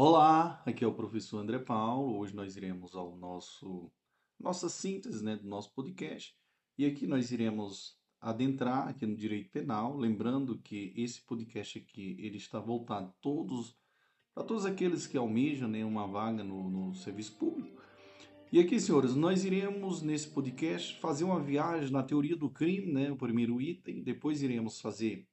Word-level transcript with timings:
Olá, 0.00 0.62
aqui 0.64 0.84
é 0.84 0.86
o 0.86 0.94
professor 0.94 1.38
André 1.38 1.58
Paulo. 1.58 2.18
Hoje 2.18 2.32
nós 2.32 2.56
iremos 2.56 2.94
ao 2.94 3.16
nosso 3.16 3.90
nossa 4.38 4.68
síntese, 4.68 5.24
né, 5.24 5.34
do 5.34 5.48
nosso 5.48 5.74
podcast. 5.74 6.36
E 6.78 6.86
aqui 6.86 7.04
nós 7.04 7.32
iremos 7.32 7.98
adentrar 8.20 8.86
aqui 8.86 9.04
no 9.04 9.16
direito 9.16 9.50
penal, 9.50 9.96
lembrando 9.96 10.56
que 10.56 10.94
esse 10.96 11.20
podcast 11.22 11.80
aqui 11.80 12.16
ele 12.20 12.36
está 12.36 12.60
voltado 12.60 13.12
todos 13.20 13.76
para 14.32 14.44
todos 14.44 14.64
aqueles 14.64 15.04
que 15.04 15.18
almejam 15.18 15.68
né, 15.68 15.84
uma 15.84 16.06
vaga 16.06 16.44
no, 16.44 16.70
no 16.70 16.94
serviço 16.94 17.36
público. 17.36 17.82
E 18.52 18.60
aqui, 18.60 18.78
senhores, 18.78 19.16
nós 19.16 19.44
iremos 19.44 20.00
nesse 20.00 20.30
podcast 20.30 20.96
fazer 21.00 21.24
uma 21.24 21.42
viagem 21.42 21.90
na 21.90 22.04
teoria 22.04 22.36
do 22.36 22.48
crime, 22.48 22.92
né, 22.92 23.10
o 23.10 23.16
primeiro 23.16 23.60
item. 23.60 24.04
Depois 24.04 24.44
iremos 24.44 24.80
fazer 24.80 25.26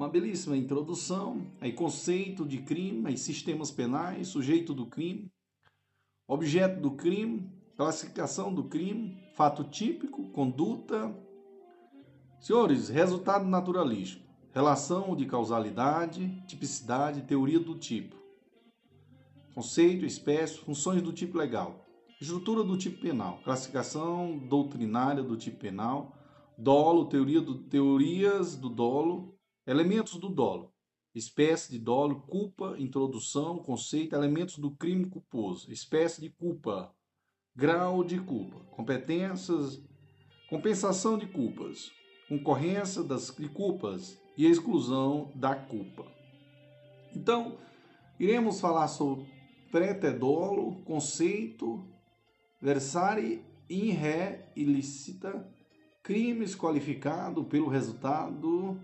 uma 0.00 0.08
belíssima 0.08 0.56
introdução, 0.56 1.46
aí 1.60 1.74
conceito 1.74 2.46
de 2.46 2.62
crime, 2.62 3.06
aí 3.06 3.18
sistemas 3.18 3.70
penais, 3.70 4.28
sujeito 4.28 4.72
do 4.72 4.86
crime, 4.86 5.30
objeto 6.26 6.80
do 6.80 6.92
crime, 6.92 7.52
classificação 7.76 8.54
do 8.54 8.64
crime, 8.64 9.22
fato 9.34 9.62
típico, 9.62 10.30
conduta. 10.30 11.14
Senhores, 12.40 12.88
resultado 12.88 13.44
naturalístico, 13.44 14.26
relação 14.54 15.14
de 15.14 15.26
causalidade, 15.26 16.42
tipicidade, 16.46 17.20
teoria 17.20 17.60
do 17.60 17.74
tipo, 17.74 18.16
conceito, 19.54 20.06
espécie, 20.06 20.56
funções 20.56 21.02
do 21.02 21.12
tipo 21.12 21.36
legal, 21.36 21.84
estrutura 22.18 22.64
do 22.64 22.74
tipo 22.78 23.02
penal, 23.02 23.38
classificação 23.44 24.38
doutrinária 24.48 25.22
do 25.22 25.36
tipo 25.36 25.58
penal, 25.58 26.16
dolo, 26.56 27.04
teoria 27.04 27.42
do, 27.42 27.58
teorias 27.58 28.56
do 28.56 28.70
dolo, 28.70 29.38
Elementos 29.70 30.16
do 30.16 30.28
dolo. 30.28 30.74
Espécie 31.14 31.70
de 31.70 31.78
dolo, 31.78 32.22
culpa, 32.22 32.74
introdução, 32.76 33.56
conceito, 33.58 34.16
elementos 34.16 34.58
do 34.58 34.72
crime 34.72 35.08
culposo, 35.08 35.70
espécie 35.70 36.20
de 36.20 36.28
culpa, 36.28 36.92
grau 37.54 38.02
de 38.02 38.18
culpa, 38.18 38.64
competências, 38.72 39.80
compensação 40.48 41.16
de 41.16 41.28
culpas, 41.28 41.92
concorrência 42.28 43.04
das 43.04 43.32
de 43.32 43.48
culpas 43.48 44.20
e 44.36 44.44
exclusão 44.44 45.30
da 45.36 45.54
culpa. 45.54 46.04
Então, 47.14 47.56
iremos 48.18 48.60
falar 48.60 48.88
sobre 48.88 49.24
pretedolo, 49.70 50.82
conceito, 50.82 51.86
versare 52.60 53.44
in 53.68 53.90
ré 53.92 54.50
ilícita, 54.56 55.48
crimes 56.02 56.56
qualificado 56.56 57.44
pelo 57.44 57.68
resultado 57.68 58.76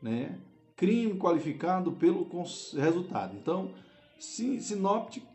né? 0.00 0.38
crime 0.78 1.18
qualificado 1.18 1.92
pelo 1.92 2.28
resultado. 2.76 3.36
Então, 3.36 3.74
sinóptico 4.18 5.26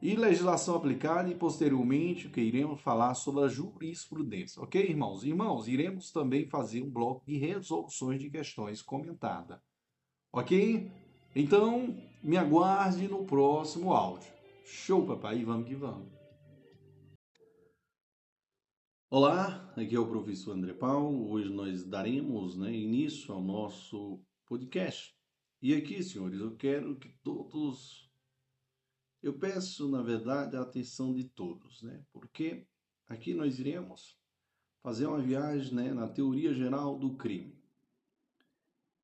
e 0.00 0.16
legislação 0.16 0.76
aplicada 0.76 1.28
e 1.28 1.34
posteriormente 1.34 2.28
que 2.28 2.40
iremos 2.40 2.80
falar 2.80 3.14
sobre 3.14 3.44
a 3.44 3.48
jurisprudência. 3.48 4.62
Ok, 4.62 4.80
irmãos? 4.82 5.24
Irmãos, 5.24 5.68
iremos 5.68 6.10
também 6.10 6.48
fazer 6.48 6.82
um 6.82 6.90
bloco 6.90 7.22
de 7.26 7.36
resoluções 7.36 8.18
de 8.18 8.30
questões 8.30 8.80
comentada. 8.80 9.60
Ok? 10.32 10.90
Então, 11.36 11.94
me 12.22 12.36
aguarde 12.36 13.08
no 13.08 13.24
próximo 13.24 13.92
áudio. 13.92 14.32
Show, 14.64 15.04
papai, 15.06 15.44
vamos 15.44 15.68
que 15.68 15.74
vamos. 15.74 16.17
Olá, 19.10 19.72
aqui 19.74 19.96
é 19.96 19.98
o 19.98 20.06
professor 20.06 20.52
André 20.52 20.74
Paulo. 20.74 21.30
Hoje 21.30 21.48
nós 21.48 21.82
daremos 21.82 22.58
né, 22.58 22.70
início 22.70 23.32
ao 23.32 23.42
nosso 23.42 24.20
podcast. 24.44 25.16
E 25.62 25.72
aqui, 25.72 26.02
senhores, 26.02 26.38
eu 26.38 26.54
quero 26.56 26.94
que 26.96 27.08
todos. 27.22 28.12
Eu 29.22 29.32
peço, 29.32 29.88
na 29.88 30.02
verdade, 30.02 30.58
a 30.58 30.60
atenção 30.60 31.14
de 31.14 31.24
todos, 31.24 31.82
né? 31.82 32.04
Porque 32.12 32.66
aqui 33.06 33.32
nós 33.32 33.58
iremos 33.58 34.20
fazer 34.82 35.06
uma 35.06 35.22
viagem 35.22 35.74
né, 35.74 35.94
na 35.94 36.06
teoria 36.06 36.52
geral 36.52 36.98
do 36.98 37.16
crime. 37.16 37.58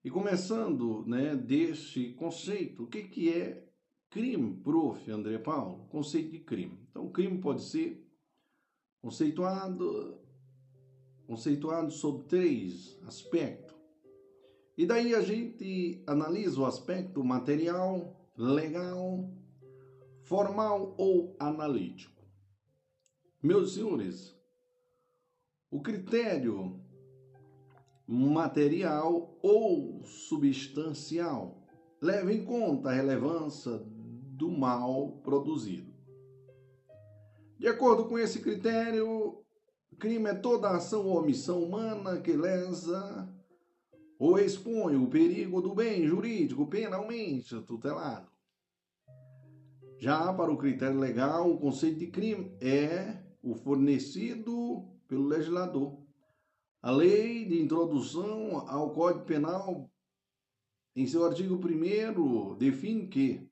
E 0.05 0.11
começando 0.11 1.03
né, 1.07 1.35
deste 1.35 2.13
conceito, 2.13 2.85
o 2.85 2.87
que, 2.89 3.05
que 3.05 3.31
é 3.31 3.67
crime, 4.11 4.55
prof. 4.63 5.11
André 5.11 5.39
Paulo? 5.39 5.89
Conceito 5.89 6.31
de 6.31 6.41
crime. 6.41 6.79
Então, 6.91 7.11
crime 7.11 7.41
pode 7.41 7.65
ser 7.65 8.04
conceituado, 9.05 10.19
conceituado 11.27 11.91
sobre 11.91 12.27
três 12.27 12.99
aspectos. 13.07 13.77
E 14.79 14.87
daí 14.87 15.15
a 15.15 15.21
gente 15.21 16.03
analisa 16.07 16.59
o 16.59 16.65
aspecto 16.65 17.23
material, 17.23 18.19
legal, 18.35 19.31
formal 20.23 20.95
ou 20.97 21.37
analítico. 21.39 22.25
Meus 23.43 23.75
senhores, 23.75 24.35
o 25.71 25.83
critério 25.83 26.81
material 28.09 29.39
ou 29.43 30.03
substancial 30.07 31.63
leva 32.01 32.33
em 32.33 32.43
conta 32.43 32.89
a 32.89 32.95
relevância 32.95 33.79
do 34.33 34.51
mal 34.51 35.21
produzido. 35.23 35.94
De 37.59 37.69
acordo 37.69 38.07
com 38.07 38.19
esse 38.19 38.41
critério, 38.41 39.45
crime 39.99 40.29
é 40.29 40.35
toda 40.35 40.71
ação 40.71 41.07
ou 41.07 41.19
omissão 41.19 41.63
humana 41.63 42.21
que 42.21 42.33
lesa 42.33 43.29
ou 44.19 44.39
expõe 44.39 44.97
o 44.97 45.09
perigo 45.09 45.61
do 45.61 45.75
bem 45.75 46.07
jurídico 46.07 46.67
penalmente 46.67 47.61
tutelado. 47.63 48.31
Já 49.99 50.33
para 50.33 50.53
o 50.53 50.59
critério 50.59 50.99
legal, 50.99 51.51
o 51.51 51.59
conceito 51.59 51.99
de 51.99 52.09
crime 52.09 52.57
é 52.61 53.23
o 53.43 53.55
fornecido 53.55 54.87
pelo 55.07 55.27
legislador. 55.27 55.99
A 56.83 56.91
lei 56.91 57.47
de 57.47 57.63
introdução 57.63 58.69
ao 58.69 58.93
Código 58.93 59.25
Penal, 59.25 59.91
em 60.95 61.07
seu 61.07 61.25
artigo 61.25 61.55
1, 61.55 62.57
define 62.59 63.07
que 63.07 63.49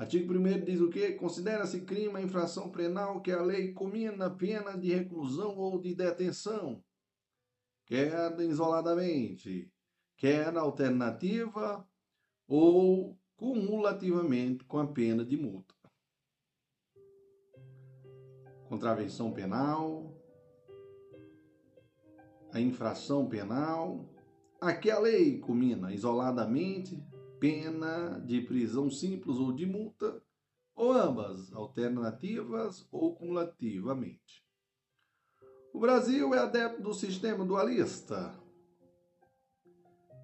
Artigo 0.00 0.32
1 0.32 0.64
diz 0.64 0.80
o 0.80 0.88
quê? 0.88 1.12
Considera-se 1.12 1.82
crime 1.82 2.16
a 2.16 2.22
infração 2.22 2.70
penal 2.70 3.20
que 3.20 3.30
a 3.30 3.42
lei 3.42 3.74
comina 3.74 4.30
pena 4.30 4.72
de 4.72 4.94
reclusão 4.94 5.58
ou 5.58 5.78
de 5.78 5.94
detenção, 5.94 6.82
quer 7.84 8.40
isoladamente, 8.40 9.70
quer 10.16 10.56
alternativa 10.56 11.86
ou 12.48 13.14
cumulativamente 13.36 14.64
com 14.64 14.78
a 14.78 14.86
pena 14.86 15.22
de 15.22 15.36
multa. 15.36 15.74
Contravenção 18.70 19.30
penal, 19.34 20.16
a 22.50 22.58
infração 22.58 23.28
penal, 23.28 24.08
a 24.62 24.72
que 24.72 24.90
a 24.90 24.98
lei 24.98 25.38
comina 25.40 25.92
isoladamente, 25.92 27.04
pena 27.40 28.20
de 28.20 28.42
prisão 28.42 28.90
simples 28.90 29.38
ou 29.38 29.50
de 29.50 29.64
multa, 29.66 30.22
ou 30.76 30.92
ambas, 30.92 31.52
alternativas 31.52 32.86
ou 32.92 33.16
cumulativamente. 33.16 34.46
O 35.72 35.80
Brasil 35.80 36.34
é 36.34 36.38
adepto 36.38 36.82
do 36.82 36.92
sistema 36.92 37.44
dualista, 37.44 38.38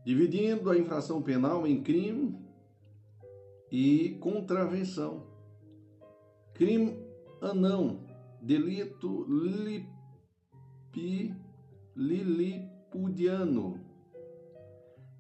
dividindo 0.05 0.71
a 0.71 0.79
infração 0.79 1.23
penal 1.23 1.67
em 1.67 1.83
crime 1.83 2.39
e 3.73 4.19
contravenção. 4.21 5.27
Crime 6.55 6.99
anão, 7.41 8.07
delito 8.41 9.25
lipi, 9.29 9.89
lilipudiano, 11.95 13.81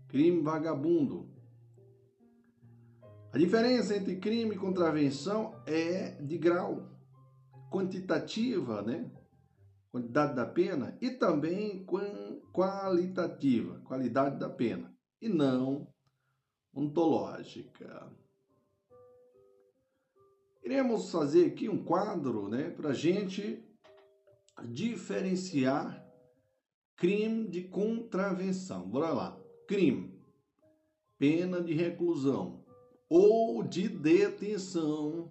crime 0.09 0.41
vagabundo, 0.43 1.26
a 3.37 3.39
diferença 3.39 3.95
entre 3.95 4.17
crime 4.17 4.55
e 4.55 4.59
contravenção 4.59 5.63
é 5.67 6.13
de 6.23 6.39
grau, 6.39 6.89
quantitativa, 7.71 8.81
né? 8.81 9.13
Quantidade 9.93 10.35
da 10.35 10.47
pena, 10.47 10.97
e 11.03 11.11
também 11.11 11.85
qualitativa, 12.51 13.79
qualidade 13.81 14.39
da 14.39 14.49
pena, 14.49 14.91
e 15.21 15.29
não 15.29 15.87
ontológica. 16.73 18.11
Iremos 20.65 21.11
fazer 21.11 21.45
aqui 21.45 21.69
um 21.69 21.85
quadro, 21.85 22.49
né, 22.49 22.71
para 22.71 22.95
gente 22.95 23.63
diferenciar 24.65 26.03
crime 26.97 27.47
de 27.49 27.65
contravenção. 27.65 28.89
Bora 28.89 29.13
lá. 29.13 29.39
Crime, 29.69 30.19
pena 31.19 31.61
de 31.61 31.75
reclusão, 31.75 32.65
ou 33.09 33.63
de 33.63 33.89
detenção, 33.89 35.31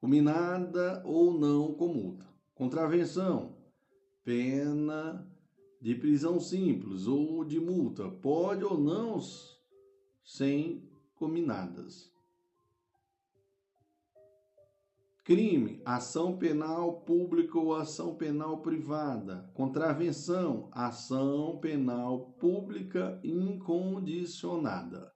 cominada 0.00 1.02
ou 1.04 1.32
não 1.38 1.74
com 1.74 1.88
multa. 1.88 2.26
Contravenção, 2.54 3.56
pena 4.24 5.26
de 5.80 5.94
prisão 5.94 6.38
simples 6.40 7.06
ou 7.06 7.44
de 7.44 7.58
multa, 7.60 8.08
pode 8.08 8.64
ou 8.64 8.78
não 8.78 9.18
sem 10.22 10.88
combinadas. 11.14 12.10
Crime, 15.22 15.80
ação 15.84 16.36
penal 16.38 17.02
pública 17.02 17.56
ou 17.58 17.74
ação 17.74 18.16
penal 18.16 18.58
privada. 18.62 19.48
Contravenção, 19.54 20.68
ação 20.72 21.58
penal 21.58 22.32
pública 22.40 23.20
incondicionada. 23.22 25.09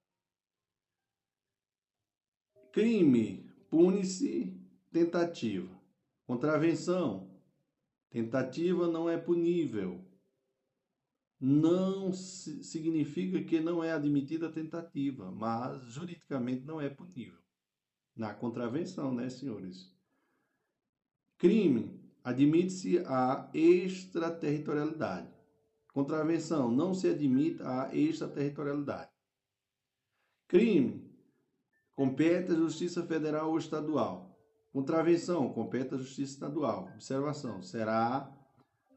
Crime, 2.75 3.49
pune-se 3.71 4.53
tentativa. 4.91 5.81
Contravenção, 6.27 7.31
tentativa 8.11 8.89
não 8.89 9.09
é 9.09 9.17
punível. 9.17 10.05
Não 11.39 12.13
significa 12.13 13.41
que 13.45 13.61
não 13.61 13.85
é 13.85 13.93
admitida 13.93 14.49
a 14.49 14.53
tentativa, 14.53 15.31
mas 15.31 15.85
juridicamente 15.85 16.65
não 16.65 16.81
é 16.81 16.89
punível. 16.89 17.39
Na 18.17 18.35
contravenção, 18.35 19.15
né, 19.15 19.31
senhores? 19.31 19.97
Crime, 21.39 22.01
admite-se 22.25 22.99
a 23.07 23.49
extraterritorialidade. 23.55 25.33
Contravenção, 25.93 26.73
não 26.73 26.93
se 26.93 27.07
admite 27.09 27.63
a 27.63 27.95
extraterritorialidade. 27.95 29.13
Crime, 30.49 31.04
compete 31.95 32.53
à 32.53 32.55
Justiça 32.55 33.03
Federal 33.05 33.51
ou 33.51 33.59
Estadual. 33.59 34.37
Contravenção, 34.73 35.53
compete 35.53 35.95
à 35.95 35.99
Justiça 35.99 36.33
Estadual. 36.33 36.91
Observação, 36.95 37.63
será 37.63 38.33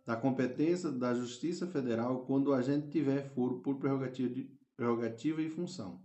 da 0.05 0.15
competência 0.15 0.89
da 0.89 1.13
Justiça 1.13 1.67
Federal 1.67 2.25
quando 2.25 2.47
o 2.47 2.53
agente 2.53 2.87
tiver 2.89 3.29
foro 3.33 3.59
por 3.59 3.75
prerrogativa, 3.75 4.29
de, 4.29 4.49
prerrogativa 4.75 5.41
e 5.41 5.49
função. 5.49 6.01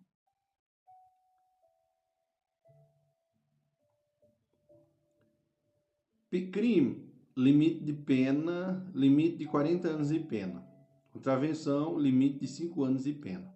Crime, 6.51 7.13
limite 7.37 7.85
de 7.85 7.93
pena, 7.93 8.91
limite 8.95 9.37
de 9.37 9.47
40 9.47 9.89
anos 9.89 10.09
de 10.09 10.19
pena. 10.19 10.67
Contravenção, 11.13 11.99
limite 11.99 12.39
de 12.41 12.49
5 12.49 12.83
anos 12.83 13.05
de 13.05 13.13
pena. 13.13 13.52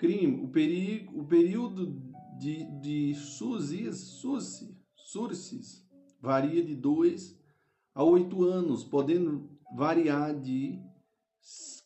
Crime, 0.00 0.42
o, 0.42 0.48
perigo, 0.48 1.20
o 1.20 1.26
período 1.26 1.94
de, 2.38 2.64
de 2.80 3.14
sursis, 3.14 3.98
sursis 4.96 5.86
varia 6.18 6.64
de 6.64 6.74
2 6.74 7.38
a 7.94 8.02
8 8.02 8.44
anos, 8.44 8.82
podendo 8.82 9.50
variar 9.76 10.34
de 10.40 10.80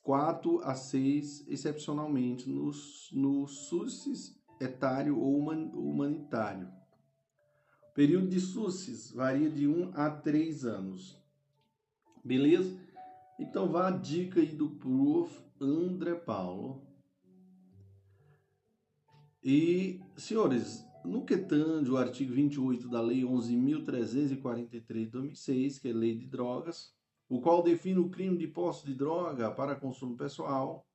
4 0.04 0.60
a 0.60 0.76
6, 0.76 1.48
excepcionalmente, 1.48 2.48
no, 2.48 2.70
no 3.14 3.48
sursis 3.48 4.40
etário 4.60 5.18
ou 5.18 5.36
humanitário. 5.40 6.68
O 7.90 7.94
período 7.94 8.28
de 8.28 8.38
SUSES 8.38 9.10
varia 9.10 9.50
de 9.50 9.66
1 9.66 9.90
a 9.92 10.08
3 10.08 10.64
anos. 10.64 11.20
Beleza? 12.24 12.80
Então 13.40 13.72
vá 13.72 13.88
a 13.88 13.90
dica 13.90 14.38
aí 14.38 14.54
do 14.54 14.70
Prof. 14.70 15.42
André 15.60 16.14
Paulo. 16.14 16.93
E, 19.44 20.00
senhores, 20.16 20.86
no 21.04 21.22
que 21.22 21.36
tange 21.36 21.90
o 21.90 21.98
artigo 21.98 22.32
28 22.32 22.88
da 22.88 23.02
Lei 23.02 23.24
11.343 23.24 24.80
de 24.80 25.06
2006, 25.06 25.78
que 25.78 25.88
é 25.88 25.92
Lei 25.92 26.16
de 26.16 26.26
Drogas, 26.26 26.94
o 27.28 27.42
qual 27.42 27.62
define 27.62 27.98
o 27.98 28.08
crime 28.08 28.38
de 28.38 28.48
posse 28.48 28.86
de 28.86 28.94
droga 28.94 29.50
para 29.50 29.76
consumo 29.76 30.16
pessoal, 30.16 30.88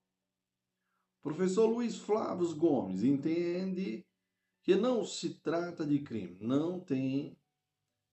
o 1.19 1.21
professor 1.21 1.67
Luiz 1.67 1.97
Flávio 1.97 2.55
Gomes 2.55 3.03
entende 3.03 4.03
que 4.63 4.75
não 4.75 5.05
se 5.05 5.35
trata 5.41 5.85
de 5.85 5.99
crime, 5.99 6.39
não 6.41 6.79
tem 6.79 7.37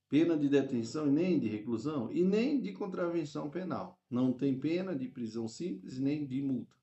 pena 0.07 0.37
de 0.37 0.51
detenção 0.51 1.09
e 1.09 1.11
nem 1.11 1.39
de 1.39 1.49
reclusão 1.49 2.13
e 2.13 2.23
nem 2.23 2.61
de 2.61 2.75
contravenção 2.75 3.49
penal. 3.49 3.99
Não 4.11 4.35
tem 4.35 4.59
pena 4.59 4.95
de 4.95 5.09
prisão 5.09 5.49
simples 5.49 5.99
nem 5.99 6.27
de 6.27 6.43
multa. 6.43 6.77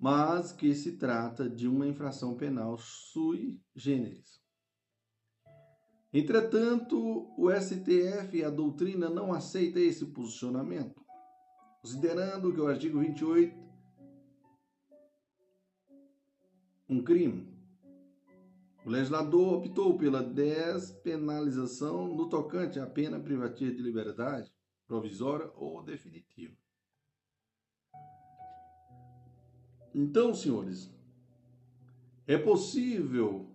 Mas 0.00 0.50
que 0.50 0.74
se 0.74 0.96
trata 0.96 1.48
de 1.48 1.68
uma 1.68 1.86
infração 1.86 2.34
penal 2.34 2.78
sui 2.78 3.60
generis. 3.74 4.40
Entretanto, 6.12 7.30
o 7.38 7.50
STF 7.52 8.38
e 8.38 8.42
a 8.42 8.50
doutrina 8.50 9.10
não 9.10 9.32
aceita 9.32 9.78
esse 9.78 10.06
posicionamento, 10.06 11.04
considerando 11.82 12.52
que 12.52 12.60
o 12.60 12.66
artigo 12.66 12.98
28 12.98 13.70
um 16.88 17.04
crime 17.04 17.60
o 18.84 18.88
legislador 18.88 19.58
optou 19.58 19.98
pela 19.98 20.22
despenalização 20.22 22.08
no 22.14 22.28
tocante 22.30 22.80
à 22.80 22.86
pena 22.86 23.20
privativa 23.20 23.70
de 23.70 23.82
liberdade, 23.82 24.50
provisória 24.86 25.50
ou 25.54 25.82
definitiva. 25.82 26.56
Então, 29.94 30.32
senhores, 30.34 30.90
é 32.26 32.38
possível 32.38 33.50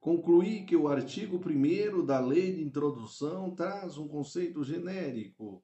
concluir 0.00 0.64
que 0.64 0.76
o 0.76 0.88
artigo 0.88 1.36
1 1.36 2.04
da 2.04 2.20
Lei 2.20 2.52
de 2.52 2.62
Introdução 2.62 3.50
traz 3.54 3.98
um 3.98 4.06
conceito 4.06 4.62
genérico 4.62 5.62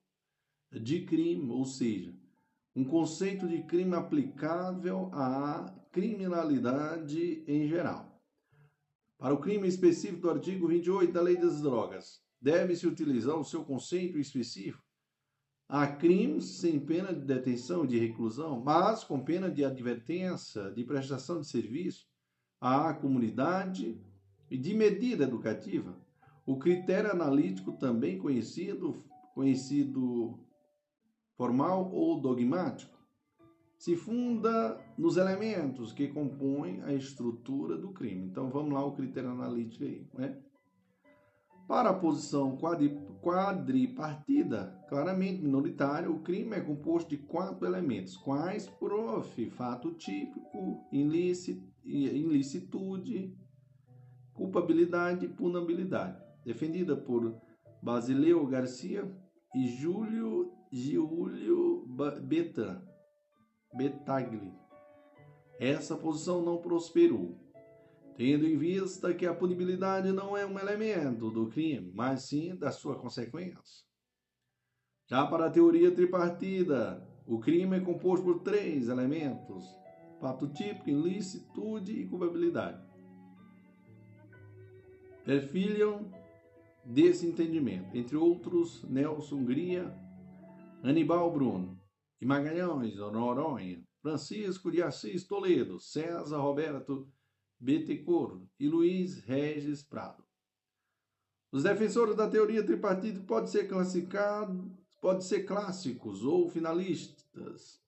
de 0.72 1.04
crime, 1.04 1.50
ou 1.50 1.64
seja, 1.64 2.14
um 2.75 2.84
conceito 2.84 3.48
de 3.48 3.62
crime 3.62 3.94
aplicável 3.94 5.10
à 5.12 5.72
criminalidade 5.92 7.44
em 7.46 7.66
geral. 7.66 8.20
Para 9.16 9.32
o 9.32 9.40
crime 9.40 9.66
específico 9.66 10.22
do 10.22 10.31
artigo 10.31 10.69
28 10.69 11.12
da 11.12 11.22
Lei 11.22 11.37
das 11.37 11.62
Drogas, 11.62 12.20
deve-se 12.40 12.87
utilizar 12.87 13.37
o 13.37 13.44
seu 13.44 13.64
conceito 13.64 14.19
específico. 14.19 14.86
Há 15.68 15.86
crimes 15.88 16.44
sem 16.60 16.78
pena 16.78 17.12
de 17.12 17.22
detenção 17.22 17.84
e 17.84 17.88
de 17.88 17.98
reclusão, 17.98 18.60
mas 18.60 19.02
com 19.02 19.24
pena 19.24 19.50
de 19.50 19.64
advertência, 19.64 20.70
de 20.70 20.84
prestação 20.84 21.40
de 21.40 21.48
serviço 21.48 22.06
à 22.60 22.94
comunidade 22.94 24.00
e 24.48 24.56
de 24.56 24.74
medida 24.74 25.24
educativa. 25.24 26.00
O 26.46 26.56
critério 26.56 27.10
analítico, 27.10 27.72
também 27.72 28.16
conhecido, 28.16 28.94
conhecido 29.34 30.38
formal 31.36 31.92
ou 31.92 32.20
dogmático, 32.20 32.96
se 33.76 33.96
funda 33.96 34.80
nos 34.96 35.16
elementos 35.16 35.92
que 35.92 36.06
compõem 36.08 36.80
a 36.82 36.94
estrutura 36.94 37.76
do 37.76 37.90
crime. 37.90 38.24
Então 38.24 38.48
vamos 38.50 38.72
lá 38.72 38.85
o 38.85 38.94
critério 38.94 39.30
analítico 39.30 39.85
aí, 39.85 40.08
né? 40.14 40.40
Para 41.66 41.90
a 41.90 41.94
posição 41.94 42.56
quadripartida, 43.20 44.80
claramente 44.88 45.42
minoritária, 45.42 46.08
o 46.08 46.20
crime 46.20 46.54
é 46.56 46.61
composto 46.61 47.11
de 47.11 47.16
quatro 47.16 47.66
elementos. 47.66 48.16
Quais? 48.16 48.68
Prof, 48.68 49.50
fato 49.50 49.92
típico, 49.94 50.87
ilicitude, 51.82 53.37
culpabilidade 54.32 55.26
e 55.26 55.28
punabilidade. 55.28 56.23
Defendida 56.44 56.96
por 56.96 57.35
Basileu 57.82 58.46
Garcia 58.46 59.04
e 59.54 59.66
Júlio 59.66 60.52
Giulio. 60.73 61.85
Betagli. 63.75 64.52
Essa 65.58 65.96
posição 65.96 66.42
não 66.44 66.58
prosperou, 66.58 67.37
tendo 68.16 68.46
em 68.46 68.56
vista 68.56 69.12
que 69.12 69.26
a 69.26 69.35
punibilidade 69.35 70.11
não 70.11 70.37
é 70.37 70.46
um 70.46 70.58
elemento 70.58 71.30
do 71.30 71.49
crime, 71.49 71.92
mas 71.94 72.23
sim 72.23 72.56
da 72.56 72.73
sua 72.73 72.96
consequência. 72.96 73.85
Já 75.06 75.26
para 75.26 75.46
a 75.46 75.50
teoria 75.50 75.94
tripartida, 75.94 77.06
o 77.26 77.38
crime 77.38 77.76
é 77.76 77.80
composto 77.80 78.25
por 78.25 78.40
três 78.40 78.88
elementos: 78.88 79.64
fato 80.18 80.49
típico, 80.49 80.88
ilicitude 80.88 81.92
e 81.92 82.06
culpabilidade. 82.06 82.82
Perfilham 85.25 86.11
desse 86.85 87.26
entendimento, 87.26 87.96
entre 87.96 88.16
outros, 88.16 88.82
Nelson 88.85 89.37
Hungria, 89.37 89.92
Anibal 90.82 91.30
Bruno, 91.32 91.78
de 92.18 92.26
Magalhães, 92.26 92.96
Noronha, 92.96 93.82
Francisco 94.00 94.70
de 94.70 94.82
Assis 94.82 95.25
Toledo, 95.25 95.78
César 95.80 96.38
Roberto 96.38 97.12
Betecor 97.66 98.40
e 98.61 98.68
Luiz 98.68 99.18
Regis 99.25 99.82
Prado. 99.82 100.23
Os 101.50 101.64
defensores 101.64 102.14
da 102.14 102.30
teoria 102.30 102.64
tripartite 102.64 103.18
podem 103.18 103.49
ser 103.49 103.66
classificados, 103.66 104.70
podem 105.00 105.23
ser 105.23 105.42
clássicos 105.42 106.23
ou 106.23 106.49
finalistas. 106.49 107.82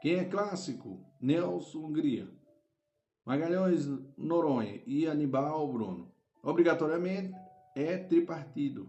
Quem 0.00 0.14
é 0.14 0.24
clássico? 0.24 1.04
Nelson 1.20 1.80
Hungria, 1.80 2.26
Magalhães 3.26 3.86
Noronha 4.16 4.82
e 4.86 5.06
Anibal 5.06 5.70
Bruno. 5.70 6.10
Obrigatoriamente 6.42 7.34
é 7.76 7.98
tripartido. 7.98 8.88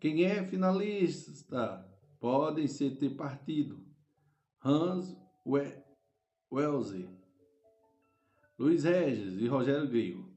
Quem 0.00 0.24
é 0.24 0.42
finalista 0.42 1.86
podem 2.18 2.66
ser 2.66 2.96
ter 2.96 3.14
partido. 3.14 3.84
Hans 4.64 5.14
Welze, 6.50 7.15
Luiz 8.58 8.84
Regis 8.84 9.38
e 9.38 9.46
Rogério 9.46 9.86
Grego. 9.86 10.34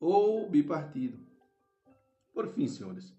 ou 0.00 0.48
bipartido. 0.48 1.18
Por 2.32 2.48
fim, 2.54 2.66
senhores, 2.66 3.14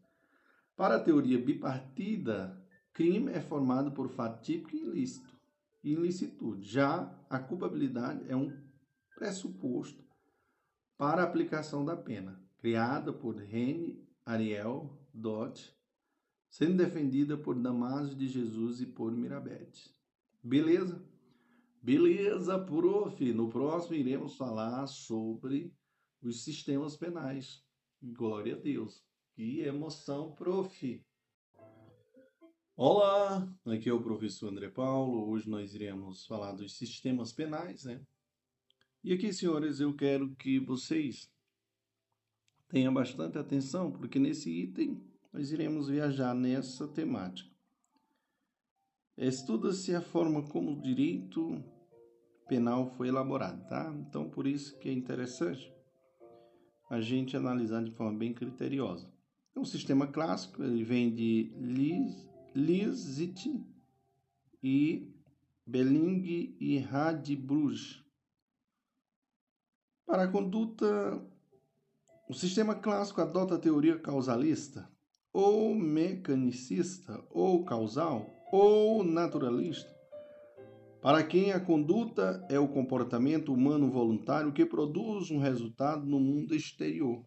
para 0.75 0.95
a 0.95 0.99
teoria 0.99 1.37
bipartida, 1.37 2.59
crime 2.93 3.31
é 3.31 3.41
formado 3.41 3.91
por 3.91 4.09
fato 4.09 4.41
típico 4.41 4.75
e 4.75 4.79
ilícito, 4.79 5.37
ilicitude. 5.83 6.63
Já 6.63 7.13
a 7.29 7.37
culpabilidade 7.37 8.23
é 8.29 8.35
um 8.35 8.57
pressuposto 9.13 10.03
para 10.97 11.21
a 11.21 11.25
aplicação 11.25 11.85
da 11.85 11.95
pena, 11.95 12.41
criada 12.57 13.13
por 13.13 13.35
Rene 13.35 14.03
Ariel 14.25 14.97
Dodge, 15.13 15.73
sendo 16.49 16.77
defendida 16.77 17.37
por 17.37 17.55
Damásio 17.55 18.15
de 18.15 18.27
Jesus 18.27 18.81
e 18.81 18.85
por 18.85 19.11
Mirabete. 19.11 19.93
Beleza? 20.41 21.03
Beleza, 21.81 22.59
prof. 22.59 23.33
No 23.33 23.49
próximo 23.49 23.95
iremos 23.95 24.35
falar 24.35 24.85
sobre 24.87 25.73
os 26.21 26.43
sistemas 26.43 26.97
penais. 26.97 27.63
Glória 28.01 28.55
a 28.55 28.59
Deus. 28.59 29.01
Que 29.33 29.61
emoção, 29.61 30.33
prof. 30.33 31.01
Olá, 32.75 33.49
aqui 33.65 33.87
é 33.87 33.93
o 33.93 34.03
professor 34.03 34.49
André 34.49 34.69
Paulo. 34.69 35.29
Hoje 35.29 35.49
nós 35.49 35.73
iremos 35.73 36.25
falar 36.25 36.51
dos 36.51 36.77
sistemas 36.77 37.31
penais, 37.31 37.85
né? 37.85 38.01
E 39.01 39.13
aqui, 39.13 39.31
senhores, 39.31 39.79
eu 39.79 39.95
quero 39.95 40.35
que 40.35 40.59
vocês 40.59 41.31
tenham 42.67 42.93
bastante 42.93 43.37
atenção, 43.37 43.89
porque 43.89 44.19
nesse 44.19 44.51
item 44.51 45.01
nós 45.31 45.51
iremos 45.53 45.87
viajar 45.87 46.35
nessa 46.35 46.85
temática. 46.89 47.48
Estuda-se 49.21 49.93
a 49.93 49.99
forma 49.99 50.43
como 50.43 50.71
o 50.71 50.81
direito 50.81 51.61
penal 52.47 52.89
foi 52.91 53.09
elaborado, 53.09 53.67
tá? 53.67 53.93
Então, 53.99 54.29
por 54.29 54.47
isso 54.47 54.79
que 54.79 54.87
é 54.87 54.93
interessante 54.93 55.69
a 56.89 57.01
gente 57.01 57.35
analisar 57.35 57.83
de 57.83 57.91
forma 57.91 58.17
bem 58.17 58.33
criteriosa. 58.33 59.11
É 59.53 59.59
um 59.59 59.65
sistema 59.65 60.07
clássico, 60.07 60.63
ele 60.63 60.85
vem 60.85 61.13
de 61.13 61.51
Lisit 62.55 63.61
e 64.63 65.13
Belling 65.67 66.55
e 66.57 66.77
Radbruch. 66.77 68.01
Para 70.05 70.23
a 70.23 70.27
conduta, 70.31 71.21
o 72.29 72.33
sistema 72.33 72.73
clássico 72.73 73.19
adota 73.19 73.55
a 73.55 73.59
teoria 73.59 73.99
causalista, 73.99 74.89
ou 75.33 75.75
mecanicista, 75.75 77.21
ou 77.29 77.65
causal, 77.65 78.38
ou 78.51 79.03
naturalista, 79.03 79.93
para 81.01 81.23
quem 81.25 81.51
a 81.51 81.59
conduta 81.59 82.45
é 82.49 82.59
o 82.59 82.67
comportamento 82.67 83.53
humano 83.53 83.89
voluntário 83.89 84.51
que 84.51 84.65
produz 84.65 85.31
um 85.31 85.39
resultado 85.39 86.05
no 86.05 86.19
mundo 86.19 86.53
exterior. 86.53 87.25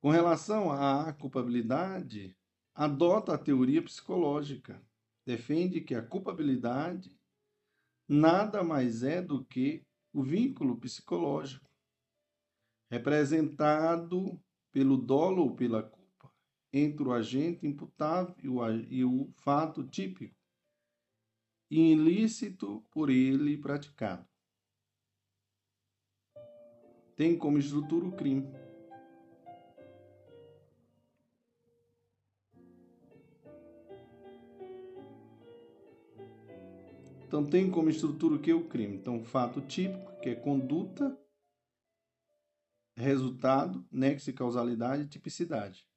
Com 0.00 0.10
relação 0.10 0.72
à 0.72 1.12
culpabilidade, 1.12 2.36
adota 2.74 3.34
a 3.34 3.38
teoria 3.38 3.82
psicológica. 3.82 4.82
Defende 5.26 5.82
que 5.82 5.94
a 5.94 6.02
culpabilidade 6.02 7.16
nada 8.08 8.64
mais 8.64 9.02
é 9.04 9.22
do 9.22 9.44
que 9.44 9.84
o 10.12 10.22
vínculo 10.22 10.76
psicológico, 10.80 11.70
representado 12.90 14.42
pelo 14.72 14.96
dolo 14.96 15.42
ou 15.42 15.54
pela 15.54 15.82
entre 16.72 17.02
o 17.02 17.12
agente 17.12 17.66
imputável 17.66 18.34
e 18.88 19.04
o 19.04 19.30
fato 19.34 19.84
típico, 19.84 20.34
ilícito 21.70 22.84
por 22.90 23.10
ele 23.10 23.56
praticado. 23.56 24.26
Tem 27.16 27.36
como 27.36 27.58
estrutura 27.58 28.06
o 28.06 28.12
crime. 28.12 28.46
Então, 37.26 37.46
tem 37.46 37.70
como 37.70 37.88
estrutura 37.88 38.34
o 38.34 38.40
que? 38.40 38.52
O 38.52 38.68
crime. 38.68 38.96
Então, 38.96 39.22
fato 39.22 39.60
típico, 39.60 40.18
que 40.20 40.30
é 40.30 40.34
conduta, 40.34 41.16
resultado, 42.96 43.86
nexo 43.90 44.30
e 44.30 44.32
causalidade, 44.32 45.08
tipicidade. 45.08 45.89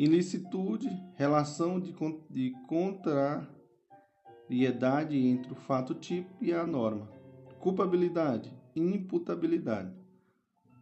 Ilicitude, 0.00 0.88
relação 1.14 1.78
de, 1.78 1.94
de 2.30 2.52
contrariedade 2.66 5.18
entre 5.18 5.52
o 5.52 5.54
fato 5.54 5.94
típico 5.94 6.42
e 6.42 6.54
a 6.54 6.66
norma. 6.66 7.06
Culpabilidade, 7.58 8.50
imputabilidade. 8.74 9.94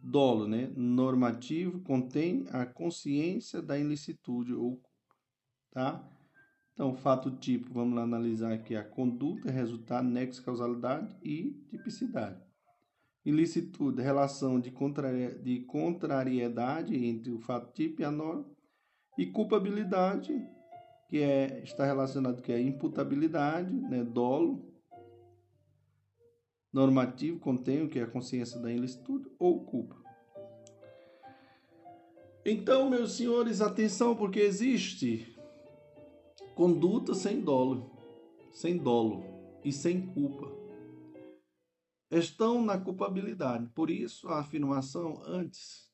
Dolo, 0.01 0.47
né? 0.47 0.71
Normativo, 0.73 1.81
contém 1.81 2.45
a 2.49 2.65
consciência 2.65 3.61
da 3.61 3.77
ilicitude 3.77 4.53
ou 4.53 4.81
tá? 5.69 6.01
Então, 6.71 6.95
fato 6.95 7.29
tipo, 7.29 7.73
vamos 7.73 7.97
lá 7.97 8.03
analisar 8.03 8.53
aqui 8.53 8.73
a 8.73 8.85
conduta, 8.85 9.51
resultado, 9.51 10.07
nexo, 10.07 10.45
causalidade 10.45 11.13
e 11.21 11.61
tipicidade. 11.67 12.41
Ilicitude, 13.25 14.01
relação 14.01 14.61
de, 14.61 14.71
contra, 14.71 15.11
de 15.41 15.59
contrariedade 15.65 16.95
entre 16.95 17.33
o 17.33 17.39
fato 17.41 17.73
tipo 17.73 18.01
e 18.01 18.05
a 18.05 18.11
norma. 18.11 18.45
E 19.19 19.25
culpabilidade, 19.25 20.33
que 21.09 21.21
é, 21.21 21.61
está 21.63 21.85
relacionado 21.85 22.41
com 22.41 22.51
a 22.51 22.59
imputabilidade, 22.59 23.73
né, 23.73 24.03
dolo. 24.03 24.65
Normativo, 26.71 27.39
contém 27.39 27.83
o 27.83 27.89
que 27.89 27.99
é 27.99 28.03
a 28.03 28.07
consciência 28.07 28.59
da 28.59 28.71
ilicitude 28.71 29.29
ou 29.37 29.65
culpa. 29.65 29.97
Então, 32.45 32.89
meus 32.89 33.13
senhores, 33.13 33.59
atenção, 33.59 34.15
porque 34.15 34.39
existe 34.39 35.35
Conduta 36.59 37.13
sem 37.13 37.39
dolo, 37.39 37.89
sem 38.51 38.77
dolo 38.77 39.23
e 39.63 39.71
sem 39.71 40.05
culpa. 40.07 40.51
Estão 42.11 42.61
na 42.61 42.77
culpabilidade. 42.77 43.67
Por 43.73 43.89
isso, 43.89 44.27
a 44.27 44.41
afirmação 44.41 45.21
antes, 45.25 45.88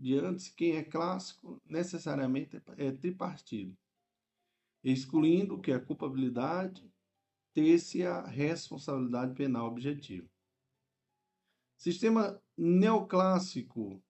de 0.00 0.18
antes, 0.18 0.48
quem 0.48 0.76
é 0.76 0.82
clássico, 0.82 1.60
necessariamente 1.66 2.60
é 2.78 2.90
tripartido, 2.90 3.76
excluindo 4.82 5.60
que 5.60 5.70
a 5.70 5.78
culpabilidade 5.78 6.90
ter-se 7.52 8.02
a 8.06 8.22
responsabilidade 8.22 9.34
penal 9.34 9.66
objetiva. 9.66 10.26
Sistema 11.76 12.40
neoclássico, 12.56 14.02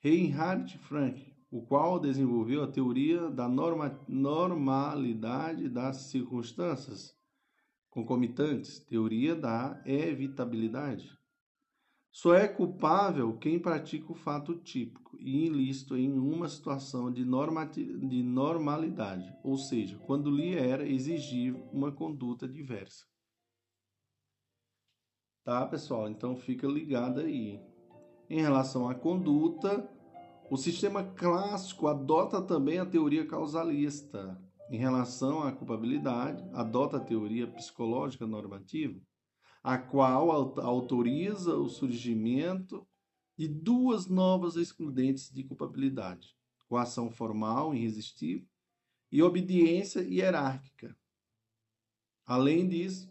Reinhard 0.00 0.78
Frank, 0.78 1.36
o 1.50 1.60
qual 1.60 2.00
desenvolveu 2.00 2.62
a 2.62 2.70
teoria 2.70 3.30
da 3.30 3.46
norma, 3.46 3.98
normalidade 4.08 5.68
das 5.68 5.96
circunstâncias 5.96 7.14
concomitantes, 7.90 8.78
teoria 8.80 9.34
da 9.34 9.82
evitabilidade. 9.84 11.17
Só 12.10 12.34
é 12.34 12.48
culpável 12.48 13.36
quem 13.36 13.58
pratica 13.58 14.10
o 14.10 14.14
fato 14.14 14.56
típico 14.56 15.16
e 15.20 15.46
ilícito 15.46 15.96
em 15.96 16.18
uma 16.18 16.48
situação 16.48 17.12
de, 17.12 17.22
de 17.24 18.22
normalidade, 18.22 19.32
ou 19.44 19.56
seja, 19.56 19.98
quando 19.98 20.30
lhe 20.30 20.54
era 20.54 20.88
exigível 20.88 21.68
uma 21.72 21.92
conduta 21.92 22.48
diversa. 22.48 23.04
Tá, 25.44 25.66
pessoal? 25.66 26.10
Então 26.10 26.36
fica 26.36 26.66
ligado 26.66 27.20
aí. 27.20 27.60
Em 28.28 28.40
relação 28.40 28.88
à 28.88 28.94
conduta, 28.94 29.88
o 30.50 30.56
sistema 30.56 31.02
clássico 31.02 31.88
adota 31.88 32.42
também 32.42 32.78
a 32.78 32.86
teoria 32.86 33.26
causalista. 33.26 34.38
Em 34.70 34.76
relação 34.76 35.42
à 35.42 35.50
culpabilidade, 35.50 36.46
adota 36.52 36.98
a 36.98 37.00
teoria 37.00 37.46
psicológica 37.46 38.26
normativa, 38.26 39.00
a 39.68 39.76
qual 39.76 40.30
autoriza 40.30 41.56
o 41.56 41.68
surgimento 41.68 42.86
de 43.36 43.46
duas 43.46 44.06
novas 44.06 44.56
excludentes 44.56 45.30
de 45.30 45.44
culpabilidade: 45.44 46.34
coação 46.68 47.10
formal 47.10 47.74
irresistível 47.74 48.48
e 49.12 49.22
obediência 49.22 50.00
hierárquica. 50.00 50.96
Além 52.24 52.66
disso, 52.68 53.10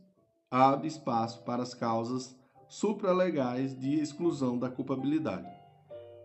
abre 0.50 0.88
espaço 0.88 1.44
para 1.44 1.62
as 1.62 1.74
causas 1.74 2.36
supralegais 2.68 3.78
de 3.80 3.96
exclusão 3.96 4.58
da 4.58 4.70
culpabilidade 4.70 5.58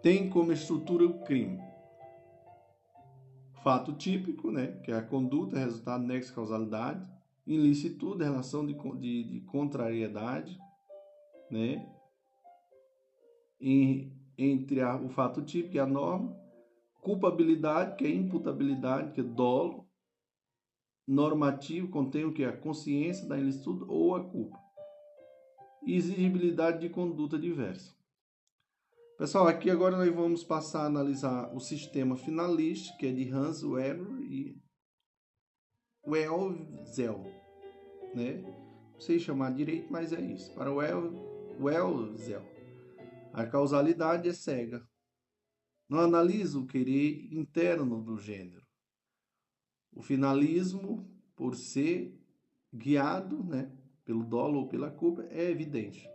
tem 0.02 0.28
como 0.28 0.52
estrutura 0.52 1.06
o 1.06 1.20
crime. 1.20 1.62
Fato 3.62 3.92
típico, 3.92 4.50
né, 4.50 4.72
que 4.82 4.90
é 4.90 4.96
a 4.96 5.02
conduta, 5.02 5.56
resultado, 5.56 6.02
nexo, 6.02 6.34
causalidade. 6.34 7.06
Ilicitude, 7.46 8.24
relação 8.24 8.64
de, 8.64 8.74
de, 8.98 9.24
de 9.24 9.40
contrariedade, 9.46 10.58
né, 11.50 11.86
em, 13.60 14.12
entre 14.38 14.80
a, 14.80 14.96
o 14.96 15.08
fato 15.08 15.42
típico 15.42 15.76
e 15.76 15.80
a 15.80 15.86
norma. 15.86 16.36
Culpabilidade, 17.00 17.96
que 17.96 18.04
é 18.04 18.10
imputabilidade, 18.10 19.12
que 19.12 19.20
é 19.20 19.24
dolo. 19.24 19.88
Normativo, 21.06 21.88
contém 21.88 22.24
o 22.24 22.32
que 22.32 22.44
a 22.44 22.56
consciência 22.56 23.26
da 23.28 23.38
ilicitude 23.38 23.84
ou 23.88 24.14
a 24.14 24.22
culpa. 24.22 24.56
E 25.84 25.96
exigibilidade 25.96 26.80
de 26.80 26.88
conduta 26.88 27.36
diversa. 27.38 27.92
Pessoal, 29.18 29.46
aqui 29.46 29.68
agora 29.68 29.96
nós 29.96 30.14
vamos 30.14 30.42
passar 30.42 30.82
a 30.82 30.86
analisar 30.86 31.54
o 31.54 31.60
sistema 31.60 32.16
finalista, 32.16 32.96
que 32.96 33.06
é 33.06 33.12
de 33.12 33.28
Hans 33.30 33.62
Weber 33.62 34.20
e 34.22 34.60
Welzel, 36.06 37.24
né? 38.14 38.42
Não 38.92 39.00
sei 39.00 39.18
chamar 39.18 39.52
direito, 39.52 39.90
mas 39.90 40.12
é 40.12 40.20
isso. 40.20 40.52
Para 40.54 40.72
Welzel, 40.72 42.42
a 43.32 43.46
causalidade 43.46 44.28
é 44.28 44.32
cega. 44.32 44.86
Não 45.88 46.00
analisa 46.00 46.58
o 46.58 46.66
querer 46.66 47.32
interno 47.32 48.02
do 48.02 48.18
gênero. 48.18 48.66
O 49.92 50.02
finalismo, 50.02 51.08
por 51.36 51.54
ser 51.54 52.18
guiado, 52.72 53.44
né, 53.44 53.70
pelo 54.04 54.24
dolo 54.24 54.60
ou 54.60 54.68
pela 54.68 54.90
culpa, 54.90 55.22
é 55.30 55.50
evidente. 55.50 56.08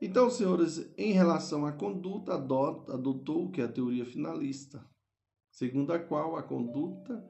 Então, 0.00 0.30
senhores, 0.30 0.92
em 0.96 1.12
relação 1.12 1.66
à 1.66 1.72
conduta, 1.72 2.34
adotou 2.34 3.46
o 3.46 3.50
que 3.50 3.60
é 3.60 3.64
a 3.64 3.72
teoria 3.72 4.04
finalista, 4.04 4.84
segundo 5.50 5.92
a 5.92 5.98
qual 5.98 6.36
a 6.36 6.42
conduta 6.42 7.28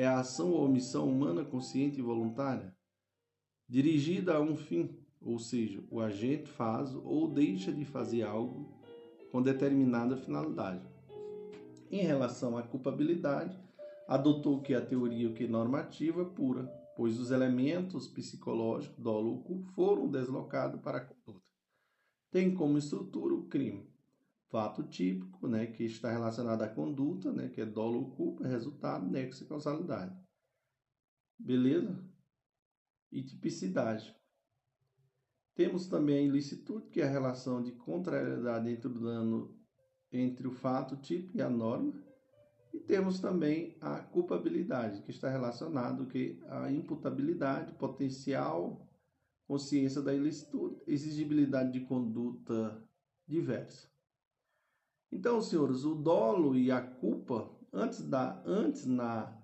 é 0.00 0.06
a 0.06 0.20
ação 0.20 0.52
ou 0.52 0.64
omissão 0.64 1.08
humana 1.08 1.44
consciente 1.44 1.98
e 1.98 2.02
voluntária, 2.02 2.74
dirigida 3.68 4.36
a 4.36 4.40
um 4.40 4.56
fim, 4.56 4.96
ou 5.20 5.38
seja, 5.38 5.84
o 5.90 6.00
agente 6.00 6.48
faz 6.48 6.94
ou 6.94 7.28
deixa 7.28 7.70
de 7.72 7.84
fazer 7.84 8.22
algo 8.22 8.72
com 9.30 9.42
determinada 9.42 10.16
finalidade. 10.16 10.88
Em 11.90 12.02
relação 12.02 12.56
à 12.56 12.62
culpabilidade, 12.62 13.58
adotou 14.08 14.62
que 14.62 14.74
a 14.74 14.80
teoria 14.80 15.32
que 15.32 15.46
normativa 15.46 16.24
pura, 16.24 16.64
pois 16.96 17.18
os 17.18 17.30
elementos 17.30 18.06
psicológicos 18.08 18.98
dolo 18.98 19.44
ou 19.48 19.62
foram 19.74 20.08
deslocados 20.08 20.80
para 20.80 20.98
a 20.98 21.04
conduta 21.04 21.50
tem 22.30 22.54
como 22.54 22.78
estrutura 22.78 23.34
o 23.34 23.48
crime. 23.48 23.89
Fato 24.50 24.82
típico, 24.82 25.46
né, 25.46 25.66
que 25.66 25.84
está 25.84 26.10
relacionado 26.10 26.62
à 26.62 26.68
conduta, 26.68 27.32
né, 27.32 27.48
que 27.48 27.60
é 27.60 27.66
dolo 27.66 28.00
ou 28.00 28.10
culpa, 28.10 28.46
resultado, 28.46 29.08
nexo 29.08 29.44
e 29.44 29.46
causalidade. 29.46 30.14
Beleza? 31.38 32.04
E 33.12 33.22
tipicidade. 33.22 34.14
Temos 35.54 35.86
também 35.86 36.18
a 36.18 36.22
ilicitude, 36.22 36.88
que 36.88 37.00
é 37.00 37.04
a 37.04 37.10
relação 37.10 37.62
de 37.62 37.72
contrariedade 37.72 38.68
entre 38.68 38.88
o 38.88 38.94
dano 38.94 39.56
entre 40.12 40.48
o 40.48 40.52
fato 40.52 40.96
típico 40.96 41.36
e 41.36 41.42
a 41.42 41.48
norma. 41.48 41.92
E 42.72 42.80
temos 42.80 43.20
também 43.20 43.76
a 43.80 44.00
culpabilidade, 44.00 45.02
que 45.02 45.10
está 45.10 45.28
relacionado 45.28 46.06
que 46.06 46.40
a 46.48 46.70
imputabilidade, 46.70 47.74
potencial 47.74 48.88
consciência 49.46 50.00
da 50.00 50.14
ilicitude, 50.14 50.80
exigibilidade 50.86 51.72
de 51.72 51.80
conduta 51.80 52.80
diversa. 53.26 53.89
Então, 55.12 55.40
senhores, 55.40 55.84
o 55.84 55.94
dolo 55.94 56.56
e 56.56 56.70
a 56.70 56.80
culpa, 56.80 57.50
antes 57.72 58.02
da 58.02 58.42
antes 58.46 58.86
na 58.86 59.36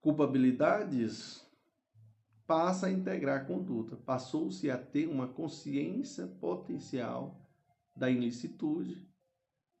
culpabilidades, 0.00 1.46
passa 2.46 2.86
a 2.86 2.90
integrar 2.90 3.42
a 3.42 3.44
conduta. 3.44 3.96
Passou-se 3.96 4.70
a 4.70 4.78
ter 4.78 5.06
uma 5.06 5.28
consciência 5.28 6.26
potencial 6.26 7.40
da 7.96 8.10
ilicitude 8.10 9.08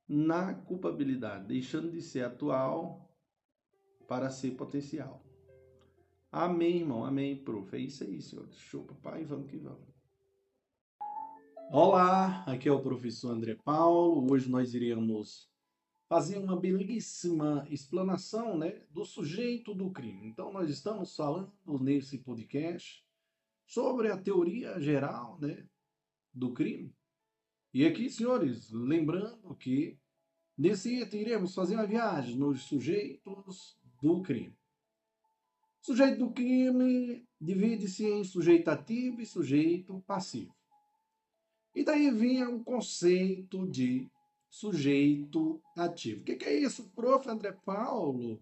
na 0.06 0.54
culpabilidade, 0.54 1.46
deixando 1.46 1.90
de 1.90 2.02
ser 2.02 2.24
atual 2.24 3.10
para 4.06 4.30
ser 4.30 4.52
potencial. 4.52 5.24
Amém, 6.30 6.78
irmão. 6.78 7.04
Amém, 7.04 7.36
prof. 7.36 7.74
É 7.76 7.78
isso 7.78 8.04
aí, 8.04 8.20
senhores. 8.20 8.56
Show, 8.56 8.84
papai. 8.84 9.24
Vamos 9.24 9.50
que 9.50 9.58
vamos. 9.58 9.91
Olá, 11.74 12.44
aqui 12.44 12.68
é 12.68 12.72
o 12.72 12.82
professor 12.82 13.30
André 13.30 13.54
Paulo. 13.54 14.30
Hoje 14.30 14.46
nós 14.46 14.74
iremos 14.74 15.50
fazer 16.06 16.36
uma 16.36 16.54
belíssima 16.54 17.66
explanação 17.70 18.58
né, 18.58 18.82
do 18.90 19.06
sujeito 19.06 19.74
do 19.74 19.90
crime. 19.90 20.28
Então, 20.28 20.52
nós 20.52 20.68
estamos 20.68 21.16
falando 21.16 21.50
nesse 21.80 22.18
podcast 22.18 23.02
sobre 23.64 24.12
a 24.12 24.18
teoria 24.18 24.78
geral 24.82 25.38
né, 25.40 25.66
do 26.30 26.52
crime. 26.52 26.94
E 27.72 27.86
aqui, 27.86 28.10
senhores, 28.10 28.70
lembrando 28.70 29.54
que 29.54 29.98
nesse 30.58 31.00
item 31.00 31.22
iremos 31.22 31.54
fazer 31.54 31.76
uma 31.76 31.86
viagem 31.86 32.36
nos 32.36 32.64
sujeitos 32.64 33.80
do 34.02 34.20
crime. 34.20 34.54
Sujeito 35.80 36.18
do 36.18 36.32
crime 36.32 37.26
divide-se 37.40 38.04
em 38.04 38.24
sujeito 38.24 38.68
ativo 38.68 39.22
e 39.22 39.26
sujeito 39.26 40.04
passivo. 40.06 40.54
E 41.74 41.84
daí 41.84 42.10
vinha 42.10 42.48
o 42.50 42.62
conceito 42.62 43.66
de 43.66 44.10
sujeito 44.48 45.62
ativo. 45.76 46.20
O 46.20 46.24
que 46.24 46.44
é 46.44 46.58
isso, 46.58 46.90
prof. 46.94 47.28
André 47.28 47.52
Paulo? 47.64 48.38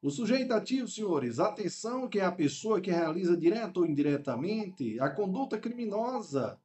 O 0.00 0.10
sujeito 0.10 0.52
ativo, 0.52 0.86
senhores, 0.88 1.38
atenção 1.38 2.08
que 2.08 2.20
é 2.20 2.24
a 2.24 2.32
pessoa 2.32 2.80
que 2.80 2.90
realiza 2.90 3.36
direta 3.36 3.80
ou 3.80 3.86
indiretamente 3.86 5.00
a 5.00 5.08
conduta 5.08 5.58
criminosa, 5.58 6.60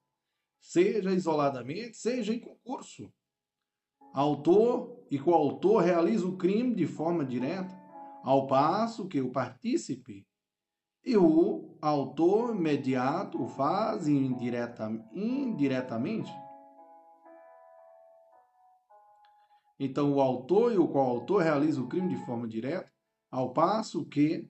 seja 0.59 1.13
isoladamente, 1.13 1.95
seja 1.95 2.33
em 2.33 2.39
concurso. 2.39 3.11
Autor 4.13 5.05
e 5.09 5.17
coautor 5.17 5.81
realiza 5.81 6.27
o 6.27 6.35
crime 6.35 6.75
de 6.75 6.85
forma 6.85 7.23
direta 7.23 7.79
ao 8.23 8.47
passo 8.47 9.07
que 9.07 9.21
o 9.21 9.31
partícipe 9.31 10.27
e 11.03 11.15
o 11.17 11.77
autor 11.81 12.55
imediato 12.55 13.47
faz 13.47 14.07
indireta, 14.07 14.89
indiretamente. 15.13 16.31
Então, 19.79 20.13
o 20.13 20.21
autor 20.21 20.73
e 20.73 20.77
o 20.77 20.87
coautor 20.89 21.41
realizam 21.41 21.85
o 21.85 21.87
crime 21.87 22.09
de 22.09 22.25
forma 22.25 22.47
direta, 22.47 22.91
ao 23.31 23.53
passo 23.53 24.05
que 24.05 24.49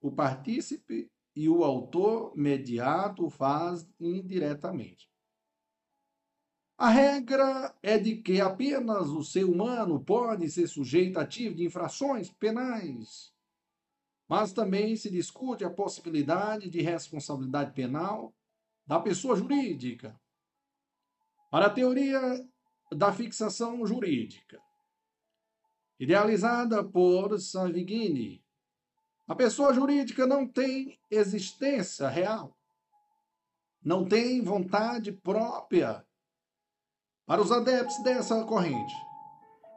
o 0.00 0.12
partícipe 0.12 1.10
e 1.34 1.48
o 1.48 1.64
autor 1.64 2.32
imediato 2.36 3.26
o 3.26 3.30
faz 3.30 3.88
indiretamente. 3.98 5.10
A 6.78 6.88
regra 6.90 7.74
é 7.82 7.98
de 7.98 8.16
que 8.16 8.40
apenas 8.40 9.08
o 9.08 9.24
ser 9.24 9.44
humano 9.44 10.04
pode 10.04 10.48
ser 10.50 10.68
sujeito 10.68 11.18
ativo 11.18 11.54
de 11.54 11.64
infrações 11.64 12.30
penais. 12.30 13.33
Mas 14.28 14.52
também 14.52 14.96
se 14.96 15.10
discute 15.10 15.64
a 15.64 15.70
possibilidade 15.70 16.70
de 16.70 16.80
responsabilidade 16.80 17.72
penal 17.72 18.34
da 18.86 18.98
pessoa 19.00 19.36
jurídica. 19.36 20.18
Para 21.50 21.66
a 21.66 21.70
teoria 21.70 22.20
da 22.92 23.12
fixação 23.12 23.86
jurídica, 23.86 24.60
idealizada 25.98 26.82
por 26.82 27.38
Savigny, 27.38 28.44
a 29.26 29.34
pessoa 29.34 29.72
jurídica 29.72 30.26
não 30.26 30.46
tem 30.46 30.98
existência 31.10 32.08
real, 32.08 32.56
não 33.82 34.06
tem 34.06 34.42
vontade 34.42 35.12
própria 35.12 36.04
para 37.26 37.40
os 37.40 37.50
adeptos 37.50 38.02
dessa 38.02 38.44
corrente, 38.44 38.94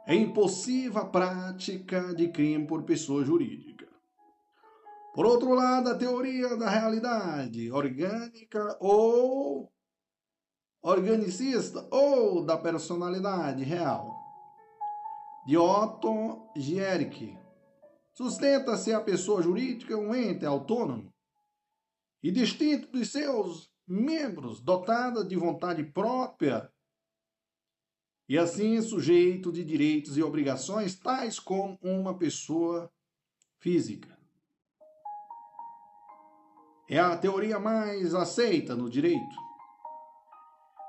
é 0.06 0.14
impossível 0.14 1.00
a 1.00 1.06
prática 1.06 2.14
de 2.14 2.28
crime 2.28 2.66
por 2.66 2.82
pessoa 2.82 3.24
jurídica. 3.24 3.87
Por 5.18 5.26
outro 5.26 5.52
lado, 5.52 5.90
a 5.90 5.98
teoria 5.98 6.56
da 6.56 6.70
realidade 6.70 7.72
orgânica 7.72 8.78
ou 8.78 9.68
organicista 10.80 11.88
ou 11.90 12.44
da 12.44 12.56
personalidade 12.56 13.64
real 13.64 14.14
de 15.44 15.56
Otto 15.56 16.48
Gierke 16.56 17.36
sustenta-se 18.12 18.92
a 18.92 19.00
pessoa 19.00 19.42
jurídica 19.42 19.96
um 19.96 20.14
ente 20.14 20.46
autônomo 20.46 21.12
e 22.22 22.30
distinto 22.30 22.86
dos 22.92 23.10
seus 23.10 23.68
membros, 23.88 24.60
dotada 24.60 25.24
de 25.24 25.34
vontade 25.34 25.82
própria 25.82 26.72
e 28.28 28.38
assim 28.38 28.80
sujeito 28.80 29.50
de 29.50 29.64
direitos 29.64 30.16
e 30.16 30.22
obrigações 30.22 30.96
tais 30.96 31.40
como 31.40 31.76
uma 31.82 32.16
pessoa 32.16 32.88
física. 33.58 34.16
É 36.90 36.98
a 36.98 37.16
teoria 37.16 37.58
mais 37.58 38.14
aceita 38.14 38.74
no 38.74 38.88
direito. 38.88 39.36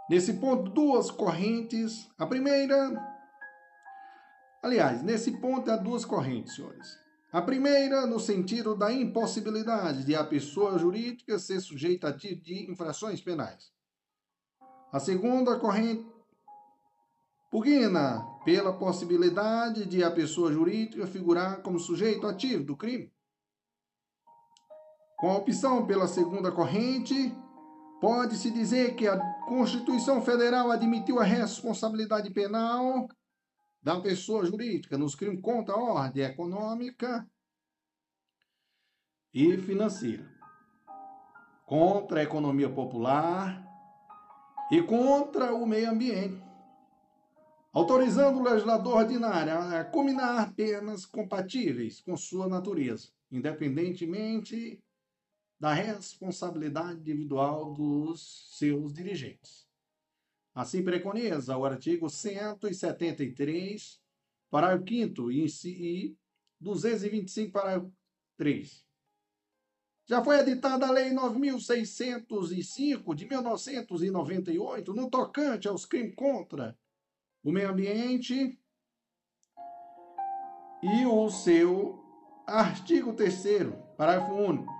Nesse 0.10 0.34
ponto, 0.34 0.72
duas 0.72 1.12
correntes. 1.12 2.10
A 2.18 2.26
primeira. 2.26 2.76
Aliás, 4.64 5.04
nesse 5.04 5.40
ponto 5.40 5.70
há 5.70 5.76
duas 5.76 6.06
correntes, 6.06 6.56
senhores. 6.56 6.98
A 7.32 7.42
primeira, 7.42 8.08
no 8.08 8.20
sentido 8.20 8.76
da 8.76 8.92
impossibilidade 8.92 10.04
de 10.04 10.16
a 10.16 10.24
pessoa 10.24 10.80
jurídica 10.80 11.38
ser 11.38 11.60
sujeita 11.60 12.08
a 12.08 12.12
de 12.12 12.72
infrações 12.72 13.22
penais. 13.22 13.72
A 14.92 15.00
segunda 15.00 15.60
corrente 15.60 16.08
pugna 17.52 18.26
pela 18.44 18.74
possibilidade 18.74 19.86
de 19.86 20.04
a 20.04 20.10
pessoa 20.10 20.52
jurídica 20.52 21.06
figurar 21.06 21.62
como 21.62 21.78
sujeito 21.78 22.26
ativo 22.26 22.64
do 22.64 22.76
crime. 22.76 23.12
Com 25.20 25.32
a 25.32 25.38
opção 25.38 25.86
pela 25.86 26.08
segunda 26.08 26.52
corrente, 26.52 27.36
Pode-se 28.00 28.50
dizer 28.50 28.96
que 28.96 29.08
a 29.08 29.20
Constituição 29.42 30.22
Federal 30.22 30.72
admitiu 30.72 31.20
a 31.20 31.24
responsabilidade 31.24 32.32
penal 32.32 33.10
da 33.84 34.00
pessoa 34.00 34.46
jurídica 34.46 34.98
nos 34.98 35.16
crimes 35.16 35.42
contra 35.42 35.76
a 35.76 35.78
ordem 35.78 36.24
econômica 36.24 37.30
e 39.34 39.58
financeira, 39.58 40.26
contra 41.66 42.22
a 42.22 42.24
economia 42.24 42.70
popular 42.70 43.66
e 44.72 44.82
contra 44.82 45.54
o 45.54 45.66
meio 45.66 45.92
ambiente, 45.92 46.42
autorizando 47.74 48.40
o 48.40 48.44
legislador 48.44 49.00
ordinário 49.00 49.58
a 49.58 49.84
combinar 49.84 50.54
penas 50.54 51.06
compatíveis 51.06 52.00
com 52.00 52.16
sua 52.16 52.48
natureza, 52.48 53.10
independentemente 53.30 54.82
da 55.60 55.74
responsabilidade 55.74 57.02
individual 57.02 57.74
dos 57.74 58.56
seus 58.58 58.94
dirigentes. 58.94 59.68
Assim 60.56 60.82
preconiza 60.84 61.58
o 61.58 61.66
artigo 61.66 62.10
173, 62.10 64.00
parágrafo 64.50 64.86
5 64.88 65.32
e 65.32 66.18
225, 66.60 67.52
parágrafo 67.52 67.92
3. 68.38 68.88
Já 70.06 70.24
foi 70.24 70.40
editada 70.40 70.88
a 70.88 70.92
Lei 70.92 71.12
9.605 71.12 73.14
de 73.14 73.28
1998, 73.28 74.94
no 74.94 75.10
tocante 75.10 75.68
aos 75.68 75.86
crimes 75.86 76.16
contra 76.16 76.80
o 77.44 77.52
meio 77.52 77.70
ambiente 77.70 78.58
e 80.82 81.06
o 81.06 81.30
seu 81.30 82.02
artigo 82.48 83.14
3 83.14 83.44
parágrafo 83.96 84.34
único 84.34 84.79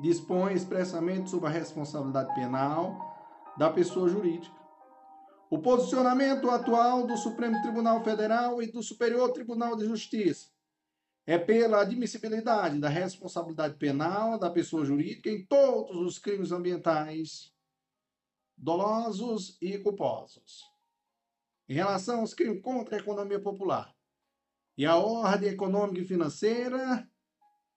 dispõe 0.00 0.54
expressamente 0.54 1.30
sobre 1.30 1.48
a 1.48 1.52
responsabilidade 1.52 2.34
penal 2.34 3.54
da 3.56 3.70
pessoa 3.70 4.08
jurídica. 4.08 4.54
O 5.48 5.58
posicionamento 5.58 6.50
atual 6.50 7.06
do 7.06 7.16
Supremo 7.16 7.60
Tribunal 7.62 8.02
Federal 8.02 8.62
e 8.62 8.66
do 8.66 8.82
Superior 8.82 9.32
Tribunal 9.32 9.76
de 9.76 9.86
Justiça 9.86 10.48
é 11.26 11.38
pela 11.38 11.80
admissibilidade 11.80 12.78
da 12.78 12.88
responsabilidade 12.88 13.76
penal 13.76 14.38
da 14.38 14.50
pessoa 14.50 14.84
jurídica 14.84 15.28
em 15.28 15.44
todos 15.44 15.96
os 15.96 16.18
crimes 16.18 16.52
ambientais 16.52 17.52
dolosos 18.56 19.56
e 19.60 19.78
culposos. 19.78 20.64
Em 21.68 21.74
relação 21.74 22.20
aos 22.20 22.32
crimes 22.32 22.62
contra 22.62 22.96
a 22.96 23.00
economia 23.00 23.40
popular 23.40 23.94
e 24.78 24.86
a 24.86 24.96
ordem 24.96 25.50
econômica 25.50 26.00
e 26.00 26.06
financeira, 26.06 27.08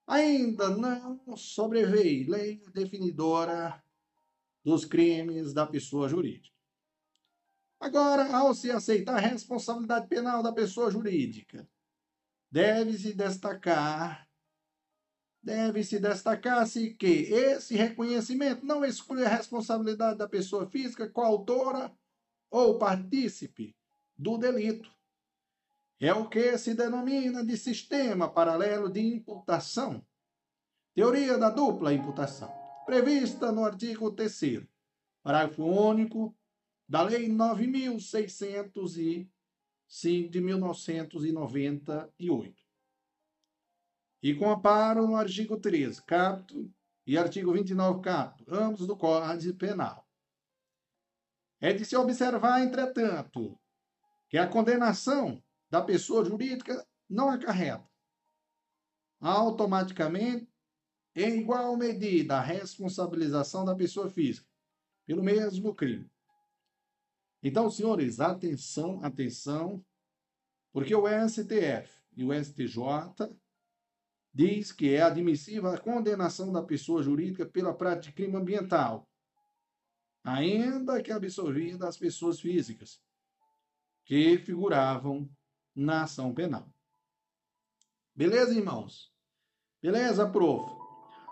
ainda 0.09 0.69
não 0.75 1.37
sobreveio 1.37 2.31
lei 2.31 2.63
definidora 2.73 3.81
dos 4.65 4.83
crimes 4.83 5.53
da 5.53 5.67
pessoa 5.67 6.09
jurídica. 6.09 6.57
Agora, 7.79 8.35
ao 8.35 8.53
se 8.55 8.71
aceitar 8.71 9.15
a 9.15 9.19
responsabilidade 9.19 10.07
penal 10.07 10.41
da 10.41 10.51
pessoa 10.51 10.89
jurídica, 10.89 11.69
deve-se 12.51 13.13
destacar 13.13 14.27
deve-se 15.41 15.99
destacar-se 15.99 16.93
que 16.95 17.07
esse 17.07 17.73
reconhecimento 17.75 18.65
não 18.65 18.83
exclui 18.83 19.23
a 19.23 19.29
responsabilidade 19.29 20.17
da 20.17 20.27
pessoa 20.27 20.69
física 20.69 21.09
coautora 21.09 21.95
ou 22.51 22.77
partícipe 22.77 23.73
do 24.17 24.37
delito, 24.37 24.91
é 25.99 26.13
o 26.13 26.29
que 26.29 26.57
se 26.57 26.73
denomina 26.73 27.43
de 27.43 27.57
sistema 27.57 28.29
paralelo 28.29 28.89
de 28.89 29.01
imputação, 29.01 30.01
teoria 30.93 31.37
da 31.37 31.49
dupla 31.49 31.93
imputação, 31.93 32.49
prevista 32.85 33.51
no 33.51 33.65
artigo 33.65 34.09
3 34.11 34.63
parágrafo 35.21 35.63
único 35.63 36.33
da 36.87 37.01
Lei 37.03 37.27
9.605 37.29 39.27
de 40.29 40.41
1998. 40.41 42.55
E 44.21 44.35
com 44.35 44.49
amparo 44.49 45.07
no 45.07 45.15
artigo 45.15 45.57
13, 45.57 46.03
capto, 46.03 46.69
e 47.05 47.17
artigo 47.17 47.53
29, 47.53 48.01
capto, 48.01 48.43
ambos 48.47 48.87
do 48.87 48.97
Código 48.97 49.57
Penal. 49.57 50.05
É 51.61 51.73
de 51.73 51.83
se 51.85 51.95
observar, 51.95 52.61
entretanto, 52.61 53.57
que 54.29 54.37
a 54.37 54.47
condenação 54.47 55.41
da 55.69 55.81
pessoa 55.81 56.25
jurídica 56.25 56.85
não 57.09 57.29
acarreta 57.29 57.87
automaticamente, 59.19 60.49
em 61.15 61.41
igual 61.41 61.75
medida, 61.75 62.37
a 62.37 62.41
responsabilização 62.41 63.65
da 63.65 63.75
pessoa 63.75 64.09
física 64.09 64.47
pelo 65.05 65.23
mesmo 65.23 65.75
crime. 65.75 66.09
Então, 67.43 67.69
senhores, 67.69 68.19
atenção, 68.19 69.03
atenção, 69.03 69.83
porque 70.71 70.93
o 70.93 71.05
STF 71.07 71.91
e 72.15 72.23
o 72.23 72.33
STJ 72.33 73.35
diz 74.33 74.71
que 74.71 74.93
é 74.93 75.01
admissível 75.01 75.69
a 75.69 75.77
condenação 75.77 76.51
da 76.51 76.61
pessoa 76.61 77.01
jurídica 77.01 77.45
pela 77.45 77.73
prática 77.73 78.09
de 78.09 78.13
crime 78.13 78.35
ambiental, 78.35 79.09
ainda 80.23 81.01
que 81.01 81.11
absolvida 81.11 81.87
as 81.87 81.97
pessoas 81.97 82.39
físicas 82.39 83.01
que 84.05 84.37
figuravam 84.37 85.29
na 85.79 86.03
ação 86.03 86.33
penal. 86.33 86.67
Beleza, 88.13 88.53
irmãos? 88.53 89.13
Beleza, 89.81 90.29
prof? 90.29 90.77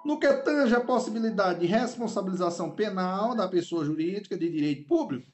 No 0.05 0.17
que 0.19 0.33
tange 0.37 0.73
a 0.73 0.83
possibilidade 0.83 1.59
de 1.59 1.65
responsabilização 1.65 2.73
penal 2.73 3.35
da 3.35 3.47
pessoa 3.49 3.83
jurídica 3.83 4.37
de 4.37 4.49
direito 4.49 4.87
público, 4.87 5.29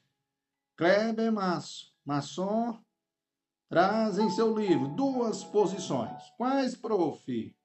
Kleber 0.76 1.32
Masso, 1.32 1.94
Masson, 2.04 2.82
traz 3.68 4.18
em 4.18 4.28
seu 4.30 4.58
livro 4.58 4.88
duas 4.88 5.44
posições. 5.44 6.22
Quais, 6.36 6.74
prof? 6.74 7.56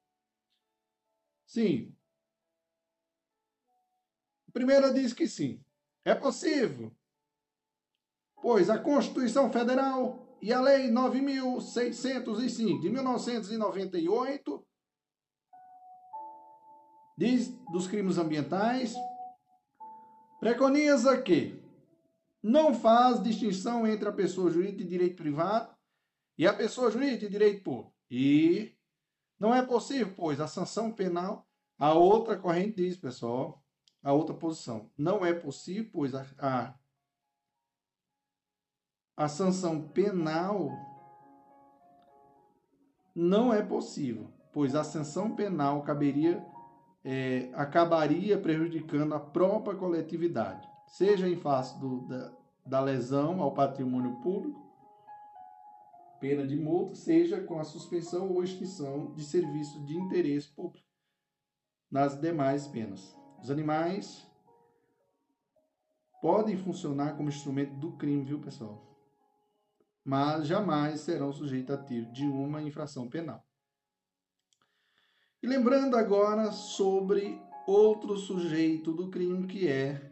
Sim. 1.47 1.95
A 4.47 4.51
primeira 4.51 4.93
diz 4.93 5.13
que 5.13 5.27
sim. 5.27 5.63
É 6.05 6.13
possível, 6.13 6.95
pois 8.35 8.69
a 8.69 8.77
Constituição 8.77 9.51
Federal 9.51 10.28
e 10.41 10.53
a 10.53 10.61
Lei 10.61 10.89
9.605 10.89 12.79
de 12.79 12.89
1998 12.89 14.65
diz 17.17 17.49
dos 17.71 17.87
crimes 17.87 18.17
ambientais 18.17 18.95
preconiza 20.39 21.21
que 21.21 21.61
não 22.41 22.73
faz 22.73 23.21
distinção 23.21 23.85
entre 23.85 24.07
a 24.07 24.13
pessoa 24.13 24.49
jurídica 24.49 24.83
de 24.83 24.89
direito 24.89 25.17
privado 25.17 25.75
e 26.37 26.47
a 26.47 26.53
pessoa 26.53 26.89
jurídica 26.89 27.25
de 27.25 27.29
direito 27.29 27.61
público. 27.63 27.93
E 28.09 28.73
não 29.37 29.53
é 29.53 29.61
possível, 29.61 30.13
pois 30.15 30.39
a 30.39 30.47
sanção 30.47 30.89
penal, 30.91 31.45
a 31.77 31.93
outra 31.93 32.37
corrente 32.37 32.77
diz, 32.77 32.95
pessoal, 32.95 33.61
a 34.01 34.13
outra 34.13 34.33
posição, 34.33 34.89
não 34.97 35.25
é 35.25 35.33
possível, 35.33 35.89
pois 35.91 36.15
a, 36.15 36.25
a 36.39 36.73
a 39.19 39.27
sanção 39.27 39.81
penal 39.81 40.71
não 43.13 43.53
é 43.53 43.61
possível, 43.61 44.29
pois 44.53 44.75
a 44.75 44.83
sanção 44.85 45.35
penal 45.35 45.81
caberia, 45.81 46.41
é, 47.03 47.49
acabaria 47.53 48.37
prejudicando 48.37 49.13
a 49.13 49.19
própria 49.19 49.75
coletividade, 49.75 50.65
seja 50.87 51.27
em 51.27 51.35
face 51.35 51.77
do, 51.81 52.07
da, 52.07 52.31
da 52.65 52.79
lesão 52.79 53.41
ao 53.41 53.53
patrimônio 53.53 54.15
público, 54.21 54.57
pena 56.21 56.47
de 56.47 56.55
multa, 56.55 56.95
seja 56.95 57.41
com 57.41 57.59
a 57.59 57.65
suspensão 57.65 58.31
ou 58.31 58.41
extinção 58.41 59.11
de 59.11 59.25
serviço 59.25 59.83
de 59.83 59.97
interesse 59.97 60.47
público 60.47 60.87
nas 61.91 62.17
demais 62.17 62.69
penas. 62.69 63.13
Os 63.41 63.51
animais 63.51 64.25
podem 66.21 66.55
funcionar 66.55 67.17
como 67.17 67.27
instrumento 67.27 67.73
do 67.75 67.91
crime, 67.97 68.23
viu, 68.23 68.39
pessoal? 68.39 68.88
Mas 70.03 70.47
jamais 70.47 71.01
serão 71.01 71.31
sujeitos 71.31 71.75
a 71.75 71.83
tiro 71.83 72.11
de 72.11 72.25
uma 72.25 72.61
infração 72.61 73.09
penal. 73.09 73.45
E 75.41 75.47
lembrando 75.47 75.95
agora 75.95 76.51
sobre 76.51 77.41
outro 77.65 78.17
sujeito 78.17 78.91
do 78.91 79.09
crime 79.09 79.47
que 79.47 79.67
é, 79.67 80.11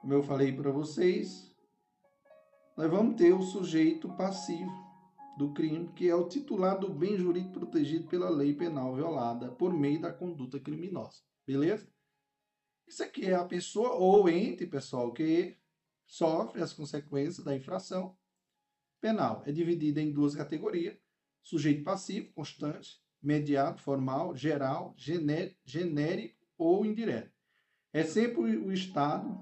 como 0.00 0.12
eu 0.12 0.22
falei 0.22 0.52
para 0.52 0.70
vocês, 0.70 1.52
nós 2.76 2.90
vamos 2.90 3.16
ter 3.16 3.32
o 3.32 3.42
sujeito 3.42 4.08
passivo 4.16 4.70
do 5.36 5.52
crime, 5.52 5.92
que 5.94 6.08
é 6.08 6.14
o 6.14 6.28
titular 6.28 6.78
do 6.78 6.88
bem 6.88 7.16
jurídico 7.16 7.54
protegido 7.54 8.06
pela 8.06 8.28
lei 8.28 8.54
penal 8.54 8.94
violada 8.94 9.50
por 9.50 9.72
meio 9.72 10.00
da 10.00 10.12
conduta 10.12 10.60
criminosa. 10.60 11.22
Beleza? 11.46 11.88
Isso 12.86 13.02
aqui 13.02 13.26
é 13.26 13.34
a 13.34 13.44
pessoa 13.44 13.94
ou 13.94 14.28
ente, 14.28 14.66
pessoal, 14.66 15.12
que 15.12 15.56
sofre 16.06 16.62
as 16.62 16.72
consequências 16.72 17.44
da 17.44 17.56
infração 17.56 18.16
penal. 19.04 19.42
É 19.44 19.52
dividida 19.52 20.00
em 20.00 20.10
duas 20.10 20.34
categorias: 20.34 20.96
sujeito 21.42 21.84
passivo, 21.84 22.32
constante, 22.32 23.02
mediado, 23.22 23.78
formal, 23.82 24.34
geral, 24.34 24.94
genérico 24.96 26.38
ou 26.56 26.86
indireto. 26.86 27.30
é 27.92 28.02
sempre 28.02 28.56
o 28.56 28.72
Estado, 28.72 29.38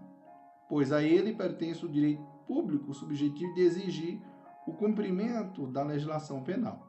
pois 0.68 0.90
a 0.90 1.01
ele 1.03 1.33
pertence 1.33 1.87
o 1.87 1.88
direito 1.88 2.25
público 2.46 2.92
subjetivo 2.92 3.55
de 3.55 3.61
exigir 3.61 4.20
o 4.66 4.72
cumprimento 4.72 5.68
da 5.68 5.85
legislação 5.85 6.42
penal. 6.42 6.88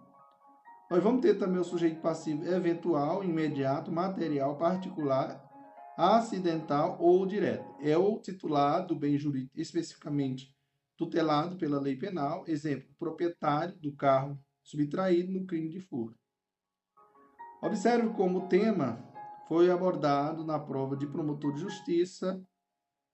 Nós 0.90 1.04
vamos 1.04 1.22
ter 1.22 1.36
também 1.36 1.60
o 1.60 1.64
sujeito 1.64 2.02
passivo 2.02 2.44
eventual, 2.46 3.24
imediato, 3.24 3.92
material, 3.92 4.58
particular, 4.58 5.44
acidental 5.96 6.98
ou 7.00 7.26
direto. 7.26 7.66
É 7.82 7.96
o 7.98 8.20
titular 8.20 8.86
do 8.86 8.96
bem 8.96 9.18
jurídico 9.18 9.60
especificamente 9.60 10.53
tutelado 11.06 11.58
pela 11.58 11.80
lei 11.80 11.96
penal, 11.96 12.44
exemplo, 12.48 12.94
proprietário 12.98 13.78
do 13.80 13.94
carro 13.96 14.40
subtraído 14.62 15.32
no 15.32 15.46
crime 15.46 15.70
de 15.70 15.80
furto. 15.80 16.18
Observe 17.62 18.14
como 18.14 18.40
o 18.40 18.48
tema 18.48 19.04
foi 19.48 19.70
abordado 19.70 20.44
na 20.44 20.60
prova 20.60 20.96
de 20.96 21.06
promotor 21.06 21.54
de 21.54 21.62
justiça 21.62 22.42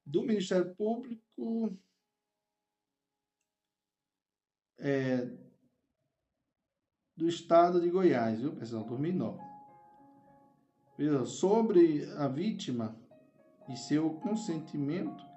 do 0.06 0.23
Ministério 0.23 0.73
Público 0.75 1.78
é, 4.78 5.25
do 7.15 7.28
Estado 7.28 7.82
de 7.82 7.89
Goiás, 7.89 8.39
viu, 8.39 8.56
pessoal? 8.56 8.84
2009. 8.86 9.49
Sobre 11.25 12.06
a 12.17 12.28
vítima 12.28 12.99
e 13.69 13.78
seu 13.78 14.15
consentimento 14.15 15.29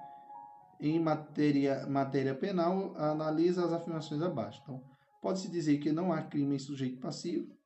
em 0.82 0.98
matéria, 0.98 1.86
matéria 1.86 2.34
penal, 2.34 2.92
analisa 2.96 3.64
as 3.64 3.72
afirmações 3.72 4.20
abaixo. 4.20 4.60
Então, 4.64 4.82
pode-se 5.20 5.48
dizer 5.48 5.78
que 5.78 5.92
não 5.92 6.12
há 6.12 6.20
crime 6.20 6.56
em 6.56 6.58
sujeito 6.58 6.98
passivo. 6.98 7.56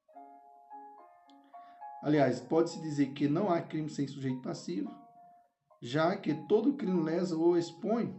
Aliás, 2.02 2.40
pode-se 2.40 2.78
dizer 2.82 3.14
que 3.14 3.26
não 3.26 3.48
há 3.48 3.62
crime 3.62 3.88
sem 3.88 4.06
sujeito 4.06 4.42
passivo, 4.42 4.94
já 5.80 6.14
que 6.14 6.34
todo 6.46 6.76
crime 6.76 7.02
lesa 7.02 7.34
ou 7.34 7.56
expõe 7.56 8.14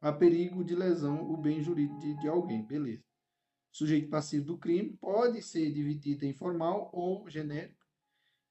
a 0.00 0.12
perigo 0.12 0.62
de 0.62 0.76
lesão 0.76 1.28
o 1.28 1.36
bem 1.36 1.60
jurídico 1.60 1.98
de, 1.98 2.14
de 2.20 2.28
alguém. 2.28 2.64
Beleza. 2.64 3.02
Sujeito 3.72 4.08
passivo 4.08 4.44
do 4.46 4.58
crime 4.58 4.96
pode 5.00 5.42
ser 5.42 5.72
dividido 5.72 6.24
em 6.24 6.32
formal 6.32 6.88
ou 6.92 7.28
genérico, 7.28 7.84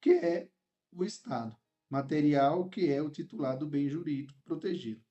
que 0.02 0.12
é 0.12 0.50
o 0.92 1.06
Estado. 1.06 1.56
Material, 1.90 2.68
que 2.68 2.92
é 2.92 3.02
o 3.02 3.10
titular 3.10 3.58
do 3.58 3.68
bem 3.68 3.88
jurídico 3.88 4.38
protegido. 4.44 5.03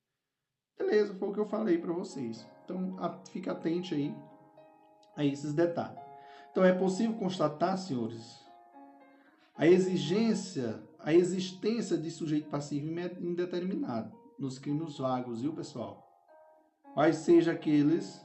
Beleza, 0.82 1.14
foi 1.14 1.28
o 1.28 1.32
que 1.32 1.38
eu 1.38 1.46
falei 1.46 1.78
para 1.78 1.92
vocês. 1.92 2.44
Então, 2.64 2.96
fica 3.30 3.52
atente 3.52 3.94
aí 3.94 4.12
a 5.16 5.24
esses 5.24 5.54
detalhes. 5.54 6.02
Então, 6.50 6.64
é 6.64 6.72
possível 6.72 7.16
constatar, 7.16 7.78
senhores, 7.78 8.44
a 9.54 9.64
exigência, 9.64 10.82
a 10.98 11.14
existência 11.14 11.96
de 11.96 12.10
sujeito 12.10 12.50
passivo 12.50 12.88
indeterminado 13.20 14.12
nos 14.36 14.58
crimes 14.58 14.98
vagos, 14.98 15.42
viu, 15.42 15.54
pessoal? 15.54 16.04
Quais 16.94 17.16
sejam 17.18 17.54
aqueles 17.54 18.20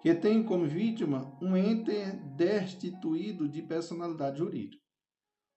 que 0.00 0.14
têm 0.14 0.42
como 0.42 0.66
vítima 0.66 1.36
um 1.42 1.54
ente 1.54 1.92
destituído 2.36 3.46
de 3.46 3.60
personalidade 3.60 4.38
jurídica. 4.38 4.82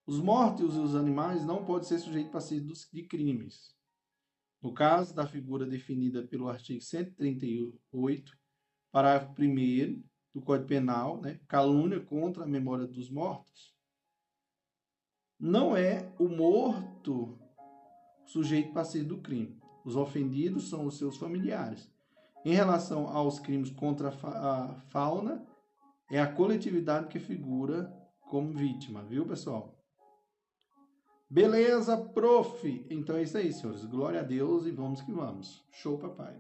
Os 0.06 0.20
mortos 0.20 0.76
e 0.76 0.80
os 0.80 0.96
animais 0.96 1.46
não 1.46 1.64
podem 1.64 1.88
ser 1.88 2.00
sujeitos 2.00 2.32
passivos 2.32 2.90
de 2.92 3.04
crimes. 3.08 3.80
No 4.62 4.74
caso 4.74 5.16
da 5.16 5.26
figura 5.26 5.66
definida 5.66 6.22
pelo 6.22 6.48
artigo 6.48 6.82
138, 6.82 8.38
parágrafo 8.92 9.34
1 9.42 10.04
do 10.34 10.42
Código 10.42 10.68
Penal, 10.68 11.20
né, 11.20 11.40
calúnia 11.48 12.00
contra 12.00 12.44
a 12.44 12.48
memória 12.48 12.86
dos 12.86 13.10
mortos, 13.10 13.76
não 15.40 15.76
é 15.76 16.14
o 16.20 16.28
morto 16.28 17.40
sujeito 18.28 18.72
passivo 18.72 19.10
do 19.10 19.22
crime. 19.22 19.60
Os 19.84 19.96
ofendidos 19.96 20.70
são 20.70 20.86
os 20.86 20.98
seus 21.00 21.18
familiares. 21.18 21.92
Em 22.46 22.54
relação 22.54 23.08
aos 23.08 23.40
crimes 23.40 23.72
contra 23.72 24.10
a 24.10 24.80
fauna, 24.90 25.44
é 26.12 26.20
a 26.20 26.32
coletividade 26.32 27.08
que 27.08 27.20
figura 27.20 27.92
como 28.30 28.54
vítima, 28.54 29.04
viu, 29.04 29.26
pessoal? 29.26 29.81
Beleza, 31.32 31.96
prof. 31.96 32.86
Então 32.90 33.16
é 33.16 33.24
isso 33.24 33.38
aí, 33.38 33.54
senhores. 33.54 33.86
Glória 33.86 34.20
a 34.20 34.24
Deus 34.24 34.66
e 34.66 34.72
vamos 34.72 35.02
que 35.02 35.14
vamos. 35.14 35.64
Show, 35.72 35.98
papai. 35.98 36.38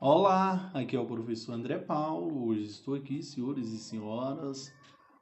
Olá, 0.00 0.70
aqui 0.72 0.96
é 0.96 0.98
o 0.98 1.04
professor 1.04 1.52
André 1.52 1.76
Paulo. 1.76 2.46
Hoje 2.46 2.64
estou 2.64 2.94
aqui, 2.94 3.22
senhores 3.22 3.68
e 3.68 3.78
senhoras, 3.78 4.72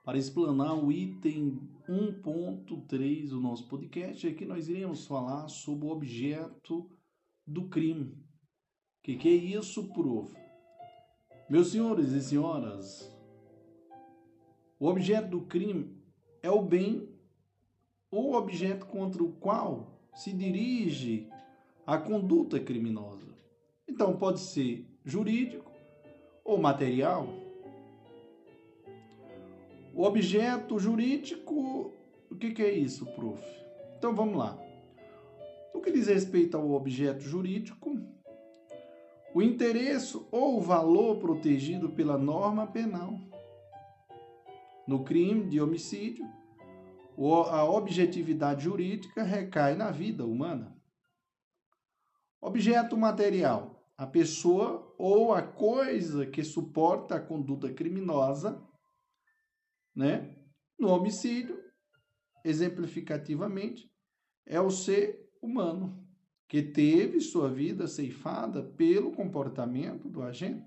para 0.04 0.16
explanar 0.16 0.76
o 0.76 0.92
item 0.92 1.60
1.3 1.88 3.30
do 3.30 3.40
nosso 3.40 3.66
podcast. 3.66 4.28
Aqui 4.28 4.44
nós 4.44 4.68
iremos 4.68 5.08
falar 5.08 5.48
sobre 5.48 5.86
o 5.86 5.90
objeto 5.90 6.88
do 7.44 7.68
crime. 7.68 8.12
O 8.12 9.02
que, 9.02 9.16
que 9.16 9.28
é 9.28 9.32
isso, 9.32 9.92
prof? 9.92 10.32
Meus 11.50 11.72
senhores 11.72 12.12
e 12.12 12.22
senhoras, 12.22 13.17
o 14.78 14.86
objeto 14.86 15.28
do 15.28 15.40
crime 15.42 15.96
é 16.42 16.50
o 16.50 16.62
bem 16.62 17.08
ou 18.10 18.34
objeto 18.34 18.86
contra 18.86 19.22
o 19.22 19.32
qual 19.32 19.98
se 20.14 20.32
dirige 20.32 21.28
a 21.86 21.98
conduta 21.98 22.60
criminosa. 22.60 23.34
Então, 23.88 24.16
pode 24.16 24.40
ser 24.40 24.86
jurídico 25.04 25.72
ou 26.44 26.58
material. 26.58 27.28
O 29.94 30.02
objeto 30.02 30.78
jurídico, 30.78 31.92
o 32.30 32.36
que, 32.36 32.52
que 32.52 32.62
é 32.62 32.72
isso, 32.72 33.04
prof? 33.14 33.42
Então, 33.96 34.14
vamos 34.14 34.36
lá. 34.36 34.56
No 35.74 35.80
que 35.80 35.90
diz 35.90 36.06
respeito 36.06 36.56
ao 36.56 36.70
objeto 36.70 37.20
jurídico, 37.20 37.98
o 39.34 39.42
interesse 39.42 40.20
ou 40.30 40.58
o 40.58 40.60
valor 40.60 41.16
protegido 41.16 41.88
pela 41.90 42.16
norma 42.16 42.66
penal 42.66 43.18
no 44.88 45.04
crime 45.04 45.46
de 45.46 45.60
homicídio, 45.60 46.26
a 47.50 47.62
objetividade 47.64 48.64
jurídica 48.64 49.22
recai 49.22 49.76
na 49.76 49.90
vida 49.90 50.24
humana. 50.24 50.74
Objeto 52.40 52.96
material: 52.96 53.86
a 53.98 54.06
pessoa 54.06 54.94
ou 54.96 55.34
a 55.34 55.42
coisa 55.42 56.26
que 56.26 56.42
suporta 56.42 57.16
a 57.16 57.20
conduta 57.20 57.70
criminosa, 57.70 58.66
né? 59.94 60.34
No 60.78 60.88
homicídio, 60.88 61.62
exemplificativamente, 62.42 63.92
é 64.46 64.58
o 64.58 64.70
ser 64.70 65.28
humano 65.42 66.02
que 66.48 66.62
teve 66.62 67.20
sua 67.20 67.50
vida 67.50 67.86
ceifada 67.86 68.62
pelo 68.62 69.12
comportamento 69.12 70.08
do 70.08 70.22
agente. 70.22 70.64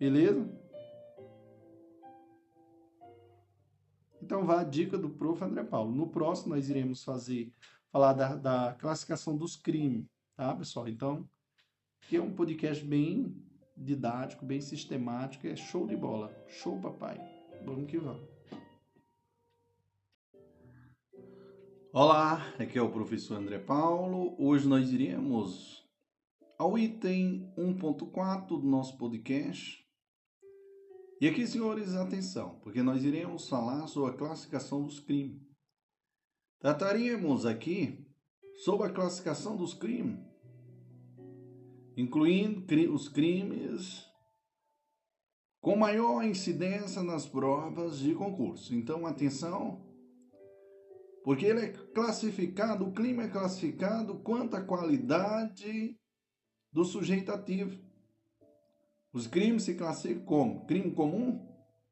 Beleza? 0.00 0.61
Então, 4.22 4.46
vá 4.46 4.60
a 4.60 4.64
dica 4.64 4.96
do 4.96 5.10
prof. 5.10 5.42
André 5.42 5.64
Paulo. 5.64 5.92
No 5.92 6.06
próximo, 6.06 6.54
nós 6.54 6.70
iremos 6.70 7.02
fazer, 7.02 7.52
falar 7.90 8.12
da, 8.12 8.36
da 8.36 8.76
classificação 8.78 9.36
dos 9.36 9.56
crimes, 9.56 10.06
tá, 10.36 10.54
pessoal? 10.54 10.86
Então, 10.86 11.28
que 12.08 12.16
é 12.16 12.22
um 12.22 12.32
podcast 12.32 12.84
bem 12.84 13.36
didático, 13.76 14.46
bem 14.46 14.60
sistemático, 14.60 15.48
é 15.48 15.56
show 15.56 15.88
de 15.88 15.96
bola. 15.96 16.32
Show, 16.46 16.80
papai. 16.80 17.20
Vamos 17.64 17.90
que 17.90 17.98
vamos. 17.98 18.22
Olá, 21.92 22.54
aqui 22.60 22.78
é 22.78 22.82
o 22.82 22.92
professor 22.92 23.38
André 23.38 23.58
Paulo. 23.58 24.36
Hoje 24.38 24.68
nós 24.68 24.92
iremos 24.92 25.84
ao 26.56 26.78
item 26.78 27.52
1.4 27.58 28.46
do 28.46 28.62
nosso 28.62 28.96
podcast, 28.96 29.81
e 31.22 31.28
aqui, 31.28 31.46
senhores, 31.46 31.94
atenção, 31.94 32.58
porque 32.64 32.82
nós 32.82 33.04
iremos 33.04 33.48
falar 33.48 33.86
sobre 33.86 34.10
a 34.10 34.18
classificação 34.18 34.82
dos 34.82 34.98
crimes. 34.98 35.40
Trataríamos 36.58 37.46
aqui 37.46 38.04
sobre 38.64 38.88
a 38.88 38.92
classificação 38.92 39.56
dos 39.56 39.72
crimes, 39.72 40.18
incluindo 41.96 42.66
os 42.92 43.08
crimes 43.08 44.04
com 45.60 45.76
maior 45.76 46.24
incidência 46.24 47.04
nas 47.04 47.24
provas 47.24 48.00
de 48.00 48.16
concurso. 48.16 48.74
Então, 48.74 49.06
atenção, 49.06 49.80
porque 51.22 51.46
ele 51.46 51.60
é 51.60 51.68
classificado, 51.94 52.84
o 52.84 52.92
crime 52.92 53.22
é 53.22 53.28
classificado 53.28 54.18
quanto 54.24 54.56
à 54.56 54.60
qualidade 54.60 55.96
do 56.72 56.84
sujeito 56.84 57.30
ativo. 57.30 57.91
Os 59.12 59.26
crimes 59.26 59.64
se 59.64 59.74
classificam 59.74 60.24
como 60.24 60.66
crime 60.66 60.90
comum, 60.90 61.46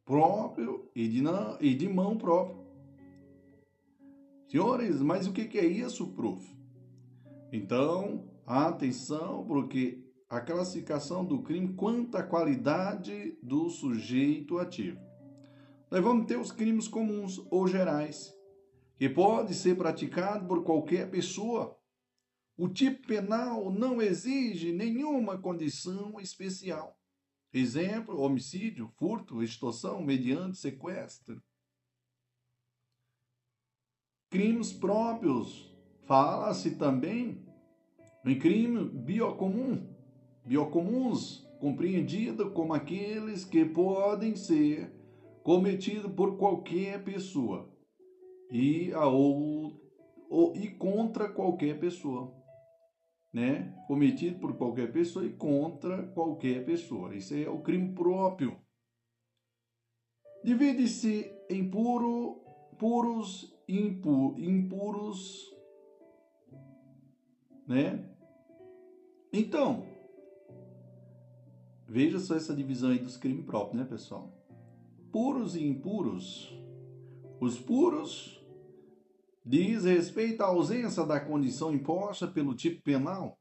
próprio 0.07 0.91
e 0.95 1.07
de, 1.07 1.21
não, 1.21 1.59
e 1.61 1.75
de 1.75 1.89
mão 1.89 2.17
própria. 2.17 2.59
Senhores, 4.49 5.01
mas 5.03 5.27
o 5.27 5.33
que 5.33 5.59
é 5.59 5.67
isso, 5.67 6.15
prof? 6.15 6.45
Então, 7.53 8.29
atenção, 8.47 9.45
porque 9.47 10.03
a 10.29 10.41
classificação 10.41 11.25
do 11.25 11.43
crime 11.43 11.75
quanto 11.75 12.17
à 12.17 12.23
qualidade 12.23 13.37
do 13.43 13.69
sujeito 13.69 14.59
ativo. 14.59 15.01
nós 15.91 16.03
vamos 16.03 16.27
ter 16.27 16.39
os 16.39 16.53
crimes 16.53 16.87
comuns 16.87 17.45
ou 17.51 17.67
gerais, 17.67 18.33
que 18.97 19.09
pode 19.09 19.55
ser 19.55 19.77
praticado 19.77 20.47
por 20.47 20.63
qualquer 20.63 21.11
pessoa. 21.11 21.77
O 22.57 22.69
tipo 22.69 23.07
penal 23.07 23.73
não 23.73 24.01
exige 24.01 24.73
nenhuma 24.73 25.37
condição 25.37 26.21
especial. 26.21 27.00
Exemplo: 27.53 28.21
homicídio, 28.21 28.89
furto, 28.97 29.43
extorsão 29.43 30.03
mediante 30.03 30.59
sequestro. 30.59 31.43
Crimes 34.31 34.73
próprios. 34.73 35.69
Fala-se 36.07 36.77
também 36.77 37.47
em 38.25 38.39
crime 38.39 38.89
biocomum, 38.89 39.95
biocomuns, 40.45 41.47
compreendido 41.61 42.51
como 42.51 42.75
aqueles 42.75 43.45
que 43.45 43.65
podem 43.65 44.35
ser 44.35 44.93
cometidos 45.43 46.13
por 46.13 46.37
qualquer 46.37 47.05
pessoa 47.05 47.71
e, 48.51 48.93
a, 48.93 49.07
ou, 49.07 49.81
ou, 50.29 50.57
e 50.57 50.69
contra 50.69 51.29
qualquer 51.29 51.79
pessoa. 51.79 52.35
Né? 53.33 53.73
Cometido 53.87 54.41
por 54.41 54.57
qualquer 54.57 54.93
pessoa 54.93 55.25
e 55.25 55.33
contra 55.33 56.03
qualquer 56.09 56.65
pessoa. 56.65 57.15
Isso 57.15 57.35
é 57.35 57.49
o 57.49 57.61
crime 57.61 57.95
próprio. 57.95 58.57
Divide-se 60.43 61.31
em 61.49 61.71
puro, 61.71 62.43
puros 62.79 63.55
e 63.69 63.79
impuros, 63.79 65.55
né? 67.69 68.05
Então, 69.33 69.87
veja 71.87 72.19
só 72.19 72.35
essa 72.35 72.55
divisão 72.55 72.91
aí 72.91 72.99
dos 72.99 73.17
crimes 73.17 73.45
próprios, 73.45 73.81
né, 73.81 73.89
pessoal? 73.89 74.33
Puros 75.13 75.55
e 75.55 75.65
impuros. 75.65 76.53
Os 77.41 77.61
puros 77.61 78.40
diz 79.45 79.85
respeito 79.85 80.43
à 80.43 80.47
ausência 80.47 81.05
da 81.05 81.21
condição 81.21 81.73
imposta 81.73 82.27
pelo 82.27 82.55
tipo 82.55 82.83
penal. 82.83 83.39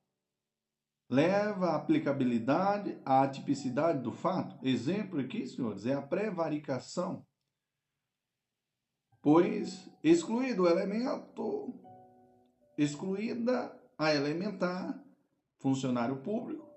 Leva 1.09 1.69
a 1.69 1.75
aplicabilidade 1.75 2.99
à 3.03 3.27
tipicidade 3.27 4.01
do 4.01 4.11
fato. 4.11 4.57
Exemplo 4.65 5.19
aqui, 5.19 5.47
senhores, 5.47 5.85
é 5.85 5.93
a 5.93 6.01
prevaricação. 6.01 7.25
Pois, 9.21 9.89
excluído 10.03 10.63
o 10.63 10.67
elemento, 10.67 11.73
excluída 12.77 13.75
a 13.97 14.15
elementar, 14.15 15.03
funcionário 15.57 16.21
público, 16.21 16.69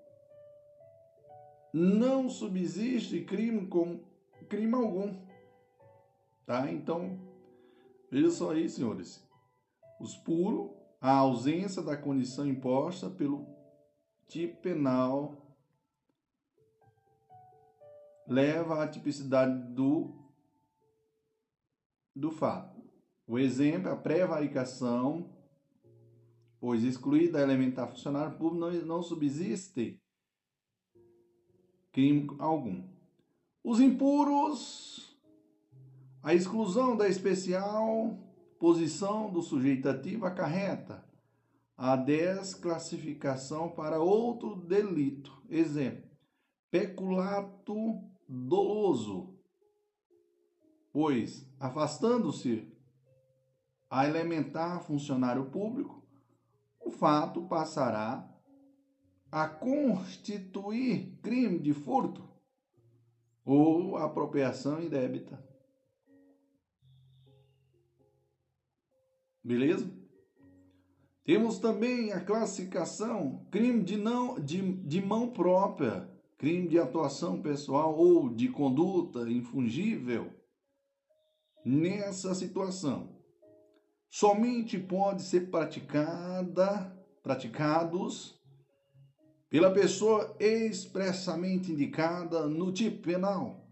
não 1.72 2.28
subsiste 2.28 3.22
crime 3.24 3.66
com 3.66 4.00
crime 4.48 4.74
algum. 4.74 5.14
Tá? 6.44 6.70
Então, 6.70 7.31
veja 8.12 8.30
só 8.30 8.52
aí, 8.52 8.68
senhores. 8.68 9.26
Os 9.98 10.16
puros, 10.16 10.70
a 11.00 11.16
ausência 11.16 11.82
da 11.82 11.96
condição 11.96 12.46
imposta 12.46 13.10
pelo 13.10 13.44
tipo 14.28 14.60
penal 14.62 15.36
leva 18.28 18.84
à 18.84 18.86
tipicidade 18.86 19.74
do, 19.74 20.14
do 22.14 22.30
fato. 22.30 22.80
O 23.26 23.38
exemplo 23.38 23.88
é 23.88 23.92
a 23.92 23.96
prevaricação 23.96 25.28
pois 26.62 26.84
excluída 26.84 27.40
elementar 27.40 27.88
funcionário 27.88 28.38
público 28.38 28.64
não, 28.64 28.70
não 28.86 29.02
subsiste 29.02 30.00
crime 31.90 32.28
algum. 32.38 32.88
Os 33.64 33.80
impuros, 33.80 35.11
a 36.22 36.32
exclusão 36.32 36.96
da 36.96 37.08
especial 37.08 38.16
posição 38.58 39.28
do 39.30 39.42
sujeito 39.42 39.88
ativo 39.88 40.24
acarreta 40.24 41.04
a 41.76 41.96
desclassificação 41.96 43.68
para 43.70 44.00
outro 44.00 44.54
delito. 44.54 45.42
Exemplo: 45.50 46.08
peculato 46.70 48.00
doloso, 48.28 49.34
pois 50.92 51.44
afastando-se 51.58 52.72
a 53.90 54.06
elementar 54.06 54.84
funcionário 54.84 55.46
público, 55.46 56.06
o 56.80 56.90
fato 56.90 57.42
passará 57.42 58.28
a 59.30 59.48
constituir 59.48 61.18
crime 61.20 61.58
de 61.58 61.74
furto 61.74 62.28
ou 63.44 63.96
apropriação 63.96 64.80
indébita. 64.80 65.51
Beleza? 69.44 69.90
Temos 71.24 71.58
também 71.58 72.12
a 72.12 72.20
classificação 72.20 73.46
crime 73.50 73.82
de, 73.82 73.96
não, 73.96 74.38
de, 74.40 74.60
de 74.60 75.00
mão 75.00 75.30
própria, 75.30 76.08
crime 76.36 76.68
de 76.68 76.78
atuação 76.78 77.40
pessoal 77.40 77.96
ou 77.96 78.28
de 78.28 78.48
conduta 78.48 79.20
infungível. 79.30 80.32
Nessa 81.64 82.34
situação, 82.34 83.16
somente 84.10 84.78
pode 84.78 85.22
ser 85.22 85.50
praticada, 85.50 86.92
praticados 87.22 88.40
pela 89.48 89.70
pessoa 89.70 90.34
expressamente 90.40 91.70
indicada 91.70 92.48
no 92.48 92.72
tipo 92.72 93.02
penal. 93.02 93.68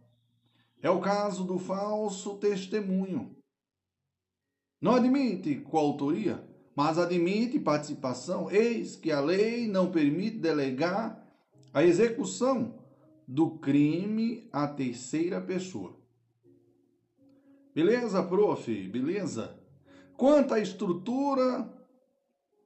É 0.83 0.89
o 0.89 1.01
caso 1.01 1.45
do 1.45 1.59
falso 1.59 2.39
testemunho. 2.39 3.40
Não 4.81 4.95
admite 4.95 5.57
coautoria, 5.57 6.43
mas 6.75 6.99
admite 6.99 7.59
participação, 7.59 8.51
eis 8.51 8.97
que 8.97 9.13
a 9.13 9.21
lei 9.21 9.67
não 9.69 9.91
permite 9.91 10.39
delegar 10.39 11.23
a 11.73 11.85
execução 11.85 12.83
do 13.27 13.59
crime 13.59 14.49
à 14.53 14.67
terceira 14.67 15.41
pessoa. 15.41 15.97
Beleza, 17.75 18.23
prof? 18.23 18.89
Beleza? 18.89 19.57
Quanto 20.17 20.55
à 20.55 20.61
estrutura 20.61 21.69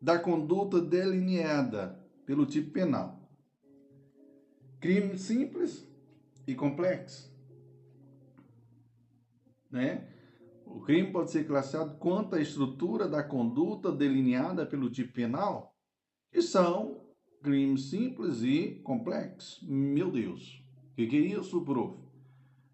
da 0.04 0.18
conduta 0.18 0.82
delineada 0.82 1.98
pelo 2.26 2.44
tipo 2.44 2.72
penal. 2.72 3.18
Crime 4.78 5.16
simples 5.16 5.88
e 6.46 6.54
complexo. 6.54 7.32
Né? 9.70 10.06
O 10.74 10.80
crime 10.80 11.12
pode 11.12 11.30
ser 11.30 11.46
classificado 11.46 11.96
quanto 11.98 12.34
à 12.34 12.40
estrutura 12.40 13.08
da 13.08 13.22
conduta 13.22 13.92
delineada 13.92 14.66
pelo 14.66 14.90
tipo 14.90 15.12
penal, 15.12 15.74
que 16.30 16.42
são 16.42 17.00
crimes 17.42 17.90
simples 17.90 18.42
e 18.42 18.80
complexos. 18.82 19.62
Meu 19.62 20.10
Deus, 20.10 20.62
o 20.92 20.94
que, 20.96 21.06
que 21.06 21.16
é 21.16 21.20
isso, 21.38 21.64
prof? 21.64 21.96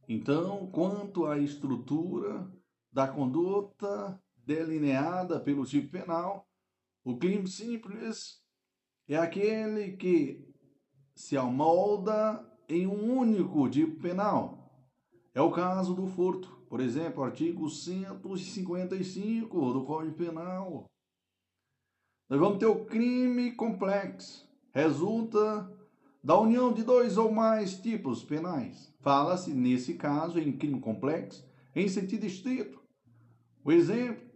Então, 0.09 0.67
quanto 0.73 1.27
à 1.27 1.39
estrutura 1.39 2.51
da 2.93 3.07
conduta 3.07 4.21
delineada 4.45 5.39
pelo 5.39 5.65
tipo 5.65 5.91
penal. 5.93 6.49
O 7.05 7.17
crime 7.17 7.47
simples 7.47 8.43
é 9.09 9.17
aquele 9.17 9.97
que 9.97 10.45
se 11.15 11.37
amolda 11.37 12.45
em 12.69 12.87
um 12.87 13.19
único 13.19 13.69
tipo 13.69 14.01
penal. 14.01 14.71
É 15.33 15.41
o 15.41 15.51
caso 15.51 15.95
do 15.95 16.07
furto, 16.07 16.60
por 16.71 16.81
exemplo, 16.81 17.23
artigo 17.25 17.69
155 17.69 19.73
do 19.73 19.85
Código 19.85 20.15
Penal. 20.15 20.85
Nós 22.29 22.41
vamos 22.41 22.59
ter 22.59 22.67
o 22.67 22.85
crime 22.85 23.51
complexo, 23.53 24.49
resulta 24.73 25.69
da 26.23 26.39
união 26.39 26.73
de 26.73 26.85
dois 26.85 27.19
ou 27.19 27.33
mais 27.33 27.77
tipos 27.77 28.23
penais. 28.23 28.95
Fala-se, 29.01 29.53
nesse 29.53 29.95
caso, 29.95 30.39
em 30.39 30.57
crime 30.57 30.81
complexo, 30.81 31.45
em 31.75 31.89
sentido 31.89 32.25
estrito. 32.25 32.81
O 33.65 33.73
exemplo 33.73 34.31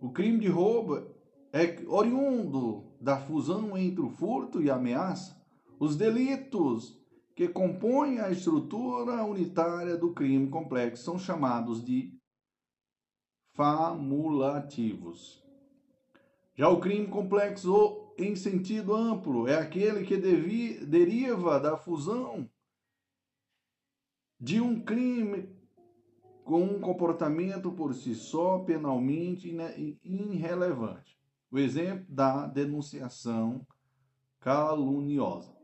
o 0.00 0.10
crime 0.10 0.40
de 0.40 0.48
roubo 0.48 1.06
é 1.52 1.84
oriundo 1.86 2.82
da 3.00 3.18
fusão 3.18 3.76
entre 3.76 4.00
o 4.00 4.08
furto 4.08 4.60
e 4.60 4.68
a 4.68 4.74
ameaça. 4.74 5.40
Os 5.78 5.94
delitos 5.96 7.00
que 7.34 7.48
compõem 7.48 8.20
a 8.20 8.30
estrutura 8.30 9.24
unitária 9.24 9.96
do 9.96 10.12
crime 10.12 10.48
complexo 10.48 11.04
são 11.04 11.18
chamados 11.18 11.84
de 11.84 12.12
famulativos. 13.54 15.42
Já 16.54 16.68
o 16.68 16.80
crime 16.80 17.06
complexo 17.06 18.12
em 18.18 18.36
sentido 18.36 18.94
amplo 18.94 19.48
é 19.48 19.56
aquele 19.56 20.04
que 20.04 20.16
devi, 20.16 20.84
deriva 20.84 21.58
da 21.58 21.76
fusão 21.76 22.48
de 24.38 24.60
um 24.60 24.80
crime 24.82 25.48
com 26.44 26.62
um 26.62 26.80
comportamento 26.80 27.72
por 27.72 27.94
si 27.94 28.14
só 28.14 28.58
penalmente 28.58 29.56
irrelevante. 30.02 31.18
O 31.50 31.58
exemplo 31.58 32.04
da 32.08 32.46
denunciação 32.46 33.66
caluniosa. 34.40 35.61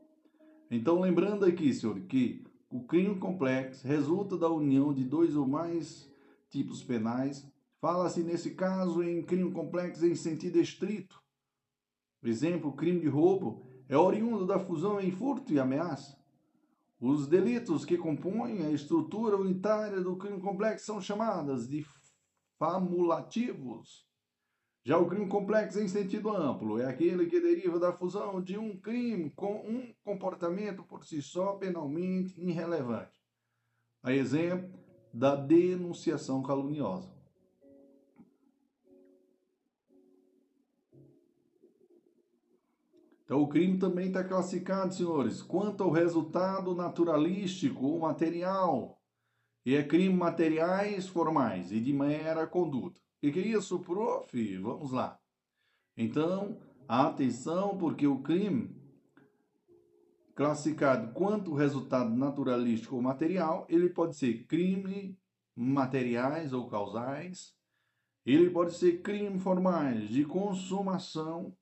Então, 0.71 1.01
lembrando 1.01 1.45
aqui, 1.45 1.73
senhor, 1.73 1.99
que 2.01 2.45
o 2.71 2.85
crime 2.85 3.19
complexo 3.19 3.87
resulta 3.87 4.37
da 4.37 4.51
união 4.51 4.93
de 4.93 5.03
dois 5.05 5.35
ou 5.35 5.47
mais 5.47 6.11
tipos 6.51 6.83
penais. 6.83 7.51
Fala-se, 7.81 8.23
nesse 8.23 8.55
caso, 8.55 9.03
em 9.03 9.23
crime 9.23 9.51
complexo 9.53 10.07
em 10.07 10.15
sentido 10.15 10.61
estrito. 10.61 11.23
Por 12.21 12.29
exemplo, 12.29 12.71
o 12.71 12.77
crime 12.77 13.01
de 13.01 13.09
roubo 13.09 13.67
é 13.89 13.97
oriundo 13.97 14.47
da 14.47 14.59
fusão 14.59 15.01
em 15.01 15.11
furto 15.11 15.53
e 15.53 15.59
ameaça. 15.59 16.19
Os 17.01 17.29
delitos 17.29 17.85
que 17.85 17.97
compõem 17.97 18.67
a 18.67 18.71
estrutura 18.71 19.37
unitária 19.37 20.01
do 20.01 20.17
crime 20.17 20.41
complexo 20.41 20.85
são 20.85 21.01
chamadas 21.01 21.69
de 21.69 21.87
famulativos. 22.59 24.08
Já 24.89 24.97
o 24.97 25.05
crime 25.05 25.29
complexo 25.29 25.79
em 25.83 25.87
sentido 25.87 26.35
amplo 26.35 26.79
é 26.79 26.87
aquele 26.87 27.27
que 27.27 27.39
deriva 27.39 27.79
da 27.79 27.93
fusão 27.93 28.41
de 28.41 28.57
um 28.57 28.75
crime 28.75 29.29
com 29.37 29.57
um 29.57 29.93
comportamento 30.03 30.83
por 30.83 31.05
si 31.05 31.21
só 31.21 31.53
penalmente 31.57 32.41
irrelevante. 32.41 33.21
A 34.03 34.15
exemplo 34.15 34.81
da 35.13 35.37
denunciação 35.37 36.43
caluniosa. 36.43 37.13
Então, 43.27 43.43
o 43.43 43.49
crime 43.49 43.79
também 43.79 44.07
está 44.07 44.25
classificado, 44.25 44.95
senhores, 44.95 45.43
quanto 45.43 45.85
ao 45.85 45.91
resultado 45.91 46.75
naturalístico 46.75 47.85
ou 47.85 47.99
material. 47.99 48.99
E 49.67 49.77
é 49.77 49.83
crime 49.83 50.15
materiais 50.15 51.07
formais 51.07 51.73
e 51.73 51.79
de 51.79 51.93
mera 51.93 52.47
conduta. 52.47 53.07
O 53.21 53.33
que, 53.33 53.41
isso, 53.41 53.81
prof? 53.81 54.59
Vamos 54.59 54.93
lá. 54.93 55.19
Então, 55.97 56.57
atenção, 56.87 57.77
porque 57.77 58.07
o 58.07 58.23
crime 58.23 58.79
classificado 60.37 61.13
quanto 61.13 61.53
resultado 61.53 62.15
naturalístico 62.15 62.95
ou 62.95 63.03
material, 63.03 63.67
ele 63.69 63.89
pode 63.89 64.15
ser 64.15 64.47
crime 64.47 65.19
materiais 65.57 66.53
ou 66.53 66.69
causais, 66.69 67.57
ele 68.25 68.49
pode 68.51 68.75
ser 68.75 69.03
crime 69.03 69.37
formais 69.41 70.09
de 70.09 70.25
consumação 70.25 71.57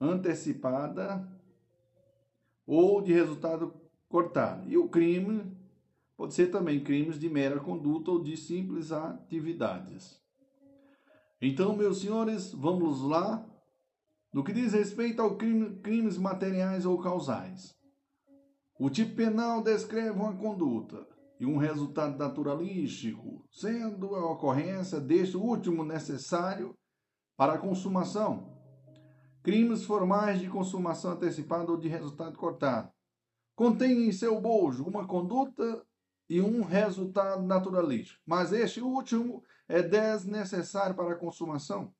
antecipada 0.00 1.30
ou 2.66 3.02
de 3.02 3.12
resultado 3.12 3.74
cortado. 4.08 4.66
E 4.66 4.78
o 4.78 4.88
crime 4.88 5.54
pode 6.16 6.32
ser 6.32 6.46
também 6.46 6.82
crimes 6.82 7.18
de 7.18 7.28
mera 7.28 7.60
conduta 7.60 8.12
ou 8.12 8.22
de 8.22 8.34
simples 8.34 8.92
atividades. 8.92 10.23
Então, 11.46 11.76
meus 11.76 12.00
senhores, 12.00 12.52
vamos 12.52 13.02
lá. 13.02 13.46
No 14.32 14.42
que 14.42 14.50
diz 14.50 14.72
respeito 14.72 15.20
ao 15.20 15.36
crime, 15.36 15.78
crimes 15.80 16.16
materiais 16.16 16.86
ou 16.86 16.98
causais, 16.98 17.76
o 18.80 18.88
tipo 18.88 19.14
penal 19.14 19.62
descreve 19.62 20.18
uma 20.18 20.34
conduta 20.34 21.06
e 21.38 21.44
um 21.44 21.58
resultado 21.58 22.16
naturalístico, 22.16 23.46
sendo 23.50 24.14
a 24.14 24.32
ocorrência 24.32 24.98
deste 24.98 25.36
último 25.36 25.84
necessário 25.84 26.74
para 27.36 27.52
a 27.52 27.58
consumação. 27.58 28.50
Crimes 29.42 29.84
formais 29.84 30.40
de 30.40 30.48
consumação 30.48 31.12
antecipada 31.12 31.70
ou 31.70 31.76
de 31.76 31.88
resultado 31.88 32.38
cortado. 32.38 32.88
Contém 33.54 34.08
em 34.08 34.12
seu 34.12 34.40
bojo 34.40 34.82
uma 34.82 35.06
conduta 35.06 35.84
e 36.28 36.40
um 36.40 36.62
resultado 36.62 37.42
naturalístico, 37.42 38.20
mas 38.26 38.52
este 38.52 38.80
último 38.80 39.44
é 39.68 39.82
desnecessário 39.82 40.94
para 40.94 41.12
a 41.12 41.16
consumação. 41.16 41.92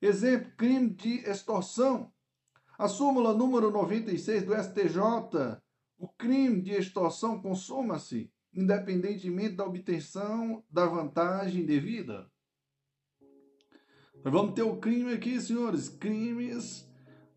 Exemplo, 0.00 0.52
crime 0.56 0.90
de 0.90 1.28
extorsão. 1.28 2.12
A 2.78 2.86
súmula 2.86 3.34
número 3.34 3.70
96 3.70 4.44
do 4.44 4.54
STJ, 4.54 5.60
o 5.98 6.08
crime 6.08 6.62
de 6.62 6.72
extorsão 6.72 7.40
consuma-se 7.40 8.32
independentemente 8.54 9.56
da 9.56 9.64
obtenção 9.64 10.64
da 10.70 10.86
vantagem 10.86 11.66
devida. 11.66 12.30
Nós 14.24 14.32
vamos 14.32 14.54
ter 14.54 14.62
o 14.62 14.78
crime 14.78 15.12
aqui, 15.12 15.40
senhores, 15.40 15.88
crimes 15.88 16.87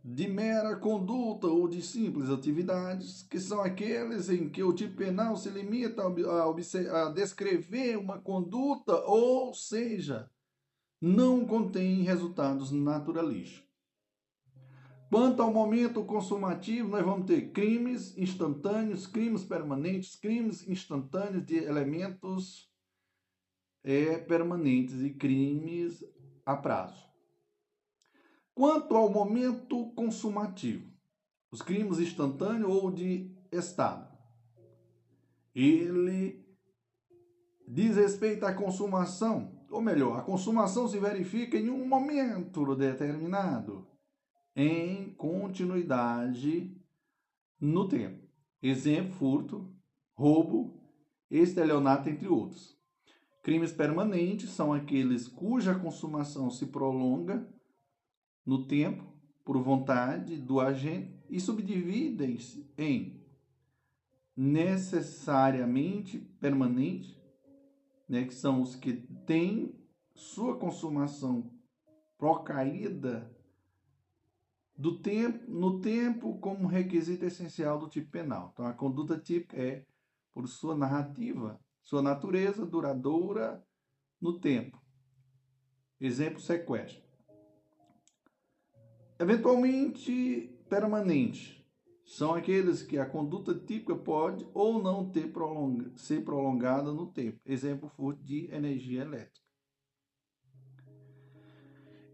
de 0.03 0.27
mera 0.27 0.75
conduta 0.75 1.47
ou 1.47 1.67
de 1.67 1.81
simples 1.81 2.29
atividades, 2.29 3.23
que 3.23 3.39
são 3.39 3.61
aqueles 3.61 4.29
em 4.29 4.49
que 4.49 4.63
o 4.63 4.73
tipo 4.73 4.97
penal 4.97 5.35
se 5.35 5.49
limita 5.49 6.01
a, 6.01 7.05
a 7.05 7.09
descrever 7.09 7.97
uma 7.97 8.19
conduta, 8.19 8.95
ou 9.05 9.53
seja, 9.53 10.29
não 10.99 11.45
contém 11.45 12.01
resultados 12.01 12.71
naturalistas. 12.71 13.63
Quanto 15.09 15.41
ao 15.41 15.53
momento 15.53 16.05
consumativo, 16.05 16.87
nós 16.87 17.03
vamos 17.03 17.27
ter 17.27 17.51
crimes 17.51 18.17
instantâneos, 18.17 19.05
crimes 19.05 19.43
permanentes, 19.43 20.15
crimes 20.15 20.65
instantâneos 20.67 21.45
de 21.45 21.57
elementos 21.57 22.71
é, 23.83 24.17
permanentes 24.17 25.01
e 25.01 25.09
crimes 25.09 26.03
a 26.45 26.55
prazo. 26.55 27.10
Quanto 28.53 28.95
ao 28.95 29.09
momento 29.09 29.91
consumativo, 29.95 30.91
os 31.51 31.61
crimes 31.61 31.99
instantâneos 31.99 32.71
ou 32.71 32.91
de 32.91 33.33
Estado, 33.51 34.11
ele 35.55 36.45
diz 37.67 37.95
respeito 37.95 38.45
à 38.45 38.53
consumação, 38.53 39.65
ou 39.69 39.81
melhor, 39.81 40.19
a 40.19 40.21
consumação 40.21 40.87
se 40.87 40.99
verifica 40.99 41.57
em 41.57 41.69
um 41.69 41.87
momento 41.87 42.75
determinado, 42.75 43.87
em 44.55 45.13
continuidade 45.13 46.75
no 47.59 47.87
tempo. 47.87 48.27
Exemplo: 48.61 49.13
furto, 49.13 49.73
roubo, 50.13 50.77
estelionato, 51.29 52.09
entre 52.09 52.27
outros. 52.27 52.77
Crimes 53.41 53.71
permanentes 53.71 54.51
são 54.51 54.73
aqueles 54.73 55.27
cuja 55.27 55.73
consumação 55.73 56.51
se 56.51 56.67
prolonga 56.67 57.47
no 58.45 58.65
tempo, 58.65 59.03
por 59.43 59.57
vontade 59.61 60.37
do 60.37 60.59
agente, 60.59 61.19
e 61.29 61.39
subdividem-se 61.39 62.69
em 62.77 63.21
necessariamente 64.35 66.19
permanente, 66.39 67.21
né, 68.07 68.25
que 68.25 68.33
são 68.33 68.61
os 68.61 68.75
que 68.75 68.93
têm 69.25 69.75
sua 70.13 70.57
consumação 70.57 71.51
procaída 72.17 73.33
do 74.77 74.99
tempo, 74.99 75.49
no 75.49 75.79
tempo 75.79 76.37
como 76.39 76.67
requisito 76.67 77.25
essencial 77.25 77.79
do 77.79 77.87
tipo 77.87 78.09
penal. 78.11 78.49
Então, 78.53 78.65
a 78.65 78.73
conduta 78.73 79.17
típica 79.17 79.57
é, 79.57 79.85
por 80.33 80.47
sua 80.47 80.75
narrativa, 80.75 81.59
sua 81.81 82.01
natureza 82.01 82.65
duradoura 82.65 83.63
no 84.19 84.39
tempo. 84.39 84.81
Exemplo, 85.99 86.41
sequestro 86.41 87.10
eventualmente 89.21 90.51
permanente. 90.67 91.63
São 92.03 92.33
aqueles 92.33 92.81
que 92.81 92.97
a 92.97 93.05
conduta 93.05 93.53
típica 93.53 93.95
pode 93.95 94.45
ou 94.51 94.81
não 94.81 95.09
ter 95.11 95.31
prolonga, 95.31 95.91
ser 95.95 96.25
prolongada 96.25 96.91
no 96.91 97.05
tempo. 97.05 97.39
Exemplo, 97.45 97.87
furto 97.87 98.23
de 98.23 98.51
energia 98.51 99.01
elétrica. 99.01 99.39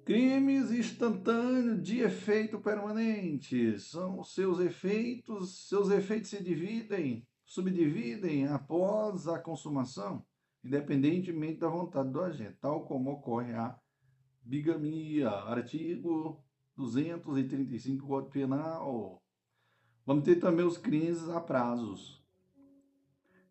Crimes 0.04 0.70
instantâneos 0.72 1.82
de 1.82 2.00
efeito 2.00 2.60
permanente. 2.60 3.80
São 3.80 4.22
seus 4.24 4.60
efeitos, 4.60 5.68
seus 5.68 5.90
efeitos 5.90 6.30
se 6.30 6.44
dividem, 6.44 7.26
subdividem 7.46 8.48
após 8.48 9.30
a 9.30 9.40
consumação, 9.40 10.26
independentemente 10.64 11.60
da 11.60 11.70
vontade 11.70 12.12
do 12.12 12.22
agente, 12.22 12.58
tal 12.60 12.86
como 12.86 13.12
ocorre 13.12 13.54
a 13.54 13.80
bigamia, 14.44 15.30
artigo 15.30 16.44
235 16.78 18.08
Código 18.08 18.32
Penal. 18.32 19.22
Vamos 20.06 20.24
ter 20.24 20.36
também 20.36 20.66
os 20.66 20.78
crimes 20.78 21.28
a 21.30 21.42
prazos. 21.42 22.24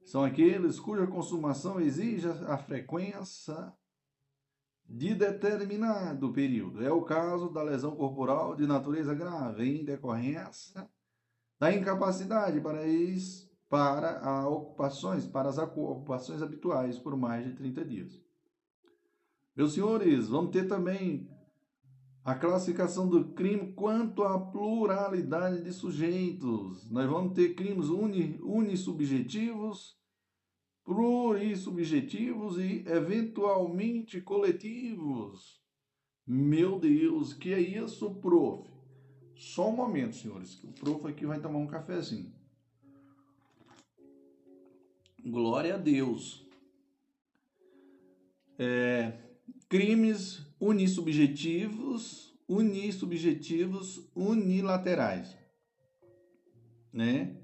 São 0.04 0.24
aqueles 0.24 0.78
cuja 0.78 1.06
consumação 1.06 1.80
exige 1.80 2.28
a 2.28 2.56
frequência 2.56 3.72
de 4.88 5.14
determinado 5.14 6.32
período. 6.32 6.82
É 6.82 6.92
o 6.92 7.02
caso 7.02 7.50
da 7.50 7.62
lesão 7.62 7.96
corporal 7.96 8.54
de 8.54 8.66
natureza 8.66 9.12
grave 9.12 9.80
em 9.80 9.84
decorrência 9.84 10.88
da 11.58 11.74
incapacidade 11.74 12.60
para, 12.60 12.86
is, 12.86 13.50
para 13.68 14.20
a 14.20 14.48
ocupações, 14.48 15.26
para 15.26 15.48
as 15.48 15.58
ocupações 15.58 16.40
habituais 16.40 16.98
por 16.98 17.16
mais 17.16 17.44
de 17.44 17.54
30 17.54 17.84
dias. 17.84 18.20
Meus 19.56 19.72
senhores, 19.72 20.28
vamos 20.28 20.52
ter 20.52 20.68
também 20.68 21.28
a 22.26 22.34
classificação 22.34 23.08
do 23.08 23.26
crime 23.34 23.72
quanto 23.72 24.24
à 24.24 24.36
pluralidade 24.36 25.62
de 25.62 25.72
sujeitos. 25.72 26.90
Nós 26.90 27.08
vamos 27.08 27.34
ter 27.34 27.54
crimes 27.54 27.86
uni, 27.86 28.36
unissubjetivos, 28.42 29.96
plurissubjetivos 30.84 32.58
e 32.58 32.84
eventualmente 32.84 34.20
coletivos. 34.20 35.62
Meu 36.26 36.80
Deus, 36.80 37.32
que 37.32 37.54
é 37.54 37.60
isso, 37.60 38.12
prof? 38.16 38.68
Só 39.36 39.70
um 39.70 39.76
momento, 39.76 40.16
senhores, 40.16 40.56
que 40.56 40.66
o 40.66 40.72
prof 40.72 41.06
aqui 41.06 41.24
vai 41.24 41.40
tomar 41.40 41.60
um 41.60 41.68
cafezinho. 41.68 42.34
Glória 45.24 45.76
a 45.76 45.78
Deus. 45.78 46.44
É, 48.58 49.12
crimes 49.68 50.45
unissubjetivos, 50.60 52.34
unissubjetivos 52.48 54.08
unilaterais, 54.14 55.36
né? 56.92 57.36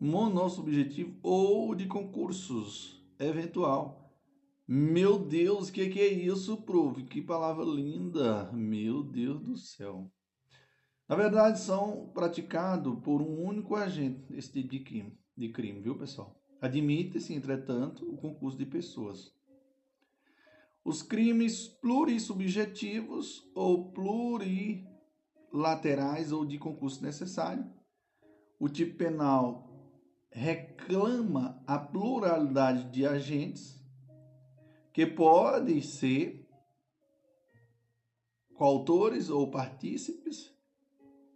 Monossubjetivo 0.00 1.16
ou 1.22 1.74
de 1.74 1.86
concursos 1.86 3.00
eventual. 3.18 4.02
Meu 4.66 5.18
Deus, 5.18 5.68
o 5.68 5.72
que, 5.72 5.88
que 5.88 6.00
é 6.00 6.08
isso, 6.08 6.56
prof? 6.62 7.02
Que 7.04 7.20
palavra 7.20 7.64
linda! 7.64 8.50
Meu 8.52 9.02
Deus 9.02 9.40
do 9.40 9.56
céu. 9.56 10.10
Na 11.08 11.14
verdade, 11.14 11.60
são 11.60 12.10
praticados 12.14 12.98
por 13.00 13.20
um 13.20 13.44
único 13.44 13.76
agente 13.76 14.24
esse 14.34 14.50
tipo 14.50 14.70
de 14.70 14.80
crime, 14.80 15.18
de 15.36 15.48
crime 15.50 15.80
viu, 15.80 15.98
pessoal? 15.98 16.40
Admite-se, 16.60 17.34
entretanto, 17.34 18.08
o 18.10 18.16
concurso 18.16 18.56
de 18.56 18.64
pessoas. 18.64 19.30
Os 20.84 21.00
crimes 21.00 21.68
plurissubjetivos 21.68 23.48
ou 23.54 23.92
plurilaterais 23.92 26.32
ou 26.32 26.44
de 26.44 26.58
concurso 26.58 27.00
necessário. 27.02 27.64
O 28.58 28.68
tipo 28.68 28.96
penal 28.96 29.70
reclama 30.30 31.62
a 31.66 31.78
pluralidade 31.78 32.90
de 32.90 33.06
agentes 33.06 33.80
que 34.92 35.06
podem 35.06 35.80
ser 35.80 36.46
coautores 38.54 39.30
ou 39.30 39.50
partícipes 39.50 40.52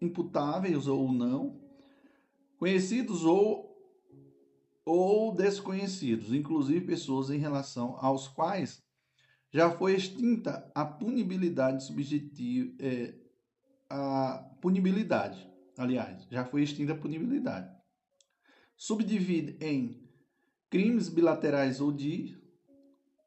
imputáveis 0.00 0.86
ou 0.86 1.12
não, 1.12 1.60
conhecidos 2.58 3.24
ou, 3.24 3.76
ou 4.84 5.34
desconhecidos, 5.34 6.32
inclusive 6.32 6.86
pessoas 6.86 7.30
em 7.30 7.38
relação 7.38 7.96
aos 7.98 8.28
quais 8.28 8.85
já 9.56 9.70
foi 9.70 9.94
extinta 9.94 10.70
a 10.74 10.84
punibilidade 10.84 11.82
subjetiva, 11.82 12.74
é, 12.78 13.14
a 13.88 14.50
punibilidade, 14.60 15.50
aliás, 15.78 16.26
já 16.30 16.44
foi 16.44 16.62
extinta 16.62 16.92
a 16.92 16.98
punibilidade. 16.98 17.74
Subdivide 18.76 19.56
em 19.64 20.06
crimes 20.68 21.08
bilaterais 21.08 21.80
ou 21.80 21.90
de 21.90 22.36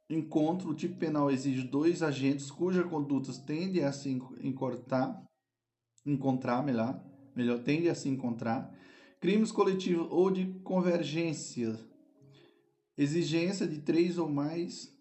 encontro, 0.07 0.69
o 0.69 0.75
tipo 0.75 0.99
penal 0.99 1.32
exige 1.32 1.63
dois 1.63 2.03
agentes 2.03 2.51
cuja 2.51 2.84
condutas 2.84 3.39
tendem 3.39 3.84
a 3.84 3.91
se 3.91 4.11
encortar 4.39 5.25
encontrar, 6.05 6.63
melhor, 6.63 7.03
melhor 7.36 7.57
tende 7.63 7.89
a 7.89 7.95
se 7.95 8.07
encontrar. 8.07 8.71
Crimes 9.19 9.51
coletivos 9.51 10.05
ou 10.11 10.30
de 10.30 10.45
convergência, 10.59 11.75
exigência 12.95 13.67
de 13.67 13.82
três 13.82 14.19
ou 14.19 14.30
mais 14.30 14.99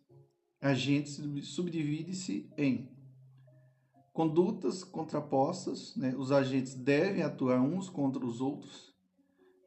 agentes 0.61 1.21
subdivide-se 1.49 2.53
em 2.57 2.91
condutas 4.13 4.83
contrapostas, 4.83 5.95
né? 5.95 6.13
os 6.17 6.33
agentes 6.33 6.75
devem 6.75 7.23
atuar 7.23 7.61
uns 7.61 7.89
contra 7.89 8.27
os 8.27 8.41
outros, 8.41 8.93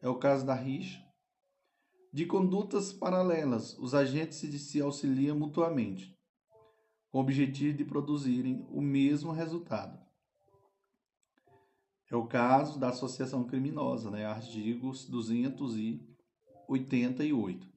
é 0.01 0.09
o 0.09 0.15
caso 0.15 0.45
da 0.45 0.53
rixa. 0.53 1.01
De 2.11 2.25
condutas 2.25 2.91
paralelas, 2.91 3.79
os 3.79 3.93
agentes 3.93 4.39
se, 4.39 4.81
auxiliam 4.81 5.37
mutuamente, 5.37 6.13
com 7.09 7.19
o 7.19 7.21
objetivo 7.21 7.77
de 7.77 7.85
produzirem 7.85 8.67
o 8.69 8.81
mesmo 8.81 9.31
resultado. 9.31 9.97
É 12.09 12.15
o 12.17 12.27
caso 12.27 12.77
da 12.77 12.89
associação 12.89 13.45
criminosa, 13.45 14.11
né? 14.11 14.25
artigos 14.25 15.05
288. 15.05 17.70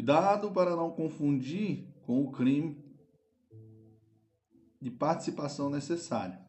Cuidado 0.00 0.50
para 0.50 0.74
não 0.74 0.90
confundir 0.90 1.86
com 2.06 2.22
o 2.22 2.32
crime 2.32 2.82
de 4.80 4.90
participação 4.90 5.68
necessária. 5.68 6.40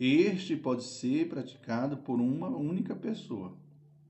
Este 0.00 0.56
pode 0.56 0.82
ser 0.82 1.28
praticado 1.28 1.98
por 1.98 2.20
uma 2.20 2.48
única 2.48 2.96
pessoa. 2.96 3.56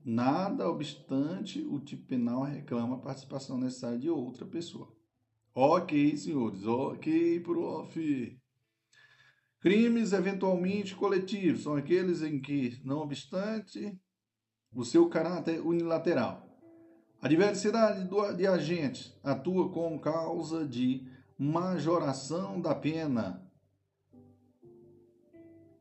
Nada 0.03 0.67
obstante, 0.67 1.61
o 1.61 1.79
tipo 1.79 2.07
penal 2.07 2.41
reclama 2.41 2.95
a 2.95 2.99
participação 2.99 3.59
necessária 3.59 3.99
de 3.99 4.09
outra 4.09 4.43
pessoa. 4.47 4.91
Ok, 5.53 6.17
senhores. 6.17 6.65
Ok, 6.65 7.41
prof. 7.41 8.41
Crimes 9.59 10.13
eventualmente 10.13 10.95
coletivos 10.95 11.61
são 11.61 11.75
aqueles 11.75 12.23
em 12.23 12.41
que, 12.41 12.81
não 12.83 13.01
obstante 13.01 13.95
o 14.73 14.83
seu 14.83 15.07
caráter 15.07 15.61
unilateral, 15.61 16.42
a 17.23 17.27
diversidade 17.29 18.05
de 18.35 18.45
agentes 18.45 19.17
atua 19.23 19.69
como 19.69 19.97
causa 19.97 20.67
de 20.67 21.07
majoração 21.39 22.59
da 22.59 22.75
pena, 22.75 23.49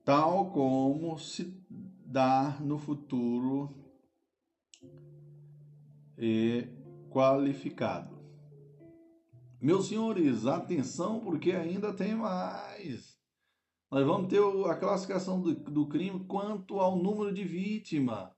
tal 0.05 0.53
como 0.53 1.19
se 1.19 1.61
dá 2.07 2.57
no 2.61 2.79
futuro 2.79 3.75
e 6.17 6.69
qualificado. 7.11 8.23
Meus 9.61 9.89
senhores, 9.89 10.47
atenção, 10.47 11.19
porque 11.19 11.51
ainda 11.51 11.93
tem 11.93 12.15
mais. 12.15 13.19
Nós 13.91 14.07
vamos 14.07 14.29
ter 14.29 14.41
a 14.71 14.77
classificação 14.77 15.41
do, 15.41 15.57
do 15.57 15.89
crime 15.89 16.25
quanto 16.25 16.79
ao 16.79 16.95
número 16.95 17.35
de 17.35 17.43
vítimas. 17.43 18.32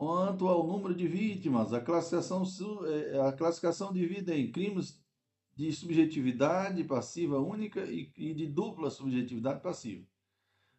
Quanto 0.00 0.48
ao 0.48 0.66
número 0.66 0.94
de 0.94 1.06
vítimas, 1.06 1.74
a 1.74 1.80
classificação, 1.82 2.42
é, 2.86 3.20
a 3.20 3.32
classificação 3.32 3.92
divide 3.92 4.32
em 4.32 4.50
crimes 4.50 4.98
de 5.54 5.70
subjetividade 5.70 6.82
passiva 6.84 7.38
única 7.38 7.84
e, 7.84 8.10
e 8.16 8.32
de 8.32 8.46
dupla 8.46 8.88
subjetividade 8.88 9.60
passiva. 9.60 10.06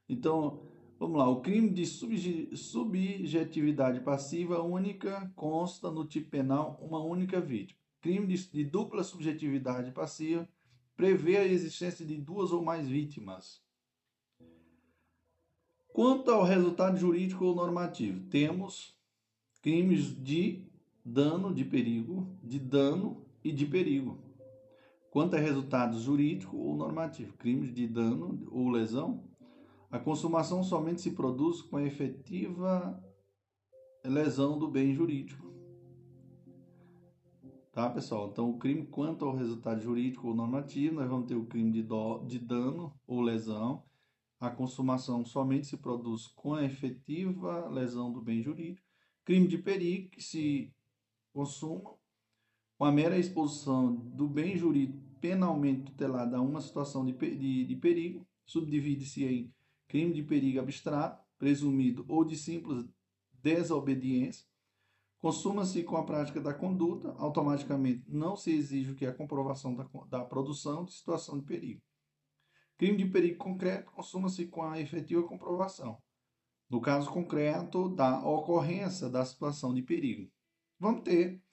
Então, 0.10 0.64
vamos 0.98 1.20
lá, 1.20 1.30
o 1.30 1.40
crime 1.40 1.70
de 1.70 1.86
subjetividade 1.86 4.00
passiva 4.00 4.64
única 4.64 5.32
consta 5.36 5.92
no 5.92 6.04
tipo 6.04 6.32
penal 6.32 6.80
uma 6.82 7.00
única 7.00 7.40
vítima. 7.40 7.80
Crime 8.02 8.26
de, 8.26 8.50
de 8.50 8.64
dupla 8.64 9.04
subjetividade 9.04 9.92
passiva 9.92 10.50
prevê 10.98 11.38
a 11.38 11.46
existência 11.46 12.04
de 12.04 12.18
duas 12.18 12.52
ou 12.52 12.64
mais 12.64 12.88
vítimas. 12.88 13.62
Quanto 15.94 16.32
ao 16.32 16.44
resultado 16.44 16.98
jurídico 16.98 17.46
ou 17.46 17.54
normativo, 17.54 18.28
temos 18.28 19.00
crimes 19.62 20.16
de 20.24 20.66
dano, 21.06 21.54
de 21.54 21.64
perigo, 21.64 22.28
de 22.44 22.60
dano 22.60 23.26
e 23.44 23.52
de 23.52 23.66
perigo. 23.66 24.18
Quanto 25.12 25.36
a 25.36 25.40
resultado 25.40 26.00
jurídico 26.00 26.58
ou 26.58 26.76
normativo, 26.76 27.38
crimes 27.38 27.74
de 27.74 27.88
dano 27.88 28.48
ou 28.50 28.70
lesão, 28.70 29.24
a 29.92 30.00
consumação 30.00 30.64
somente 30.64 31.02
se 31.02 31.12
produz 31.12 31.62
com 31.62 31.78
a 31.78 31.84
efetiva 31.84 32.98
lesão 34.06 34.58
do 34.58 34.70
bem 34.70 34.94
jurídico. 34.94 35.52
Tá, 37.72 37.90
pessoal? 37.90 38.30
Então, 38.30 38.50
o 38.50 38.58
crime 38.58 38.86
quanto 38.86 39.26
ao 39.26 39.36
resultado 39.36 39.82
jurídico 39.82 40.28
ou 40.28 40.36
normativo, 40.36 40.96
nós 40.96 41.10
vamos 41.10 41.28
ter 41.28 41.36
o 41.36 41.46
crime 41.46 41.72
de, 41.72 41.84
do, 41.84 42.20
de 42.26 42.40
dano 42.40 42.94
ou 43.08 43.22
lesão. 43.22 43.84
A 44.40 44.50
consumação 44.50 45.24
somente 45.24 45.68
se 45.68 45.78
produz 45.78 46.28
com 46.28 46.54
a 46.54 46.66
efetiva 46.66 47.70
lesão 47.70 48.12
do 48.12 48.22
bem 48.22 48.42
jurídico. 48.42 48.91
Crime 49.26 49.48
de 49.48 49.58
perigo, 49.58 50.10
que 50.10 50.22
se 50.22 50.74
consuma 51.34 51.96
com 52.78 52.86
a 52.86 52.92
mera 52.92 53.18
exposição 53.18 53.96
do 53.96 54.28
bem 54.28 54.58
jurídico 54.58 55.00
penalmente 55.20 55.92
tutelado 55.92 56.36
a 56.36 56.42
uma 56.42 56.62
situação 56.62 57.06
de, 57.06 57.14
de, 57.14 57.66
de 57.66 57.76
perigo. 57.76 58.28
Subdivide-se 58.46 59.24
em 59.24 59.54
crime 59.88 60.14
de 60.14 60.24
perigo 60.24 60.60
abstrato, 60.60 61.24
presumido 61.38 62.04
ou 62.08 62.26
de 62.26 62.36
simples 62.36 62.86
desobediência 63.42 64.46
Consuma-se 65.22 65.84
com 65.84 65.98
a 65.98 66.04
prática 66.04 66.42
da 66.42 66.52
conduta, 66.52 67.14
automaticamente 67.20 68.04
não 68.08 68.36
se 68.36 68.52
exige 68.52 68.96
que 68.96 69.06
a 69.06 69.14
comprovação 69.14 69.76
da, 69.76 69.88
da 70.10 70.26
produção 70.26 70.84
de 70.84 70.94
situação 70.94 71.38
de 71.38 71.46
perigo. 71.46 71.80
Crime 72.76 72.98
de 72.98 73.06
perigo 73.06 73.38
concreto 73.38 73.92
consuma-se 73.92 74.48
com 74.48 74.64
a 74.64 74.82
efetiva 74.82 75.22
comprovação, 75.22 76.02
no 76.72 76.82
caso 76.82 77.12
concreto 77.12 77.90
da 77.90 78.26
ocorrência 78.26 79.10
da 79.10 79.24
situação 79.26 79.74
de 79.74 79.82
perigo. 79.84 80.32
Vamos 80.80 81.04
ter 81.04 81.44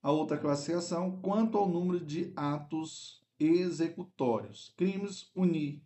a 0.00 0.10
outra 0.10 0.38
classificação 0.38 1.20
quanto 1.20 1.58
ao 1.58 1.68
número 1.68 2.04
de 2.04 2.32
atos 2.36 3.22
executórios. 3.38 4.72
Crimes 4.76 5.30
unir 5.34 5.82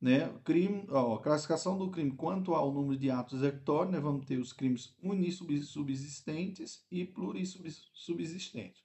né? 0.00 0.32
Crime, 0.44 0.86
ó, 0.88 1.18
classificação 1.18 1.76
do 1.76 1.90
crime 1.90 2.12
quanto 2.12 2.54
ao 2.54 2.72
número 2.72 2.98
de 2.98 3.10
atos 3.10 3.42
executórios, 3.42 3.92
né? 3.92 4.00
vamos 4.00 4.24
ter 4.24 4.38
os 4.38 4.52
crimes 4.52 4.96
unissubsistentes 5.02 6.86
e 6.90 7.04
plurissubsistentes. 7.04 8.82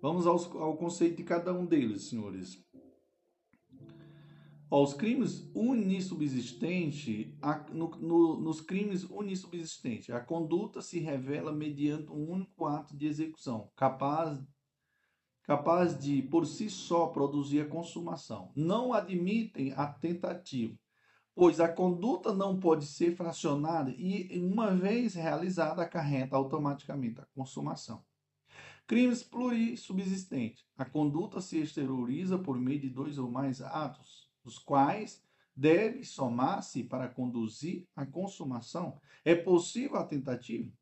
Vamos 0.00 0.26
aos, 0.26 0.46
ao 0.46 0.76
conceito 0.76 1.16
de 1.16 1.24
cada 1.24 1.52
um 1.52 1.66
deles, 1.66 2.04
senhores. 2.04 2.64
Ó, 4.68 4.82
os 4.82 4.94
crimes 4.94 5.48
unissubsistentes, 5.54 7.32
no, 7.72 7.88
no, 7.88 8.40
nos 8.40 8.60
crimes 8.60 9.04
unissubsistentes, 9.04 10.10
a 10.10 10.20
conduta 10.20 10.82
se 10.82 10.98
revela 10.98 11.52
mediante 11.52 12.10
um 12.10 12.32
único 12.32 12.66
ato 12.66 12.96
de 12.96 13.06
execução, 13.06 13.70
capaz, 13.76 14.44
capaz 15.44 15.96
de, 15.96 16.20
por 16.22 16.46
si 16.46 16.68
só, 16.68 17.06
produzir 17.06 17.60
a 17.60 17.68
consumação. 17.68 18.50
Não 18.56 18.92
admitem 18.92 19.72
a 19.72 19.86
tentativa, 19.86 20.76
pois 21.32 21.60
a 21.60 21.68
conduta 21.68 22.34
não 22.34 22.58
pode 22.58 22.86
ser 22.86 23.14
fracionada 23.14 23.94
e, 23.96 24.36
uma 24.40 24.74
vez 24.74 25.14
realizada, 25.14 25.82
acarreta 25.82 26.34
automaticamente 26.34 27.20
a 27.20 27.26
consumação. 27.26 28.04
Crimes 28.84 29.22
plurissubsistentes. 29.22 30.64
A 30.76 30.84
conduta 30.84 31.40
se 31.40 31.58
exterioriza 31.58 32.36
por 32.36 32.58
meio 32.58 32.80
de 32.80 32.88
dois 32.88 33.16
ou 33.16 33.30
mais 33.30 33.60
atos 33.60 34.25
os 34.46 34.58
quais 34.58 35.22
deve 35.54 36.04
somar-se 36.04 36.84
para 36.84 37.08
conduzir 37.08 37.86
à 37.96 38.06
consumação. 38.06 39.00
É 39.24 39.34
possível 39.34 39.96
a 39.96 40.04
tentativa? 40.04 40.72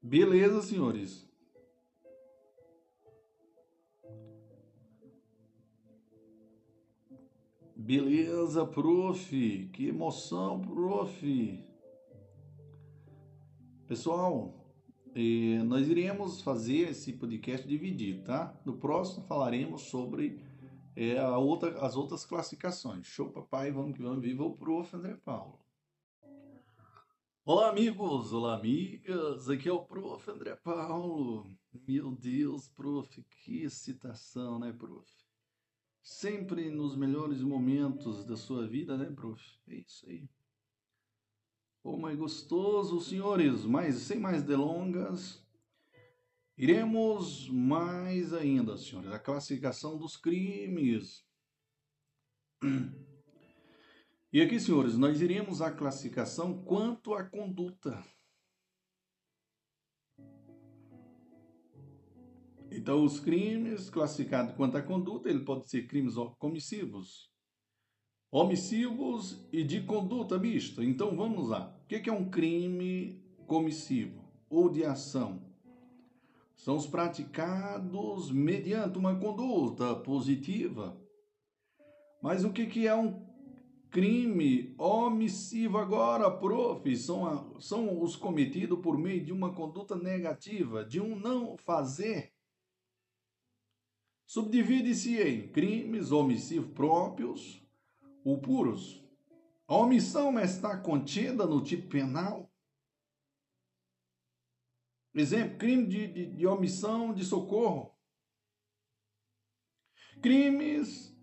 Beleza, 0.00 0.62
senhores. 0.62 1.28
Beleza, 7.74 8.66
prof. 8.66 9.70
Que 9.72 9.88
emoção, 9.88 10.60
prof. 10.60 11.64
Pessoal, 13.86 14.58
eh, 15.14 15.62
nós 15.64 15.88
iremos 15.88 16.42
fazer 16.42 16.90
esse 16.90 17.14
podcast 17.14 17.66
dividido, 17.66 18.24
tá? 18.24 18.60
No 18.64 18.76
próximo 18.76 19.24
falaremos 19.26 19.82
sobre 19.82 20.38
é 21.00 21.16
a 21.16 21.38
outra, 21.38 21.78
as 21.80 21.94
outras 21.94 22.26
classificações. 22.26 23.06
Show, 23.06 23.30
papai, 23.30 23.70
vamos 23.70 23.96
que 23.96 24.02
vamos, 24.02 24.20
viva 24.20 24.42
o 24.42 24.56
prof. 24.56 24.96
André 24.96 25.14
Paulo. 25.14 25.60
Olá, 27.44 27.70
amigos, 27.70 28.32
olá, 28.32 28.56
amigas, 28.56 29.48
aqui 29.48 29.68
é 29.68 29.72
o 29.72 29.84
prof. 29.84 30.28
André 30.28 30.56
Paulo. 30.56 31.56
Meu 31.86 32.10
Deus, 32.10 32.68
prof, 32.68 33.24
que 33.30 33.70
citação, 33.70 34.58
né, 34.58 34.72
prof? 34.72 35.08
Sempre 36.02 36.68
nos 36.68 36.96
melhores 36.96 37.42
momentos 37.42 38.24
da 38.24 38.36
sua 38.36 38.66
vida, 38.66 38.96
né, 38.96 39.06
prof? 39.06 39.40
É 39.68 39.76
isso 39.76 40.04
aí. 40.08 40.28
Pô, 41.80 41.96
mas 41.96 42.18
gostoso, 42.18 43.00
senhores, 43.00 43.64
mas 43.64 43.94
sem 43.98 44.18
mais 44.18 44.42
delongas, 44.42 45.40
Iremos 46.58 47.48
mais 47.50 48.34
ainda, 48.34 48.76
senhores, 48.76 49.12
a 49.12 49.18
classificação 49.18 49.96
dos 49.96 50.16
crimes. 50.16 51.24
E 54.32 54.42
aqui, 54.42 54.58
senhores, 54.58 54.98
nós 54.98 55.20
iremos 55.20 55.62
a 55.62 55.70
classificação 55.70 56.64
quanto 56.64 57.14
à 57.14 57.22
conduta. 57.22 58.04
Então, 62.72 63.04
os 63.04 63.20
crimes 63.20 63.88
classificados 63.88 64.56
quanto 64.56 64.76
à 64.76 64.82
conduta, 64.82 65.30
ele 65.30 65.44
pode 65.44 65.70
ser 65.70 65.86
crimes 65.86 66.14
comissivos, 66.38 67.32
omissivos 68.32 69.48
e 69.52 69.62
de 69.62 69.80
conduta 69.84 70.36
mista. 70.40 70.84
Então, 70.84 71.16
vamos 71.16 71.50
lá. 71.50 71.80
O 71.84 71.86
que 71.86 72.10
é 72.10 72.12
um 72.12 72.28
crime 72.28 73.24
comissivo 73.46 74.28
ou 74.50 74.68
de 74.68 74.84
ação? 74.84 75.47
São 76.58 76.76
os 76.76 76.86
praticados 76.86 78.32
mediante 78.32 78.98
uma 78.98 79.14
conduta 79.14 79.94
positiva. 79.94 81.00
Mas 82.20 82.44
o 82.44 82.52
que, 82.52 82.66
que 82.66 82.86
é 82.86 82.94
um 82.94 83.24
crime 83.90 84.74
omissivo 84.76 85.78
agora, 85.78 86.28
prof? 86.28 86.96
São, 86.96 87.60
são 87.60 88.02
os 88.02 88.16
cometidos 88.16 88.80
por 88.80 88.98
meio 88.98 89.24
de 89.24 89.32
uma 89.32 89.54
conduta 89.54 89.94
negativa, 89.94 90.84
de 90.84 91.00
um 91.00 91.16
não 91.16 91.56
fazer. 91.58 92.32
Subdivide-se 94.26 95.16
em 95.22 95.48
crimes 95.48 96.10
omissivos 96.10 96.72
próprios 96.72 97.62
ou 98.24 98.36
puros. 98.38 99.02
A 99.68 99.76
omissão 99.76 100.38
está 100.40 100.76
contida 100.76 101.46
no 101.46 101.62
tipo 101.62 101.88
penal 101.88 102.47
Exemplo, 105.14 105.58
crime 105.58 105.86
de, 105.86 106.06
de, 106.06 106.26
de 106.26 106.46
omissão 106.46 107.12
de 107.12 107.24
socorro. 107.24 107.94
Crimes 110.20 111.16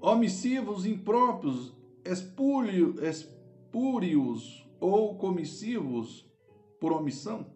omissivos 0.00 0.84
impróprios, 0.84 1.74
espúrio, 2.04 2.94
espúrios 3.02 4.68
ou 4.78 5.16
comissivos 5.16 6.30
por 6.78 6.92
omissão. 6.92 7.54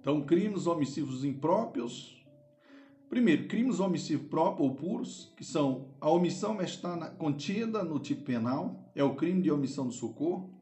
Então, 0.00 0.20
crimes 0.26 0.66
omissivos 0.66 1.24
impróprios. 1.24 2.22
Primeiro, 3.08 3.46
crimes 3.46 3.80
omissivos 3.80 4.26
próprios 4.26 4.68
ou 4.68 4.74
puros, 4.74 5.32
que 5.36 5.44
são 5.44 5.94
a 6.00 6.10
omissão 6.10 6.60
está 6.60 6.96
na, 6.96 7.10
contida 7.10 7.84
no 7.84 7.98
tipo 7.98 8.24
penal, 8.24 8.90
é 8.94 9.04
o 9.04 9.14
crime 9.14 9.40
de 9.40 9.50
omissão 9.50 9.88
de 9.88 9.94
socorro. 9.94 10.53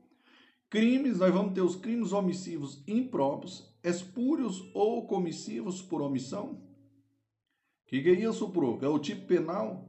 Crimes, 0.73 1.19
nós 1.19 1.31
vamos 1.35 1.53
ter 1.53 1.61
os 1.61 1.77
crimes 1.77 2.13
omissivos 2.15 2.83
impróprios, 2.89 3.71
espúrios 3.85 4.71
ou 4.73 5.07
comissivos 5.07 5.83
por 5.83 6.01
omissão. 6.01 6.53
O 6.53 7.89
que, 7.89 8.03
que 8.03 8.09
é 8.09 8.13
isso, 8.15 8.49
prof? 8.49 8.83
É 8.83 8.89
o 8.89 8.99
tipo 8.99 9.27
penal. 9.27 9.87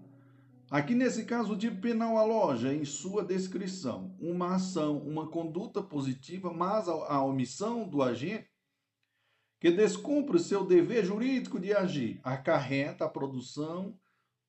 Aqui 0.70 0.94
nesse 0.94 1.24
caso, 1.24 1.54
o 1.54 1.58
tipo 1.58 1.80
penal 1.80 2.18
aloja 2.18 2.74
em 2.74 2.84
sua 2.84 3.24
descrição 3.24 4.14
uma 4.20 4.56
ação, 4.56 4.98
uma 4.98 5.26
conduta 5.30 5.82
positiva, 5.82 6.52
mas 6.52 6.90
a 6.90 7.24
omissão 7.24 7.88
do 7.88 8.04
agente 8.04 8.52
que 9.62 9.72
descumpre 9.72 10.38
seu 10.38 10.66
dever 10.66 11.06
jurídico 11.06 11.62
de 11.62 11.74
agir 11.74 12.20
acarreta 12.26 13.06
a 13.06 13.10
produção 13.10 13.98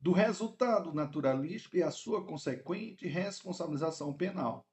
do 0.01 0.11
resultado 0.11 0.93
naturalístico 0.93 1.76
e 1.76 1.82
a 1.85 1.93
sua 1.93 2.24
consequente 2.26 3.07
responsabilização 3.07 4.12
penal. 4.12 4.66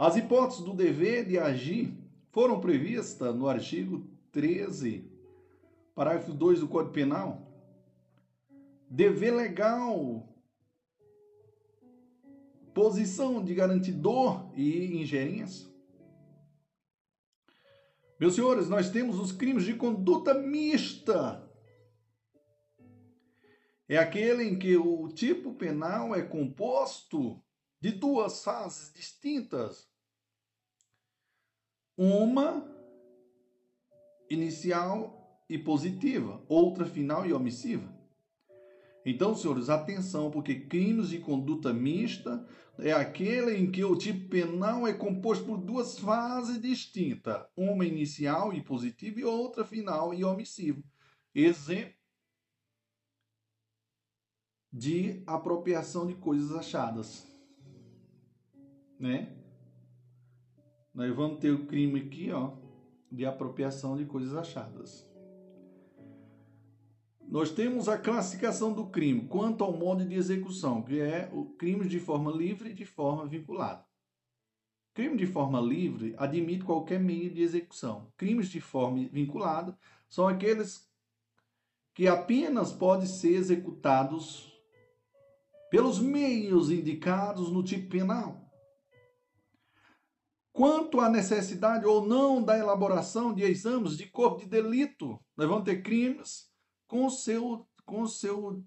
As 0.00 0.16
hipóteses 0.16 0.64
do 0.64 0.72
dever 0.72 1.26
de 1.26 1.38
agir 1.38 1.94
foram 2.30 2.58
previstas 2.58 3.34
no 3.34 3.46
artigo 3.46 4.08
13, 4.32 5.04
parágrafo 5.94 6.32
2 6.32 6.60
do 6.60 6.68
Código 6.68 6.94
Penal. 6.94 7.46
Dever 8.88 9.32
legal, 9.32 10.26
posição 12.72 13.44
de 13.44 13.54
garantidor 13.54 14.50
e 14.56 15.02
ingerência. 15.02 15.68
Meus 18.18 18.36
senhores, 18.36 18.70
nós 18.70 18.88
temos 18.88 19.20
os 19.20 19.32
crimes 19.32 19.64
de 19.64 19.74
conduta 19.74 20.32
mista. 20.32 21.46
É 23.86 23.98
aquele 23.98 24.44
em 24.44 24.58
que 24.58 24.78
o 24.78 25.08
tipo 25.08 25.52
penal 25.52 26.14
é 26.14 26.22
composto 26.22 27.38
de 27.78 27.92
duas 27.92 28.42
fases 28.42 28.90
distintas 28.94 29.89
uma 32.02 32.66
inicial 34.30 35.44
e 35.46 35.58
positiva, 35.58 36.42
outra 36.48 36.86
final 36.86 37.26
e 37.26 37.32
omissiva. 37.34 37.94
Então, 39.04 39.34
senhores, 39.34 39.68
atenção, 39.68 40.30
porque 40.30 40.60
crimes 40.60 41.10
de 41.10 41.18
conduta 41.18 41.74
mista 41.74 42.42
é 42.78 42.90
aquele 42.90 43.54
em 43.54 43.70
que 43.70 43.84
o 43.84 43.94
tipo 43.94 44.30
penal 44.30 44.88
é 44.88 44.94
composto 44.94 45.44
por 45.44 45.58
duas 45.58 45.98
fases 45.98 46.58
distintas, 46.58 47.44
uma 47.54 47.84
inicial 47.84 48.54
e 48.54 48.62
positiva 48.62 49.20
e 49.20 49.24
outra 49.24 49.62
final 49.62 50.14
e 50.14 50.24
omissiva. 50.24 50.82
Exemplo 51.34 52.00
de 54.72 55.22
apropriação 55.26 56.06
de 56.06 56.14
coisas 56.14 56.52
achadas, 56.52 57.26
né? 58.98 59.39
Nós 60.94 61.14
vamos 61.14 61.38
ter 61.38 61.50
o 61.50 61.66
crime 61.66 62.00
aqui, 62.00 62.30
ó, 62.30 62.52
de 63.10 63.24
apropriação 63.24 63.96
de 63.96 64.04
coisas 64.04 64.34
achadas. 64.34 65.08
Nós 67.28 67.52
temos 67.52 67.88
a 67.88 67.96
classificação 67.96 68.72
do 68.72 68.88
crime 68.88 69.28
quanto 69.28 69.62
ao 69.62 69.72
modo 69.72 70.04
de 70.04 70.14
execução, 70.14 70.82
que 70.82 70.98
é 70.98 71.30
o 71.32 71.44
crime 71.54 71.86
de 71.86 72.00
forma 72.00 72.32
livre 72.32 72.70
e 72.70 72.74
de 72.74 72.84
forma 72.84 73.24
vinculada. 73.24 73.84
Crime 74.92 75.16
de 75.16 75.26
forma 75.26 75.60
livre 75.60 76.14
admite 76.18 76.64
qualquer 76.64 76.98
meio 76.98 77.32
de 77.32 77.40
execução. 77.40 78.12
Crimes 78.16 78.48
de 78.48 78.60
forma 78.60 79.08
vinculada 79.12 79.78
são 80.08 80.26
aqueles 80.26 80.90
que 81.94 82.08
apenas 82.08 82.72
podem 82.72 83.06
ser 83.06 83.34
executados 83.34 84.52
pelos 85.70 86.00
meios 86.00 86.70
indicados 86.70 87.50
no 87.52 87.62
tipo 87.62 87.88
penal. 87.88 88.49
Quanto 90.52 91.00
à 91.00 91.08
necessidade 91.08 91.86
ou 91.86 92.04
não 92.04 92.42
da 92.42 92.58
elaboração 92.58 93.32
de 93.32 93.42
exames 93.42 93.96
de 93.96 94.06
corpo 94.06 94.40
de 94.40 94.46
delito, 94.46 95.20
nós 95.36 95.48
vamos 95.48 95.64
ter 95.64 95.82
crimes 95.82 96.50
com 96.88 97.08
seu 97.08 97.66
com 97.84 98.06
seu 98.06 98.64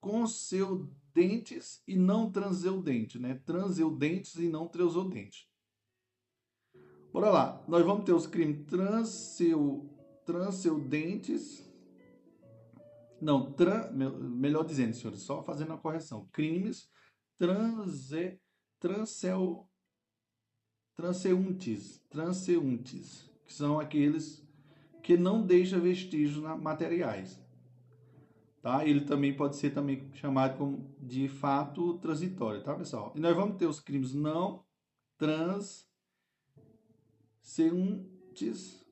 com 0.00 0.26
seu 0.26 0.88
dentes 1.12 1.82
e 1.86 1.96
não 1.96 2.30
transeudente, 2.30 3.18
né? 3.18 3.40
Transeudentes 3.44 4.36
e 4.36 4.48
não 4.48 4.68
transeudente. 4.68 5.48
Bora 7.12 7.30
lá. 7.30 7.64
Nós 7.66 7.84
vamos 7.84 8.04
ter 8.04 8.12
os 8.12 8.26
crimes 8.26 8.64
transeu, 8.66 9.90
transeudentes. 10.24 11.68
Não, 13.20 13.52
tran, 13.52 13.90
melhor 13.92 14.64
dizendo, 14.64 14.94
senhores, 14.94 15.22
só 15.22 15.42
fazendo 15.42 15.72
a 15.72 15.78
correção. 15.78 16.28
Crimes 16.32 16.88
transe, 17.36 18.40
transeu, 18.78 19.68
transeuntes, 21.00 21.98
transeuntes, 22.10 23.30
que 23.46 23.54
são 23.54 23.80
aqueles 23.80 24.46
que 25.02 25.16
não 25.16 25.40
deixam 25.42 25.80
vestígios 25.80 26.36
materiais. 26.60 27.42
Tá? 28.60 28.86
Ele 28.86 29.00
também 29.00 29.34
pode 29.34 29.56
ser 29.56 29.70
também 29.70 30.10
chamado 30.12 30.58
como 30.58 30.94
de 31.00 31.26
fato 31.26 31.94
transitório, 31.98 32.62
tá, 32.62 32.74
pessoal? 32.74 33.14
E 33.16 33.20
nós 33.20 33.34
vamos 33.34 33.56
ter 33.56 33.64
os 33.64 33.80
crimes 33.80 34.12
não 34.12 34.62
transeuntes 35.16 35.88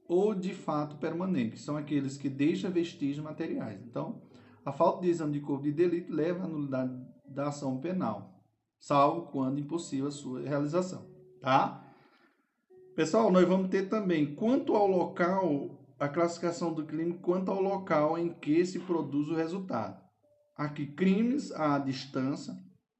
ou 0.09 0.34
de 0.34 0.54
fato 0.54 0.96
permanente, 0.96 1.56
que 1.56 1.61
são 1.61 1.76
aqueles 1.76 2.16
que 2.16 2.30
deixam 2.30 2.70
vestígios 2.70 3.22
materiais. 3.22 3.82
Então, 3.82 4.22
a 4.64 4.72
falta 4.72 5.02
de 5.02 5.11
exame 5.11 5.34
de 5.34 5.40
corpo 5.40 5.64
de 5.64 5.72
delito 5.72 6.11
leva 6.11 6.44
à 6.44 6.48
nulidade 6.48 6.98
da 7.26 7.48
ação 7.48 7.78
penal, 7.78 8.42
salvo 8.80 9.30
quando 9.30 9.61
impossível 9.61 10.09
a 10.09 10.11
sua 10.11 10.40
realização, 10.40 11.06
tá? 11.42 11.84
Pessoal, 12.99 13.30
nós 13.30 13.46
vamos 13.46 13.70
ter 13.70 13.88
também, 13.88 14.34
quanto 14.34 14.74
ao 14.74 14.88
local 14.88 15.86
a 16.01 16.09
classificação 16.09 16.74
do 16.74 16.84
crime 16.84 17.16
quanto 17.20 17.49
ao 17.49 17.62
local 17.62 18.18
em 18.18 18.34
que 18.34 18.66
se 18.66 18.80
produz 18.80 19.28
o 19.28 19.36
resultado. 19.36 20.03
Aqui, 20.57 20.84
crimes 20.84 21.53
à 21.53 21.78
distância, 21.78 22.53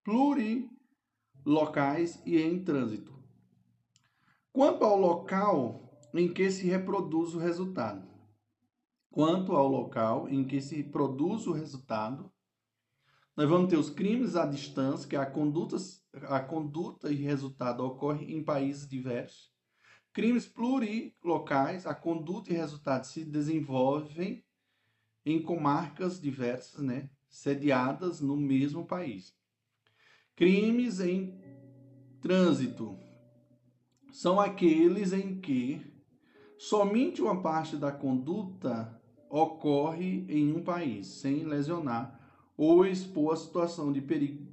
plurilocais 0.05 2.23
e 2.25 2.41
em 2.41 2.63
trânsito. 2.63 3.13
Quanto 4.53 4.85
ao 4.85 4.97
local 4.97 5.91
em 6.15 6.33
que 6.33 6.49
se 6.49 6.69
reproduz 6.69 7.35
o 7.35 7.41
resultado. 7.41 8.09
Quanto 9.11 9.51
ao 9.51 9.67
local 9.67 10.29
em 10.29 10.47
que 10.47 10.61
se 10.61 10.85
produz 10.85 11.45
o 11.49 11.53
resultado, 11.53 12.31
nós 13.37 13.49
vamos 13.49 13.69
ter 13.69 13.77
os 13.77 13.91
crimes 13.91 14.37
à 14.37 14.47
distância, 14.47 15.09
que 15.09 15.17
a 15.17 15.27
conduta, 15.27 15.77
a 16.29 16.39
conduta 16.39 17.11
e 17.11 17.17
resultado 17.17 17.85
ocorrem 17.85 18.37
em 18.37 18.45
países 18.45 18.89
diversos. 18.89 19.58
Crimes 20.19 20.49
plurilocais, 20.49 21.87
a 21.87 21.95
conduta 21.95 22.53
e 22.53 22.57
resultados 22.57 23.11
se 23.11 23.25
desenvolvem 23.25 24.43
em 25.25 25.41
comarcas 25.41 26.21
diversas, 26.21 26.83
né, 26.83 27.09
sediadas 27.29 28.21
no 28.21 28.37
mesmo 28.37 28.85
país. 28.85 29.33
Crimes 30.35 30.99
em 30.99 31.41
trânsito 32.21 32.99
são 34.11 34.41
aqueles 34.41 35.13
em 35.13 35.41
que 35.41 35.87
somente 36.59 37.23
uma 37.23 37.41
parte 37.41 37.77
da 37.77 37.93
conduta 37.93 39.01
ocorre 39.31 40.27
em 40.29 40.53
um 40.53 40.65
país, 40.65 41.07
sem 41.07 41.45
lesionar 41.45 42.43
ou 42.57 42.85
expor 42.85 43.35
a 43.35 43.37
situação 43.37 43.93
de 43.93 44.01
perigo, 44.01 44.45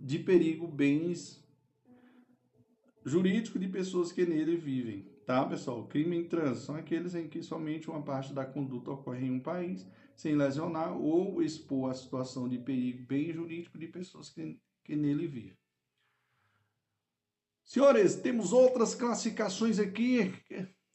de 0.00 0.18
perigo 0.18 0.66
bens 0.66 1.41
jurídico 3.04 3.58
de 3.58 3.68
pessoas 3.68 4.12
que 4.12 4.24
nele 4.24 4.56
vivem, 4.56 5.06
tá, 5.26 5.44
pessoal? 5.44 5.86
Crime 5.86 6.16
em 6.16 6.24
trânsito 6.24 6.66
são 6.66 6.76
aqueles 6.76 7.14
em 7.14 7.28
que 7.28 7.42
somente 7.42 7.90
uma 7.90 8.02
parte 8.02 8.32
da 8.32 8.44
conduta 8.44 8.90
ocorre 8.90 9.26
em 9.26 9.30
um 9.30 9.40
país, 9.40 9.86
sem 10.14 10.36
lesionar 10.36 10.96
ou 10.96 11.42
expor 11.42 11.90
a 11.90 11.94
situação 11.94 12.48
de 12.48 12.58
perigo 12.58 13.04
bem 13.06 13.32
jurídico 13.32 13.78
de 13.78 13.88
pessoas 13.88 14.30
que, 14.30 14.58
que 14.84 14.94
nele 14.94 15.26
vivem. 15.26 15.56
Senhores, 17.64 18.16
temos 18.16 18.52
outras 18.52 18.94
classificações 18.94 19.78
aqui. 19.78 20.32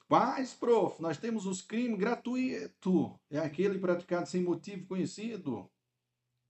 Quais, 0.07 0.53
prof? 0.53 1.01
Nós 1.01 1.17
temos 1.17 1.45
os 1.45 1.61
crimes 1.61 1.97
gratuitos. 1.97 3.15
É 3.29 3.39
aquele 3.39 3.79
praticado 3.79 4.29
sem 4.29 4.43
motivo 4.43 4.85
conhecido. 4.85 5.69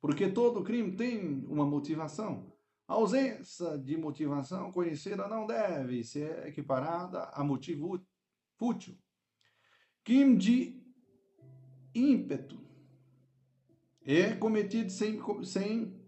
Porque 0.01 0.29
todo 0.29 0.63
crime 0.63 0.95
tem 0.95 1.45
uma 1.47 1.65
motivação. 1.65 2.51
A 2.87 2.93
ausência 2.93 3.77
de 3.77 3.97
motivação 3.97 4.71
conhecida 4.71 5.27
não 5.27 5.45
deve 5.45 6.03
ser 6.05 6.47
equiparada 6.47 7.23
a 7.33 7.43
motivo 7.43 7.99
fútil. 8.55 8.97
Crime 10.05 10.37
de 10.37 10.81
ímpeto 11.93 12.57
é 14.05 14.33
cometido 14.35 14.89
sem, 14.89 15.19
sem, 15.43 16.01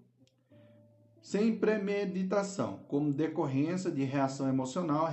sem 1.21 1.59
premeditação, 1.59 2.77
como 2.87 3.11
decorrência 3.11 3.91
de 3.91 4.05
reação 4.05 4.47
emocional 4.47 5.05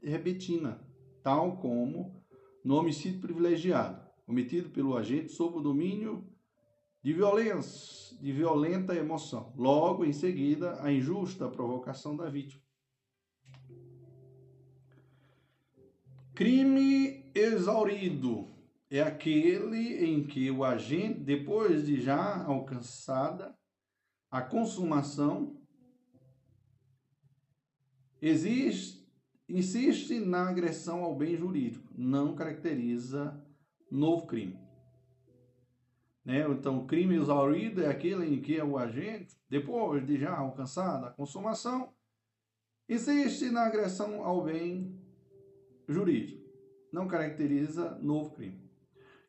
repentina, 0.00 0.80
tal 1.24 1.56
como 1.56 2.24
no 2.64 2.76
homicídio 2.76 3.20
privilegiado, 3.20 4.00
cometido 4.24 4.70
pelo 4.70 4.96
agente 4.96 5.32
sob 5.32 5.58
o 5.58 5.60
domínio 5.60 6.29
de 7.02 7.12
violência, 7.12 8.16
de 8.18 8.32
violenta 8.32 8.94
emoção. 8.94 9.52
Logo 9.56 10.04
em 10.04 10.12
seguida, 10.12 10.82
a 10.82 10.92
injusta 10.92 11.48
provocação 11.48 12.16
da 12.16 12.28
vítima. 12.28 12.62
Crime 16.34 17.30
exaurido 17.34 18.48
é 18.90 19.00
aquele 19.00 20.04
em 20.04 20.26
que 20.26 20.50
o 20.50 20.64
agente, 20.64 21.20
depois 21.20 21.86
de 21.86 22.00
já 22.00 22.44
alcançada 22.44 23.56
a 24.30 24.42
consumação, 24.42 25.60
existe, 28.20 29.08
insiste 29.48 30.20
na 30.20 30.48
agressão 30.48 31.02
ao 31.02 31.16
bem 31.16 31.36
jurídico, 31.36 31.92
não 31.96 32.34
caracteriza 32.34 33.42
novo 33.90 34.26
crime. 34.26 34.59
Né? 36.30 36.48
Então, 36.48 36.78
o 36.78 36.86
crime 36.86 37.16
exaurido 37.16 37.82
é 37.82 37.88
aquele 37.88 38.24
em 38.32 38.40
que 38.40 38.62
o 38.62 38.78
agente, 38.78 39.36
depois 39.48 40.06
de 40.06 40.16
já 40.16 40.32
alcançada 40.32 41.08
a 41.08 41.10
consumação, 41.10 41.92
existe 42.88 43.50
na 43.50 43.66
agressão 43.66 44.24
ao 44.24 44.44
bem 44.44 44.96
jurídico. 45.88 46.48
Não 46.92 47.08
caracteriza 47.08 47.98
novo 47.98 48.30
crime. 48.30 48.70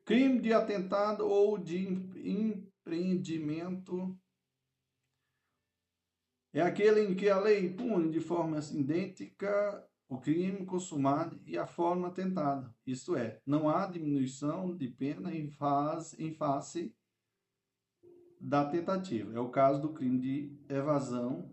Crime 0.05 0.39
de 0.39 0.53
atentado 0.53 1.27
ou 1.27 1.57
de 1.57 1.87
empreendimento 2.23 4.15
é 6.53 6.61
aquele 6.61 7.01
em 7.01 7.15
que 7.15 7.29
a 7.29 7.39
lei 7.39 7.73
pune 7.73 8.11
de 8.11 8.19
forma 8.19 8.59
idêntica 8.73 9.89
o 10.11 10.17
crime 10.17 10.65
consumado 10.65 11.39
e 11.45 11.57
a 11.57 11.65
forma 11.65 12.11
tentada. 12.11 12.75
Isto 12.85 13.15
é, 13.15 13.39
não 13.45 13.69
há 13.69 13.87
diminuição 13.87 14.75
de 14.75 14.89
pena 14.89 15.33
em, 15.33 15.49
faz, 15.49 16.13
em 16.19 16.33
face 16.33 16.93
da 18.37 18.65
tentativa. 18.65 19.33
É 19.33 19.39
o 19.39 19.47
caso 19.47 19.81
do 19.81 19.93
crime 19.93 20.19
de 20.19 20.59
evasão 20.67 21.49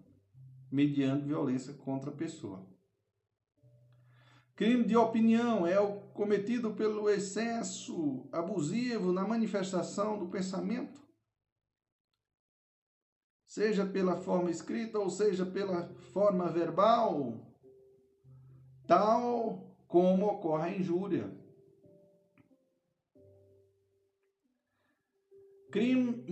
mediante 0.72 1.24
violência 1.24 1.72
contra 1.72 2.10
a 2.10 2.16
pessoa. 2.16 2.66
Crime 4.56 4.82
de 4.82 4.96
opinião 4.96 5.64
é 5.64 5.78
o 5.78 6.00
cometido 6.10 6.74
pelo 6.74 7.08
excesso 7.08 8.28
abusivo 8.32 9.12
na 9.12 9.22
manifestação 9.24 10.18
do 10.18 10.26
pensamento, 10.26 11.00
seja 13.46 13.86
pela 13.86 14.16
forma 14.16 14.50
escrita 14.50 14.98
ou 14.98 15.08
seja 15.08 15.46
pela 15.46 15.94
forma 16.12 16.50
verbal 16.50 17.47
tal 18.88 19.76
como 19.86 20.26
ocorre 20.26 20.70
a 20.70 20.76
injúria. 20.76 21.32
Crime 25.70 26.24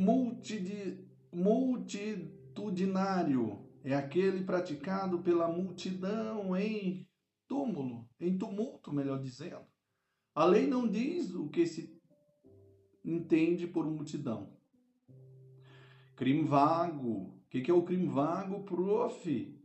multitudinário 1.31 3.69
é 3.85 3.95
aquele 3.95 4.43
praticado 4.43 5.19
pela 5.19 5.47
multidão 5.47 6.57
em 6.57 7.07
túmulo, 7.47 8.09
em 8.19 8.39
tumulto, 8.39 8.91
melhor 8.91 9.21
dizendo. 9.21 9.67
A 10.35 10.47
lei 10.47 10.67
não 10.67 10.89
diz 10.89 11.35
o 11.35 11.51
que 11.51 11.67
se 11.67 11.95
entende 13.05 13.67
por 13.67 13.85
multidão. 13.85 14.57
Crime 16.17 16.49
vago. 16.49 17.35
O 17.35 17.43
que 17.49 17.71
é 17.71 17.75
o 17.75 17.85
crime 17.85 18.09
vago, 18.09 18.65
prof? 18.65 19.56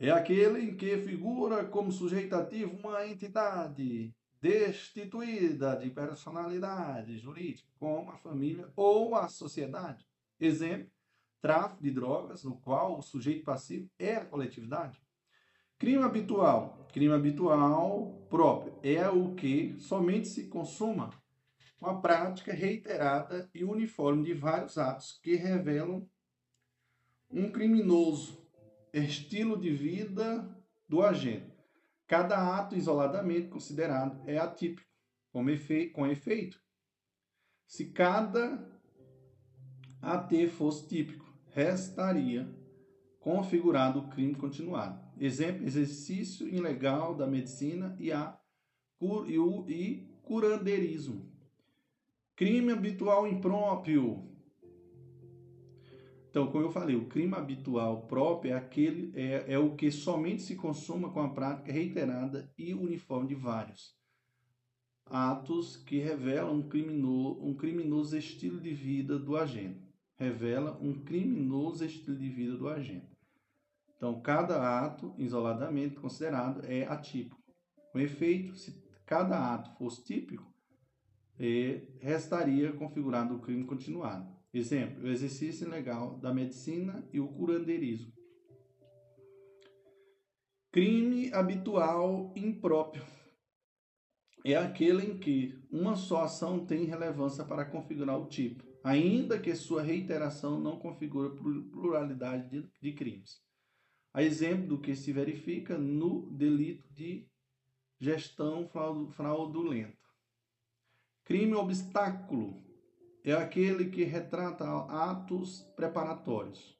É 0.00 0.10
aquele 0.10 0.62
em 0.62 0.74
que 0.74 0.96
figura 0.96 1.62
como 1.62 1.92
sujeito 1.92 2.34
ativo 2.34 2.74
uma 2.88 3.06
entidade 3.06 4.14
destituída 4.40 5.76
de 5.76 5.90
personalidade 5.90 7.18
jurídica, 7.18 7.68
como 7.78 8.10
a 8.10 8.16
família 8.16 8.72
ou 8.74 9.14
a 9.14 9.28
sociedade. 9.28 10.06
Exemplo, 10.40 10.90
tráfico 11.42 11.82
de 11.82 11.90
drogas, 11.90 12.44
no 12.44 12.56
qual 12.56 12.98
o 12.98 13.02
sujeito 13.02 13.44
passivo 13.44 13.90
é 13.98 14.16
a 14.16 14.24
coletividade. 14.24 14.98
Crime 15.78 16.02
habitual. 16.02 16.88
Crime 16.94 17.12
habitual 17.12 18.26
próprio 18.30 18.78
é 18.82 19.06
o 19.10 19.34
que 19.34 19.78
somente 19.78 20.28
se 20.28 20.48
consuma 20.48 21.10
uma 21.78 22.00
prática 22.00 22.54
reiterada 22.54 23.50
e 23.54 23.64
uniforme 23.64 24.24
de 24.24 24.32
vários 24.32 24.78
atos 24.78 25.18
que 25.22 25.34
revelam 25.36 26.08
um 27.30 27.50
criminoso 27.52 28.39
estilo 28.92 29.56
de 29.56 29.70
vida 29.70 30.48
do 30.88 31.02
agente. 31.02 31.52
Cada 32.06 32.56
ato 32.56 32.76
isoladamente 32.76 33.48
considerado 33.48 34.20
é 34.28 34.38
atípico, 34.38 34.88
com, 35.32 35.48
efe 35.48 35.90
com 35.90 36.06
efeito. 36.06 36.60
Se 37.66 37.86
cada 37.86 38.68
AT 40.02 40.32
fosse 40.48 40.88
típico, 40.88 41.32
restaria 41.50 42.48
configurado 43.20 44.00
o 44.00 44.08
crime 44.08 44.34
continuado. 44.34 44.98
Exemplo, 45.20 45.64
exercício 45.64 46.48
ilegal 46.48 47.14
da 47.14 47.26
medicina 47.26 47.94
e, 47.98 48.10
a, 48.10 48.36
e, 49.00 49.38
o, 49.38 49.68
e 49.68 50.08
curandeirismo. 50.22 51.30
Crime 52.34 52.72
habitual 52.72 53.28
impróprio. 53.28 54.29
Então, 56.30 56.46
como 56.46 56.64
eu 56.64 56.70
falei, 56.70 56.94
o 56.94 57.08
crime 57.08 57.34
habitual 57.34 58.06
próprio 58.06 58.52
é 58.52 58.56
aquele 58.56 59.12
é, 59.14 59.52
é 59.52 59.58
o 59.58 59.74
que 59.74 59.90
somente 59.90 60.42
se 60.42 60.54
consuma 60.54 61.10
com 61.10 61.20
a 61.20 61.34
prática 61.34 61.72
reiterada 61.72 62.52
e 62.56 62.72
uniforme 62.72 63.28
de 63.28 63.34
vários 63.34 63.98
atos 65.10 65.76
que 65.76 65.98
revelam 65.98 66.54
um 66.54 66.68
criminoso, 66.68 67.42
um 67.42 67.54
criminoso 67.54 68.16
estilo 68.16 68.60
de 68.60 68.72
vida 68.72 69.18
do 69.18 69.36
agente. 69.36 69.90
Revela 70.16 70.78
um 70.80 71.02
criminoso 71.02 71.84
estilo 71.84 72.16
de 72.16 72.28
vida 72.28 72.56
do 72.56 72.68
agente. 72.68 73.10
Então, 73.96 74.20
cada 74.20 74.84
ato, 74.84 75.14
isoladamente 75.18 75.96
considerado, 75.96 76.64
é 76.64 76.86
atípico. 76.86 77.42
Com 77.90 77.98
efeito, 77.98 78.54
se 78.54 78.82
cada 79.04 79.52
ato 79.52 79.76
fosse 79.76 80.04
típico, 80.04 80.48
e 81.38 81.88
restaria 82.00 82.72
configurado 82.72 83.34
o 83.34 83.40
crime 83.40 83.64
continuado. 83.64 84.39
Exemplo, 84.52 85.04
o 85.04 85.08
exercício 85.08 85.66
ilegal 85.66 86.18
da 86.18 86.34
medicina 86.34 87.08
e 87.12 87.20
o 87.20 87.28
curandeirismo. 87.28 88.12
Crime 90.72 91.32
habitual 91.32 92.32
impróprio 92.36 93.04
é 94.44 94.56
aquele 94.56 95.04
em 95.04 95.18
que 95.18 95.60
uma 95.70 95.94
só 95.94 96.24
ação 96.24 96.64
tem 96.64 96.84
relevância 96.84 97.44
para 97.44 97.64
configurar 97.64 98.18
o 98.18 98.26
tipo, 98.26 98.64
ainda 98.82 99.38
que 99.38 99.54
sua 99.54 99.82
reiteração 99.82 100.60
não 100.60 100.78
configure 100.78 101.36
pluralidade 101.70 102.48
de, 102.48 102.68
de 102.80 102.92
crimes. 102.92 103.40
A 104.12 104.22
exemplo 104.22 104.66
do 104.66 104.80
que 104.80 104.96
se 104.96 105.12
verifica 105.12 105.78
no 105.78 106.30
delito 106.32 106.88
de 106.92 107.28
gestão 108.00 108.68
fraudulenta. 109.12 109.98
Crime 111.24 111.54
obstáculo 111.54 112.69
é 113.24 113.32
aquele 113.32 113.90
que 113.90 114.04
retrata 114.04 114.64
atos 114.88 115.62
preparatórios, 115.76 116.78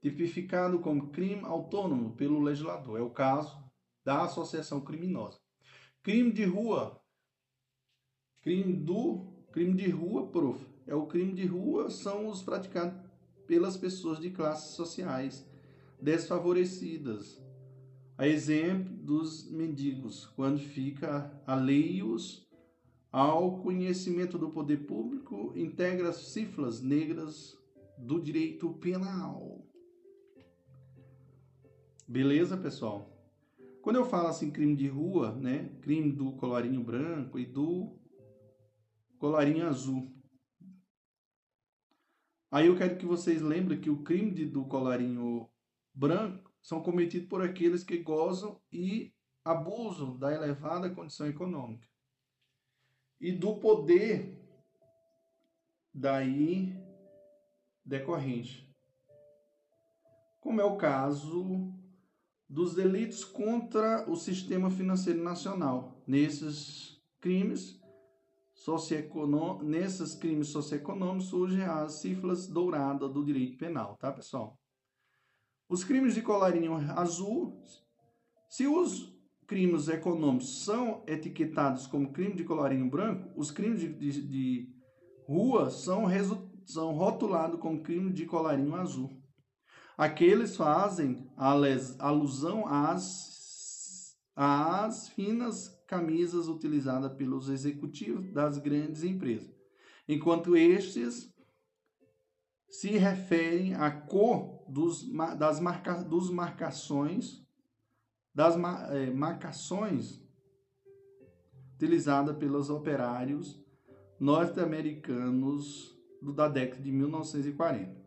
tipificado 0.00 0.78
como 0.80 1.10
crime 1.10 1.44
autônomo 1.44 2.14
pelo 2.14 2.40
legislador. 2.40 2.98
É 2.98 3.02
o 3.02 3.10
caso 3.10 3.62
da 4.04 4.22
associação 4.22 4.80
criminosa. 4.80 5.38
Crime 6.02 6.32
de 6.32 6.44
rua, 6.44 7.00
crime 8.40 8.72
do 8.72 9.32
crime 9.52 9.74
de 9.74 9.88
rua, 9.90 10.30
prof. 10.30 10.64
É 10.86 10.94
o 10.94 11.06
crime 11.06 11.32
de 11.32 11.46
rua 11.46 11.90
são 11.90 12.26
os 12.26 12.42
praticados 12.42 13.00
pelas 13.46 13.76
pessoas 13.76 14.18
de 14.18 14.30
classes 14.30 14.74
sociais 14.74 15.48
desfavorecidas. 16.00 17.40
A 18.18 18.26
exemplo 18.26 18.92
dos 18.96 19.50
mendigos, 19.50 20.26
quando 20.26 20.58
fica 20.58 21.40
alheios 21.46 22.48
ao 23.12 23.60
conhecimento 23.60 24.38
do 24.38 24.50
poder 24.50 24.86
público, 24.86 25.52
integra 25.54 26.14
cifras 26.14 26.80
negras 26.80 27.54
do 27.98 28.18
direito 28.18 28.72
penal. 28.72 29.68
Beleza, 32.08 32.56
pessoal? 32.56 33.12
Quando 33.82 33.96
eu 33.96 34.06
falo 34.06 34.28
assim 34.28 34.50
crime 34.50 34.74
de 34.74 34.88
rua, 34.88 35.32
né, 35.32 35.68
crime 35.82 36.10
do 36.10 36.32
colarinho 36.32 36.82
branco 36.82 37.38
e 37.38 37.44
do 37.44 37.98
colarinho 39.18 39.66
azul. 39.66 40.10
Aí 42.50 42.66
eu 42.66 42.76
quero 42.76 42.96
que 42.96 43.04
vocês 43.04 43.42
lembrem 43.42 43.80
que 43.80 43.90
o 43.90 44.02
crime 44.02 44.30
de, 44.30 44.46
do 44.46 44.64
colarinho 44.64 45.48
branco 45.92 46.50
são 46.62 46.82
cometidos 46.82 47.28
por 47.28 47.42
aqueles 47.42 47.84
que 47.84 47.98
gozam 47.98 48.60
e 48.72 49.12
abusam 49.44 50.16
da 50.16 50.32
elevada 50.32 50.88
condição 50.90 51.26
econômica 51.26 51.91
e 53.22 53.30
do 53.30 53.54
poder 53.54 54.36
daí 55.94 56.76
decorrente. 57.84 58.68
Como 60.40 60.60
é 60.60 60.64
o 60.64 60.76
caso 60.76 61.72
dos 62.48 62.74
delitos 62.74 63.24
contra 63.24 64.10
o 64.10 64.16
sistema 64.16 64.70
financeiro 64.70 65.22
nacional. 65.22 66.02
Nesses 66.06 67.00
crimes 67.20 67.80
nesses 69.64 70.14
crimes 70.14 70.48
socioeconômicos 70.48 71.28
surgem 71.28 71.64
as 71.64 71.94
cifras 71.94 72.46
douradas 72.46 73.12
do 73.12 73.24
direito 73.24 73.56
penal, 73.56 73.96
tá, 73.96 74.12
pessoal? 74.12 74.56
Os 75.68 75.82
crimes 75.82 76.14
de 76.14 76.22
colarinho 76.22 76.74
azul, 76.92 77.60
se 78.48 78.68
os 78.68 79.11
crimes 79.52 79.86
econômicos 79.86 80.64
são 80.64 81.04
etiquetados 81.06 81.86
como 81.86 82.10
crime 82.10 82.34
de 82.34 82.42
colarinho 82.42 82.88
branco, 82.88 83.30
os 83.36 83.50
crimes 83.50 83.80
de, 83.80 83.92
de, 83.92 84.26
de 84.26 84.68
rua 85.28 85.68
são, 85.68 86.06
são 86.64 86.94
rotulados 86.94 87.60
como 87.60 87.82
crime 87.82 88.10
de 88.10 88.24
colarinho 88.24 88.74
azul. 88.74 89.10
Aqueles 89.94 90.56
fazem 90.56 91.30
alusão 91.36 92.66
às, 92.66 94.16
às 94.34 95.10
finas 95.10 95.68
camisas 95.86 96.48
utilizadas 96.48 97.12
pelos 97.12 97.50
executivos 97.50 98.32
das 98.32 98.56
grandes 98.56 99.04
empresas, 99.04 99.54
enquanto 100.08 100.56
estes 100.56 101.30
se 102.70 102.92
referem 102.92 103.74
à 103.74 103.90
cor 103.90 104.64
dos, 104.66 105.06
das 105.38 105.60
marca, 105.60 106.02
dos 106.02 106.30
marcações 106.30 107.42
das 108.34 108.56
é, 108.90 109.10
marcações 109.10 110.22
utilizadas 111.74 112.36
pelos 112.36 112.70
operários 112.70 113.60
norte-americanos 114.18 115.98
da 116.22 116.48
década 116.48 116.82
de 116.82 116.92
1940. 116.92 118.00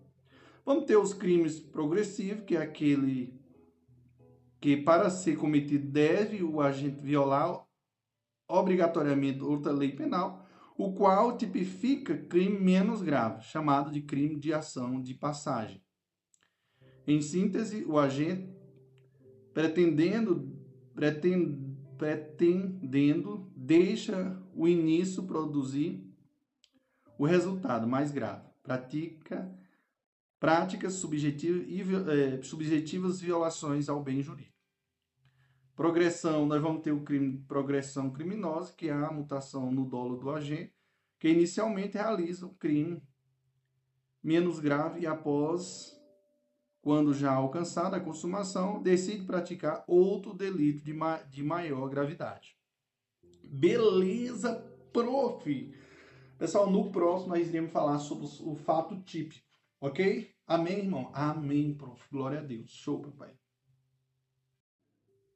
Vamos 0.65 0.85
ter 0.85 0.95
os 0.95 1.13
crimes 1.13 1.59
progressivos, 1.59 2.45
que 2.45 2.55
é 2.55 2.61
aquele 2.61 3.39
que 4.61 4.77
para 4.77 5.09
ser 5.09 5.37
cometido 5.37 5.91
deve 5.91 6.41
o 6.41 6.61
agente 6.61 7.01
violar 7.01 7.63
obrigatoriamente 8.47 9.43
outra 9.43 9.71
lei 9.71 9.91
penal, 9.91 10.47
o 10.77 10.93
qual 10.93 11.37
tipifica 11.37 12.17
crime 12.17 12.59
menos 12.59 13.01
grave, 13.01 13.43
chamado 13.43 13.91
de 13.91 14.01
crime 14.01 14.39
de 14.39 14.53
ação 14.53 15.01
de 15.01 15.13
passagem. 15.13 15.83
Em 17.05 17.21
síntese, 17.21 17.85
o 17.85 17.99
agente 17.99 18.54
pretendendo, 19.55 20.53
pretend, 20.93 21.77
pretendendo 21.97 23.49
deixa 23.55 24.37
o 24.53 24.67
início 24.67 25.23
produzir 25.23 26.05
o 27.17 27.25
resultado 27.25 27.87
mais 27.87 28.11
grave. 28.11 28.49
Pratica, 28.61 29.49
práticas 30.37 30.95
subjetivas, 30.95 31.65
e, 31.69 31.81
é, 32.11 32.43
subjetivas 32.43 33.21
violações 33.21 33.87
ao 33.87 34.03
bem 34.03 34.21
jurídico. 34.21 34.53
Progressão, 35.73 36.45
nós 36.45 36.61
vamos 36.61 36.81
ter 36.81 36.91
o 36.91 37.03
crime, 37.03 37.37
progressão 37.47 38.09
criminosa, 38.09 38.73
que 38.73 38.89
é 38.89 38.93
a 38.93 39.11
mutação 39.11 39.71
no 39.71 39.85
dolo 39.85 40.17
do 40.17 40.31
agente, 40.31 40.75
que 41.17 41.29
inicialmente 41.29 41.97
realiza 41.97 42.45
o 42.45 42.55
crime 42.55 43.01
menos 44.21 44.59
grave 44.59 45.01
e 45.01 45.07
após 45.07 45.94
quando 46.85 47.15
já 47.15 47.33
alcançada 47.33 47.97
a 47.97 47.99
consumação, 47.99 48.79
decide 48.79 49.25
praticar 49.25 49.83
outro 49.87 50.35
delito 50.35 50.85
de, 50.85 50.93
ma 50.93 51.17
de 51.17 51.41
maior 51.41 51.89
gravidade. 51.89 52.55
Beleza, 53.43 54.63
prof! 54.93 55.73
Pessoal, 56.37 56.69
no 56.69 56.91
próximo 56.91 57.29
nós 57.29 57.47
iremos 57.47 57.71
falar 57.71 57.97
sobre 57.97 58.27
o 58.27 58.53
fato 58.53 59.01
típico, 59.01 59.43
ok? 59.81 60.31
Amém, 60.45 60.77
irmão? 60.77 61.09
Amém, 61.11 61.73
prof. 61.73 62.07
Glória 62.11 62.37
a 62.37 62.43
Deus. 62.43 62.69
Show, 62.69 63.01
papai. 63.01 63.33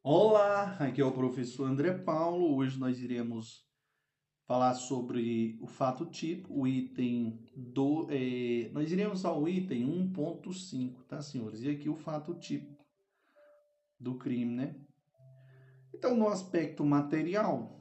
Olá, 0.04 0.78
aqui 0.80 1.02
é 1.02 1.06
o 1.06 1.12
professor 1.12 1.66
André 1.66 1.98
Paulo. 1.98 2.58
Hoje 2.58 2.78
nós 2.78 3.00
iremos 3.00 3.68
falar 4.50 4.74
sobre 4.74 5.58
o 5.62 5.68
fato 5.68 6.08
tipo, 6.08 6.52
o 6.52 6.68
item 6.68 7.40
do. 7.56 8.08
É, 8.10 8.72
nós 8.74 8.92
iremos 8.92 9.24
ao 9.24 9.48
item 9.48 9.86
1.5, 10.12 11.04
tá, 11.08 11.22
senhores? 11.22 11.62
E 11.62 11.70
aqui 11.70 11.88
o 11.88 11.94
fato 11.94 12.34
tipo 12.34 12.84
do 14.00 14.16
crime, 14.16 14.56
né? 14.56 14.76
Então, 15.94 16.18
no 16.18 16.28
aspecto 16.28 16.84
material, 16.84 17.78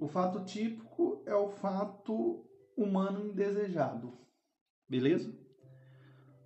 O 0.00 0.06
fato 0.06 0.44
típico 0.44 1.24
é 1.26 1.34
o 1.34 1.48
fato 1.48 2.48
humano 2.76 3.26
indesejado. 3.26 4.16
Beleza? 4.88 5.36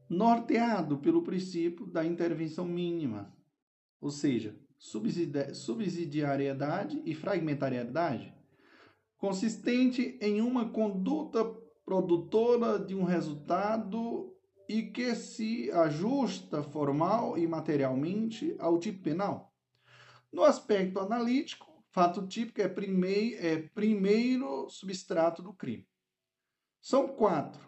Norteado 0.08 0.96
pelo 0.98 1.22
princípio 1.22 1.86
da 1.86 2.02
intervenção 2.02 2.64
mínima, 2.64 3.30
ou 4.00 4.10
seja, 4.10 4.58
subsidiariedade 4.78 7.02
e 7.04 7.14
fragmentariedade, 7.14 8.34
consistente 9.22 10.18
em 10.20 10.40
uma 10.40 10.68
conduta 10.68 11.44
produtora 11.84 12.76
de 12.76 12.92
um 12.92 13.04
resultado 13.04 14.36
e 14.68 14.82
que 14.82 15.14
se 15.14 15.70
ajusta 15.70 16.60
formal 16.60 17.38
e 17.38 17.46
materialmente 17.46 18.56
ao 18.58 18.80
tipo 18.80 19.00
penal. 19.00 19.54
No 20.32 20.42
aspecto 20.42 20.98
analítico, 20.98 21.84
fato 21.92 22.26
típico 22.26 22.60
é, 22.62 22.66
primei, 22.66 23.36
é 23.36 23.58
primeiro 23.72 24.68
substrato 24.68 25.40
do 25.40 25.52
crime. 25.52 25.86
São 26.80 27.06
quatro 27.06 27.64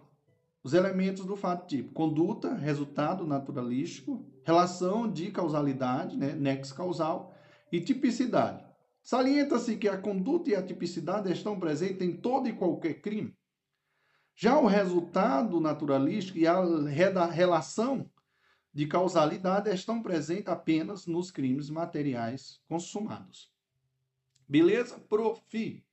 os 0.61 0.75
elementos 0.75 1.25
do 1.25 1.37
fato 1.37 1.69
típico: 1.69 1.95
conduta, 1.95 2.53
resultado 2.53 3.25
naturalístico, 3.25 4.27
relação 4.45 5.09
de 5.09 5.31
causalidade, 5.31 6.17
né, 6.17 6.33
nexo 6.33 6.75
causal, 6.75 7.33
e 7.71 7.81
tipicidade. 7.81 8.64
Salienta-se 9.05 9.77
que 9.77 9.87
a 9.87 9.99
conduta 9.99 10.49
e 10.49 10.57
a 10.57 10.63
tipicidade 10.63 11.31
estão 11.31 11.61
presentes 11.61 12.01
em 12.01 12.17
todo 12.17 12.49
e 12.49 12.55
qualquer 12.55 13.03
crime. 13.03 13.37
Já 14.35 14.59
o 14.59 14.67
resultado 14.67 15.61
naturalístico 15.61 16.39
e 16.39 16.47
a 16.47 17.27
relação 17.27 18.11
de 18.73 18.87
causalidade 18.87 19.69
estão 19.69 20.03
presentes 20.03 20.49
apenas 20.49 21.07
nos 21.07 21.31
crimes 21.31 21.69
materiais 21.69 22.63
consumados. 22.67 23.53
Beleza, 24.49 24.99
prof? 24.99 25.85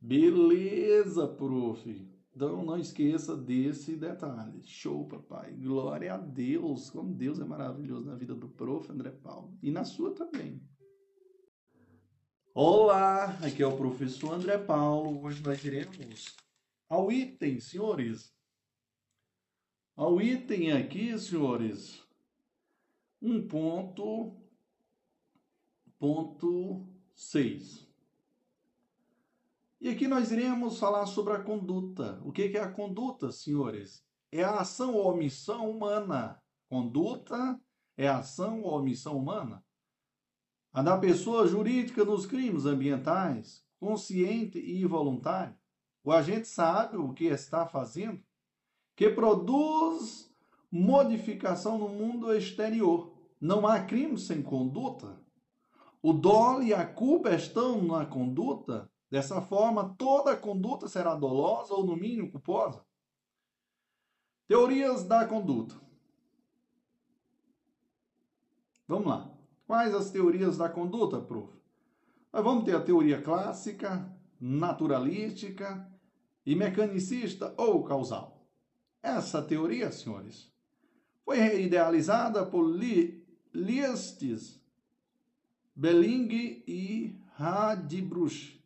Beleza, 0.00 1.28
prof. 1.28 2.18
Então 2.34 2.64
não 2.64 2.78
esqueça 2.78 3.36
desse 3.36 3.94
detalhe. 3.94 4.60
Show, 4.64 5.06
papai. 5.06 5.52
Glória 5.52 6.14
a 6.14 6.16
Deus. 6.16 6.90
Como 6.90 7.14
Deus 7.14 7.38
é 7.38 7.44
maravilhoso 7.44 8.06
na 8.06 8.16
vida 8.16 8.34
do 8.34 8.48
prof. 8.48 8.90
André 8.90 9.12
Paulo. 9.12 9.56
E 9.62 9.70
na 9.70 9.84
sua 9.84 10.12
também. 10.12 10.60
Olá, 12.60 13.38
aqui 13.46 13.62
é 13.62 13.66
o 13.68 13.76
professor 13.76 14.32
André 14.32 14.58
Paulo. 14.58 15.22
Hoje 15.22 15.40
nós 15.44 15.64
iremos 15.64 16.34
ao 16.88 17.12
item, 17.12 17.60
senhores. 17.60 18.34
Ao 19.94 20.20
item 20.20 20.72
aqui, 20.72 21.16
senhores, 21.16 22.02
um 23.22 23.46
ponto, 23.46 24.36
ponto 26.00 26.84
6. 27.14 27.86
E 29.80 29.88
aqui 29.88 30.08
nós 30.08 30.32
iremos 30.32 30.80
falar 30.80 31.06
sobre 31.06 31.34
a 31.34 31.40
conduta. 31.40 32.20
O 32.24 32.32
que 32.32 32.56
é 32.56 32.60
a 32.60 32.72
conduta, 32.72 33.30
senhores? 33.30 34.04
É 34.32 34.42
a 34.42 34.62
ação 34.62 34.96
ou 34.96 35.12
omissão 35.12 35.70
humana. 35.70 36.42
Conduta 36.68 37.56
é 37.96 38.08
a 38.08 38.18
ação 38.18 38.62
ou 38.62 38.80
omissão 38.80 39.16
humana. 39.16 39.64
A 40.78 40.82
da 40.82 40.96
pessoa 40.96 41.44
jurídica 41.44 42.04
nos 42.04 42.24
crimes 42.24 42.64
ambientais, 42.64 43.66
consciente 43.80 44.60
e 44.60 44.84
voluntário. 44.84 45.52
O 46.04 46.12
agente 46.12 46.46
sabe 46.46 46.96
o 46.96 47.12
que 47.12 47.24
está 47.24 47.66
fazendo, 47.66 48.22
que 48.94 49.10
produz 49.10 50.32
modificação 50.70 51.78
no 51.78 51.88
mundo 51.88 52.32
exterior. 52.32 53.12
Não 53.40 53.66
há 53.66 53.80
crime 53.80 54.16
sem 54.16 54.40
conduta. 54.40 55.20
O 56.00 56.12
dolo 56.12 56.62
e 56.62 56.72
a 56.72 56.86
culpa 56.86 57.34
estão 57.34 57.82
na 57.82 58.06
conduta. 58.06 58.88
Dessa 59.10 59.40
forma, 59.42 59.96
toda 59.98 60.36
conduta 60.36 60.86
será 60.86 61.16
dolosa 61.16 61.74
ou, 61.74 61.84
no 61.84 61.96
mínimo, 61.96 62.30
culposa. 62.30 62.86
Teorias 64.46 65.02
da 65.02 65.26
conduta. 65.26 65.74
Vamos 68.86 69.08
lá. 69.08 69.37
Quais 69.68 69.94
as 69.94 70.10
teorias 70.10 70.56
da 70.56 70.66
conduta, 70.70 71.20
prof? 71.20 71.52
Nós 72.32 72.42
vamos 72.42 72.64
ter 72.64 72.74
a 72.74 72.80
teoria 72.80 73.20
clássica, 73.20 74.10
naturalística 74.40 75.86
e 76.46 76.56
mecanicista 76.56 77.52
ou 77.54 77.84
causal. 77.84 78.48
Essa 79.02 79.42
teoria, 79.42 79.92
senhores, 79.92 80.50
foi 81.22 81.60
idealizada 81.60 82.46
por 82.46 82.66
Liestes, 83.52 84.58
Belling 85.76 86.62
e 86.66 87.20
Radbruch 87.34 88.64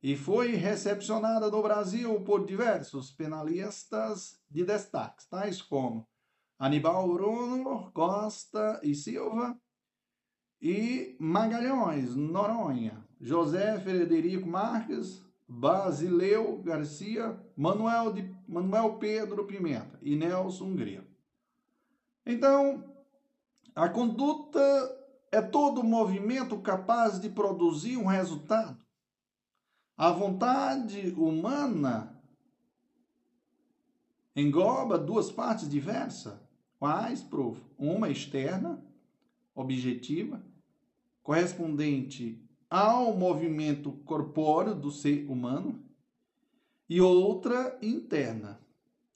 e 0.00 0.16
foi 0.16 0.52
recepcionada 0.52 1.50
no 1.50 1.60
Brasil 1.60 2.20
por 2.20 2.46
diversos 2.46 3.10
penalistas 3.10 4.40
de 4.48 4.64
destaque, 4.64 5.26
tais 5.28 5.60
como 5.60 6.06
Aníbal 6.56 7.12
Bruno 7.12 7.90
Costa 7.90 8.80
e 8.84 8.94
Silva 8.94 9.58
e 10.64 11.14
Magalhães 11.20 12.16
Noronha, 12.16 13.06
José 13.20 13.78
Frederico 13.80 14.48
Marques, 14.48 15.22
Basileu 15.46 16.62
Garcia, 16.62 17.38
Manuel, 17.54 18.14
de, 18.14 18.34
Manuel 18.48 18.94
Pedro 18.94 19.44
Pimenta 19.44 19.98
e 20.00 20.16
Nelson 20.16 20.64
Hungria. 20.64 21.06
Então, 22.24 22.82
a 23.74 23.90
conduta 23.90 24.58
é 25.30 25.42
todo 25.42 25.84
movimento 25.84 26.58
capaz 26.60 27.20
de 27.20 27.28
produzir 27.28 27.98
um 27.98 28.06
resultado. 28.06 28.82
A 29.98 30.10
vontade 30.12 31.10
humana 31.10 32.18
engloba 34.34 34.96
duas 34.96 35.30
partes 35.30 35.68
diversas. 35.68 36.40
Quais, 36.78 37.22
prof? 37.22 37.60
Uma 37.76 38.08
externa, 38.08 38.82
objetiva, 39.54 40.42
correspondente 41.24 42.38
ao 42.68 43.16
movimento 43.16 43.92
corpóreo 44.04 44.74
do 44.74 44.90
ser 44.90 45.26
humano, 45.28 45.82
e 46.86 47.00
outra 47.00 47.78
interna, 47.80 48.60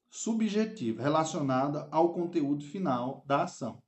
subjetiva, 0.08 1.02
relacionada 1.02 1.86
ao 1.92 2.14
conteúdo 2.14 2.64
final 2.64 3.22
da 3.26 3.42
ação. 3.42 3.82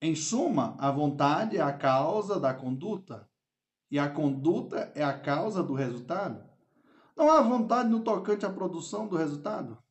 Em 0.00 0.14
suma, 0.14 0.76
a 0.78 0.90
vontade 0.90 1.56
é 1.56 1.62
a 1.62 1.72
causa 1.72 2.38
da 2.38 2.52
conduta 2.52 3.26
e 3.90 3.98
a 3.98 4.10
conduta 4.10 4.92
é 4.94 5.02
a 5.02 5.18
causa 5.18 5.62
do 5.62 5.72
resultado. 5.72 6.46
Não 7.16 7.30
há 7.30 7.40
vontade 7.40 7.88
no 7.88 8.04
tocante 8.04 8.44
à 8.44 8.52
produção 8.52 9.08
do 9.08 9.16
resultado. 9.16 9.82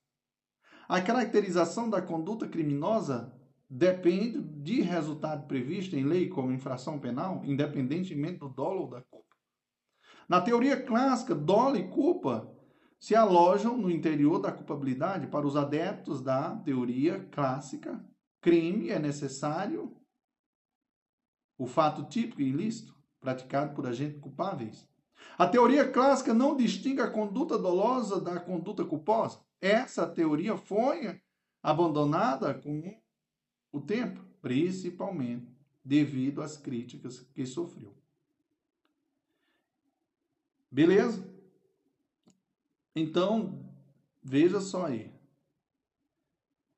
A 0.87 1.01
caracterização 1.01 1.89
da 1.89 2.03
conduta 2.03 2.47
criminosa 2.47 3.34
depende 3.75 4.41
de 4.41 4.79
resultado 4.79 5.45
previsto 5.47 5.97
em 5.97 6.03
lei 6.05 6.29
como 6.29 6.53
infração 6.53 6.97
penal, 6.97 7.41
independentemente 7.43 8.39
do 8.39 8.47
dolo 8.47 8.83
ou 8.83 8.89
da 8.89 9.01
culpa. 9.01 9.35
Na 10.29 10.39
teoria 10.39 10.81
clássica, 10.81 11.35
dolo 11.35 11.75
e 11.75 11.85
culpa 11.89 12.49
se 12.97 13.13
alojam 13.13 13.77
no 13.77 13.91
interior 13.91 14.39
da 14.39 14.49
culpabilidade. 14.49 15.27
Para 15.27 15.45
os 15.45 15.57
adeptos 15.57 16.21
da 16.21 16.55
teoria 16.55 17.27
clássica, 17.31 18.01
crime 18.39 18.91
é 18.91 18.97
necessário 18.97 19.93
o 21.57 21.67
fato 21.67 22.05
típico 22.05 22.41
e 22.41 22.47
ilícito 22.47 22.95
praticado 23.19 23.75
por 23.75 23.85
agentes 23.85 24.21
culpáveis. 24.21 24.87
A 25.37 25.45
teoria 25.45 25.91
clássica 25.91 26.33
não 26.33 26.55
distingue 26.55 27.01
a 27.01 27.11
conduta 27.11 27.57
dolosa 27.57 28.21
da 28.21 28.39
conduta 28.39 28.85
culposa. 28.85 29.41
Essa 29.59 30.07
teoria 30.07 30.55
foi 30.55 31.21
abandonada 31.61 32.53
com 32.53 33.03
o 33.75 33.81
tempo, 33.81 34.23
principalmente 34.41 35.53
devido 35.83 36.41
às 36.41 36.55
críticas 36.55 37.19
que 37.19 37.45
sofreu. 37.45 37.93
Beleza? 40.71 41.29
Então, 42.95 43.69
veja 44.23 44.61
só 44.61 44.85
aí. 44.85 45.13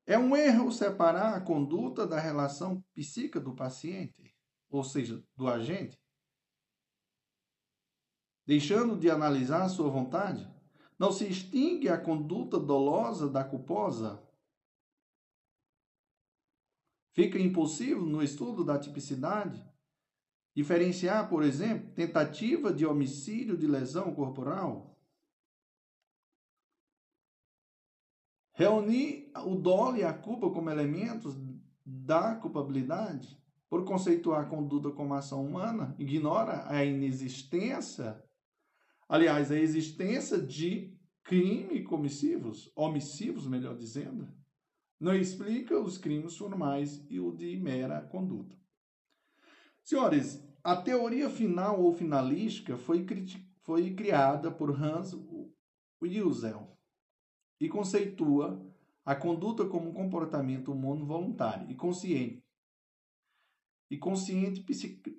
É 0.08 0.18
um 0.18 0.36
erro 0.36 0.72
separar 0.72 1.36
a 1.36 1.42
conduta 1.42 2.08
da 2.08 2.20
relação 2.20 2.84
psíquica 2.96 3.40
do 3.40 3.54
paciente, 3.54 4.36
ou 4.70 4.84
seja, 4.84 5.24
do 5.36 5.48
agente, 5.48 6.00
deixando 8.46 8.98
de 8.98 9.10
analisar 9.10 9.70
sua 9.70 9.90
vontade? 9.90 10.52
Não 10.98 11.12
se 11.12 11.28
extingue 11.28 11.90
a 11.90 11.98
conduta 12.00 12.60
dolosa 12.60 13.30
da 13.30 13.44
culposa? 13.44 14.27
Fica 17.18 17.40
impossível 17.40 18.06
no 18.06 18.22
estudo 18.22 18.64
da 18.64 18.78
tipicidade 18.78 19.66
diferenciar, 20.56 21.28
por 21.28 21.42
exemplo, 21.42 21.92
tentativa 21.96 22.72
de 22.72 22.86
homicídio 22.86 23.58
de 23.58 23.66
lesão 23.66 24.14
corporal? 24.14 24.96
Reunir 28.54 29.32
o 29.36 29.56
dolo 29.56 29.98
e 29.98 30.04
a 30.04 30.14
culpa 30.14 30.52
como 30.52 30.70
elementos 30.70 31.36
da 31.84 32.36
culpabilidade? 32.36 33.36
por 33.70 33.84
conceituar 33.84 34.44
a 34.44 34.50
conduta 34.50 34.92
como 34.92 35.14
ação 35.14 35.46
humana, 35.46 35.94
ignora 36.00 36.72
a 36.72 36.86
inexistência, 36.86 38.24
aliás, 39.10 39.52
a 39.52 39.60
existência 39.60 40.38
de 40.38 40.98
crime 41.22 41.84
comissivos, 41.84 42.72
omissivos, 42.74 43.46
melhor 43.46 43.76
dizendo, 43.76 44.26
não 45.00 45.16
explica 45.16 45.80
os 45.80 45.98
crimes 45.98 46.36
formais 46.38 47.06
e 47.10 47.20
o 47.20 47.32
de 47.32 47.56
mera 47.58 48.02
conduta. 48.02 48.56
Senhores, 49.84 50.44
a 50.64 50.76
teoria 50.76 51.30
final 51.30 51.82
ou 51.82 51.94
finalística 51.94 52.78
foi, 52.78 53.06
foi 53.62 53.94
criada 53.96 54.52
por 54.52 54.72
Hans 54.72 55.16
Wiesel 56.02 56.78
e 57.60 57.70
conceitua 57.70 58.62
a 59.06 59.16
conduta 59.16 59.66
como 59.66 59.90
um 59.90 59.94
comportamento 59.94 60.74
humano 60.74 61.06
voluntário 61.06 61.72
e 61.72 61.76
consciente, 61.76 62.44
e 63.90 63.98
consciente 63.98 64.62
psic, 64.62 65.18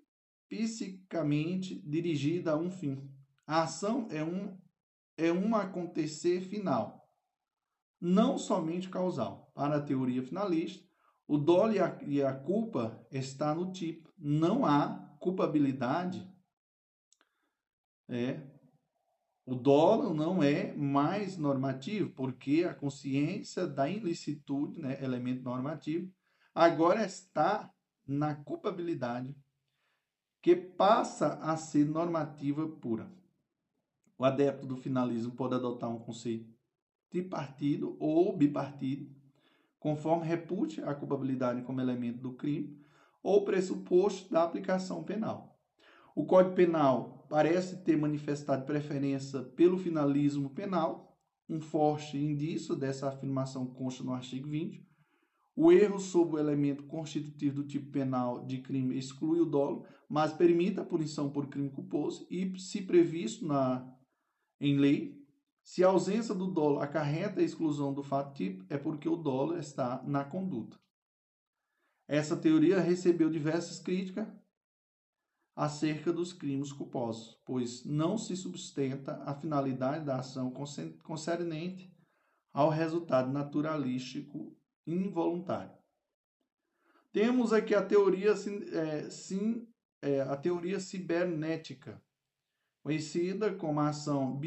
psicamente 0.49 1.81
dirigida 1.81 2.53
a 2.53 2.57
um 2.57 2.71
fim. 2.71 3.11
A 3.47 3.63
ação 3.63 4.07
é 4.11 4.23
um, 4.23 4.59
é 5.17 5.33
um 5.33 5.57
acontecer 5.57 6.43
final, 6.43 7.09
não 7.99 8.37
somente 8.37 8.91
causal. 8.91 9.48
Para 9.59 9.79
a 9.79 9.83
teoria 9.83 10.23
finalista, 10.23 10.87
o 11.27 11.37
dolo 11.37 11.73
e 11.73 11.81
a, 11.81 11.99
e 12.07 12.23
a 12.23 12.33
culpa 12.33 13.05
está 13.11 13.53
no 13.53 13.73
tipo. 13.73 14.09
Não 14.17 14.65
há 14.65 15.17
culpabilidade. 15.19 16.33
É, 18.09 18.41
o 19.45 19.57
dolo 19.57 20.15
não 20.15 20.45
é 20.45 20.73
mais 20.77 21.37
normativo, 21.37 22.11
porque 22.11 22.65
a 22.71 22.73
consciência 22.73 23.67
da 23.67 23.89
ilicitude, 23.89 24.81
né, 24.81 25.03
elemento 25.03 25.43
normativo, 25.43 26.09
agora 26.55 27.05
está 27.05 27.69
na 28.07 28.37
culpabilidade, 28.37 29.35
que 30.41 30.55
passa 30.55 31.35
a 31.41 31.57
ser 31.57 31.85
normativa 31.85 32.69
pura. 32.69 33.13
O 34.17 34.25
adepto 34.25 34.69
do 34.69 34.77
finalismo 34.77 35.35
pode 35.35 35.57
adotar 35.57 35.91
um 35.91 35.99
conceito 35.99 36.57
tripartido 37.11 37.97
ou 37.99 38.37
bipartido, 38.37 39.18
conforme 39.89 40.27
repute 40.27 40.83
a 40.83 40.95
culpabilidade 40.95 41.63
como 41.63 41.81
elemento 41.81 42.19
do 42.19 42.35
crime 42.35 42.79
ou 43.23 43.43
pressuposto 43.43 44.31
da 44.31 44.43
aplicação 44.43 45.03
penal. 45.03 45.59
O 46.15 46.27
Código 46.27 46.55
Penal 46.55 47.25
parece 47.27 47.83
ter 47.83 47.97
manifestado 47.97 48.67
preferência 48.67 49.41
pelo 49.41 49.79
finalismo 49.79 50.51
penal, 50.51 51.19
um 51.49 51.59
forte 51.59 52.19
indício 52.19 52.77
dessa 52.77 53.09
afirmação 53.09 53.67
consta 53.67 54.05
no 54.05 54.13
artigo 54.13 54.47
20. 54.47 54.87
O 55.57 55.73
erro 55.73 55.99
sob 55.99 56.35
o 56.35 56.39
elemento 56.39 56.83
constitutivo 56.83 57.63
do 57.63 57.67
tipo 57.67 57.91
penal 57.91 58.45
de 58.45 58.59
crime 58.59 58.99
exclui 58.99 59.41
o 59.41 59.47
dolo, 59.47 59.87
mas 60.07 60.35
permite 60.35 60.79
a 60.79 60.85
punição 60.85 61.31
por 61.31 61.49
crime 61.49 61.71
culposo 61.71 62.27
e, 62.31 62.59
se 62.59 62.83
previsto 62.83 63.47
na, 63.47 63.91
em 64.61 64.77
lei, 64.77 65.17
se 65.69 65.85
a 65.85 65.89
ausência 65.89 66.35
do 66.35 66.47
dolo 66.47 66.81
acarreta 66.81 67.41
a 67.41 67.45
exclusão 67.45 67.93
do 67.93 68.03
fato 68.03 68.33
tipo, 68.33 68.65
é 68.71 68.79
porque 68.79 69.07
o 69.07 69.17
dolo 69.17 69.59
está 69.59 70.03
na 70.05 70.25
conduta. 70.25 70.81
Essa 72.09 72.35
teoria 72.35 72.81
recebeu 72.81 73.29
diversas 73.29 73.79
críticas, 73.79 74.27
acerca 75.55 76.11
dos 76.11 76.33
crimes 76.33 76.73
culposos, 76.73 77.39
pois 77.45 77.85
não 77.85 78.17
se 78.17 78.35
sustenta 78.35 79.23
a 79.25 79.35
finalidade 79.35 80.07
da 80.07 80.21
ação 80.21 80.51
concernente 81.03 81.95
ao 82.51 82.71
resultado 82.71 83.31
naturalístico 83.31 84.57
involuntário. 84.87 85.77
Temos 87.13 87.53
aqui 87.53 87.75
a 87.75 87.85
teoria, 87.85 88.33
é, 88.73 89.11
sim, 89.11 89.69
é, 90.01 90.23
a 90.23 90.35
teoria 90.35 90.81
cibernética, 90.81 92.03
conhecida 92.83 93.55
como 93.55 93.81
a 93.81 93.89
ação 93.89 94.41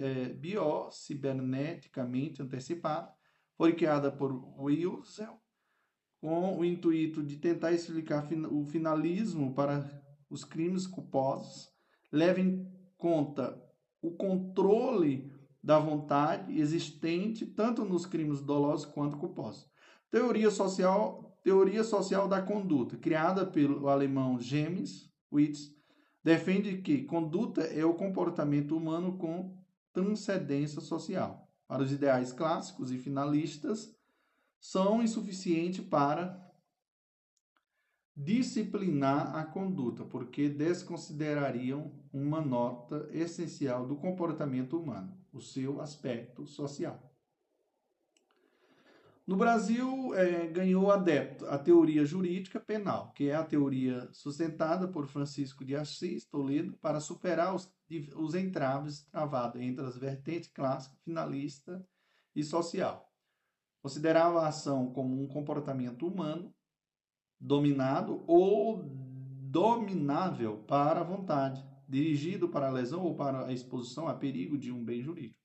é, 0.00 0.28
biociberneticamente 0.30 2.42
antecipada, 2.42 3.12
foi 3.56 3.74
criada 3.74 4.10
por 4.10 4.32
Wilson 4.58 5.38
com 6.20 6.58
o 6.58 6.64
intuito 6.64 7.22
de 7.22 7.36
tentar 7.36 7.72
explicar 7.72 8.26
o 8.50 8.64
finalismo 8.64 9.54
para 9.54 10.02
os 10.30 10.44
crimes 10.44 10.86
culposos, 10.86 11.70
leva 12.10 12.40
em 12.40 12.66
conta 12.96 13.62
o 14.00 14.10
controle 14.10 15.30
da 15.62 15.78
vontade 15.78 16.58
existente 16.58 17.44
tanto 17.44 17.84
nos 17.84 18.06
crimes 18.06 18.40
dolosos 18.40 18.86
quanto 18.86 19.18
culposos. 19.18 19.68
Teoria 20.10 20.50
social, 20.50 21.38
teoria 21.42 21.82
social 21.82 22.28
da 22.28 22.40
conduta, 22.40 22.96
criada 22.96 23.46
pelo 23.46 23.88
alemão 23.88 24.38
James 24.38 25.10
Witz, 25.32 25.73
defende 26.24 26.80
que 26.80 27.04
conduta 27.04 27.60
é 27.62 27.84
o 27.84 27.94
comportamento 27.94 28.74
humano 28.74 29.18
com 29.18 29.54
transcendência 29.92 30.80
social. 30.80 31.46
Para 31.68 31.82
os 31.82 31.92
ideais 31.92 32.32
clássicos 32.32 32.90
e 32.90 32.98
finalistas, 32.98 33.94
são 34.58 35.02
insuficientes 35.02 35.84
para 35.84 36.42
disciplinar 38.16 39.36
a 39.36 39.44
conduta, 39.44 40.04
porque 40.04 40.48
desconsiderariam 40.48 41.92
uma 42.12 42.40
nota 42.40 43.08
essencial 43.12 43.86
do 43.86 43.96
comportamento 43.96 44.80
humano, 44.80 45.18
o 45.32 45.40
seu 45.40 45.80
aspecto 45.80 46.46
social. 46.46 47.13
No 49.26 49.36
Brasil, 49.36 50.14
é, 50.14 50.46
ganhou 50.48 50.92
adepto 50.92 51.46
a 51.46 51.58
teoria 51.58 52.04
jurídica 52.04 52.60
penal, 52.60 53.10
que 53.12 53.30
é 53.30 53.34
a 53.34 53.42
teoria 53.42 54.06
sustentada 54.12 54.86
por 54.86 55.06
Francisco 55.06 55.64
de 55.64 55.74
Assis 55.74 56.26
Toledo 56.26 56.76
para 56.76 57.00
superar 57.00 57.54
os, 57.54 57.72
os 58.16 58.34
entraves 58.34 59.02
travados 59.04 59.62
entre 59.62 59.82
as 59.82 59.96
vertentes 59.96 60.50
clássica, 60.52 60.94
finalista 61.02 61.82
e 62.36 62.44
social. 62.44 63.10
Considerava 63.82 64.40
a 64.40 64.48
ação 64.48 64.92
como 64.92 65.18
um 65.22 65.26
comportamento 65.26 66.06
humano 66.06 66.54
dominado 67.40 68.22
ou 68.26 68.82
dominável 68.82 70.58
para 70.66 71.00
a 71.00 71.04
vontade, 71.04 71.64
dirigido 71.88 72.48
para 72.48 72.66
a 72.66 72.70
lesão 72.70 73.02
ou 73.02 73.14
para 73.14 73.46
a 73.46 73.52
exposição 73.52 74.06
a 74.06 74.14
perigo 74.14 74.58
de 74.58 74.70
um 74.70 74.84
bem 74.84 75.00
jurídico, 75.00 75.40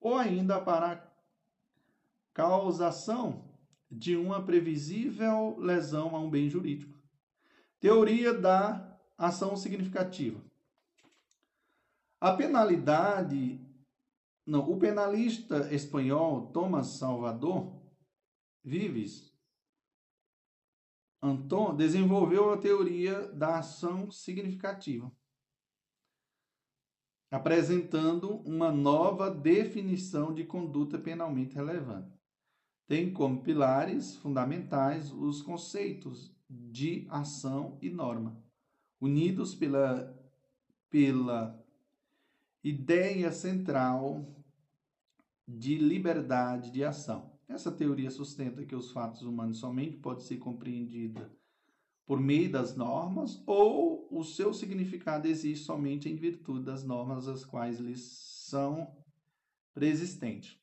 ou 0.00 0.16
ainda 0.16 0.60
para 0.60 0.92
a 0.92 0.96
causação 2.36 3.50
de 3.90 4.14
uma 4.14 4.44
previsível 4.44 5.58
lesão 5.58 6.14
a 6.14 6.20
um 6.20 6.28
bem 6.28 6.50
jurídico. 6.50 7.02
Teoria 7.80 8.34
da 8.34 9.00
ação 9.16 9.56
significativa. 9.56 10.44
A 12.20 12.34
penalidade. 12.34 13.58
Não, 14.44 14.70
o 14.70 14.78
penalista 14.78 15.74
espanhol 15.74 16.48
Thomas 16.52 16.98
Salvador 16.98 17.80
Vives 18.62 19.34
Anton 21.22 21.74
desenvolveu 21.74 22.52
a 22.52 22.58
teoria 22.58 23.26
da 23.32 23.58
ação 23.58 24.10
significativa, 24.10 25.10
apresentando 27.30 28.36
uma 28.42 28.70
nova 28.70 29.30
definição 29.30 30.34
de 30.34 30.44
conduta 30.44 30.98
penalmente 30.98 31.54
relevante. 31.54 32.15
Tem 32.86 33.12
como 33.12 33.42
pilares 33.42 34.16
fundamentais 34.16 35.12
os 35.12 35.42
conceitos 35.42 36.34
de 36.48 37.06
ação 37.10 37.76
e 37.82 37.90
norma, 37.90 38.40
unidos 39.00 39.54
pela, 39.54 40.16
pela 40.88 41.60
ideia 42.62 43.32
central 43.32 44.24
de 45.46 45.76
liberdade 45.76 46.70
de 46.70 46.84
ação. 46.84 47.32
Essa 47.48 47.70
teoria 47.70 48.10
sustenta 48.10 48.64
que 48.64 48.74
os 48.74 48.90
fatos 48.90 49.22
humanos 49.22 49.58
somente 49.58 49.96
podem 49.96 50.24
ser 50.24 50.38
compreendidos 50.38 51.28
por 52.06 52.20
meio 52.20 52.50
das 52.50 52.76
normas 52.76 53.42
ou 53.46 54.06
o 54.10 54.22
seu 54.22 54.54
significado 54.54 55.26
existe 55.26 55.64
somente 55.64 56.08
em 56.08 56.14
virtude 56.14 56.64
das 56.64 56.84
normas 56.84 57.26
as 57.26 57.44
quais 57.44 57.80
lhes 57.80 58.00
são 58.00 58.96
preexistentes. 59.74 60.56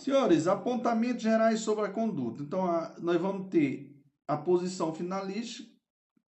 Senhores, 0.00 0.46
apontamentos 0.46 1.22
gerais 1.22 1.60
sobre 1.60 1.84
a 1.84 1.90
conduta. 1.90 2.42
Então, 2.42 2.64
a, 2.64 2.98
nós 2.98 3.20
vamos 3.20 3.48
ter 3.48 3.94
a 4.26 4.36
posição 4.36 4.94
finalista, 4.94 5.68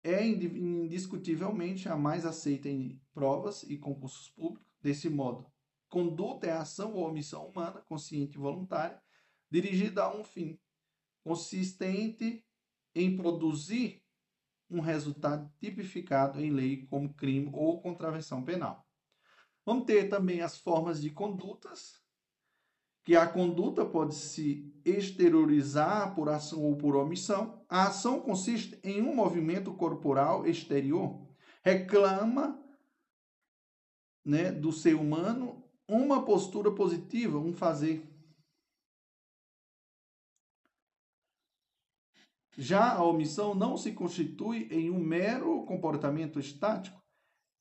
é 0.03 0.25
indiscutivelmente 0.25 1.89
a 1.89 1.95
mais 1.95 2.25
aceita 2.25 2.69
em 2.69 3.01
provas 3.13 3.63
e 3.63 3.77
concursos 3.77 4.29
públicos. 4.29 4.65
Desse 4.81 5.09
modo, 5.09 5.51
Conduta 5.95 6.47
é 6.47 6.51
ação 6.51 6.93
ou 6.93 7.07
omissão 7.07 7.47
humana, 7.47 7.81
consciente 7.87 8.37
e 8.37 8.41
voluntária, 8.41 9.01
dirigida 9.49 10.03
a 10.03 10.13
um 10.13 10.25
fim, 10.25 10.59
consistente 11.23 12.45
em 12.93 13.15
produzir 13.15 14.03
um 14.69 14.81
resultado 14.81 15.49
tipificado 15.57 16.41
em 16.41 16.51
lei 16.51 16.85
como 16.87 17.13
crime 17.13 17.49
ou 17.53 17.81
contravenção 17.81 18.43
penal. 18.43 18.85
Vamos 19.65 19.85
ter 19.85 20.09
também 20.09 20.41
as 20.41 20.57
formas 20.57 21.01
de 21.01 21.09
condutas, 21.11 22.03
que 23.05 23.15
a 23.15 23.27
conduta 23.27 23.85
pode 23.85 24.15
se 24.15 24.73
exteriorizar 24.83 26.15
por 26.15 26.27
ação 26.27 26.63
ou 26.63 26.75
por 26.75 26.95
omissão. 26.95 27.63
A 27.69 27.87
ação 27.87 28.19
consiste 28.19 28.79
em 28.83 28.99
um 28.99 29.13
movimento 29.13 29.71
corporal 29.75 30.47
exterior. 30.47 31.23
Reclama 31.63 32.59
né, 34.25 34.51
do 34.51 34.71
ser 34.71 34.95
humano 34.95 35.63
uma 35.87 36.25
postura 36.25 36.71
positiva, 36.71 37.37
um 37.37 37.53
fazer. 37.53 38.11
Já 42.57 42.93
a 42.93 43.03
omissão 43.03 43.53
não 43.53 43.77
se 43.77 43.91
constitui 43.91 44.67
em 44.71 44.89
um 44.89 44.99
mero 44.99 45.63
comportamento 45.65 46.39
estático, 46.39 46.99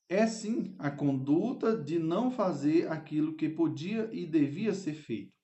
é 0.09 0.25
sim 0.25 0.75
a 0.79 0.89
conduta 0.89 1.77
de 1.77 1.99
não 1.99 2.31
fazer 2.31 2.91
aquilo 2.91 3.35
que 3.35 3.49
podia 3.49 4.09
e 4.11 4.25
devia 4.25 4.73
ser 4.73 4.93
feito. 4.93 5.34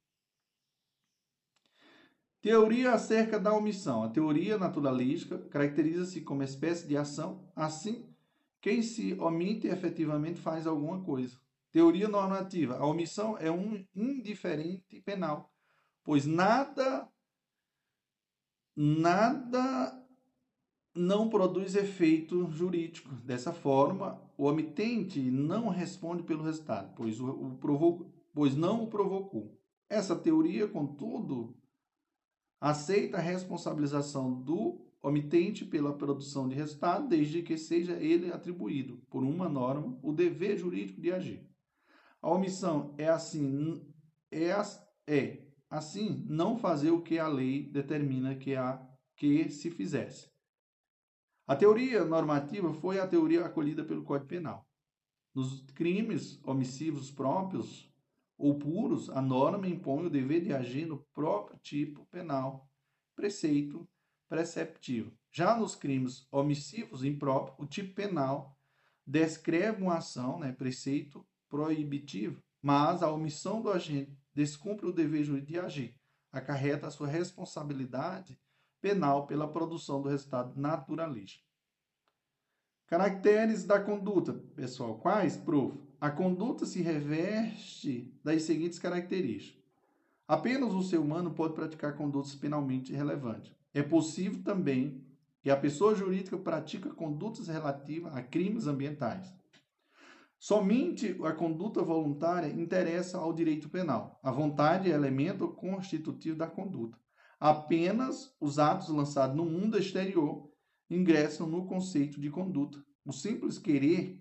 Teoria 2.42 2.94
acerca 2.94 3.40
da 3.40 3.54
omissão. 3.54 4.04
A 4.04 4.10
teoria 4.10 4.58
naturalística 4.58 5.38
caracteriza-se 5.38 6.22
como 6.22 6.42
espécie 6.42 6.88
de 6.88 6.98
ação, 6.98 7.48
assim, 7.56 8.10
quem 8.60 8.82
se 8.82 9.14
omite 9.20 9.68
efetivamente 9.68 10.40
faz 10.40 10.66
alguma 10.66 11.02
coisa. 11.04 11.40
Teoria 11.72 12.08
normativa. 12.08 12.78
A 12.78 12.86
omissão 12.86 13.38
é 13.38 13.52
um 13.52 13.86
indiferente 13.96 15.00
penal, 15.02 15.54
pois 16.04 16.26
nada 16.26 17.08
nada 18.76 20.02
não 20.96 21.30
produz 21.30 21.76
efeito 21.76 22.50
jurídico. 22.52 23.14
Dessa 23.24 23.54
forma, 23.54 24.22
o 24.38 24.46
omitente 24.46 25.20
não 25.20 25.70
responde 25.70 26.24
pelo 26.24 26.44
resultado, 26.44 26.94
pois, 26.96 27.20
o, 27.20 27.30
o 27.30 27.58
provo 27.58 28.12
pois 28.34 28.56
não 28.56 28.84
o 28.84 28.88
provocou. 28.88 29.58
Essa 29.90 30.16
teoria, 30.16 30.68
contudo, 30.68 31.56
aceita 32.62 33.18
a 33.18 33.22
responsabilização 33.22 34.32
do 34.40 34.80
omitente 35.02 35.66
pela 35.66 35.98
produção 35.98 36.48
de 36.48 36.54
resultado, 36.54 37.08
desde 37.08 37.42
que 37.42 37.58
seja 37.58 37.94
ele 37.94 38.32
atribuído, 38.32 39.02
por 39.10 39.24
uma 39.24 39.50
norma, 39.50 39.98
o 40.04 40.14
dever 40.14 40.60
jurídico 40.60 41.02
de 41.02 41.12
agir. 41.12 41.50
A 42.22 42.30
omissão 42.30 42.94
é 43.00 43.10
assim, 43.10 43.84
é, 44.32 44.52
é 45.08 45.44
assim 45.68 46.24
não 46.30 46.56
fazer 46.56 46.92
o 46.92 47.02
que 47.02 47.18
a 47.18 47.28
lei 47.28 47.64
determina 47.64 48.36
que, 48.36 48.56
a, 48.56 48.80
que 49.16 49.50
se 49.50 49.72
fizesse. 49.72 50.30
A 51.48 51.56
teoria 51.56 52.06
normativa 52.06 52.72
foi 52.72 53.00
a 53.00 53.08
teoria 53.08 53.44
acolhida 53.44 53.84
pelo 53.84 54.04
Código 54.04 54.30
Penal. 54.30 54.70
Nos 55.34 55.62
crimes 55.72 56.40
omissivos 56.44 57.10
próprios, 57.10 57.91
ou 58.42 58.58
puros, 58.58 59.10
a 59.12 59.22
norma 59.22 59.68
impõe 59.68 60.08
o 60.08 60.10
dever 60.10 60.42
de 60.42 60.52
agir 60.52 60.88
no 60.88 60.98
próprio 61.14 61.60
tipo 61.60 62.06
penal, 62.08 62.68
preceito 63.16 63.88
preceptivo. 64.28 65.12
Já 65.32 65.56
nos 65.56 65.76
crimes 65.76 66.28
omissivos 66.32 67.04
impróprios, 67.04 67.58
o 67.60 67.68
tipo 67.68 67.94
penal 67.94 68.58
descreve 69.06 69.84
uma 69.84 69.98
ação, 69.98 70.40
né, 70.40 70.52
preceito 70.52 71.24
proibitivo, 71.48 72.42
mas 72.62 73.04
a 73.04 73.12
omissão 73.12 73.62
do 73.62 73.70
agente 73.70 74.18
descumpre 74.34 74.88
o 74.88 74.94
dever 74.94 75.24
de 75.42 75.60
agir, 75.60 75.96
acarreta 76.32 76.88
a 76.88 76.92
sua 76.92 77.08
responsabilidade 77.08 78.40
penal 78.82 79.28
pela 79.28 79.48
produção 79.48 80.02
do 80.02 80.10
resultado 80.10 80.60
naturalístico. 80.60 81.46
Caracteres 82.88 83.64
da 83.66 83.80
conduta, 83.80 84.34
pessoal. 84.56 84.98
Quais, 84.98 85.38
prof? 85.38 85.91
A 86.02 86.10
conduta 86.10 86.66
se 86.66 86.82
reveste 86.82 88.12
das 88.24 88.42
seguintes 88.42 88.80
características. 88.80 89.62
Apenas 90.28 90.74
o 90.74 90.82
ser 90.82 90.98
humano 90.98 91.30
pode 91.30 91.54
praticar 91.54 91.96
condutas 91.96 92.34
penalmente 92.34 92.92
relevantes. 92.92 93.56
É 93.72 93.84
possível 93.84 94.42
também 94.44 95.06
que 95.44 95.52
a 95.52 95.56
pessoa 95.56 95.94
jurídica 95.94 96.40
pratique 96.40 96.90
condutas 96.90 97.48
relativas 97.48 98.16
a 98.16 98.24
crimes 98.24 98.66
ambientais. 98.66 99.32
Somente 100.40 101.16
a 101.24 101.34
conduta 101.34 101.84
voluntária 101.84 102.48
interessa 102.48 103.20
ao 103.20 103.32
direito 103.32 103.70
penal. 103.70 104.20
A 104.24 104.32
vontade 104.32 104.92
é 104.92 104.96
elemento 104.96 105.50
constitutivo 105.50 106.36
da 106.36 106.48
conduta. 106.48 106.98
Apenas 107.40 108.36
os 108.42 108.58
atos 108.58 108.90
lançados 108.90 109.36
no 109.38 109.46
mundo 109.46 109.78
exterior 109.78 110.50
ingressam 110.90 111.46
no 111.46 111.68
conceito 111.68 112.20
de 112.20 112.32
conduta. 112.32 112.84
O 113.06 113.14
simples 113.14 113.60
querer 113.60 114.20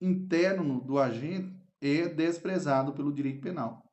interno 0.00 0.80
do 0.80 0.98
agente 0.98 1.56
é 1.80 2.08
desprezado 2.08 2.92
pelo 2.92 3.12
direito 3.12 3.40
penal. 3.40 3.84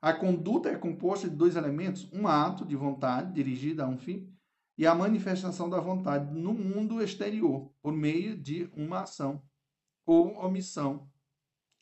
A 0.00 0.12
conduta 0.12 0.68
é 0.68 0.76
composta 0.76 1.28
de 1.28 1.36
dois 1.36 1.56
elementos: 1.56 2.10
um 2.12 2.26
ato 2.28 2.64
de 2.64 2.76
vontade 2.76 3.32
dirigido 3.32 3.82
a 3.82 3.86
um 3.86 3.98
fim 3.98 4.32
e 4.78 4.86
a 4.86 4.94
manifestação 4.94 5.68
da 5.68 5.80
vontade 5.80 6.32
no 6.32 6.52
mundo 6.52 7.02
exterior 7.02 7.72
por 7.82 7.92
meio 7.92 8.36
de 8.36 8.70
uma 8.76 9.02
ação 9.02 9.42
ou 10.04 10.36
omissão 10.36 11.10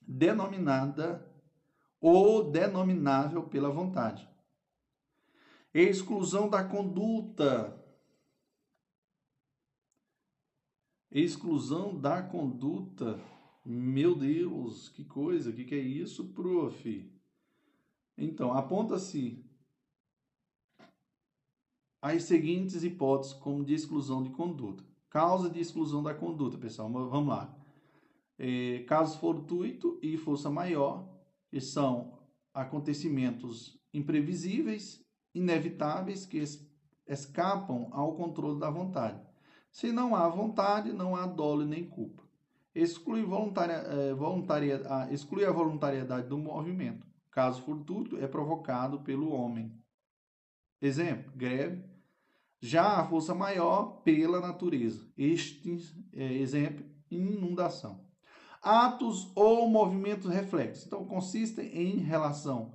denominada 0.00 1.26
ou 2.00 2.50
denominável 2.50 3.44
pela 3.44 3.70
vontade. 3.70 4.28
Exclusão 5.72 6.48
da 6.48 6.62
conduta. 6.62 7.82
Exclusão 11.10 11.98
da 11.98 12.22
conduta 12.22 13.18
meu 13.64 14.14
Deus, 14.14 14.90
que 14.90 15.04
coisa, 15.04 15.48
o 15.48 15.52
que, 15.52 15.64
que 15.64 15.74
é 15.74 15.78
isso, 15.78 16.28
prof? 16.34 17.10
Então, 18.16 18.52
aponta-se 18.52 19.42
as 22.02 22.24
seguintes 22.24 22.84
hipóteses 22.84 23.32
como 23.32 23.64
de 23.64 23.72
exclusão 23.72 24.22
de 24.22 24.28
conduta. 24.30 24.84
Causa 25.08 25.48
de 25.48 25.60
exclusão 25.60 26.02
da 26.02 26.12
conduta, 26.12 26.58
pessoal, 26.58 26.90
vamos 26.90 27.28
lá. 27.28 27.56
É, 28.38 28.80
caso 28.80 29.18
fortuito 29.18 29.98
e 30.02 30.18
força 30.18 30.50
maior, 30.50 31.08
que 31.48 31.60
são 31.60 32.18
acontecimentos 32.52 33.80
imprevisíveis, 33.94 35.02
inevitáveis, 35.34 36.26
que 36.26 36.42
escapam 37.06 37.88
ao 37.92 38.14
controle 38.14 38.60
da 38.60 38.68
vontade. 38.68 39.24
Se 39.70 39.90
não 39.90 40.14
há 40.14 40.28
vontade, 40.28 40.92
não 40.92 41.16
há 41.16 41.26
dolo 41.26 41.64
nem 41.64 41.88
culpa 41.88 42.23
exclui, 42.74 43.22
voluntária, 43.22 43.74
é, 43.74 44.14
voluntaria, 44.14 44.82
a, 44.86 45.12
exclui 45.12 45.44
a 45.44 45.52
voluntariedade 45.52 46.28
do 46.28 46.36
movimento, 46.36 47.06
caso 47.30 47.62
fortuito 47.62 48.16
é 48.18 48.26
provocado 48.26 49.00
pelo 49.00 49.30
homem. 49.30 49.72
Exemplo, 50.80 51.32
greve. 51.34 51.84
Já 52.60 52.98
a 52.98 53.06
força 53.06 53.34
maior 53.34 54.02
pela 54.02 54.40
natureza. 54.40 55.06
Este 55.16 55.78
é, 56.12 56.32
exemplo, 56.34 56.84
inundação. 57.10 58.04
Atos 58.62 59.30
ou 59.34 59.68
movimentos 59.68 60.30
reflexos. 60.30 60.86
Então, 60.86 61.04
consistem 61.04 61.66
em 61.66 61.98
relação, 61.98 62.74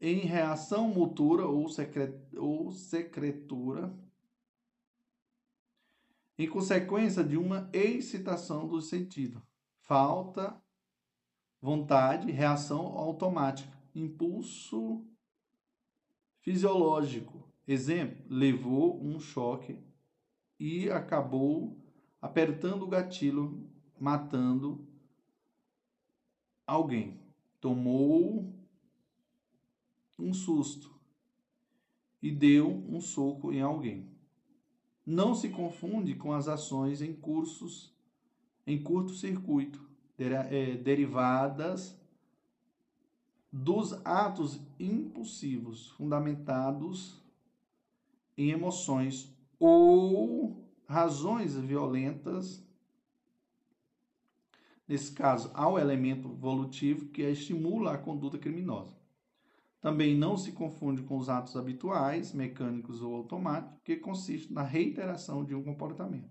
em 0.00 0.20
reação 0.20 0.88
motora 0.88 1.46
ou, 1.46 1.68
secret, 1.68 2.14
ou 2.34 2.72
secretura 2.72 3.94
em 6.42 6.48
consequência 6.48 7.22
de 7.22 7.36
uma 7.36 7.70
excitação 7.72 8.66
do 8.66 8.80
sentido. 8.82 9.40
Falta 9.78 10.60
vontade, 11.60 12.32
reação 12.32 12.98
automática, 12.98 13.72
impulso 13.94 15.06
fisiológico. 16.40 17.48
Exemplo, 17.66 18.24
levou 18.28 19.00
um 19.00 19.20
choque 19.20 19.78
e 20.58 20.90
acabou 20.90 21.78
apertando 22.20 22.82
o 22.82 22.88
gatilho, 22.88 23.70
matando 24.00 24.84
alguém. 26.66 27.20
Tomou 27.60 28.52
um 30.18 30.34
susto 30.34 30.92
e 32.20 32.32
deu 32.32 32.68
um 32.68 33.00
soco 33.00 33.52
em 33.52 33.60
alguém 33.60 34.11
não 35.04 35.34
se 35.34 35.48
confunde 35.48 36.14
com 36.14 36.32
as 36.32 36.48
ações 36.48 37.02
em 37.02 37.12
cursos 37.12 37.92
em 38.66 38.80
curto-circuito, 38.80 39.80
é, 40.18 40.76
derivadas 40.76 42.00
dos 43.50 43.92
atos 44.04 44.60
impulsivos 44.78 45.88
fundamentados 45.90 47.20
em 48.38 48.50
emoções 48.50 49.36
ou 49.58 50.64
razões 50.86 51.56
violentas, 51.56 52.64
nesse 54.86 55.12
caso, 55.12 55.50
ao 55.54 55.78
elemento 55.78 56.28
volutivo 56.28 57.06
que 57.06 57.22
estimula 57.22 57.94
a 57.94 57.98
conduta 57.98 58.38
criminosa. 58.38 59.01
Também 59.82 60.16
não 60.16 60.36
se 60.36 60.52
confunde 60.52 61.02
com 61.02 61.18
os 61.18 61.28
atos 61.28 61.56
habituais, 61.56 62.32
mecânicos 62.32 63.02
ou 63.02 63.16
automáticos, 63.16 63.80
que 63.82 63.96
consistem 63.96 64.54
na 64.54 64.62
reiteração 64.62 65.44
de 65.44 65.56
um 65.56 65.64
comportamento. 65.64 66.30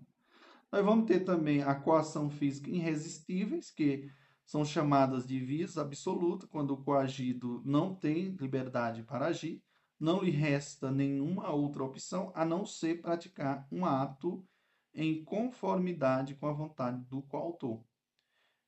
Nós 0.72 0.82
vamos 0.82 1.04
ter 1.04 1.20
também 1.20 1.62
a 1.62 1.74
coação 1.74 2.30
física 2.30 2.70
irresistíveis, 2.70 3.70
que 3.70 4.10
são 4.46 4.64
chamadas 4.64 5.26
de 5.26 5.38
vis 5.38 5.76
absoluta 5.76 6.46
quando 6.46 6.70
o 6.70 6.82
coagido 6.82 7.62
não 7.62 7.94
tem 7.94 8.30
liberdade 8.40 9.02
para 9.02 9.26
agir, 9.26 9.62
não 10.00 10.22
lhe 10.22 10.30
resta 10.30 10.90
nenhuma 10.90 11.50
outra 11.50 11.84
opção 11.84 12.32
a 12.34 12.46
não 12.46 12.64
ser 12.64 13.02
praticar 13.02 13.68
um 13.70 13.84
ato 13.84 14.42
em 14.94 15.22
conformidade 15.22 16.34
com 16.34 16.46
a 16.46 16.52
vontade 16.52 17.04
do 17.04 17.20
coautor. 17.20 17.84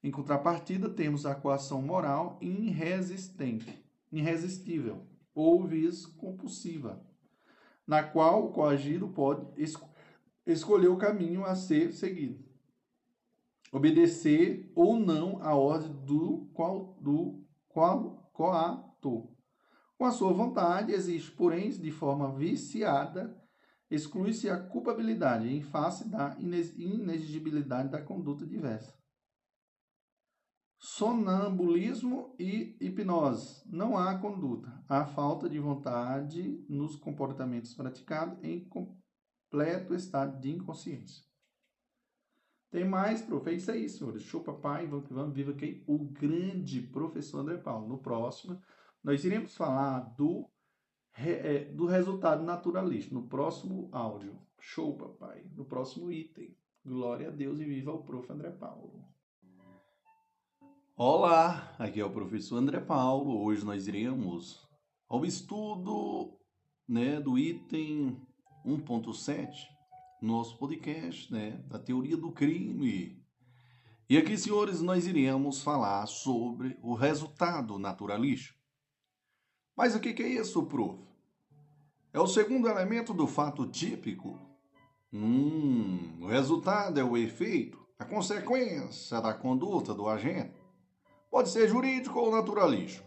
Em 0.03 0.11
contrapartida, 0.11 0.91
temos 0.91 1.25
a 1.25 1.35
coação 1.35 1.81
moral 1.81 2.39
irresistente, 2.43 3.84
irresistível 4.19 5.07
ou 5.35 5.67
vis 5.67 6.07
compulsiva, 6.07 7.05
na 7.87 8.03
qual 8.03 8.47
o 8.47 8.53
coagido 8.53 9.09
pode 9.09 9.47
escolher 10.47 10.89
o 10.89 10.97
caminho 10.97 11.45
a 11.45 11.55
ser 11.55 11.93
seguido 11.93 12.45
obedecer 13.75 14.71
ou 14.73 15.01
não 15.01 15.43
a 15.43 15.53
ordem 15.57 15.93
do 16.05 16.49
qual 16.55 16.97
do 17.01 17.45
qual 17.67 18.31
coator. 18.33 19.29
Com 19.99 20.05
a 20.05 20.13
sua 20.13 20.33
vontade, 20.33 20.93
existe, 20.93 21.33
porém, 21.33 21.71
de 21.71 21.91
forma 21.91 22.33
viciada, 22.33 23.37
exclui-se 23.91 24.49
a 24.49 24.57
culpabilidade 24.57 25.49
em 25.49 25.61
face 25.61 26.09
da 26.09 26.37
inexigibilidade 26.39 27.89
da 27.89 28.01
conduta 28.01 28.47
diversa. 28.47 28.95
Sonambulismo 30.87 32.37
e 32.39 32.77
hipnose. 32.79 33.63
Não 33.65 33.97
há 33.97 34.19
conduta. 34.19 34.85
Há 34.87 35.07
falta 35.07 35.49
de 35.49 35.59
vontade 35.59 36.63
nos 36.69 36.95
comportamentos 36.95 37.73
praticados 37.73 38.39
em 38.45 38.69
completo 38.69 39.95
estado 39.95 40.39
de 40.39 40.51
inconsciência. 40.51 41.25
Tem 42.71 42.85
mais, 42.85 43.23
prof. 43.23 43.49
É 43.49 43.55
isso 43.55 43.99
senhores. 43.99 44.25
Show, 44.25 44.45
papai. 44.45 44.87
Vamos 44.87 45.07
que 45.07 45.15
vamos. 45.15 45.35
Viva 45.35 45.53
aqui 45.53 45.83
o 45.87 45.97
grande 45.97 46.83
professor 46.83 47.39
André 47.39 47.57
Paulo. 47.57 47.89
No 47.89 47.97
próximo, 47.97 48.61
nós 49.03 49.25
iremos 49.25 49.57
falar 49.57 50.01
do, 50.19 50.47
é, 51.17 51.65
do 51.65 51.87
resultado 51.87 52.45
naturalista. 52.45 53.15
No 53.15 53.27
próximo 53.27 53.89
áudio. 53.91 54.39
Show, 54.61 54.99
papai. 54.99 55.47
No 55.55 55.65
próximo 55.65 56.13
item. 56.13 56.55
Glória 56.85 57.29
a 57.29 57.31
Deus 57.31 57.59
e 57.59 57.65
viva 57.65 57.91
o 57.91 58.05
prof. 58.05 58.31
André 58.31 58.51
Paulo. 58.51 59.14
Olá, 60.97 61.75
aqui 61.77 61.99
é 61.99 62.05
o 62.05 62.11
professor 62.11 62.57
André 62.57 62.79
Paulo. 62.79 63.43
Hoje 63.43 63.65
nós 63.65 63.89
iremos 63.89 64.65
ao 65.09 65.27
estudo 65.27 66.39
né, 66.87 67.21
do 67.21 67.37
item 67.37 68.25
1.7 68.65 69.51
nosso 70.23 70.57
podcast, 70.57 71.33
né, 71.33 71.61
da 71.67 71.81
teoria 71.81 72.17
do 72.17 72.31
crime. 72.31 73.21
E 74.09 74.17
aqui, 74.17 74.39
senhores, 74.39 74.81
nós 74.81 75.05
iremos 75.05 75.65
falar 75.65 76.07
sobre 76.07 76.79
o 76.81 76.95
resultado 76.95 77.77
naturalístico. 77.77 78.57
Mas 79.77 79.97
o 79.97 80.01
que 80.01 80.23
é 80.23 80.29
isso, 80.29 80.65
prof? 80.65 81.03
É 82.13 82.21
o 82.21 82.29
segundo 82.29 82.69
elemento 82.69 83.13
do 83.13 83.27
fato 83.27 83.67
típico. 83.67 84.39
Hum, 85.13 86.21
o 86.21 86.29
resultado 86.29 87.01
é 87.01 87.03
o 87.03 87.17
efeito, 87.17 87.85
a 87.99 88.05
consequência 88.05 89.21
da 89.21 89.35
conduta 89.35 89.93
do 89.93 90.09
agente. 90.09 90.54
Pode 91.35 91.49
ser 91.49 91.69
jurídico 91.69 92.21
ou 92.21 92.31
naturalístico. 92.31 93.05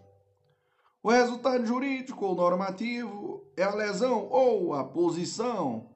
O 1.01 1.09
resultado 1.09 1.65
jurídico 1.65 2.25
ou 2.25 2.35
normativo 2.35 3.49
é 3.55 3.63
a 3.63 3.73
lesão 3.73 4.27
ou 4.29 4.73
a 4.73 4.83
posição 4.83 5.95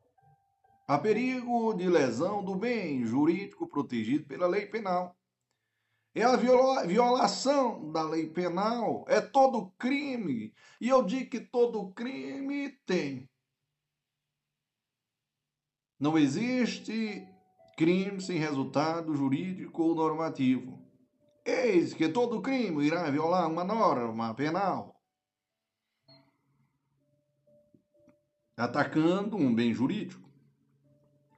Há 0.88 0.98
perigo 0.98 1.74
de 1.74 1.90
lesão 1.90 2.42
do 2.42 2.56
bem 2.56 3.06
jurídico 3.06 3.68
protegido 3.68 4.28
pela 4.28 4.48
lei 4.48 4.66
penal. 4.66 5.14
É 6.16 6.24
a 6.24 6.38
viola 6.38 6.88
violação 6.88 7.92
da 7.92 8.02
lei 8.04 8.30
penal, 8.30 9.04
é 9.10 9.20
todo 9.20 9.70
crime. 9.78 10.54
E 10.80 10.88
eu 10.88 11.04
digo 11.04 11.30
que 11.30 11.42
todo 11.42 11.92
crime 11.92 12.70
tem. 12.86 13.30
Não 16.00 16.18
existe 16.18 17.28
crime 17.76 18.22
sem 18.22 18.38
resultado 18.38 19.14
jurídico 19.14 19.84
ou 19.84 19.94
normativo. 19.94 20.81
Eis 21.44 21.94
que 21.94 22.08
todo 22.08 22.42
crime 22.42 22.86
irá 22.86 23.10
violar 23.10 23.50
uma 23.50 23.64
norma 23.64 24.34
penal, 24.36 25.02
atacando 28.56 29.38
um 29.38 29.54
bem 29.54 29.74
jurídico. 29.74 30.30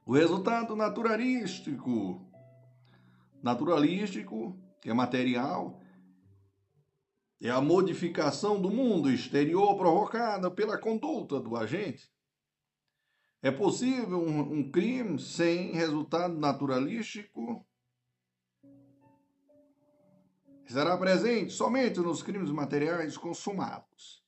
O 0.04 0.12
resultado 0.12 0.76
naturalístico, 0.76 2.30
naturalístico, 3.42 4.58
que 4.82 4.90
é 4.90 4.94
material, 4.94 5.80
é 7.40 7.48
a 7.48 7.60
modificação 7.60 8.60
do 8.60 8.70
mundo 8.70 9.10
exterior 9.10 9.76
provocada 9.78 10.50
pela 10.50 10.78
conduta 10.78 11.40
do 11.40 11.56
agente. 11.56 12.12
É 13.42 13.50
possível 13.50 14.18
um, 14.18 14.40
um 14.40 14.70
crime 14.70 15.18
sem 15.18 15.72
resultado 15.72 16.34
naturalístico? 16.38 17.66
Será 20.66 20.96
presente 20.96 21.52
somente 21.52 22.00
nos 22.00 22.22
crimes 22.22 22.50
materiais 22.50 23.16
consumados. 23.16 24.24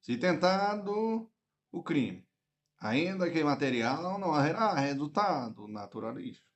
Se 0.00 0.16
tentado 0.18 1.30
o 1.72 1.82
crime, 1.82 2.26
ainda 2.78 3.30
que 3.30 3.42
material, 3.42 4.18
não 4.18 4.34
haverá 4.34 4.74
resultado 4.74 5.66
naturalístico. 5.66 6.46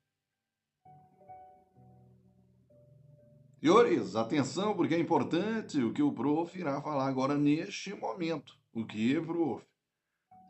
Senhores, 3.60 4.14
atenção, 4.14 4.76
porque 4.76 4.94
é 4.94 5.00
importante 5.00 5.82
o 5.82 5.92
que 5.92 6.02
o 6.02 6.12
prof 6.12 6.56
irá 6.56 6.80
falar 6.80 7.08
agora 7.08 7.36
neste 7.36 7.92
momento. 7.92 8.56
O 8.72 8.86
que, 8.86 9.20
prof? 9.20 9.66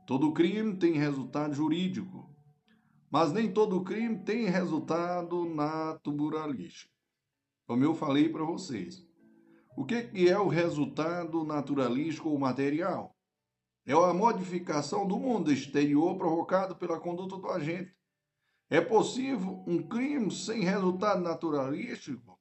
Todo 0.07 0.33
crime 0.33 0.77
tem 0.77 0.93
resultado 0.95 1.55
jurídico, 1.55 2.29
mas 3.11 3.33
nem 3.33 3.51
todo 3.51 3.85
crime 3.85 4.19
tem 4.25 4.47
resultado 4.47 5.47
naturalístico. 5.47 6.98
Como 7.69 7.85
eu 7.85 7.95
falei 7.95 8.31
para 8.31 8.43
vocês. 8.45 9.07
O 9.77 9.85
que 9.85 10.11
é 10.27 10.39
o 10.39 10.49
resultado 10.49 11.45
naturalístico 11.45 12.31
ou 12.31 12.39
material? 12.39 13.15
É 13.85 13.93
a 13.93 14.15
modificação 14.15 15.07
do 15.07 15.19
mundo 15.19 15.53
exterior 15.53 16.17
provocado 16.17 16.77
pela 16.77 16.99
conduta 16.99 17.37
do 17.37 17.47
agente. 17.51 17.95
É 18.71 18.81
possível 18.81 19.63
um 19.67 19.87
crime 19.87 20.31
sem 20.31 20.63
resultado 20.63 21.21
naturalístico? 21.21 22.41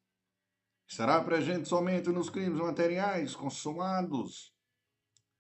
Será 0.88 1.22
presente 1.22 1.68
somente 1.68 2.08
nos 2.08 2.30
crimes 2.30 2.62
materiais 2.62 3.36
consumados? 3.36 4.56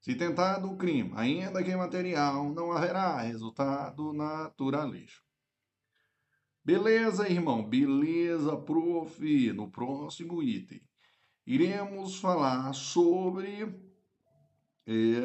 Se 0.02 0.16
tentado 0.16 0.70
o 0.70 0.76
crime, 0.76 1.14
ainda 1.16 1.64
que 1.64 1.74
material, 1.74 2.50
não 2.54 2.74
haverá 2.74 3.22
resultado 3.22 4.12
naturalístico. 4.12 5.27
Beleza, 6.68 7.30
irmão? 7.30 7.64
Beleza, 7.64 8.58
prof. 8.58 9.54
No 9.54 9.72
próximo 9.72 10.44
item, 10.44 10.82
iremos 11.46 12.20
falar 12.20 12.74
sobre. 12.74 13.74
É, 14.86 15.24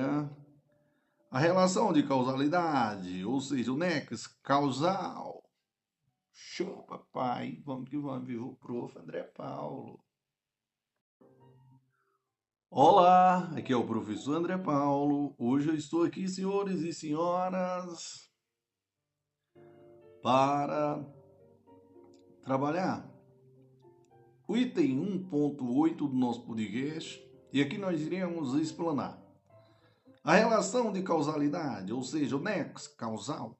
a 1.28 1.40
relação 1.40 1.92
de 1.92 2.06
causalidade, 2.06 3.24
ou 3.24 3.40
seja, 3.40 3.72
o 3.72 3.76
nexo 3.76 4.30
causal. 4.40 5.42
Show, 6.32 6.84
papai. 6.84 7.60
Vamos 7.66 7.90
que 7.90 7.98
vamos, 7.98 8.28
viu? 8.28 8.56
Prof. 8.60 8.96
André 8.96 9.24
Paulo. 9.24 9.98
Olá, 12.70 13.50
aqui 13.56 13.72
é 13.72 13.76
o 13.76 13.84
professor 13.84 14.36
André 14.36 14.58
Paulo. 14.58 15.34
Hoje 15.36 15.70
eu 15.70 15.74
estou 15.74 16.04
aqui, 16.04 16.28
senhores 16.28 16.82
e 16.82 16.92
senhoras, 16.92 18.30
para 20.22 21.04
trabalhar 22.44 23.08
o 24.48 24.56
item 24.56 24.98
1.8 25.30 25.96
do 25.96 26.08
nosso 26.08 26.44
podcast 26.44 27.22
e 27.52 27.62
aqui 27.62 27.78
nós 27.78 28.00
iremos 28.00 28.54
explanar 28.54 29.22
a 30.24 30.34
relação 30.34 30.92
de 30.92 31.02
causalidade, 31.02 31.92
ou 31.92 32.02
seja, 32.02 32.36
o 32.36 32.40
nexo 32.40 32.94
causal. 32.96 33.58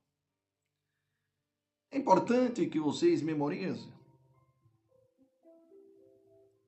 É 1.91 1.99
importante 1.99 2.67
que 2.67 2.79
vocês 2.79 3.21
memorizem. 3.21 3.93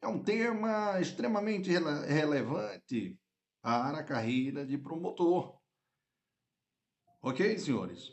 É 0.03 0.09
um 0.09 0.23
tema 0.23 1.01
extremamente 1.01 1.71
rele 1.71 2.07
relevante 2.07 3.19
para 3.63 3.99
a 3.99 4.05
carreira 4.05 4.67
de 4.67 4.77
promotor. 4.77 5.59
Ok, 7.23 7.59
senhores? 7.59 8.13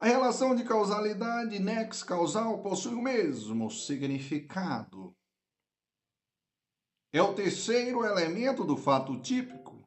A 0.00 0.06
relação 0.06 0.56
de 0.56 0.64
causalidade 0.64 1.58
nexo 1.58 2.06
causal 2.06 2.62
possui 2.62 2.94
o 2.94 3.02
mesmo 3.02 3.70
significado. 3.70 5.14
É 7.12 7.20
o 7.20 7.34
terceiro 7.34 8.02
elemento 8.04 8.64
do 8.64 8.78
fato 8.78 9.20
típico 9.20 9.80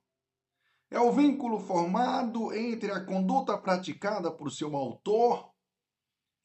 é 0.93 0.99
o 0.99 1.11
vínculo 1.11 1.59
formado 1.59 2.53
entre 2.53 2.91
a 2.91 3.03
conduta 3.03 3.57
praticada 3.57 4.29
por 4.29 4.51
seu 4.51 4.75
autor 4.75 5.51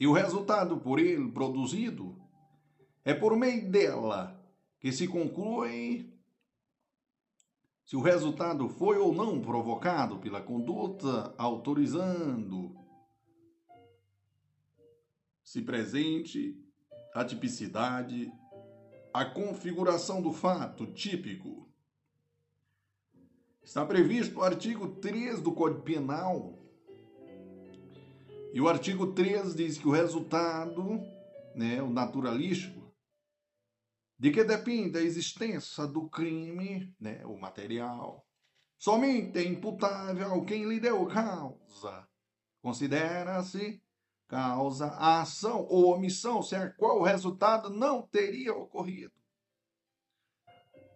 e 0.00 0.06
o 0.06 0.12
resultado 0.14 0.78
por 0.80 0.98
ele 0.98 1.30
produzido. 1.30 2.18
É 3.04 3.12
por 3.12 3.36
meio 3.36 3.70
dela 3.70 4.42
que 4.80 4.90
se 4.90 5.06
conclui 5.06 6.10
se 7.84 7.94
o 7.94 8.00
resultado 8.00 8.70
foi 8.70 8.96
ou 8.96 9.12
não 9.12 9.38
provocado 9.38 10.18
pela 10.18 10.40
conduta 10.40 11.34
autorizando 11.36 12.87
se 15.48 15.62
presente 15.62 16.62
a 17.14 17.24
tipicidade, 17.24 18.30
a 19.14 19.24
configuração 19.24 20.20
do 20.20 20.30
fato 20.30 20.92
típico. 20.92 21.72
Está 23.62 23.86
previsto 23.86 24.34
no 24.34 24.42
artigo 24.42 24.96
3 24.96 25.40
do 25.40 25.52
Código 25.52 25.80
Penal. 25.80 26.62
E 28.52 28.60
o 28.60 28.68
artigo 28.68 29.14
3 29.14 29.54
diz 29.54 29.78
que 29.78 29.88
o 29.88 29.90
resultado, 29.90 31.00
né, 31.54 31.80
o 31.80 31.88
naturalístico, 31.88 32.94
de 34.18 34.30
que 34.30 34.44
depende 34.44 34.98
a 34.98 35.02
existência 35.02 35.86
do 35.86 36.10
crime, 36.10 36.94
né, 37.00 37.24
o 37.24 37.38
material, 37.38 38.22
somente 38.76 39.38
é 39.38 39.44
imputável 39.44 40.44
quem 40.44 40.68
lhe 40.68 40.78
deu 40.78 41.06
causa. 41.06 42.06
Considera-se 42.60 43.82
causa 44.28 44.86
a 44.88 45.22
ação 45.22 45.66
ou 45.68 45.94
omissão 45.94 46.42
sem 46.42 46.58
a 46.58 46.70
qual 46.70 47.00
o 47.00 47.02
resultado 47.02 47.70
não 47.70 48.02
teria 48.02 48.54
ocorrido. 48.54 49.12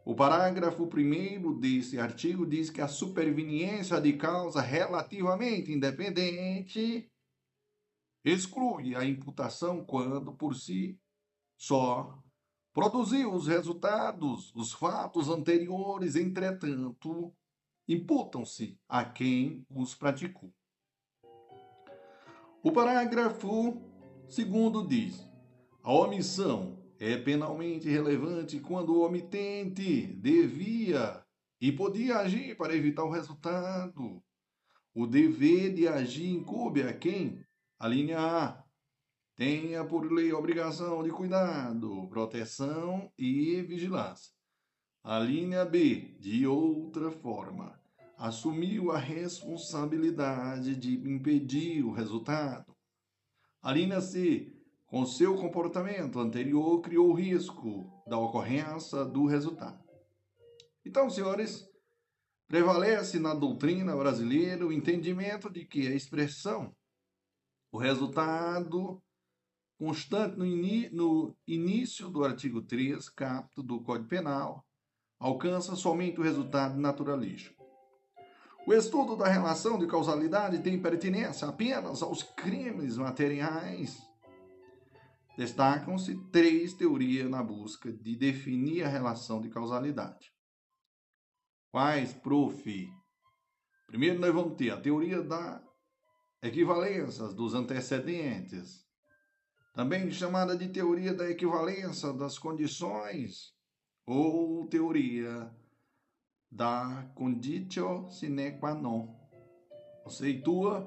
O 0.05 0.15
parágrafo 0.15 0.85
1 0.85 1.59
desse 1.59 1.99
artigo 1.99 2.45
diz 2.45 2.69
que 2.69 2.81
a 2.81 2.89
superveniência 2.89 4.01
de 4.01 4.13
causa 4.15 4.61
relativamente 4.61 5.73
independente 5.73 7.11
exclui 8.25 8.95
a 8.95 9.05
imputação 9.05 9.85
quando, 9.85 10.33
por 10.33 10.55
si 10.55 10.99
só, 11.57 12.21
produziu 12.73 13.33
os 13.33 13.47
resultados, 13.47 14.53
os 14.55 14.73
fatos 14.73 15.29
anteriores, 15.29 16.17
entretanto, 16.17 17.33
imputam-se 17.89 18.79
a 18.89 19.05
quem 19.05 19.65
os 19.71 19.95
praticou. 19.95 20.53
O 22.65 22.71
parágrafo 22.71 23.83
segundo 24.29 24.87
diz: 24.87 25.29
a 25.83 25.93
omissão 25.93 26.79
é 26.97 27.17
penalmente 27.17 27.89
relevante 27.89 28.61
quando 28.61 28.95
o 28.95 29.05
omitente 29.05 30.07
devia 30.07 31.25
e 31.61 31.73
podia 31.73 32.19
agir 32.19 32.57
para 32.57 32.77
evitar 32.77 33.03
o 33.03 33.11
resultado. 33.11 34.23
O 34.95 35.09
dever 35.09 35.75
de 35.75 35.89
agir 35.89 36.29
incube 36.29 36.83
a 36.83 36.93
quem? 36.93 37.45
A 37.81 37.89
linha 37.89 38.21
A 38.21 38.65
tenha 39.35 39.85
por 39.85 40.13
lei 40.13 40.31
a 40.31 40.39
obrigação 40.39 41.03
de 41.03 41.11
cuidado, 41.11 42.07
proteção 42.07 43.11
e 43.19 43.61
vigilância. 43.63 44.33
A 45.03 45.19
linha 45.19 45.65
B, 45.65 46.17
de 46.21 46.47
outra 46.47 47.11
forma, 47.11 47.82
assumiu 48.23 48.93
a 48.93 48.99
responsabilidade 48.99 50.77
de 50.77 50.95
impedir 50.95 51.83
o 51.83 51.91
resultado. 51.91 52.73
A 53.61 53.73
linha 53.73 54.01
C, 54.01 54.55
com 54.87 55.05
seu 55.05 55.35
comportamento 55.35 56.21
anterior, 56.21 56.81
criou 56.83 57.11
o 57.11 57.15
risco 57.15 57.91
da 58.07 58.17
ocorrência 58.17 59.05
do 59.05 59.27
resultado. 59.27 59.83
Então, 60.87 61.11
senhores, 61.11 61.69
prevalece 62.47 63.19
na 63.19 63.35
doutrina 63.35 63.97
brasileira 63.97 64.65
o 64.65 64.73
entendimento 64.73 65.51
de 65.51 65.65
que 65.65 65.89
a 65.89 65.95
expressão, 65.95 66.73
o 67.73 67.77
resultado 67.77 69.03
constante 69.77 70.37
no, 70.37 70.47
no 70.93 71.37
início 71.45 72.09
do 72.09 72.25
artigo 72.25 72.63
3, 72.63 73.09
capto 73.09 73.65
do 73.65 73.83
Código 73.83 74.09
Penal, 74.09 74.65
alcança 75.19 75.75
somente 75.75 76.21
o 76.21 76.23
resultado 76.23 76.79
naturalístico. 76.79 77.62
O 78.65 78.73
estudo 78.73 79.17
da 79.17 79.27
relação 79.27 79.77
de 79.77 79.89
causalidade 79.89 80.63
tem 80.63 80.81
pertinência 80.81 81.49
apenas 81.49 82.01
aos 82.01 82.23
crimes 82.23 82.97
materiais. 82.97 84.01
Destacam-se 85.37 86.15
três 86.31 86.73
teorias 86.73 87.29
na 87.29 87.43
busca 87.43 87.93
de 87.93 88.15
definir 88.15 88.85
a 88.85 88.89
relação 88.89 89.41
de 89.41 89.49
causalidade. 89.49 90.33
Quais, 91.73 92.13
prof? 92.13 92.89
Primeiro, 93.87 94.21
nós 94.21 94.33
vamos 94.33 94.57
ter 94.57 94.71
a 94.71 94.81
teoria 94.81 95.23
da 95.23 95.61
equivalência 96.41 97.29
dos 97.29 97.55
antecedentes, 97.55 98.87
também 99.75 100.11
chamada 100.11 100.57
de 100.57 100.69
teoria 100.69 101.15
da 101.15 101.29
equivalência 101.29 102.13
das 102.13 102.39
condições 102.39 103.55
ou 104.07 104.69
teoria 104.69 105.51
da 106.53 107.11
conditio 107.15 108.11
sine 108.11 108.59
qua 108.59 108.75
non. 108.75 109.09
Conceitua 110.05 110.87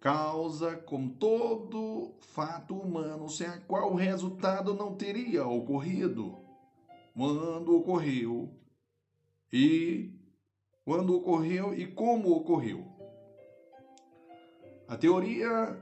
causa 0.00 0.76
como 0.78 1.14
todo 1.14 2.16
fato 2.20 2.74
humano 2.74 3.28
sem 3.28 3.46
a 3.46 3.60
qual 3.60 3.92
o 3.92 3.94
resultado 3.94 4.74
não 4.74 4.96
teria 4.96 5.46
ocorrido 5.46 6.36
quando 7.14 7.76
ocorreu 7.76 8.52
e 9.52 10.12
quando 10.84 11.16
ocorreu 11.16 11.72
e 11.72 11.86
como 11.86 12.34
ocorreu. 12.36 12.84
A 14.88 14.96
teoria 14.96 15.80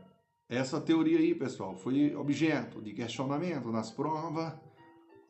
essa 0.49 0.79
teoria 0.79 1.19
aí, 1.19 1.35
pessoal, 1.35 1.75
foi 1.77 2.15
objeto 2.15 2.83
de 2.83 2.93
questionamento 2.93 3.73
nas 3.73 3.91
provas 3.91 4.53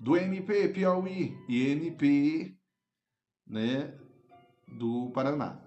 do 0.01 0.17
MP 0.17 0.69
Piauí 0.71 1.39
e 1.49 1.69
MP 1.69 2.59
né, 3.53 3.95
do 4.67 5.11
Paraná. 5.11 5.61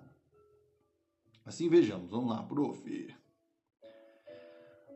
Assim 1.45 1.69
vejamos, 1.69 2.09
vamos 2.09 2.31
lá, 2.31 2.41
prof. 2.41 3.15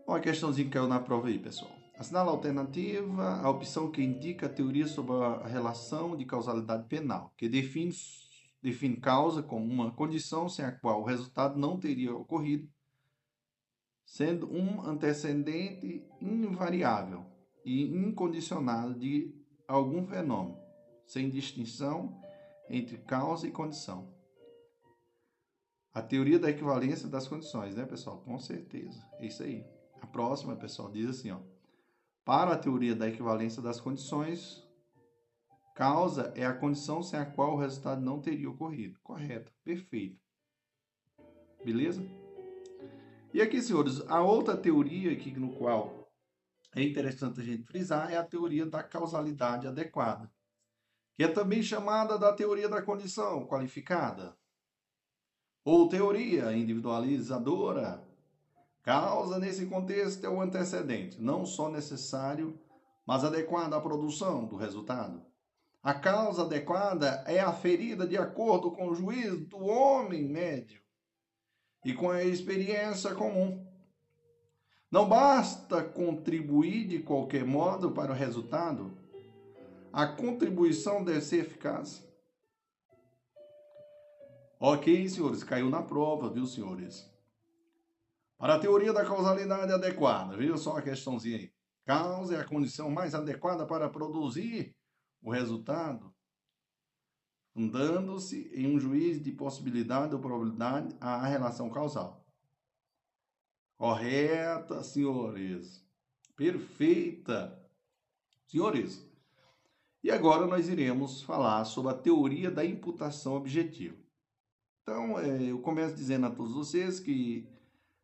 Uma 0.07 0.19
questãozinha 0.19 0.65
que 0.65 0.73
caiu 0.73 0.87
na 0.87 0.99
prova 0.99 1.27
aí, 1.27 1.37
pessoal. 1.37 1.71
Assinala 1.95 2.31
a 2.31 2.33
alternativa 2.33 3.41
a 3.41 3.49
opção 3.49 3.91
que 3.91 4.01
indica 4.01 4.47
a 4.47 4.49
teoria 4.49 4.87
sobre 4.87 5.13
a 5.13 5.45
relação 5.45 6.17
de 6.17 6.25
causalidade 6.25 6.87
penal, 6.87 7.31
que 7.37 7.47
define, 7.47 7.91
define 8.59 8.97
causa 8.97 9.43
como 9.43 9.71
uma 9.71 9.91
condição 9.91 10.49
sem 10.49 10.65
a 10.65 10.71
qual 10.71 11.01
o 11.01 11.05
resultado 11.05 11.59
não 11.59 11.77
teria 11.77 12.15
ocorrido 12.15 12.67
sendo 14.03 14.51
um 14.51 14.81
antecedente 14.81 16.03
invariável 16.19 17.23
e 17.63 17.83
incondicionado 17.83 18.97
de 18.97 19.31
algum 19.67 20.03
fenômeno, 20.07 20.57
sem 21.05 21.29
distinção 21.29 22.18
entre 22.69 22.97
causa 22.99 23.47
e 23.47 23.51
condição. 23.51 24.13
A 25.93 26.01
teoria 26.01 26.37
da 26.37 26.49
equivalência 26.49 27.07
das 27.07 27.27
condições, 27.27 27.75
né, 27.75 27.85
pessoal? 27.85 28.19
Com 28.19 28.37
certeza. 28.39 29.03
É 29.19 29.25
isso 29.25 29.43
aí. 29.43 29.65
A 30.01 30.07
próxima, 30.07 30.55
pessoal, 30.55 30.91
diz 30.91 31.09
assim, 31.09 31.31
ó. 31.31 31.39
Para 32.23 32.53
a 32.53 32.57
teoria 32.57 32.95
da 32.95 33.07
equivalência 33.07 33.61
das 33.61 33.81
condições, 33.81 34.63
causa 35.75 36.31
é 36.35 36.45
a 36.45 36.53
condição 36.53 37.01
sem 37.01 37.19
a 37.19 37.25
qual 37.25 37.55
o 37.55 37.59
resultado 37.59 38.01
não 38.01 38.21
teria 38.21 38.49
ocorrido. 38.49 38.99
Correto. 39.01 39.51
Perfeito. 39.63 40.21
Beleza? 41.65 42.05
E 43.33 43.41
aqui, 43.41 43.61
senhores, 43.61 44.01
a 44.07 44.21
outra 44.21 44.55
teoria 44.55 45.11
aqui 45.11 45.37
no 45.39 45.53
qual 45.53 45.99
é 46.75 46.83
interessante 46.83 47.41
a 47.41 47.43
gente 47.43 47.63
frisar 47.63 48.11
é 48.11 48.17
a 48.17 48.23
teoria 48.23 48.65
da 48.65 48.83
causalidade 48.83 49.67
adequada, 49.67 50.31
que 51.19 51.25
é 51.25 51.27
também 51.27 51.61
chamada 51.61 52.17
da 52.17 52.31
teoria 52.31 52.69
da 52.69 52.81
condição 52.81 53.45
qualificada, 53.45 54.37
ou 55.65 55.89
teoria 55.89 56.55
individualizadora. 56.55 58.01
Causa, 58.81 59.37
nesse 59.37 59.65
contexto, 59.65 60.25
é 60.25 60.29
o 60.29 60.39
antecedente, 60.39 61.21
não 61.21 61.45
só 61.45 61.67
necessário, 61.67 62.57
mas 63.05 63.25
adequado 63.25 63.73
à 63.73 63.81
produção 63.81 64.45
do 64.45 64.55
resultado. 64.55 65.21
A 65.83 65.93
causa 65.93 66.43
adequada 66.43 67.21
é 67.27 67.41
aferida 67.41 68.07
de 68.07 68.15
acordo 68.15 68.71
com 68.71 68.87
o 68.87 68.95
juízo 68.95 69.45
do 69.45 69.59
homem 69.65 70.23
médio 70.23 70.81
e 71.83 71.93
com 71.93 72.09
a 72.09 72.23
experiência 72.23 73.13
comum. 73.13 73.67
Não 74.89 75.05
basta 75.05 75.83
contribuir 75.83 76.87
de 76.87 76.99
qualquer 76.99 77.43
modo 77.43 77.91
para 77.91 78.13
o 78.13 78.15
resultado, 78.15 78.97
a 79.91 80.07
contribuição 80.07 81.03
deve 81.03 81.21
ser 81.21 81.45
eficaz. 81.45 82.07
Ok, 84.59 85.07
senhores, 85.09 85.43
caiu 85.43 85.69
na 85.69 85.81
prova, 85.81 86.29
viu, 86.29 86.45
senhores? 86.45 87.09
Para 88.37 88.55
a 88.55 88.59
teoria 88.59 88.93
da 88.93 89.05
causalidade 89.05 89.71
adequada, 89.71 90.35
veja 90.35 90.57
só 90.57 90.77
a 90.77 90.81
questãozinha 90.81 91.37
aí. 91.37 91.53
Causa 91.85 92.35
é 92.35 92.39
a 92.39 92.45
condição 92.45 92.89
mais 92.89 93.15
adequada 93.15 93.65
para 93.65 93.89
produzir 93.89 94.75
o 95.21 95.31
resultado 95.31 96.13
fundando-se 97.59 98.49
em 98.53 98.73
um 98.73 98.79
juízo 98.79 99.19
de 99.19 99.33
possibilidade 99.33 100.15
ou 100.15 100.21
probabilidade 100.21 100.95
à 100.99 101.25
relação 101.27 101.69
causal. 101.69 102.25
Correta, 103.77 104.81
senhores. 104.81 105.85
Perfeita. 106.37 107.61
Senhores, 108.47 109.05
e 110.03 110.11
agora 110.11 110.47
nós 110.47 110.69
iremos 110.69 111.21
falar 111.21 111.65
sobre 111.65 111.91
a 111.91 111.97
teoria 111.97 112.49
da 112.49 112.63
imputação 112.63 113.35
objetiva. 113.35 113.97
Então, 114.81 115.19
é, 115.19 115.51
eu 115.51 115.59
começo 115.59 115.95
dizendo 115.95 116.25
a 116.25 116.31
todos 116.31 116.53
vocês 116.53 116.99
que 116.99 117.47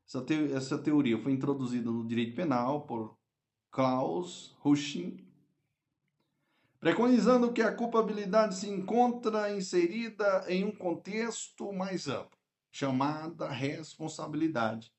essa, 0.06 0.22
te 0.22 0.54
essa 0.54 0.78
teoria 0.78 1.18
foi 1.18 1.32
introduzida 1.32 1.90
no 1.90 2.06
direito 2.06 2.36
penal 2.36 2.86
por 2.86 3.18
Klaus 3.72 4.56
Husching, 4.64 5.18
preconizando 6.80 7.52
que 7.52 7.62
a 7.62 7.74
culpabilidade 7.74 8.56
se 8.56 8.70
encontra 8.70 9.52
inserida 9.52 10.46
em 10.48 10.64
um 10.64 10.72
contexto 10.72 11.74
mais 11.74 12.08
amplo, 12.08 12.38
chamada 12.72 13.50
responsabilidade. 13.50 14.94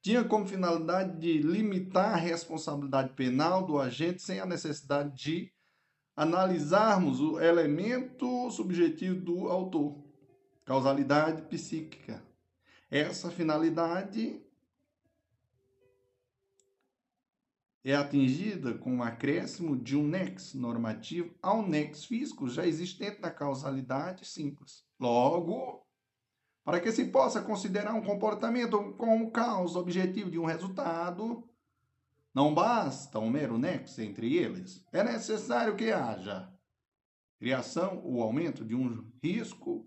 Tinha 0.00 0.24
como 0.24 0.46
finalidade 0.46 1.18
de 1.18 1.38
limitar 1.38 2.14
a 2.14 2.16
responsabilidade 2.16 3.14
penal 3.14 3.64
do 3.64 3.78
agente 3.78 4.22
sem 4.22 4.40
a 4.40 4.46
necessidade 4.46 5.14
de 5.16 5.51
analisarmos 6.16 7.20
o 7.20 7.40
elemento 7.40 8.50
subjetivo 8.50 9.20
do 9.20 9.48
autor, 9.48 9.96
causalidade 10.64 11.42
psíquica. 11.42 12.22
Essa 12.90 13.30
finalidade 13.30 14.40
é 17.84 17.94
atingida 17.94 18.74
com 18.74 18.98
o 18.98 19.02
acréscimo 19.02 19.76
de 19.76 19.96
um 19.96 20.06
nexo 20.06 20.58
normativo 20.58 21.34
ao 21.42 21.66
nexo 21.66 22.06
físico 22.06 22.48
já 22.48 22.66
existente 22.66 23.20
na 23.20 23.30
causalidade 23.30 24.24
simples. 24.24 24.84
Logo, 25.00 25.84
para 26.64 26.78
que 26.78 26.92
se 26.92 27.06
possa 27.06 27.42
considerar 27.42 27.94
um 27.94 28.02
comportamento 28.02 28.92
como 28.92 29.32
causa 29.32 29.78
objetivo 29.78 30.30
de 30.30 30.38
um 30.38 30.44
resultado, 30.44 31.48
não 32.34 32.54
basta 32.54 33.18
um 33.18 33.30
mero 33.30 33.58
nexo 33.58 34.00
entre 34.00 34.36
eles. 34.36 34.84
É 34.92 35.02
necessário 35.02 35.76
que 35.76 35.90
haja 35.90 36.50
criação 37.38 38.00
ou 38.04 38.22
aumento 38.22 38.64
de 38.64 38.74
um 38.74 39.04
risco 39.20 39.84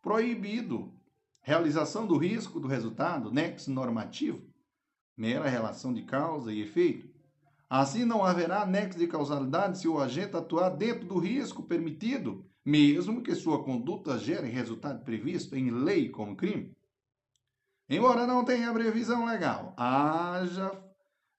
proibido, 0.00 0.94
realização 1.42 2.06
do 2.06 2.16
risco 2.16 2.58
do 2.58 2.66
resultado, 2.66 3.30
nexo 3.30 3.70
normativo, 3.70 4.42
mera 5.14 5.46
relação 5.46 5.92
de 5.92 6.02
causa 6.02 6.50
e 6.50 6.62
efeito, 6.62 7.14
Assim, 7.68 8.04
não 8.04 8.24
haverá 8.24 8.64
nexo 8.64 8.98
de 8.98 9.08
causalidade 9.08 9.78
se 9.78 9.88
o 9.88 10.00
agente 10.00 10.36
atuar 10.36 10.70
dentro 10.70 11.04
do 11.04 11.18
risco 11.18 11.64
permitido, 11.64 12.46
mesmo 12.64 13.22
que 13.22 13.34
sua 13.34 13.64
conduta 13.64 14.18
gere 14.18 14.48
resultado 14.48 15.02
previsto 15.04 15.56
em 15.56 15.70
lei 15.70 16.08
como 16.08 16.36
crime. 16.36 16.76
Embora 17.88 18.26
não 18.26 18.44
tenha 18.44 18.72
previsão 18.72 19.24
legal, 19.24 19.74
haja, 19.76 20.70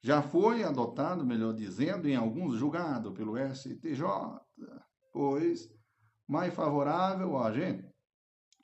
já 0.01 0.21
foi 0.21 0.63
adotado, 0.63 1.25
melhor 1.25 1.53
dizendo, 1.53 2.07
em 2.07 2.15
alguns 2.15 2.57
julgados 2.57 3.13
pelo 3.13 3.37
STJ, 3.37 4.03
pois 5.11 5.69
mais 6.27 6.53
favorável 6.53 7.35
ao 7.35 7.43
agente. 7.43 7.89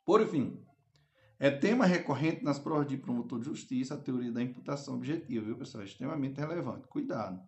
Por 0.05 0.25
fim, 0.27 0.63
é 1.39 1.49
tema 1.49 1.85
recorrente 1.85 2.43
nas 2.43 2.59
provas 2.59 2.87
de 2.87 2.97
promotor 2.97 3.39
de 3.39 3.45
justiça 3.45 3.95
a 3.95 4.01
teoria 4.01 4.31
da 4.31 4.41
imputação 4.41 4.95
objetiva, 4.95 5.45
viu, 5.45 5.57
pessoal? 5.57 5.83
É 5.83 5.87
extremamente 5.87 6.39
relevante. 6.39 6.87
Cuidado. 6.87 7.41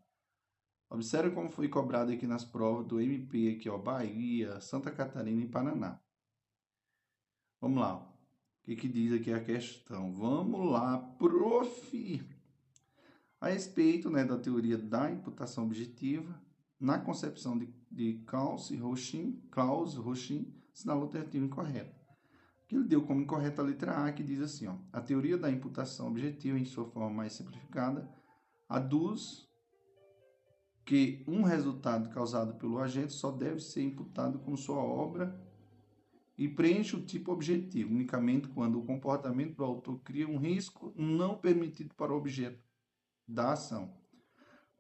Observe 0.90 1.32
como 1.32 1.50
foi 1.50 1.68
cobrado 1.68 2.12
aqui 2.12 2.28
nas 2.28 2.46
provas 2.46 2.86
do 2.86 3.02
MP, 3.02 3.56
aqui, 3.56 3.70
ó, 3.70 3.78
Bahia, 3.78 4.60
Santa 4.62 4.92
Catarina 4.92 5.42
e 5.42 5.50
Paraná. 5.50 6.00
Vamos 7.60 7.80
lá. 7.80 7.98
O 7.98 8.64
que, 8.64 8.76
que 8.76 8.88
diz 8.88 9.14
aqui 9.14 9.32
a 9.34 9.44
questão? 9.44 10.14
Vamos 10.14 10.72
lá, 10.72 10.98
prof. 11.18 12.35
A 13.40 13.50
respeito 13.50 14.10
né, 14.10 14.24
da 14.24 14.38
teoria 14.38 14.78
da 14.78 15.12
imputação 15.12 15.66
objetiva, 15.66 16.42
na 16.80 17.00
concepção 17.00 17.58
de, 17.58 17.74
de 17.92 18.24
Klaus 18.26 18.70
Rochin, 18.70 19.42
Klaus 19.52 19.96
Rochin 19.96 20.54
sinalou 20.74 21.04
alternativa 21.04 21.46
incorreta. 21.46 21.96
Que 22.68 22.76
ele 22.76 22.88
deu 22.88 23.04
como 23.04 23.22
incorreta 23.22 23.62
a 23.62 23.66
letra 23.66 24.06
A, 24.06 24.12
que 24.12 24.24
diz 24.24 24.42
assim: 24.42 24.68
ó, 24.68 24.76
a 24.92 25.02
teoria 25.02 25.38
da 25.38 25.52
imputação 25.52 26.08
objetiva, 26.08 26.58
em 26.58 26.66
sua 26.66 26.86
forma 26.86 27.10
mais 27.10 27.34
simplificada, 27.34 28.10
aduz 28.68 29.48
que 30.84 31.24
um 31.28 31.44
resultado 31.44 32.10
causado 32.10 32.56
pelo 32.56 32.80
agente 32.80 33.14
só 33.14 33.32
deve 33.32 33.60
ser 33.60 33.84
imputado 33.84 34.40
com 34.40 34.56
sua 34.56 34.78
obra 34.78 35.40
e 36.38 36.48
preenche 36.48 36.96
o 36.96 37.06
tipo 37.06 37.32
objetivo, 37.32 37.92
unicamente 37.92 38.48
quando 38.50 38.80
o 38.80 38.86
comportamento 38.86 39.56
do 39.56 39.64
autor 39.64 40.00
cria 40.02 40.28
um 40.28 40.38
risco 40.38 40.94
não 40.96 41.38
permitido 41.38 41.94
para 41.96 42.14
o 42.14 42.18
objeto 42.18 42.60
da 43.28 43.54
ação. 43.54 43.96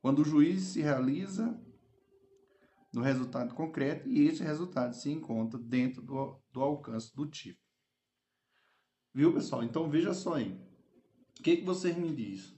Quando 0.01 0.19
o 0.19 0.25
juiz 0.25 0.61
se 0.63 0.81
realiza 0.81 1.59
no 2.93 3.01
resultado 3.01 3.53
concreto 3.53 4.07
e 4.07 4.27
esse 4.27 4.43
resultado 4.43 4.93
se 4.93 5.11
encontra 5.11 5.59
dentro 5.59 6.01
do, 6.01 6.41
do 6.51 6.61
alcance 6.61 7.13
do 7.15 7.27
tipo. 7.27 7.59
Viu, 9.13 9.33
pessoal? 9.33 9.63
Então 9.63 9.89
veja 9.89 10.13
só 10.13 10.35
aí. 10.35 10.51
O 11.39 11.43
que, 11.43 11.57
que 11.57 11.65
vocês 11.65 11.95
me 11.97 12.13
dizem? 12.15 12.55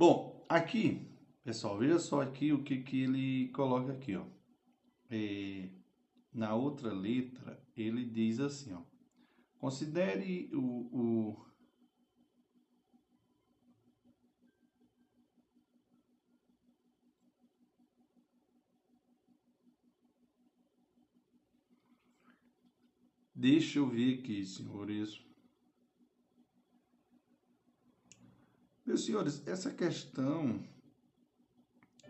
Bom, 0.00 0.29
aqui, 0.50 1.08
pessoal, 1.44 1.78
veja 1.78 1.98
só 1.98 2.20
aqui 2.20 2.52
o 2.52 2.64
que, 2.64 2.82
que 2.82 3.04
ele 3.04 3.48
coloca 3.52 3.92
aqui, 3.92 4.16
ó. 4.16 4.26
É, 5.08 5.70
na 6.32 6.54
outra 6.54 6.92
letra, 6.92 7.62
ele 7.76 8.04
diz 8.04 8.40
assim, 8.40 8.72
ó. 8.74 8.82
Considere 9.58 10.50
o, 10.52 10.60
o 10.60 11.50
Deixa 23.34 23.78
eu 23.78 23.88
ver 23.88 24.18
aqui, 24.18 24.44
senhores. 24.44 25.29
Meus 28.90 29.04
senhores, 29.04 29.46
essa 29.46 29.72
questão, 29.72 30.60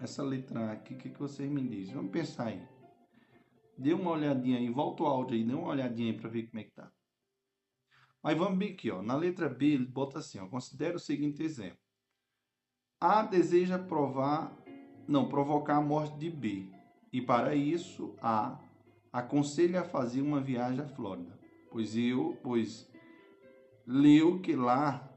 essa 0.00 0.22
letra 0.22 0.72
aqui, 0.72 0.94
o 0.94 0.96
que, 0.96 1.10
que 1.10 1.18
vocês 1.18 1.46
me 1.46 1.60
dizem? 1.60 1.94
Vamos 1.94 2.10
pensar 2.10 2.46
aí. 2.46 2.66
Dê 3.76 3.92
uma 3.92 4.12
olhadinha 4.12 4.56
aí, 4.56 4.70
volta 4.70 5.02
o 5.02 5.06
áudio 5.06 5.36
aí, 5.36 5.44
dê 5.44 5.52
uma 5.52 5.68
olhadinha 5.68 6.10
aí 6.10 6.18
para 6.18 6.30
ver 6.30 6.48
como 6.48 6.58
é 6.58 6.64
que 6.64 6.70
tá. 6.70 6.90
Mas 8.22 8.38
vamos 8.38 8.58
bem 8.58 8.72
aqui, 8.72 8.90
ó. 8.90 9.02
Na 9.02 9.14
letra 9.14 9.46
B, 9.46 9.74
ele 9.74 9.84
bota 9.84 10.20
assim, 10.20 10.38
ó. 10.38 10.48
Considere 10.48 10.96
o 10.96 10.98
seguinte 10.98 11.42
exemplo. 11.42 11.76
A 12.98 13.24
deseja 13.24 13.78
provar, 13.78 14.56
não, 15.06 15.28
provocar 15.28 15.76
a 15.76 15.82
morte 15.82 16.18
de 16.18 16.30
B. 16.30 16.66
E 17.12 17.20
para 17.20 17.54
isso, 17.54 18.16
A 18.22 18.58
aconselha 19.12 19.82
a 19.82 19.84
fazer 19.84 20.22
uma 20.22 20.40
viagem 20.40 20.80
à 20.80 20.88
Flórida. 20.88 21.38
Pois 21.70 21.94
eu, 21.94 22.38
pois 22.42 22.90
leu 23.86 24.40
que 24.40 24.56
lá 24.56 25.09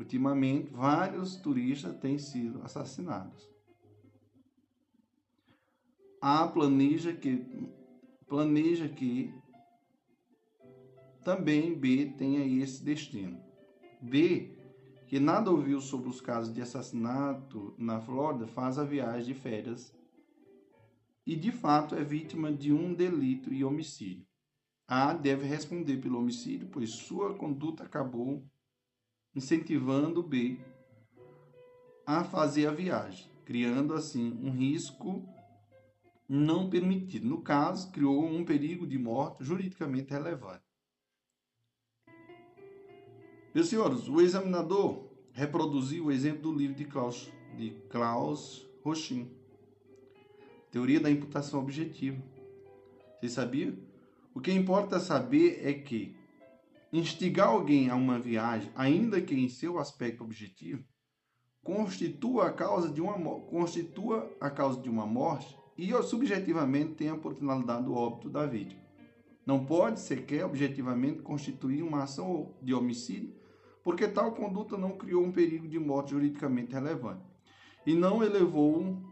Ultimamente, 0.00 0.72
vários 0.72 1.36
turistas 1.36 1.94
têm 1.98 2.16
sido 2.16 2.62
assassinados. 2.62 3.46
A 6.22 6.48
planeja 6.48 7.12
que 7.12 7.70
planeja 8.26 8.88
que 8.88 9.30
também 11.22 11.78
B 11.78 12.14
tenha 12.16 12.42
esse 12.62 12.82
destino. 12.82 13.38
B, 14.00 14.56
que 15.06 15.20
nada 15.20 15.50
ouviu 15.50 15.82
sobre 15.82 16.08
os 16.08 16.18
casos 16.18 16.54
de 16.54 16.62
assassinato 16.62 17.74
na 17.76 18.00
Flórida, 18.00 18.46
faz 18.46 18.78
a 18.78 18.84
viagem 18.84 19.34
de 19.34 19.38
férias 19.38 19.94
e 21.26 21.36
de 21.36 21.52
fato 21.52 21.94
é 21.94 22.02
vítima 22.02 22.50
de 22.50 22.72
um 22.72 22.94
delito 22.94 23.52
e 23.52 23.62
homicídio. 23.62 24.26
A 24.88 25.12
deve 25.12 25.46
responder 25.46 25.98
pelo 25.98 26.18
homicídio, 26.18 26.68
pois 26.68 26.88
sua 26.88 27.34
conduta 27.34 27.84
acabou 27.84 28.49
incentivando 29.34 30.22
B 30.22 30.58
a 32.06 32.24
fazer 32.24 32.66
a 32.66 32.72
viagem, 32.72 33.30
criando 33.44 33.94
assim 33.94 34.32
um 34.42 34.50
risco 34.50 35.28
não 36.28 36.70
permitido. 36.70 37.26
No 37.26 37.42
caso, 37.42 37.90
criou 37.90 38.24
um 38.24 38.44
perigo 38.44 38.86
de 38.86 38.98
morte 38.98 39.44
juridicamente 39.44 40.10
relevante. 40.10 40.64
Meus 43.52 43.68
senhores, 43.68 44.08
o 44.08 44.20
examinador 44.20 45.10
reproduziu 45.32 46.06
o 46.06 46.12
exemplo 46.12 46.42
do 46.42 46.52
livro 46.52 46.76
de 46.76 46.84
Klaus, 46.84 47.28
de 47.56 47.70
Klaus 47.88 48.68
Rochin, 48.84 49.28
Teoria 50.70 51.00
da 51.00 51.10
Imputação 51.10 51.60
Objetiva. 51.60 52.22
Você 53.20 53.28
sabia? 53.28 53.76
O 54.32 54.40
que 54.40 54.52
importa 54.52 55.00
saber 55.00 55.66
é 55.66 55.72
que 55.72 56.14
instigar 56.92 57.48
alguém 57.48 57.88
a 57.88 57.94
uma 57.94 58.18
viagem, 58.18 58.70
ainda 58.74 59.20
que 59.20 59.34
em 59.34 59.48
seu 59.48 59.78
aspecto 59.78 60.24
objetivo, 60.24 60.84
constitua 61.62 62.46
a 62.46 62.52
causa 62.52 62.88
de 62.88 63.00
uma 63.00 63.14
constitua 63.40 64.30
a 64.40 64.50
causa 64.50 64.80
de 64.80 64.88
uma 64.88 65.06
morte 65.06 65.56
e 65.76 65.90
subjetivamente 66.02 66.94
tenha 66.94 67.16
por 67.16 67.34
finalidade 67.34 67.88
o 67.88 67.94
óbito 67.94 68.28
da 68.28 68.46
vítima. 68.46 68.80
Não 69.46 69.64
pode 69.64 70.00
sequer 70.00 70.44
objetivamente 70.44 71.22
constituir 71.22 71.82
uma 71.82 72.02
ação 72.02 72.54
de 72.62 72.74
homicídio, 72.74 73.34
porque 73.82 74.06
tal 74.06 74.32
conduta 74.32 74.76
não 74.76 74.96
criou 74.96 75.24
um 75.24 75.32
perigo 75.32 75.66
de 75.66 75.78
morte 75.78 76.10
juridicamente 76.10 76.72
relevante 76.72 77.24
e 77.86 77.94
não 77.94 78.22
elevou 78.22 79.02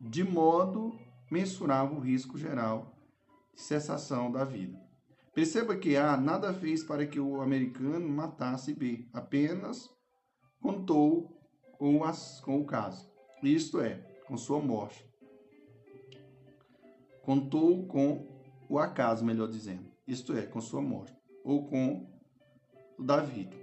de 0.00 0.24
modo 0.24 0.98
mensurável 1.30 1.96
o 1.96 2.00
risco 2.00 2.38
geral 2.38 2.94
de 3.54 3.60
cessação 3.60 4.30
da 4.30 4.44
vida. 4.44 4.81
Perceba 5.34 5.76
que 5.76 5.96
A 5.96 6.16
nada 6.16 6.52
fez 6.52 6.84
para 6.84 7.06
que 7.06 7.18
o 7.18 7.40
americano 7.40 8.06
matasse 8.08 8.74
B, 8.74 9.08
apenas 9.12 9.88
contou 10.60 11.40
com, 11.78 12.04
as, 12.04 12.40
com 12.40 12.60
o 12.60 12.66
caso. 12.66 13.10
Isto 13.42 13.80
é, 13.80 13.94
com 14.26 14.36
sua 14.36 14.60
morte. 14.60 15.04
Contou 17.22 17.86
com 17.86 18.28
o 18.68 18.78
acaso, 18.78 19.24
melhor 19.24 19.48
dizendo. 19.48 19.90
Isto 20.06 20.36
é, 20.36 20.42
com 20.42 20.60
sua 20.60 20.82
morte. 20.82 21.16
Ou 21.44 21.66
com 21.66 22.08
o 22.98 23.02
da 23.02 23.20
vida. 23.20 23.56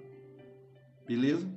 Beleza? 1.06 1.48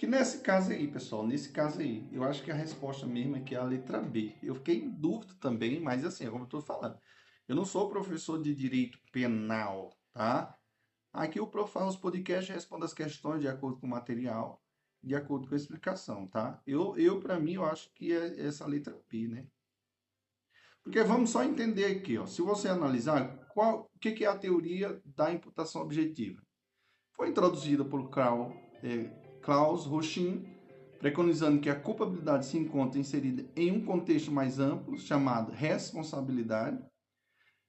Que 0.00 0.06
nesse 0.06 0.40
caso 0.40 0.72
aí, 0.72 0.88
pessoal, 0.88 1.26
nesse 1.26 1.52
caso 1.52 1.78
aí, 1.78 2.08
eu 2.10 2.24
acho 2.24 2.42
que 2.42 2.50
a 2.50 2.54
resposta 2.54 3.06
mesmo 3.06 3.36
é 3.36 3.40
que 3.40 3.54
é 3.54 3.58
a 3.58 3.62
letra 3.62 4.00
B. 4.00 4.34
Eu 4.42 4.54
fiquei 4.54 4.76
em 4.76 4.88
dúvida 4.88 5.34
também, 5.38 5.78
mas 5.78 6.06
assim, 6.06 6.24
é 6.24 6.30
como 6.30 6.44
eu 6.44 6.46
estou 6.46 6.62
falando. 6.62 6.98
Eu 7.46 7.54
não 7.54 7.66
sou 7.66 7.86
professor 7.86 8.40
de 8.40 8.54
direito 8.54 8.98
penal, 9.12 9.94
tá? 10.14 10.56
Aqui 11.12 11.38
o 11.38 11.46
Prof 11.46 11.70
faz 11.70 11.90
os 11.90 11.96
podcasts 11.96 12.48
e 12.48 12.52
responde 12.54 12.86
as 12.86 12.94
questões 12.94 13.42
de 13.42 13.48
acordo 13.48 13.78
com 13.78 13.86
o 13.86 13.90
material, 13.90 14.62
de 15.04 15.14
acordo 15.14 15.46
com 15.46 15.52
a 15.52 15.58
explicação, 15.58 16.26
tá? 16.26 16.62
Eu, 16.66 16.96
eu 16.96 17.20
para 17.20 17.38
mim, 17.38 17.56
eu 17.56 17.64
acho 17.66 17.92
que 17.92 18.10
é 18.10 18.46
essa 18.46 18.66
letra 18.66 18.98
B, 19.06 19.28
né? 19.28 19.46
Porque 20.82 21.02
vamos 21.02 21.28
só 21.28 21.44
entender 21.44 21.84
aqui, 21.84 22.16
ó. 22.16 22.24
Se 22.24 22.40
você 22.40 22.68
analisar, 22.68 23.36
qual, 23.48 23.90
o 23.94 23.98
que, 23.98 24.12
que 24.12 24.24
é 24.24 24.28
a 24.28 24.38
teoria 24.38 24.98
da 25.04 25.30
imputação 25.30 25.82
objetiva? 25.82 26.40
Foi 27.12 27.28
introduzida 27.28 27.84
por 27.84 28.08
Karl 28.08 28.50
é, 28.82 29.19
Klaus 29.42 29.86
Rochin, 29.86 30.44
preconizando 30.98 31.60
que 31.60 31.70
a 31.70 31.74
culpabilidade 31.74 32.46
se 32.46 32.58
encontra 32.58 33.00
inserida 33.00 33.44
em 33.56 33.72
um 33.72 33.84
contexto 33.84 34.30
mais 34.30 34.58
amplo, 34.58 34.98
chamado 34.98 35.50
responsabilidade, 35.50 36.78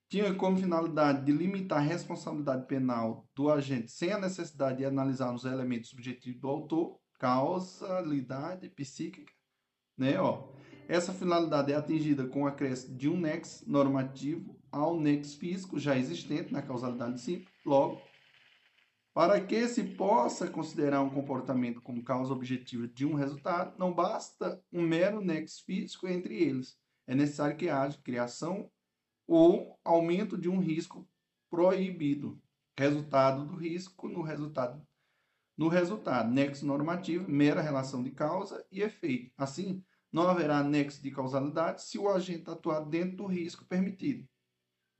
tinha 0.09 0.33
como 0.35 0.57
finalidade 0.57 1.23
de 1.23 1.31
limitar 1.31 1.79
a 1.79 1.81
responsabilidade 1.81 2.67
penal 2.67 3.25
do 3.33 3.49
agente 3.49 3.89
sem 3.89 4.11
a 4.11 4.19
necessidade 4.19 4.79
de 4.79 4.85
analisar 4.85 5.33
os 5.33 5.45
elementos 5.45 5.89
subjetivos 5.89 6.41
do 6.41 6.49
autor, 6.49 6.99
causalidade 7.17 8.67
psíquica, 8.69 9.31
né, 9.97 10.19
ó. 10.19 10.49
Essa 10.89 11.13
finalidade 11.13 11.71
é 11.71 11.75
atingida 11.75 12.27
com 12.27 12.43
o 12.43 12.47
acréscimo 12.47 12.97
de 12.97 13.07
um 13.07 13.17
nexo 13.17 13.63
normativo 13.65 14.59
ao 14.69 14.99
nexo 14.99 15.37
físico 15.37 15.79
já 15.79 15.97
existente 15.97 16.51
na 16.51 16.61
causalidade 16.61 17.21
simples, 17.21 17.47
logo 17.65 18.01
para 19.13 19.41
que 19.41 19.67
se 19.67 19.83
possa 19.83 20.49
considerar 20.49 21.01
um 21.01 21.09
comportamento 21.09 21.81
como 21.81 22.03
causa 22.03 22.33
objetiva 22.33 22.87
de 22.87 23.05
um 23.05 23.13
resultado, 23.13 23.77
não 23.77 23.93
basta 23.93 24.63
um 24.71 24.81
mero 24.81 25.19
nexo 25.19 25.65
físico 25.65 26.07
entre 26.07 26.41
eles. 26.41 26.77
É 27.05 27.13
necessário 27.13 27.57
que 27.57 27.67
haja 27.67 27.99
criação 28.01 28.71
ou 29.27 29.77
aumento 29.83 30.37
de 30.37 30.47
um 30.47 30.59
risco 30.59 31.07
proibido. 31.49 32.41
Resultado 32.77 33.45
do 33.45 33.55
risco 33.57 34.07
no 34.07 34.21
resultado. 34.21 34.81
No 35.57 35.67
resultado, 35.67 36.31
nexo 36.31 36.65
normativo, 36.65 37.29
mera 37.29 37.61
relação 37.61 38.01
de 38.01 38.11
causa 38.11 38.65
e 38.71 38.81
efeito. 38.81 39.31
Assim, 39.37 39.83
não 40.11 40.27
haverá 40.27 40.63
nexo 40.63 41.03
de 41.03 41.11
causalidade 41.11 41.83
se 41.83 41.99
o 41.99 42.09
agente 42.09 42.49
atuar 42.49 42.85
dentro 42.85 43.17
do 43.17 43.25
risco 43.25 43.65
permitido 43.65 44.25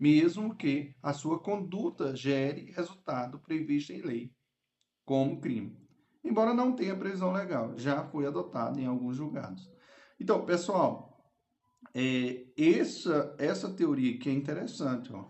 mesmo 0.01 0.55
que 0.55 0.95
a 0.99 1.13
sua 1.13 1.39
conduta 1.39 2.15
gere 2.15 2.71
resultado 2.71 3.37
previsto 3.37 3.93
em 3.93 4.01
lei, 4.01 4.33
como 5.05 5.39
crime. 5.39 5.77
Embora 6.23 6.55
não 6.55 6.75
tenha 6.75 6.97
previsão 6.97 7.31
legal, 7.31 7.77
já 7.77 8.03
foi 8.05 8.25
adotado 8.25 8.79
em 8.79 8.87
alguns 8.87 9.15
julgados. 9.15 9.71
Então, 10.19 10.43
pessoal, 10.43 11.31
é, 11.93 12.47
essa, 12.57 13.35
essa 13.37 13.71
teoria 13.71 14.15
aqui 14.15 14.27
é 14.27 14.33
interessante, 14.33 15.13
ó. 15.13 15.29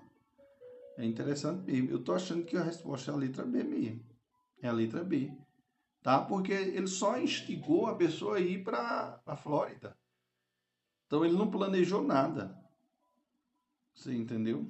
É 0.98 1.06
interessante 1.06 1.69
mesmo. 1.69 1.89
Eu 1.89 1.98
estou 1.98 2.15
achando 2.15 2.45
que 2.45 2.56
a 2.56 2.64
resposta 2.64 3.11
é 3.11 3.14
a 3.14 3.18
letra 3.18 3.43
B 3.43 3.65
mesmo. 3.65 4.06
É 4.61 4.69
a 4.69 4.73
letra 4.73 5.03
B. 5.03 5.38
Tá? 6.02 6.23
Porque 6.23 6.53
ele 6.53 6.88
só 6.88 7.19
instigou 7.19 7.88
a 7.88 7.95
pessoa 7.95 8.38
a 8.38 8.39
ir 8.39 8.64
para 8.64 9.22
a 9.26 9.35
Flórida. 9.35 9.98
Então 11.07 11.26
ele 11.26 11.35
não 11.35 11.52
planejou 11.52 12.02
nada. 12.02 12.61
Você 13.93 14.13
entendeu? 14.13 14.65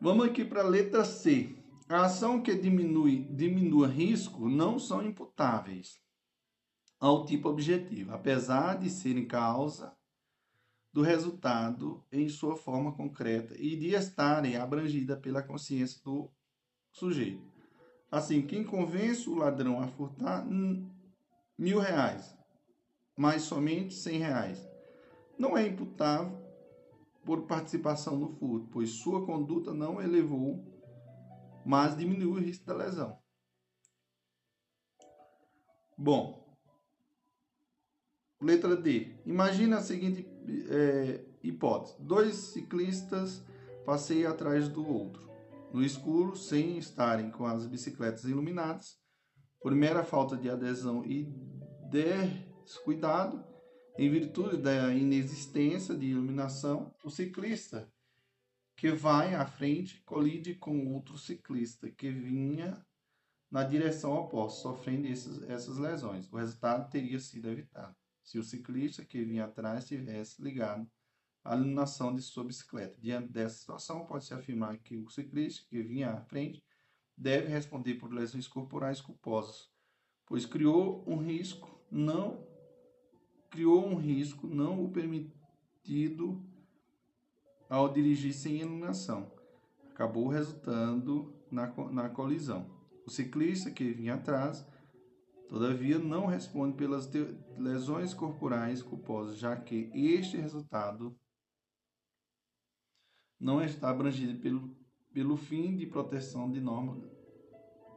Vamos 0.00 0.26
aqui 0.26 0.42
para 0.42 0.62
a 0.62 0.64
letra 0.64 1.04
C. 1.04 1.57
A 1.90 2.04
ação 2.04 2.42
que 2.42 2.54
diminui, 2.54 3.26
diminua 3.30 3.88
risco 3.88 4.46
não 4.46 4.78
são 4.78 5.02
imputáveis 5.02 5.98
ao 7.00 7.24
tipo 7.24 7.48
objetivo, 7.48 8.12
apesar 8.12 8.76
de 8.78 8.90
serem 8.90 9.26
causa 9.26 9.96
do 10.92 11.00
resultado 11.00 12.04
em 12.12 12.28
sua 12.28 12.56
forma 12.56 12.92
concreta 12.92 13.54
e 13.58 13.74
de 13.74 13.94
estarem 13.94 14.56
abrangidas 14.56 15.18
pela 15.18 15.42
consciência 15.42 15.98
do 16.04 16.30
sujeito. 16.92 17.42
Assim, 18.10 18.42
quem 18.42 18.64
convence 18.64 19.26
o 19.30 19.34
ladrão 19.34 19.80
a 19.80 19.88
furtar 19.88 20.46
mil 21.56 21.78
reais, 21.78 22.36
mas 23.16 23.42
somente 23.42 23.94
cem 23.94 24.18
reais, 24.18 24.68
não 25.38 25.56
é 25.56 25.66
imputável 25.66 26.36
por 27.24 27.46
participação 27.46 28.18
no 28.18 28.28
furto, 28.28 28.68
pois 28.70 28.90
sua 28.90 29.24
conduta 29.24 29.72
não 29.72 30.02
elevou 30.02 30.77
mas 31.68 31.94
diminui 31.94 32.40
o 32.40 32.42
risco 32.42 32.64
da 32.64 32.72
lesão. 32.74 33.18
Bom, 35.98 36.56
letra 38.40 38.74
D. 38.74 39.18
Imagina 39.26 39.76
a 39.76 39.82
seguinte 39.82 40.26
é, 40.70 41.26
hipótese: 41.42 41.94
dois 42.00 42.36
ciclistas 42.36 43.44
passeiam 43.84 44.32
atrás 44.32 44.66
do 44.66 44.88
outro, 44.88 45.30
no 45.70 45.84
escuro, 45.84 46.34
sem 46.34 46.78
estarem 46.78 47.30
com 47.30 47.44
as 47.44 47.66
bicicletas 47.66 48.24
iluminadas, 48.24 48.98
por 49.60 49.74
mera 49.74 50.02
falta 50.02 50.38
de 50.38 50.48
adesão 50.48 51.04
e 51.04 51.30
descuidado, 52.64 53.44
em 53.98 54.08
virtude 54.08 54.56
da 54.56 54.94
inexistência 54.94 55.94
de 55.94 56.06
iluminação, 56.06 56.94
o 57.04 57.10
ciclista 57.10 57.92
que 58.78 58.92
vai 58.92 59.34
à 59.34 59.44
frente 59.44 60.00
colide 60.02 60.54
com 60.54 60.94
outro 60.94 61.18
ciclista 61.18 61.90
que 61.90 62.12
vinha 62.12 62.80
na 63.50 63.64
direção 63.64 64.12
oposta, 64.12 64.62
sofrendo 64.62 65.08
esses, 65.08 65.42
essas 65.50 65.78
lesões. 65.78 66.32
O 66.32 66.36
resultado 66.36 66.88
teria 66.88 67.18
sido 67.18 67.50
evitado 67.50 67.96
se 68.22 68.38
o 68.38 68.44
ciclista 68.44 69.04
que 69.04 69.24
vinha 69.24 69.46
atrás 69.46 69.88
tivesse 69.88 70.40
ligado 70.40 70.88
a 71.42 71.56
iluminação 71.56 72.14
de 72.14 72.22
sua 72.22 72.44
bicicleta. 72.44 72.96
Diante 73.00 73.32
dessa 73.32 73.58
situação, 73.58 74.06
pode-se 74.06 74.32
afirmar 74.32 74.78
que 74.78 74.96
o 74.96 75.10
ciclista 75.10 75.66
que 75.68 75.82
vinha 75.82 76.12
à 76.12 76.20
frente 76.20 76.62
deve 77.16 77.48
responder 77.48 77.94
por 77.94 78.12
lesões 78.12 78.46
corporais 78.46 79.00
culposas, 79.00 79.68
pois 80.24 80.46
criou 80.46 81.02
um 81.04 81.16
risco 81.16 81.82
não 81.90 82.46
criou 83.50 83.88
um 83.88 83.96
risco 83.96 84.46
não 84.46 84.84
o 84.84 84.92
permitido 84.92 86.47
ao 87.68 87.92
dirigir 87.92 88.32
sem 88.32 88.60
iluminação. 88.60 89.30
Acabou 89.90 90.28
resultando 90.28 91.34
na, 91.50 91.66
na 91.90 92.08
colisão. 92.08 92.70
O 93.06 93.10
ciclista 93.10 93.70
que 93.70 93.92
vinha 93.92 94.14
atrás, 94.14 94.66
todavia, 95.48 95.98
não 95.98 96.26
responde 96.26 96.76
pelas 96.76 97.10
lesões 97.56 98.14
corporais 98.14 98.82
culposas, 98.82 99.38
já 99.38 99.56
que 99.56 99.90
este 99.94 100.36
resultado 100.36 101.18
não 103.40 103.62
está 103.62 103.88
abrangido 103.90 104.40
pelo, 104.40 104.76
pelo 105.12 105.36
fim 105.36 105.76
de 105.76 105.86
proteção 105.86 106.50
de 106.50 106.60
norma 106.60 107.18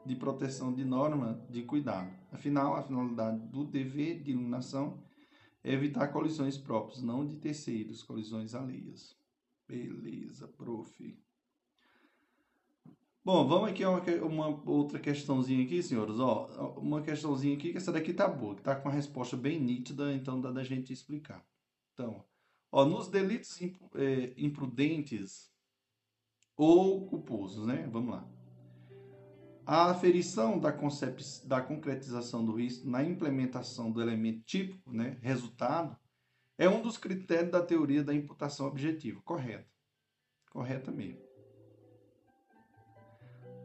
de 0.05 0.15
proteção 0.15 0.73
de 0.73 0.83
norma 0.83 1.45
de 1.49 1.63
cuidado. 1.63 2.11
Afinal, 2.31 2.75
a 2.75 2.83
finalidade 2.83 3.39
do 3.47 3.65
dever 3.65 4.21
de 4.23 4.31
iluminação 4.31 5.03
é 5.63 5.73
evitar 5.73 6.07
colisões 6.07 6.57
próprias, 6.57 7.01
não 7.01 7.25
de 7.25 7.37
terceiros, 7.37 8.01
colisões 8.01 8.55
alheias. 8.55 9.15
Beleza, 9.71 10.49
prof. 10.49 11.17
Bom, 13.23 13.47
vamos 13.47 13.69
aqui 13.69 13.85
a 13.85 13.89
uma, 13.89 14.01
uma 14.25 14.69
outra 14.69 14.99
questãozinha 14.99 15.63
aqui, 15.63 15.81
senhores. 15.81 16.19
Ó, 16.19 16.73
uma 16.77 17.01
questãozinha 17.01 17.55
aqui, 17.55 17.71
que 17.71 17.77
essa 17.77 17.89
daqui 17.89 18.13
tá 18.13 18.27
boa, 18.27 18.53
que 18.53 18.61
tá 18.61 18.75
com 18.75 18.89
uma 18.89 18.93
resposta 18.93 19.37
bem 19.37 19.61
nítida, 19.61 20.13
então 20.13 20.41
dá 20.41 20.51
da 20.51 20.61
gente 20.61 20.91
explicar. 20.91 21.41
Então, 21.93 22.25
ó, 22.69 22.83
nos 22.83 23.07
delitos 23.07 23.61
é, 23.95 24.33
imprudentes 24.35 25.49
ou 26.57 27.07
culposos, 27.07 27.65
né? 27.65 27.87
Vamos 27.93 28.11
lá. 28.11 28.29
A 29.65 29.89
aferição 29.89 30.59
da, 30.59 30.73
concep... 30.73 31.17
da 31.45 31.61
concretização 31.61 32.43
do 32.43 32.57
risco 32.57 32.89
na 32.89 33.05
implementação 33.05 33.89
do 33.89 34.01
elemento 34.01 34.41
típico, 34.43 34.91
né, 34.91 35.17
resultado, 35.21 35.95
é 36.61 36.69
um 36.69 36.79
dos 36.79 36.95
critérios 36.95 37.51
da 37.51 37.59
teoria 37.59 38.03
da 38.03 38.13
imputação 38.13 38.67
objetiva. 38.67 39.19
Correto. 39.25 39.67
Correta 40.51 40.91
mesmo. 40.91 41.19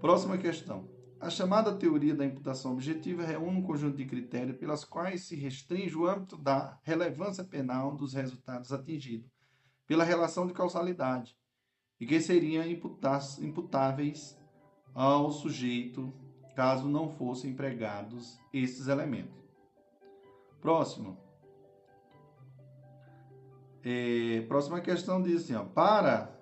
Próxima 0.01 0.39
questão. 0.39 0.89
A 1.21 1.29
chamada 1.29 1.77
teoria 1.77 2.15
da 2.15 2.25
imputação 2.25 2.73
objetiva 2.73 3.23
reúne 3.23 3.59
um 3.59 3.63
conjunto 3.63 3.99
de 3.99 4.07
critérios 4.07 4.57
pelas 4.57 4.83
quais 4.83 5.27
se 5.27 5.37
restringe 5.37 5.95
o 5.95 6.07
âmbito 6.07 6.39
da 6.39 6.81
relevância 6.85 7.45
penal 7.45 7.95
dos 7.95 8.15
resultados 8.15 8.73
atingidos 8.73 9.31
pela 9.87 10.03
relação 10.03 10.47
de 10.47 10.55
causalidade 10.55 11.37
e 12.01 12.07
que 12.07 12.19
seriam 12.19 12.65
imputáveis 12.65 14.41
ao 14.95 15.31
sujeito 15.31 16.15
caso 16.55 16.89
não 16.89 17.11
fossem 17.11 17.51
empregados 17.51 18.41
esses 18.55 18.89
elementos. 18.89 19.37
Próximo. 20.63 21.26
É, 23.89 24.41
próxima 24.49 24.81
questão 24.81 25.23
diz 25.23 25.45
assim: 25.45 25.55
ó, 25.55 25.63
para 25.63 26.37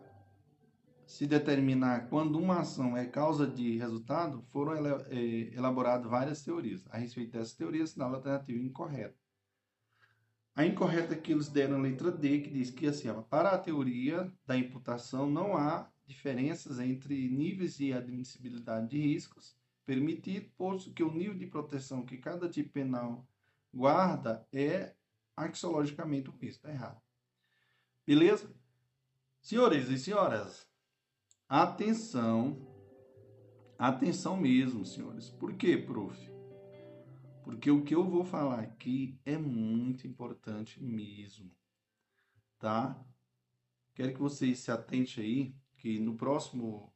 se 1.06 1.26
determinar 1.26 2.08
quando 2.08 2.38
uma 2.38 2.60
ação 2.60 2.96
é 2.96 3.04
causa 3.04 3.46
de 3.46 3.76
resultado, 3.76 4.40
foram 4.44 4.72
é, 4.72 5.54
elaboradas 5.54 6.10
várias 6.10 6.42
teorias. 6.42 6.82
A 6.88 6.96
respeito 6.96 7.32
dessa 7.32 7.54
teoria, 7.54 7.86
sinal 7.86 8.14
alternativa 8.14 8.58
incorreta. 8.58 9.14
A 10.56 10.64
incorreta 10.64 11.14
que 11.14 11.32
eles 11.32 11.50
deram 11.50 11.76
a 11.76 11.80
letra 11.80 12.10
D, 12.10 12.40
que 12.40 12.48
diz 12.48 12.70
que 12.70 12.86
assim, 12.86 13.10
ó, 13.10 13.20
para 13.20 13.50
a 13.50 13.58
teoria 13.58 14.32
da 14.46 14.56
imputação 14.56 15.28
não 15.28 15.54
há 15.54 15.92
diferenças 16.06 16.80
entre 16.80 17.28
níveis 17.28 17.76
de 17.76 17.92
admissibilidade 17.92 18.88
de 18.88 18.98
riscos 18.98 19.54
permitido, 19.84 20.50
posto 20.56 20.94
que 20.94 21.02
o 21.02 21.12
nível 21.12 21.36
de 21.36 21.46
proteção 21.46 22.06
que 22.06 22.16
cada 22.16 22.48
tipo 22.48 22.70
penal 22.70 23.28
guarda 23.70 24.48
é 24.50 24.94
axiologicamente 25.36 26.30
o 26.30 26.32
mesmo. 26.32 26.48
Está 26.48 26.70
errado. 26.70 27.03
Beleza? 28.06 28.54
Senhores 29.40 29.88
e 29.88 29.98
senhoras, 29.98 30.66
atenção, 31.48 32.66
atenção 33.78 34.36
mesmo, 34.36 34.84
senhores. 34.84 35.30
Por 35.30 35.54
quê, 35.54 35.76
prof? 35.76 36.18
Porque 37.42 37.70
o 37.70 37.82
que 37.82 37.94
eu 37.94 38.04
vou 38.04 38.24
falar 38.24 38.60
aqui 38.60 39.18
é 39.24 39.36
muito 39.36 40.06
importante 40.06 40.82
mesmo, 40.82 41.50
tá? 42.58 42.98
Quero 43.94 44.14
que 44.14 44.20
vocês 44.20 44.58
se 44.58 44.70
atentem 44.70 45.24
aí, 45.24 45.56
que 45.76 45.98
no 45.98 46.16
próximo 46.16 46.92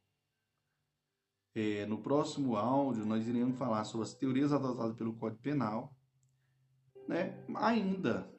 é, 1.54 1.86
no 1.86 1.98
próximo 1.98 2.56
áudio 2.56 3.04
nós 3.04 3.26
iremos 3.26 3.58
falar 3.58 3.84
sobre 3.84 4.06
as 4.06 4.14
teorias 4.14 4.52
adotadas 4.52 4.96
pelo 4.96 5.14
Código 5.14 5.42
Penal, 5.42 5.96
né? 7.06 7.44
Ainda. 7.56 8.37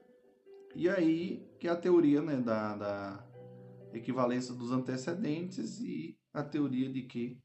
E 0.75 0.87
aí 0.87 1.47
que 1.59 1.67
é 1.67 1.71
a 1.71 1.75
teoria 1.75 2.21
né, 2.21 2.37
da, 2.37 2.75
da 2.75 3.25
equivalência 3.93 4.53
dos 4.53 4.71
antecedentes 4.71 5.79
e 5.79 6.17
a 6.33 6.43
teoria 6.43 6.89
de 6.89 7.03
que 7.03 7.41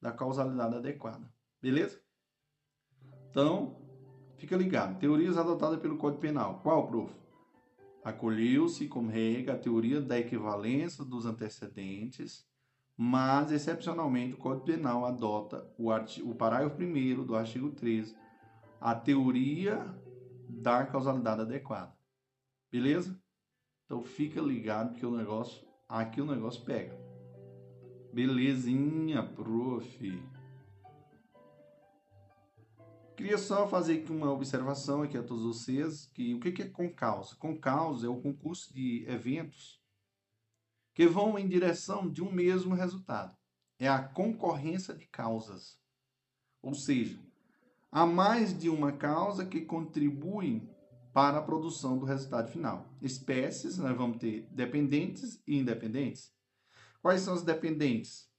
da 0.00 0.12
causalidade 0.12 0.76
adequada. 0.76 1.28
Beleza? 1.60 2.00
Então, 3.30 3.76
fica 4.36 4.56
ligado. 4.56 4.98
Teorias 4.98 5.36
adotadas 5.36 5.80
pelo 5.80 5.96
Código 5.96 6.20
Penal. 6.20 6.60
Qual, 6.62 6.86
prof? 6.86 7.12
Acolheu-se 8.04 8.86
como 8.86 9.10
regra 9.10 9.54
a 9.54 9.58
teoria 9.58 10.00
da 10.00 10.18
equivalência 10.18 11.04
dos 11.04 11.26
antecedentes, 11.26 12.46
mas, 12.96 13.50
excepcionalmente, 13.50 14.34
o 14.34 14.38
Código 14.38 14.64
Penal 14.64 15.04
adota 15.04 15.68
o, 15.76 15.90
artigo, 15.90 16.30
o 16.30 16.34
parágrafo 16.34 16.80
1 16.80 17.24
do 17.24 17.34
artigo 17.34 17.70
13, 17.72 18.16
a 18.80 18.94
teoria 18.94 19.84
da 20.48 20.86
causalidade 20.86 21.42
adequada. 21.42 21.95
Beleza? 22.76 23.18
Então 23.86 24.02
fica 24.02 24.38
ligado 24.38 24.96
que 24.96 25.06
o 25.06 25.10
negócio, 25.10 25.66
aqui 25.88 26.20
o 26.20 26.26
negócio 26.26 26.62
pega. 26.62 26.94
Belezinha, 28.12 29.22
prof. 29.22 30.22
Queria 33.16 33.38
só 33.38 33.66
fazer 33.66 34.02
aqui 34.02 34.12
uma 34.12 34.30
observação 34.30 35.00
aqui 35.00 35.16
a 35.16 35.22
todos 35.22 35.42
vocês, 35.42 36.04
que 36.12 36.34
o 36.34 36.38
que 36.38 36.60
é 36.60 36.68
concausa? 36.68 37.34
Concausa 37.36 38.08
é 38.08 38.10
o 38.10 38.20
concurso 38.20 38.74
de 38.74 39.06
eventos 39.08 39.80
que 40.92 41.06
vão 41.06 41.38
em 41.38 41.48
direção 41.48 42.06
de 42.06 42.22
um 42.22 42.30
mesmo 42.30 42.74
resultado. 42.74 43.34
É 43.78 43.88
a 43.88 44.06
concorrência 44.06 44.94
de 44.94 45.06
causas. 45.06 45.80
Ou 46.60 46.74
seja, 46.74 47.18
há 47.90 48.04
mais 48.04 48.52
de 48.52 48.68
uma 48.68 48.92
causa 48.92 49.46
que 49.46 49.62
contribuem 49.62 50.75
para 51.16 51.38
a 51.38 51.42
produção 51.42 51.96
do 51.96 52.04
resultado 52.04 52.50
final. 52.50 52.86
Espécies, 53.00 53.78
nós 53.78 53.96
vamos 53.96 54.18
ter 54.18 54.46
dependentes 54.50 55.42
e 55.46 55.56
independentes. 55.56 56.30
Quais 57.00 57.22
são 57.22 57.32
os 57.32 57.40
dependentes? 57.42 58.30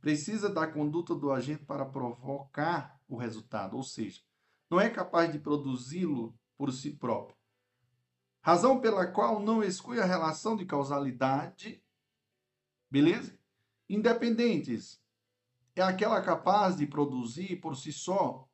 Precisa 0.00 0.48
da 0.48 0.66
conduta 0.66 1.14
do 1.14 1.30
agente 1.30 1.66
para 1.66 1.84
provocar 1.84 2.98
o 3.06 3.18
resultado, 3.18 3.76
ou 3.76 3.82
seja, 3.82 4.22
não 4.70 4.80
é 4.80 4.88
capaz 4.88 5.30
de 5.30 5.38
produzi-lo 5.38 6.34
por 6.56 6.72
si 6.72 6.92
próprio. 6.92 7.36
Razão 8.40 8.80
pela 8.80 9.06
qual 9.06 9.38
não 9.38 9.62
exclui 9.62 10.00
a 10.00 10.06
relação 10.06 10.56
de 10.56 10.64
causalidade 10.64 11.84
Beleza? 12.90 13.38
Independentes 13.86 14.98
é 15.76 15.82
aquela 15.82 16.22
capaz 16.22 16.78
de 16.78 16.86
produzir 16.86 17.60
por 17.60 17.76
si 17.76 17.92
só 17.92 18.48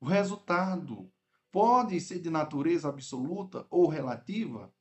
o 0.00 0.06
resultado. 0.06 1.08
Pode 1.50 2.00
ser 2.00 2.18
de 2.20 2.30
natureza 2.30 2.88
absoluta 2.88 3.66
ou 3.70 3.88
relativa, 3.88 4.72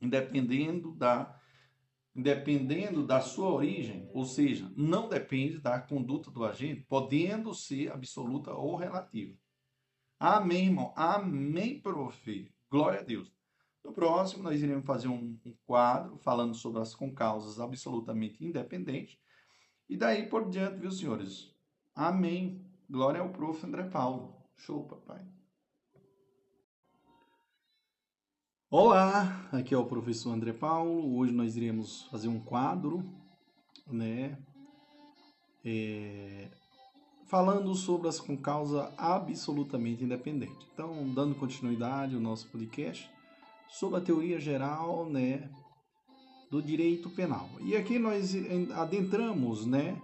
independendo 0.00 0.92
da 0.94 1.36
independendo 2.14 3.06
da 3.06 3.20
sua 3.20 3.50
origem, 3.50 4.10
ou 4.12 4.24
seja, 4.24 4.70
não 4.76 5.08
depende 5.08 5.58
da 5.58 5.80
conduta 5.80 6.28
do 6.30 6.44
agente, 6.44 6.84
podendo 6.88 7.54
ser 7.54 7.92
absoluta 7.92 8.52
ou 8.52 8.74
relativa. 8.74 9.38
Amém, 10.18 10.66
irmão. 10.66 10.92
Amém, 10.96 11.80
prof. 11.80 12.52
Glória 12.68 13.00
a 13.00 13.02
Deus. 13.02 13.32
No 13.82 13.92
próximo, 13.92 14.42
nós 14.42 14.60
iremos 14.60 14.84
fazer 14.84 15.08
um, 15.08 15.38
um 15.46 15.54
quadro 15.64 16.18
falando 16.18 16.54
sobre 16.54 16.82
as 16.82 16.94
concausas 16.94 17.58
absolutamente 17.58 18.44
independentes. 18.44 19.18
E 19.88 19.96
daí 19.96 20.28
por 20.28 20.50
diante, 20.50 20.78
viu, 20.78 20.90
senhores? 20.90 21.54
Amém. 21.94 22.64
Glória 22.88 23.20
ao 23.20 23.30
prof. 23.30 23.64
André 23.64 23.84
Paulo. 23.84 24.36
Show, 24.56 24.84
papai. 24.84 25.26
Olá, 28.72 29.48
aqui 29.50 29.74
é 29.74 29.76
o 29.76 29.84
professor 29.84 30.30
André 30.32 30.52
Paulo. 30.52 31.18
Hoje 31.18 31.32
nós 31.32 31.56
iremos 31.56 32.04
fazer 32.04 32.28
um 32.28 32.38
quadro, 32.38 33.02
né? 33.84 34.38
É, 35.64 36.48
falando 37.26 37.74
sobre 37.74 38.06
as 38.06 38.20
concausas 38.20 38.88
absolutamente 38.96 40.04
independentes. 40.04 40.68
Então, 40.72 41.12
dando 41.12 41.34
continuidade 41.34 42.14
ao 42.14 42.20
nosso 42.20 42.46
podcast, 42.46 43.10
sobre 43.68 43.98
a 43.98 44.00
teoria 44.00 44.38
geral, 44.38 45.04
né, 45.04 45.50
do 46.48 46.62
direito 46.62 47.10
penal. 47.10 47.50
E 47.62 47.76
aqui 47.76 47.98
nós 47.98 48.36
adentramos, 48.76 49.66
né, 49.66 50.00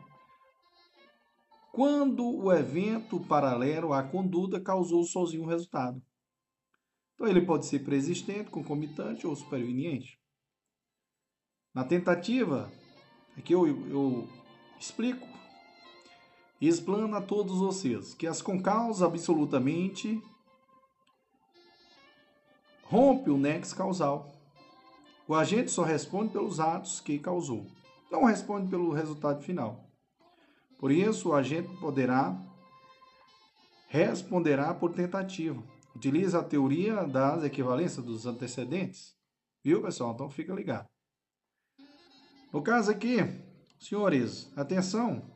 quando 1.72 2.26
o 2.26 2.52
evento 2.52 3.20
paralelo 3.20 3.92
à 3.92 4.02
conduta 4.02 4.58
causou 4.58 5.04
sozinho 5.04 5.44
o 5.44 5.48
resultado. 5.48 6.02
Então 7.16 7.26
ele 7.26 7.40
pode 7.40 7.64
ser 7.64 7.80
preexistente, 7.80 8.50
concomitante 8.50 9.26
ou 9.26 9.34
superveniente. 9.34 10.20
Na 11.74 11.82
tentativa, 11.82 12.70
aqui 13.36 13.54
eu, 13.54 13.66
eu 13.66 14.28
explico 14.78 15.26
e 16.60 16.68
explano 16.68 17.16
a 17.16 17.22
todos 17.22 17.58
vocês 17.58 18.14
que 18.14 18.26
as 18.26 18.42
concausas 18.42 19.02
absolutamente 19.02 20.22
rompe 22.84 23.30
o 23.30 23.38
nexo 23.38 23.74
causal. 23.74 24.32
O 25.26 25.34
agente 25.34 25.70
só 25.70 25.82
responde 25.82 26.32
pelos 26.32 26.60
atos 26.60 27.00
que 27.00 27.18
causou, 27.18 27.66
não 28.10 28.24
responde 28.24 28.68
pelo 28.68 28.92
resultado 28.92 29.42
final. 29.42 29.90
Por 30.78 30.92
isso, 30.92 31.30
o 31.30 31.34
agente 31.34 31.74
poderá 31.78 32.38
responderá 33.88 34.74
por 34.74 34.92
tentativa. 34.92 35.62
Utiliza 35.96 36.40
a 36.40 36.44
teoria 36.44 37.04
das 37.06 37.42
equivalências 37.42 38.04
dos 38.04 38.26
antecedentes. 38.26 39.16
Viu, 39.64 39.80
pessoal? 39.80 40.12
Então 40.12 40.28
fica 40.28 40.52
ligado. 40.52 40.86
No 42.52 42.62
caso 42.62 42.90
aqui, 42.90 43.16
senhores, 43.80 44.52
atenção. 44.54 45.34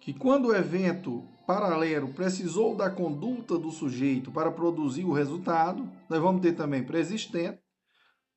que 0.00 0.14
quando 0.14 0.46
o 0.46 0.56
evento 0.56 1.22
paralelo 1.46 2.14
precisou 2.14 2.74
da 2.74 2.90
conduta 2.90 3.58
do 3.58 3.70
sujeito 3.70 4.32
para 4.32 4.50
produzir 4.50 5.04
o 5.04 5.12
resultado, 5.12 5.86
nós 6.08 6.18
vamos 6.18 6.40
ter 6.40 6.54
também 6.54 6.82
preexistente. 6.82 7.60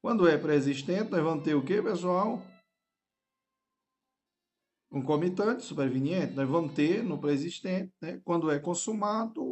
Quando 0.02 0.28
é 0.28 0.38
preexistente, 0.38 1.10
nós 1.12 1.24
vamos 1.24 1.46
ter 1.46 1.56
o 1.56 1.64
que, 1.64 1.82
pessoal? 1.82 2.42
Concomitante, 4.92 5.64
superveniente. 5.64 6.34
Nós 6.34 6.50
vamos 6.50 6.74
ter 6.74 7.02
no 7.02 7.18
preexistente, 7.18 7.94
né? 8.02 8.20
quando 8.26 8.52
é 8.52 8.60
consumado, 8.60 9.51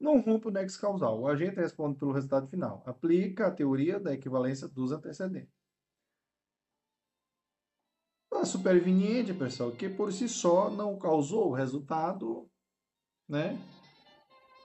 não 0.00 0.18
rompe 0.18 0.48
o 0.48 0.50
nexo 0.50 0.80
causal. 0.80 1.20
O 1.20 1.28
agente 1.28 1.56
responde 1.56 1.98
pelo 1.98 2.12
resultado 2.12 2.48
final. 2.48 2.82
Aplica 2.86 3.46
a 3.46 3.50
teoria 3.50 4.00
da 4.00 4.14
equivalência 4.14 4.66
dos 4.66 4.90
antecedentes. 4.90 5.52
A 8.32 8.44
superveniente, 8.46 9.34
pessoal, 9.34 9.70
que 9.70 9.88
por 9.88 10.10
si 10.12 10.26
só 10.26 10.70
não 10.70 10.98
causou 10.98 11.48
o 11.48 11.52
resultado, 11.52 12.48
né? 13.28 13.58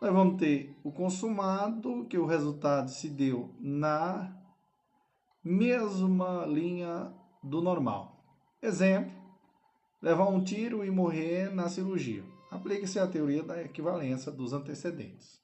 Nós 0.02 0.14
vamos 0.14 0.38
ter 0.40 0.74
o 0.84 0.92
consumado, 0.92 2.06
que 2.06 2.18
o 2.18 2.26
resultado 2.26 2.90
se 2.90 3.10
deu 3.10 3.54
na 3.60 4.34
mesma 5.44 6.46
linha 6.46 7.14
do 7.44 7.62
normal. 7.62 8.24
Exemplo, 8.62 9.12
levar 10.02 10.30
um 10.30 10.44
tiro 10.44 10.86
e 10.86 10.92
morrer 10.92 11.54
na 11.54 11.68
cirurgia. 11.68 12.24
Aplique-se 12.50 13.00
a 13.00 13.08
teoria 13.08 13.44
da 13.44 13.62
equivalência 13.62 14.32
dos 14.32 14.54
antecedentes. 14.54 15.42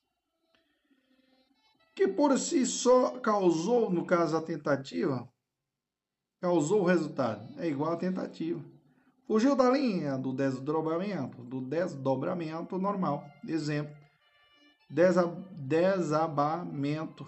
Que 1.94 2.07
por 2.07 2.38
si 2.40 2.65
só 2.65 3.19
causou, 3.19 3.90
no 3.90 4.06
caso 4.06 4.38
a 4.38 4.41
tentativa, 4.41 5.28
causou 6.40 6.82
o 6.82 6.86
resultado. 6.86 7.48
É 7.60 7.68
igual 7.68 7.94
a 7.94 7.98
tentativa. 7.98 8.64
Fugiu 9.28 9.56
da 9.56 9.69
linha 9.69 10.18
do 10.18 10.34
desdobramento, 10.34 11.44
do 11.44 11.61
desdobramento 11.61 12.78
normal. 12.78 13.23
Exemplo, 13.48 13.95
desabamento. 15.52 17.26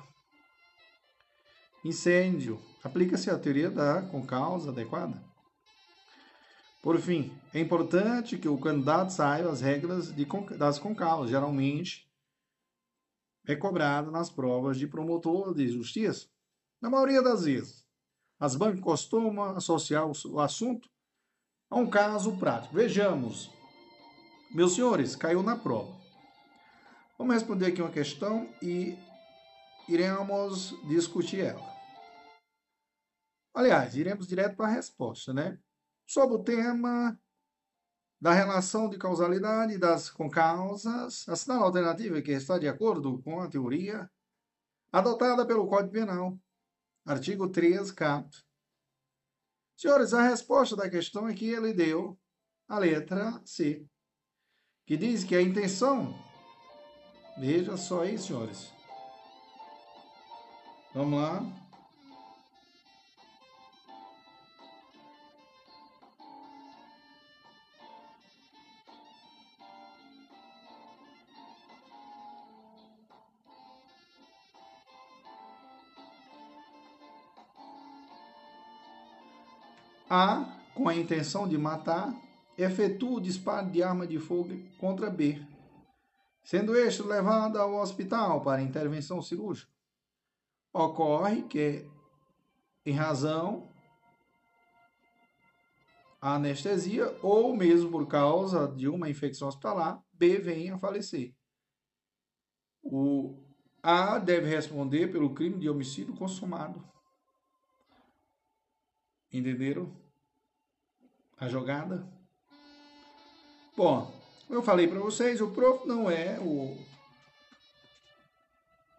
Incêndio. 1.85 2.59
Aplica-se 2.83 3.29
a 3.29 3.37
teoria 3.37 3.69
da 3.69 4.01
com 4.01 4.25
causa 4.25 4.71
adequada. 4.71 5.32
Por 6.83 6.99
fim, 6.99 7.31
é 7.53 7.61
importante 7.61 8.37
que 8.37 8.49
o 8.49 8.59
candidato 8.59 9.13
saiba 9.13 9.49
as 9.49 9.61
regras 9.61 10.13
de, 10.13 10.27
das 10.57 10.77
concausas. 10.77 11.29
Geralmente, 11.29 12.11
é 13.47 13.55
cobrado 13.55 14.11
nas 14.11 14.29
provas 14.29 14.77
de 14.77 14.85
promotor 14.85 15.55
de 15.55 15.65
justiça. 15.69 16.27
Na 16.81 16.89
maioria 16.89 17.21
das 17.21 17.45
vezes, 17.45 17.87
as 18.37 18.57
bancas 18.57 18.81
costumam 18.81 19.55
associar 19.55 20.05
o 20.05 20.39
assunto 20.41 20.89
a 21.69 21.77
um 21.77 21.89
caso 21.89 22.37
prático. 22.37 22.75
Vejamos. 22.75 23.49
Meus 24.53 24.75
senhores, 24.75 25.15
caiu 25.15 25.41
na 25.41 25.55
prova. 25.55 25.97
Vamos 27.17 27.33
responder 27.33 27.67
aqui 27.67 27.81
uma 27.81 27.91
questão 27.91 28.53
e 28.61 28.97
iremos 29.87 30.75
discutir 30.89 31.45
ela. 31.45 31.63
Aliás, 33.53 33.95
iremos 33.95 34.27
direto 34.27 34.57
para 34.57 34.67
a 34.67 34.73
resposta, 34.73 35.33
né? 35.33 35.62
Sobre 36.05 36.35
o 36.35 36.43
tema 36.43 37.19
da 38.19 38.31
relação 38.31 38.89
de 38.89 38.97
causalidade 38.97 39.77
das 39.77 40.09
com 40.09 40.29
causas, 40.29 41.25
a 41.27 41.55
alternativa 41.55 42.21
que 42.21 42.31
está 42.31 42.57
de 42.57 42.67
acordo 42.67 43.21
com 43.21 43.41
a 43.41 43.49
teoria 43.49 44.09
adotada 44.91 45.45
pelo 45.45 45.67
Código 45.67 45.91
Penal, 45.91 46.39
artigo 47.05 47.49
3, 47.49 47.91
caput. 47.91 48.45
Senhores, 49.75 50.13
a 50.13 50.21
resposta 50.21 50.75
da 50.75 50.89
questão 50.89 51.27
é 51.27 51.33
que 51.33 51.49
ele 51.49 51.73
deu 51.73 52.17
a 52.67 52.79
letra 52.79 53.41
C, 53.43 53.85
que 54.85 54.95
diz 54.95 55.23
que 55.23 55.35
a 55.35 55.41
intenção, 55.41 56.13
veja 57.37 57.75
só 57.75 58.03
aí, 58.03 58.17
senhores. 58.17 58.71
Vamos 60.93 61.19
lá. 61.19 61.62
A, 80.15 80.45
com 80.75 80.87
a 80.87 80.95
intenção 80.95 81.47
de 81.47 81.57
matar, 81.57 82.15
efetua 82.55 83.17
o 83.17 83.19
disparo 83.19 83.71
de 83.71 83.81
arma 83.81 84.05
de 84.05 84.19
fogo 84.19 84.63
contra 84.77 85.09
B, 85.09 85.43
sendo 86.43 86.75
este 86.75 87.01
levado 87.01 87.57
ao 87.57 87.73
hospital 87.73 88.43
para 88.43 88.61
intervenção 88.61 89.23
cirúrgica. 89.23 89.73
Ocorre 90.71 91.41
que, 91.41 91.89
em 92.85 92.93
razão 92.93 93.67
a 96.21 96.35
anestesia 96.35 97.17
ou 97.23 97.57
mesmo 97.57 97.89
por 97.89 98.05
causa 98.07 98.67
de 98.67 98.87
uma 98.87 99.09
infecção 99.09 99.47
hospitalar, 99.47 99.99
B 100.13 100.37
vem 100.37 100.69
a 100.69 100.77
falecer. 100.77 101.33
O 102.83 103.43
A 103.81 104.19
deve 104.19 104.47
responder 104.47 105.11
pelo 105.11 105.33
crime 105.33 105.57
de 105.57 105.67
homicídio 105.67 106.15
consumado. 106.15 106.87
Entenderam? 109.31 110.02
A 111.43 111.49
jogada. 111.49 112.07
Bom, 113.75 114.11
eu 114.49 114.61
falei 114.61 114.87
para 114.87 114.99
vocês, 114.99 115.41
o 115.41 115.51
prof 115.51 115.85
não 115.85 116.09
é 116.09 116.39
o 116.39 116.77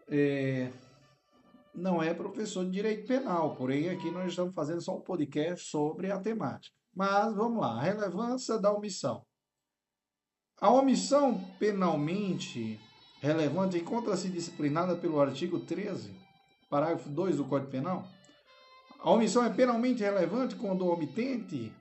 é, 0.07 0.71
não 1.73 2.01
é 2.01 2.13
professor 2.13 2.63
de 2.63 2.71
direito 2.71 3.07
penal, 3.07 3.55
porém 3.55 3.89
aqui 3.89 4.11
nós 4.11 4.29
estamos 4.29 4.53
fazendo 4.53 4.81
só 4.81 4.95
um 4.95 5.01
podcast 5.01 5.67
sobre 5.67 6.11
a 6.11 6.19
temática. 6.19 6.75
Mas 6.93 7.35
vamos 7.35 7.61
lá, 7.61 7.79
a 7.79 7.81
relevância 7.81 8.59
da 8.59 8.71
omissão. 8.71 9.25
A 10.61 10.69
omissão 10.69 11.39
penalmente 11.59 12.79
relevante 13.19 13.77
encontra-se 13.77 14.29
disciplinada 14.29 14.95
pelo 14.95 15.19
artigo 15.19 15.59
13, 15.59 16.13
parágrafo 16.69 17.09
2 17.09 17.37
do 17.37 17.45
Código 17.45 17.71
Penal. 17.71 18.07
A 18.99 19.09
omissão 19.09 19.43
é 19.43 19.49
penalmente 19.49 20.03
relevante 20.03 20.55
quando 20.55 20.85
o 20.85 20.93
omitente 20.93 21.73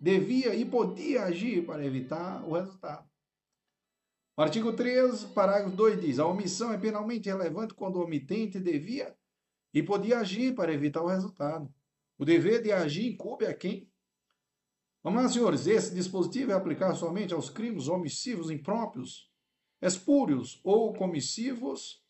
devia 0.00 0.54
e 0.54 0.64
podia 0.64 1.24
agir 1.24 1.64
para 1.64 1.84
evitar 1.84 2.44
o 2.46 2.52
resultado. 2.52 3.08
O 4.36 4.42
artigo 4.42 4.72
3, 4.72 5.24
parágrafo 5.26 5.76
2 5.76 6.00
diz: 6.00 6.18
a 6.18 6.26
omissão 6.26 6.72
é 6.72 6.78
penalmente 6.78 7.28
relevante 7.28 7.74
quando 7.74 7.96
o 7.96 8.04
omitente 8.04 8.58
devia 8.58 9.16
e 9.72 9.82
podia 9.82 10.18
agir 10.18 10.54
para 10.54 10.72
evitar 10.72 11.02
o 11.02 11.08
resultado. 11.08 11.72
O 12.18 12.24
dever 12.24 12.62
de 12.62 12.72
agir 12.72 13.12
incube 13.12 13.46
a 13.46 13.54
quem? 13.54 13.90
Vamos 15.02 15.22
lá, 15.22 15.28
senhores. 15.28 15.66
Esse 15.66 15.94
dispositivo 15.94 16.52
é 16.52 16.54
aplicado 16.54 16.96
somente 16.96 17.34
aos 17.34 17.50
crimes 17.50 17.88
omissivos 17.88 18.50
impróprios, 18.50 19.30
espúrios 19.80 20.60
ou 20.64 20.94
comissivos 20.94 22.02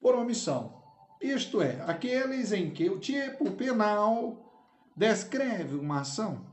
por 0.00 0.14
omissão. 0.14 0.82
Isto 1.20 1.62
é, 1.62 1.80
aqueles 1.82 2.50
em 2.52 2.72
que 2.72 2.90
o 2.90 2.98
tipo 2.98 3.52
penal 3.52 4.92
descreve 4.96 5.76
uma 5.76 6.00
ação 6.00 6.51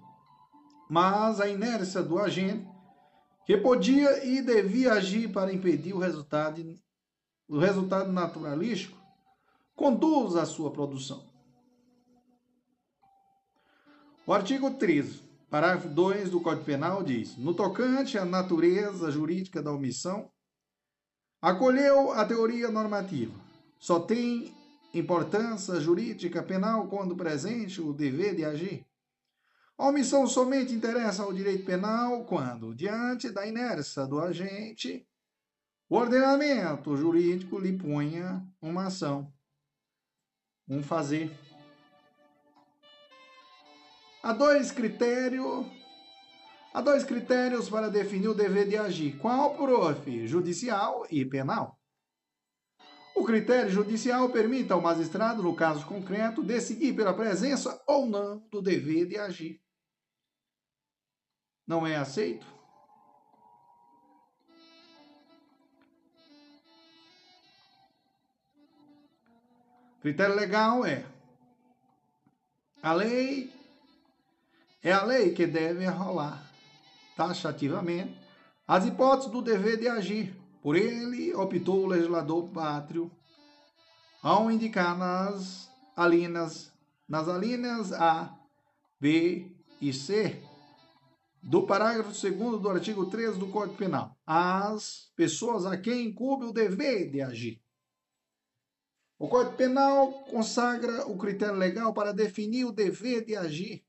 mas 0.90 1.40
a 1.40 1.48
inércia 1.48 2.02
do 2.02 2.18
agente, 2.18 2.68
que 3.46 3.56
podia 3.56 4.26
e 4.26 4.42
devia 4.42 4.94
agir 4.94 5.32
para 5.32 5.54
impedir 5.54 5.94
o 5.94 6.00
resultado, 6.00 6.64
o 7.48 7.60
resultado 7.60 8.12
naturalístico, 8.12 8.98
conduz 9.76 10.36
à 10.36 10.48
sua 10.48 10.72
produção. 10.72 11.30
O 14.26 14.34
artigo 14.34 14.72
13, 14.72 15.22
parágrafo 15.50 15.88
2 15.90 16.32
do 16.32 16.42
Código 16.42 16.66
Penal 16.66 17.04
diz: 17.04 17.38
no 17.38 17.54
tocante 17.54 18.18
à 18.18 18.26
natureza 18.26 19.12
jurídica 19.12 19.62
da 19.62 19.72
omissão, 19.72 20.32
acolheu 21.40 22.12
a 22.12 22.26
teoria 22.26 22.70
normativa. 22.70 23.34
Só 23.80 24.00
tem 24.00 24.54
importância 24.94 25.80
jurídica 25.80 26.42
penal 26.42 26.88
quando 26.88 27.16
presente 27.16 27.80
o 27.80 27.94
dever 27.94 28.36
de 28.36 28.44
agir 28.44 28.90
a 29.80 29.88
omissão 29.88 30.28
somente 30.28 30.74
interessa 30.74 31.24
ao 31.24 31.32
direito 31.32 31.64
penal 31.64 32.26
quando, 32.26 32.76
diante 32.76 33.32
da 33.32 33.48
inércia 33.48 34.06
do 34.06 34.20
agente, 34.20 35.08
o 35.88 35.96
ordenamento 35.96 36.98
jurídico 36.98 37.58
lhe 37.58 37.72
ponha 37.78 38.46
uma 38.62 38.88
ação, 38.88 39.34
um 40.68 40.84
fazer. 40.84 41.32
Há 44.22 44.34
dois 44.34 44.70
critérios, 44.70 45.66
há 46.74 46.82
dois 46.82 47.06
critérios 47.06 47.70
para 47.70 47.90
definir 47.90 48.28
o 48.28 48.34
dever 48.34 48.68
de 48.68 48.76
agir. 48.76 49.18
Qual, 49.18 49.56
prof? 49.56 50.28
Judicial 50.28 51.08
e 51.10 51.24
penal. 51.24 51.80
O 53.16 53.24
critério 53.24 53.72
judicial 53.72 54.30
permite 54.30 54.74
ao 54.74 54.82
magistrado, 54.82 55.42
no 55.42 55.56
caso 55.56 55.86
concreto, 55.86 56.44
decidir 56.44 56.94
pela 56.94 57.14
presença 57.14 57.82
ou 57.88 58.06
não 58.06 58.46
do 58.52 58.62
dever 58.62 59.06
de 59.06 59.18
agir 59.18 59.62
não 61.70 61.86
é 61.86 61.96
aceito? 61.96 62.48
Critério 70.02 70.36
legal 70.36 70.84
é 70.84 71.06
a 72.82 72.92
lei 72.94 73.54
é 74.82 74.92
a 74.92 75.04
lei 75.04 75.32
que 75.32 75.46
deve 75.46 75.86
rolar 75.86 76.42
taxativamente 77.16 78.18
as 78.68 78.86
hipóteses 78.86 79.32
do 79.32 79.42
dever 79.42 79.78
de 79.78 79.88
agir. 79.88 80.36
Por 80.64 80.76
ele 80.76 81.36
optou 81.36 81.84
o 81.84 81.88
legislador 81.88 82.48
pátrio 82.50 83.12
ao 84.24 84.50
indicar 84.50 84.98
nas 84.98 85.70
alíneas 85.96 86.72
nas 87.08 87.28
alíneas 87.28 87.94
A, 87.94 88.36
B 89.00 89.52
e 89.80 89.94
C 89.94 90.49
do 91.42 91.66
parágrafo 91.66 92.12
2 92.12 92.62
do 92.62 92.70
artigo 92.70 93.10
13 93.10 93.40
do 93.40 93.50
Código 93.50 93.78
Penal 93.78 94.18
as 94.26 95.12
pessoas 95.16 95.66
a 95.66 95.78
quem 95.78 96.08
incumbe 96.08 96.46
o 96.46 96.54
dever 96.54 97.10
de 97.10 97.22
agir. 97.22 97.62
O 99.18 99.28
Código 99.28 99.58
Penal 99.58 100.24
consagra 100.26 101.08
o 101.08 101.18
critério 101.18 101.56
legal 101.56 101.94
para 101.94 102.14
definir 102.14 102.66
o 102.66 102.72
dever 102.72 103.26
de 103.26 103.36
agir. 103.36 103.86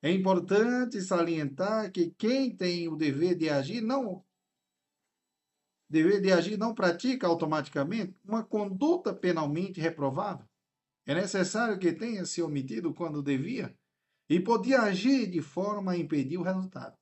É 0.00 0.10
importante 0.10 1.02
salientar 1.02 1.90
que 1.90 2.10
quem 2.10 2.54
tem 2.54 2.88
o 2.88 2.96
dever 2.96 3.34
de 3.34 3.50
agir 3.50 3.80
não 3.80 4.24
dever 5.90 6.20
de 6.20 6.30
agir 6.30 6.58
não 6.58 6.74
pratica 6.74 7.26
automaticamente 7.26 8.14
uma 8.24 8.44
conduta 8.44 9.14
penalmente 9.14 9.80
reprovável. 9.80 10.46
É 11.06 11.14
necessário 11.14 11.78
que 11.78 11.92
tenha 11.92 12.26
se 12.26 12.42
omitido 12.42 12.92
quando 12.92 13.22
devia 13.22 13.74
e 14.28 14.38
podia 14.38 14.82
agir 14.82 15.26
de 15.26 15.40
forma 15.40 15.92
a 15.92 15.96
impedir 15.96 16.36
o 16.36 16.42
resultado. 16.42 16.96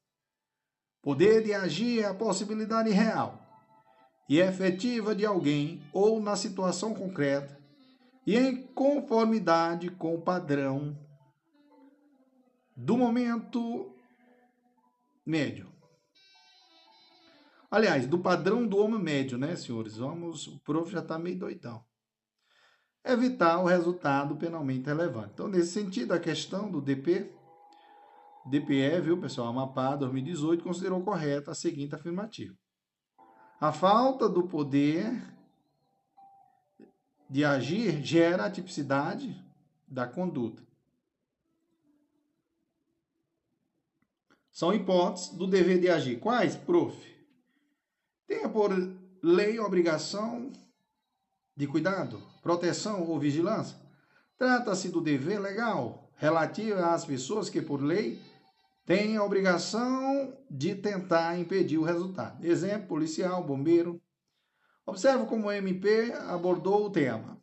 Poder 1.03 1.43
de 1.43 1.53
agir 1.53 2.01
é 2.01 2.07
a 2.07 2.15
possibilidade 2.15 2.91
real 2.91 3.43
e 4.29 4.39
efetiva 4.41 5.15
de 5.15 5.25
alguém 5.25 5.83
ou 5.93 6.21
na 6.21 6.37
situação 6.37 6.95
concreta 6.95 7.59
e 8.27 8.37
em 8.37 8.67
conformidade 8.69 9.89
com 9.91 10.15
o 10.15 10.21
padrão 10.21 10.99
do 12.77 12.97
momento 12.97 13.95
médio. 15.25 15.73
Aliás, 17.71 18.07
do 18.07 18.19
padrão 18.19 18.67
do 18.67 18.79
homem 18.79 19.01
médio, 19.01 19.39
né, 19.39 19.57
senhores? 19.57 19.97
Vamos, 19.97 20.47
o 20.47 20.59
prof 20.61 20.91
já 20.91 21.01
está 21.01 21.19
meio 21.19 21.39
doidão. 21.39 21.85
Evitar 23.07 23.61
o 23.61 23.67
resultado 23.67 24.35
penalmente 24.35 24.87
relevante. 24.87 25.31
Então, 25.35 25.47
nesse 25.47 25.71
sentido, 25.71 26.13
a 26.13 26.19
questão 26.19 26.69
do 26.69 26.81
DP, 26.81 27.33
DPE, 28.47 29.01
viu, 29.01 29.21
pessoal? 29.21 29.47
Amapá 29.47 29.95
2018 29.95 30.65
considerou 30.65 31.01
correta 31.03 31.53
a 31.53 31.55
seguinte 31.55 31.95
afirmativa. 31.95 32.53
A 33.61 33.73
falta 33.73 34.29
do 34.29 34.49
poder 34.49 35.23
de 37.31 37.45
agir 37.45 38.03
gera 38.03 38.47
a 38.47 38.51
tipicidade 38.51 39.41
da 39.87 40.07
conduta. 40.09 40.67
São 44.51 44.75
hipóteses 44.75 45.31
do 45.31 45.47
dever 45.47 45.79
de 45.81 45.89
agir. 45.89 46.19
Quais, 46.19 46.57
prof? 46.57 46.97
Tenha 48.27 48.49
por 48.49 48.71
lei 49.23 49.61
obrigação 49.61 50.51
de 51.55 51.67
cuidado, 51.67 52.21
proteção 52.47 53.03
ou 53.03 53.19
vigilância. 53.19 53.77
Trata-se 54.39 54.89
do 54.89 55.01
dever 55.01 55.41
legal 55.41 56.13
relativo 56.15 56.79
às 56.79 57.05
pessoas 57.05 57.51
que, 57.51 57.61
por 57.61 57.83
lei, 57.83 58.23
tem 58.85 59.17
a 59.17 59.25
obrigação 59.25 60.33
de 60.49 60.77
tentar 60.77 61.37
impedir 61.37 61.77
o 61.77 61.83
resultado. 61.83 62.47
Exemplo: 62.47 62.87
policial, 62.87 63.43
bombeiro. 63.43 64.01
Observe 64.87 65.27
como 65.27 65.49
o 65.49 65.53
MP 65.53 66.13
abordou 66.29 66.87
o 66.87 66.91
tema. 66.91 67.37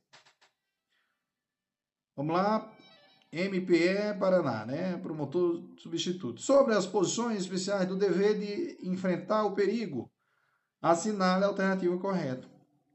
Vamos 2.15 2.33
lá. 2.33 2.71
MPE 3.29 4.17
Paraná, 4.17 4.65
né? 4.65 4.97
Promotor 4.99 5.61
substituto. 5.75 6.39
Sobre 6.39 6.75
as 6.75 6.85
posições 6.85 7.39
especiais 7.39 7.89
do 7.89 7.97
dever 7.97 8.39
de 8.39 8.87
enfrentar 8.87 9.43
o 9.43 9.53
perigo, 9.53 10.09
assinale 10.81 11.43
a 11.43 11.47
alternativa 11.47 11.97
correta. 11.97 12.47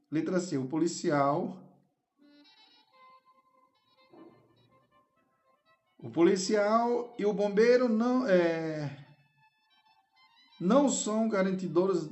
Letra 0.09 0.39
C. 0.39 0.57
O 0.57 0.65
policial 0.65 1.68
O 6.01 6.09
policial 6.09 7.13
e 7.19 7.25
o 7.25 7.33
bombeiro 7.33 7.89
não, 7.89 8.25
é, 8.25 9.05
não 10.59 10.87
são 10.87 11.27
garantidores 11.27 12.09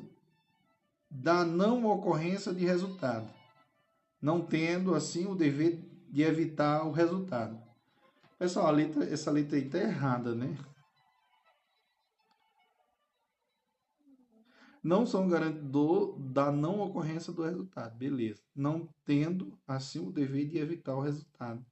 da 1.09 1.45
não 1.45 1.85
ocorrência 1.85 2.53
de 2.53 2.65
resultado, 2.65 3.30
não 4.22 4.41
tendo 4.41 4.93
assim 4.93 5.26
o 5.26 5.35
dever 5.35 5.81
de 6.09 6.22
evitar 6.22 6.85
o 6.85 6.91
resultado. 6.91 7.57
Pessoal, 8.38 8.72
letra, 8.73 9.05
essa 9.05 9.31
letra 9.31 9.55
aí 9.55 9.65
está 9.65 9.80
errada, 9.80 10.35
né? 10.35 10.57
Não 14.84 15.05
são 15.05 15.30
garantidor 15.30 16.19
da 16.19 16.51
não 16.51 16.81
ocorrência 16.81 17.31
do 17.31 17.41
resultado, 17.41 17.97
beleza. 17.97 18.41
Não 18.53 18.88
tendo 19.05 19.57
assim 19.65 20.05
o 20.05 20.11
dever 20.11 20.45
de 20.47 20.57
evitar 20.57 20.93
o 20.93 21.01
resultado 21.01 21.65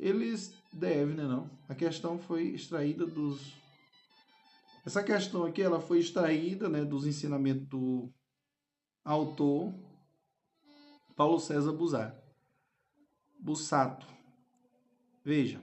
eles 0.00 0.52
devem, 0.72 1.14
né 1.14 1.24
não? 1.24 1.48
A 1.68 1.74
questão 1.74 2.18
foi 2.18 2.48
extraída 2.48 3.06
dos 3.06 3.60
essa 4.84 5.02
questão 5.02 5.44
aqui 5.44 5.60
ela 5.60 5.80
foi 5.80 5.98
extraída, 5.98 6.68
né, 6.68 6.84
dos 6.84 7.06
ensinamentos 7.06 7.68
do 7.68 8.10
autor 9.04 9.74
Paulo 11.14 11.38
César 11.38 11.72
Buzar. 11.72 12.16
Bussato. 13.38 14.06
Veja. 15.22 15.60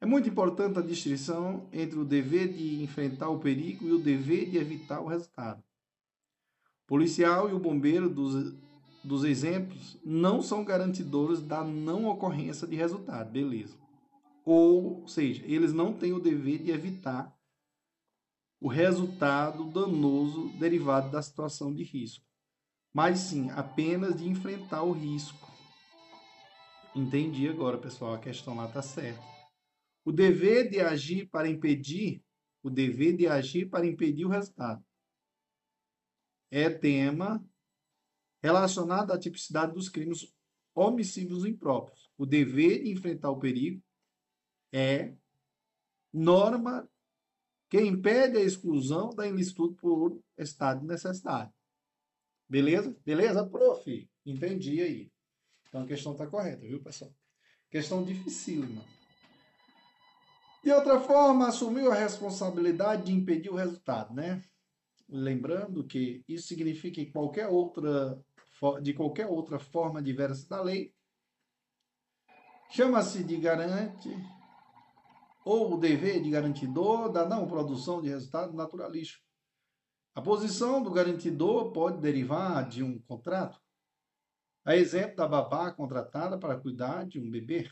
É 0.00 0.06
muito 0.06 0.28
importante 0.28 0.78
a 0.78 0.82
distinção 0.82 1.68
entre 1.72 1.98
o 1.98 2.04
dever 2.04 2.52
de 2.52 2.82
enfrentar 2.82 3.28
o 3.28 3.40
perigo 3.40 3.86
e 3.86 3.92
o 3.92 3.98
dever 3.98 4.50
de 4.50 4.56
evitar 4.56 5.00
o 5.00 5.08
resultado. 5.08 5.62
O 6.84 6.86
policial 6.86 7.50
e 7.50 7.52
o 7.52 7.58
bombeiro 7.58 8.08
dos 8.08 8.54
dos 9.04 9.24
exemplos 9.24 9.98
não 10.04 10.40
são 10.40 10.64
garantidores 10.64 11.40
da 11.40 11.64
não 11.64 12.06
ocorrência 12.06 12.66
de 12.66 12.76
resultado, 12.76 13.30
beleza. 13.30 13.76
Ou 14.44 15.06
seja, 15.06 15.44
eles 15.46 15.72
não 15.72 15.92
têm 15.92 16.12
o 16.12 16.20
dever 16.20 16.58
de 16.58 16.70
evitar 16.70 17.36
o 18.60 18.68
resultado 18.68 19.64
danoso 19.72 20.48
derivado 20.58 21.10
da 21.10 21.20
situação 21.20 21.74
de 21.74 21.82
risco, 21.82 22.24
mas 22.92 23.18
sim 23.18 23.50
apenas 23.50 24.16
de 24.16 24.28
enfrentar 24.28 24.82
o 24.82 24.92
risco. 24.92 25.50
Entendi 26.94 27.48
agora, 27.48 27.78
pessoal, 27.78 28.14
a 28.14 28.18
questão 28.18 28.54
lá 28.54 28.66
está 28.66 28.82
certa. 28.82 29.22
O 30.04 30.12
dever 30.12 30.70
de 30.70 30.80
agir 30.80 31.28
para 31.28 31.48
impedir, 31.48 32.22
o 32.62 32.70
dever 32.70 33.16
de 33.16 33.26
agir 33.26 33.68
para 33.68 33.86
impedir 33.86 34.24
o 34.24 34.28
resultado. 34.28 34.84
É 36.50 36.68
tema 36.68 37.44
relacionado 38.42 39.12
à 39.12 39.18
tipicidade 39.18 39.72
dos 39.72 39.88
crimes 39.88 40.34
homicídios 40.74 41.44
impróprios. 41.44 42.10
O 42.18 42.26
dever 42.26 42.82
de 42.82 42.90
enfrentar 42.90 43.30
o 43.30 43.38
perigo 43.38 43.82
é 44.72 45.14
norma 46.12 46.88
que 47.70 47.80
impede 47.80 48.36
a 48.36 48.42
exclusão 48.42 49.10
da 49.10 49.26
ilicitude 49.26 49.76
por 49.76 50.20
estado 50.36 50.80
de 50.80 50.86
necessidade. 50.86 51.50
Beleza? 52.48 52.94
Beleza, 53.04 53.46
prof? 53.46 54.10
Entendi 54.26 54.82
aí. 54.82 55.12
Então 55.68 55.82
a 55.82 55.86
questão 55.86 56.12
está 56.12 56.26
correta, 56.26 56.66
viu, 56.66 56.82
pessoal? 56.82 57.14
Questão 57.70 58.04
dificílima. 58.04 58.84
De 60.62 60.70
outra 60.70 61.00
forma, 61.00 61.48
assumiu 61.48 61.90
a 61.90 61.94
responsabilidade 61.94 63.06
de 63.06 63.12
impedir 63.12 63.50
o 63.50 63.56
resultado, 63.56 64.14
né? 64.14 64.42
Lembrando 65.08 65.84
que 65.86 66.22
isso 66.28 66.46
significa 66.46 66.96
que 66.96 67.10
qualquer 67.10 67.48
outra 67.48 68.22
de 68.80 68.94
qualquer 68.94 69.26
outra 69.26 69.58
forma 69.58 70.02
diversa 70.02 70.48
da 70.48 70.62
lei, 70.62 70.94
chama-se 72.70 73.24
de 73.24 73.36
garante 73.36 74.08
ou 75.44 75.74
o 75.74 75.78
dever 75.78 76.22
de 76.22 76.30
garantidor 76.30 77.10
da 77.10 77.28
não 77.28 77.46
produção 77.46 78.00
de 78.00 78.08
resultado 78.08 78.52
naturalístico. 78.52 79.24
A 80.14 80.22
posição 80.22 80.82
do 80.82 80.90
garantidor 80.90 81.72
pode 81.72 82.00
derivar 82.00 82.68
de 82.68 82.82
um 82.82 83.00
contrato. 83.00 83.60
A 84.64 84.76
exemplo 84.76 85.16
da 85.16 85.26
babá 85.26 85.72
contratada 85.72 86.38
para 86.38 86.60
cuidar 86.60 87.04
de 87.06 87.18
um 87.18 87.28
bebê. 87.28 87.68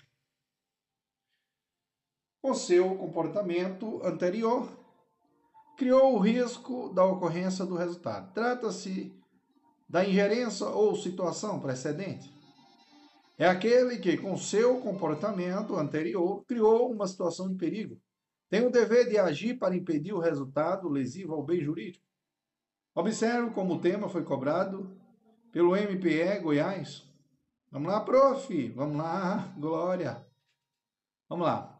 Com 2.43 2.55
seu 2.55 2.97
comportamento 2.97 4.05
anterior, 4.05 4.77
criou 5.77 6.15
o 6.15 6.19
risco 6.19 6.93
da 6.93 7.05
ocorrência 7.05 7.65
do 7.65 7.77
resultado. 7.77 8.33
Trata-se 8.33 9.20
da 9.91 10.09
ingerência 10.09 10.67
ou 10.67 10.95
situação 10.95 11.59
precedente. 11.59 12.33
É 13.37 13.45
aquele 13.45 13.99
que, 13.99 14.17
com 14.17 14.37
seu 14.37 14.81
comportamento 14.81 15.75
anterior, 15.77 16.45
criou 16.45 16.93
uma 16.93 17.09
situação 17.09 17.49
de 17.49 17.57
perigo. 17.57 18.01
Tem 18.49 18.65
o 18.65 18.71
dever 18.71 19.09
de 19.09 19.19
agir 19.19 19.59
para 19.59 19.75
impedir 19.75 20.13
o 20.13 20.21
resultado 20.21 20.89
lesivo 20.89 21.35
ao 21.35 21.43
bem 21.43 21.61
jurídico. 21.61 22.05
Observe 22.95 23.51
como 23.51 23.75
o 23.75 23.81
tema 23.81 24.09
foi 24.09 24.23
cobrado 24.23 24.97
pelo 25.51 25.75
MPE 25.75 26.39
Goiás. 26.41 27.05
Vamos 27.69 27.91
lá, 27.91 28.01
prof. 28.01 28.69
Vamos 28.69 28.97
lá, 28.97 29.53
Glória. 29.59 30.25
Vamos 31.29 31.47
lá. 31.47 31.77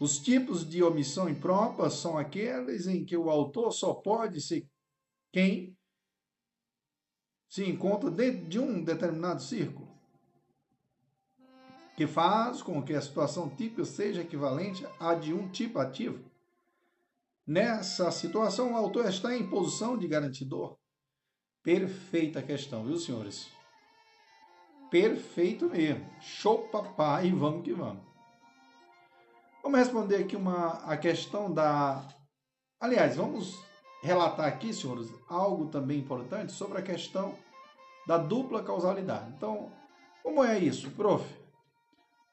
Os 0.00 0.18
tipos 0.18 0.68
de 0.68 0.84
omissão 0.84 1.28
imprópria 1.28 1.90
são 1.90 2.16
aqueles 2.16 2.86
em 2.86 3.04
que 3.04 3.16
o 3.16 3.28
autor 3.28 3.72
só 3.72 3.92
pode 3.92 4.40
ser 4.40 4.68
quem 5.32 5.76
se 7.50 7.68
encontra 7.68 8.08
dentro 8.08 8.46
de 8.46 8.60
um 8.60 8.80
determinado 8.80 9.42
círculo, 9.42 9.88
que 11.96 12.06
faz 12.06 12.62
com 12.62 12.80
que 12.80 12.94
a 12.94 13.00
situação 13.02 13.50
típica 13.50 13.84
seja 13.84 14.20
equivalente 14.20 14.86
à 15.00 15.14
de 15.14 15.34
um 15.34 15.48
tipo 15.48 15.80
ativo. 15.80 16.24
Nessa 17.44 18.08
situação, 18.12 18.72
o 18.72 18.76
autor 18.76 19.06
está 19.06 19.36
em 19.36 19.50
posição 19.50 19.98
de 19.98 20.06
garantidor. 20.06 20.78
Perfeita 21.60 22.40
questão, 22.40 22.86
viu, 22.86 22.96
senhores? 22.96 23.50
Perfeito 24.88 25.68
mesmo. 25.68 26.08
Show 26.20 26.68
papai, 26.68 27.32
vamos 27.32 27.64
que 27.64 27.72
vamos. 27.72 28.04
Vamos 29.60 29.78
responder 29.80 30.16
aqui 30.22 30.36
uma, 30.36 30.74
a 30.84 30.96
questão 30.96 31.52
da. 31.52 32.06
Aliás, 32.80 33.16
vamos 33.16 33.69
relatar 34.02 34.46
aqui, 34.46 34.72
senhores, 34.72 35.08
algo 35.28 35.66
também 35.68 35.98
importante 35.98 36.52
sobre 36.52 36.78
a 36.78 36.82
questão 36.82 37.36
da 38.06 38.16
dupla 38.16 38.62
causalidade. 38.62 39.32
Então, 39.36 39.72
como 40.22 40.42
é 40.42 40.58
isso, 40.58 40.90
prof? 40.92 41.24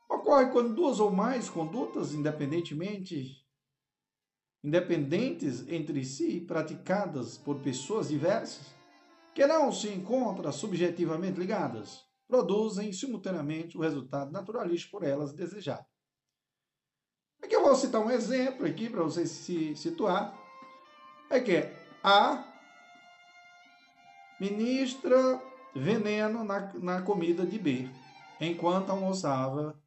Ocorre 0.09 0.51
quando 0.51 0.73
duas 0.73 0.99
ou 0.99 1.11
mais 1.11 1.49
condutas, 1.49 2.13
independentemente 2.13 3.35
independentes 4.63 5.67
entre 5.67 6.03
si, 6.03 6.41
praticadas 6.41 7.37
por 7.37 7.59
pessoas 7.59 8.09
diversas, 8.09 8.75
que 9.33 9.45
não 9.45 9.71
se 9.71 9.87
encontram 9.89 10.51
subjetivamente 10.51 11.39
ligadas, 11.39 12.03
produzem 12.27 12.91
simultaneamente 12.91 13.77
o 13.77 13.81
resultado 13.81 14.31
naturalístico 14.31 14.97
por 14.97 15.07
elas 15.07 15.33
desejado. 15.33 15.85
Aqui 17.41 17.55
eu 17.55 17.63
vou 17.63 17.75
citar 17.75 18.01
um 18.01 18.09
exemplo 18.09 18.65
aqui 18.65 18.89
para 18.89 19.03
vocês 19.03 19.29
se 19.29 19.75
situar. 19.75 20.46
É 21.29 21.39
que 21.41 21.57
a 22.03 22.43
ministra 24.39 25.41
veneno 25.75 26.43
na, 26.43 26.73
na 26.75 27.01
comida 27.01 27.45
de 27.45 27.59
B, 27.59 27.89
enquanto 28.39 28.91
almoçava 28.91 29.81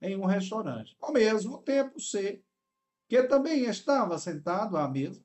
em 0.00 0.16
um 0.16 0.24
restaurante. 0.24 0.96
Ao 1.00 1.12
mesmo 1.12 1.58
tempo, 1.62 2.00
C, 2.00 2.42
que 3.08 3.22
também 3.24 3.64
estava 3.64 4.18
sentado 4.18 4.76
à 4.76 4.88
mesa, 4.88 5.24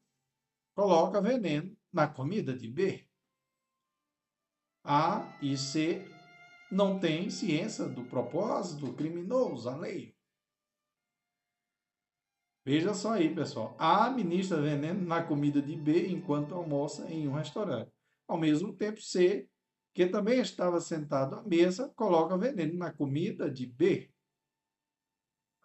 coloca 0.75 1.21
veneno 1.21 1.75
na 1.91 2.07
comida 2.07 2.55
de 2.55 2.67
B. 2.67 3.07
A 4.83 5.37
e 5.41 5.57
C 5.57 6.05
não 6.71 6.99
têm 6.99 7.29
ciência 7.29 7.85
do 7.85 8.05
propósito 8.05 8.93
criminoso 8.93 9.69
alheio. 9.69 10.16
Veja 12.67 12.93
só 12.93 13.13
aí, 13.13 13.33
pessoal. 13.33 13.77
A 13.79 14.09
ministra 14.09 14.59
veneno 14.59 15.07
na 15.07 15.23
comida 15.23 15.61
de 15.61 15.73
B 15.73 16.09
enquanto 16.09 16.53
almoça 16.53 17.09
em 17.09 17.25
um 17.25 17.31
restaurante. 17.31 17.89
Ao 18.27 18.37
mesmo 18.37 18.73
tempo, 18.73 18.99
C, 19.01 19.47
que 19.93 20.05
também 20.05 20.41
estava 20.41 20.81
sentado 20.81 21.35
à 21.35 21.43
mesa, 21.43 21.89
coloca 21.95 22.37
veneno 22.37 22.77
na 22.77 22.91
comida 22.91 23.49
de 23.49 23.65
B. 23.65 24.11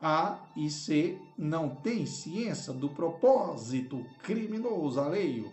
A 0.01 0.49
e 0.57 0.71
C 0.71 1.19
não 1.37 1.75
têm 1.75 2.07
ciência 2.07 2.73
do 2.73 2.89
propósito 2.89 4.07
criminoso 4.23 5.01
alheio. 5.01 5.51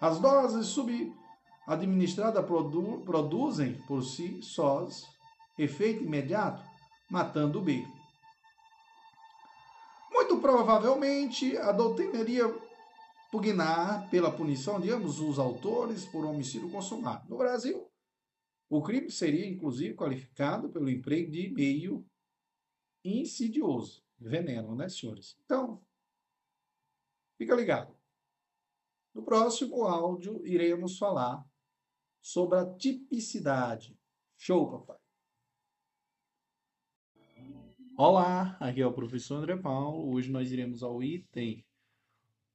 As 0.00 0.18
doses 0.18 0.66
subadministradas 0.66 2.44
produ 2.44 3.00
produzem 3.04 3.74
por 3.86 4.02
si 4.02 4.42
sós 4.42 5.06
efeito 5.56 6.02
imediato, 6.02 6.64
matando 7.08 7.60
o 7.60 7.62
B. 7.62 7.86
Provavelmente, 10.40 11.56
a 11.58 11.70
doutrina 11.70 12.20
iria 12.20 12.44
pugnar 13.30 14.08
pela 14.10 14.34
punição 14.34 14.80
de 14.80 14.90
ambos 14.90 15.20
os 15.20 15.38
autores 15.38 16.04
por 16.06 16.24
homicídio 16.24 16.70
consumado. 16.70 17.28
No 17.28 17.36
Brasil, 17.36 17.88
o 18.68 18.82
crime 18.82 19.10
seria 19.10 19.46
inclusive 19.46 19.94
qualificado 19.94 20.70
pelo 20.70 20.88
emprego 20.88 21.30
de 21.30 21.50
meio 21.50 22.06
insidioso, 23.04 24.02
veneno, 24.18 24.74
né, 24.74 24.88
senhores? 24.88 25.36
Então, 25.44 25.84
fica 27.36 27.54
ligado. 27.54 27.96
No 29.14 29.24
próximo 29.24 29.84
áudio, 29.84 30.44
iremos 30.46 30.98
falar 30.98 31.44
sobre 32.22 32.58
a 32.58 32.74
tipicidade. 32.74 33.98
Show, 34.36 34.70
papai! 34.70 34.99
Olá, 38.02 38.56
aqui 38.58 38.80
é 38.80 38.86
o 38.86 38.94
professor 38.94 39.34
André 39.34 39.58
Paulo. 39.58 40.14
Hoje 40.14 40.30
nós 40.30 40.50
iremos 40.50 40.82
ao 40.82 41.02
item 41.02 41.62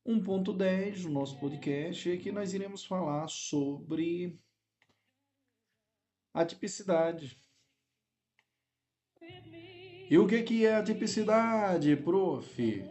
1.10 0.04 1.04
do 1.04 1.10
nosso 1.12 1.40
podcast 1.40 2.10
e 2.10 2.14
aqui 2.14 2.32
nós 2.32 2.56
iremos 2.56 2.84
falar 2.84 3.28
sobre 3.28 4.40
a 6.34 6.44
tipicidade. 6.44 7.38
E 10.10 10.18
o 10.18 10.26
que 10.26 10.42
que 10.42 10.66
é 10.66 10.78
a 10.78 10.84
tipicidade, 10.84 11.96
prof? 11.96 12.84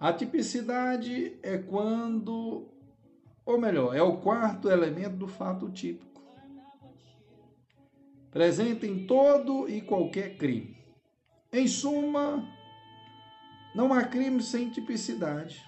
A 0.00 0.12
tipicidade 0.12 1.38
é 1.40 1.56
quando, 1.56 2.68
ou 3.46 3.60
melhor, 3.60 3.94
é 3.94 4.02
o 4.02 4.16
quarto 4.16 4.68
elemento 4.68 5.14
do 5.14 5.28
fato 5.28 5.70
típico 5.70 6.11
presente 8.32 8.86
em 8.86 9.06
todo 9.06 9.68
e 9.68 9.82
qualquer 9.82 10.38
crime. 10.38 10.74
Em 11.52 11.68
suma, 11.68 12.42
não 13.74 13.92
há 13.92 14.04
crime 14.04 14.42
sem 14.42 14.70
tipicidade. 14.70 15.62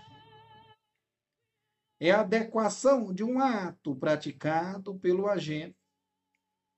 É 2.00 2.10
a 2.10 2.20
adequação 2.20 3.12
de 3.12 3.22
um 3.22 3.38
ato 3.38 3.94
praticado 3.94 4.98
pelo 4.98 5.28
agente 5.28 5.76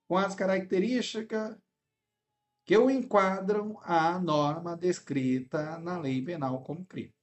com 0.09 0.17
as 0.17 0.35
características 0.35 1.57
que 2.65 2.77
o 2.77 2.91
enquadram 2.91 3.79
à 3.83 4.19
norma 4.19 4.77
descrita 4.77 5.79
na 5.79 5.99
lei 5.99 6.21
penal 6.21 6.65
como 6.65 6.85
crime. 6.85 7.15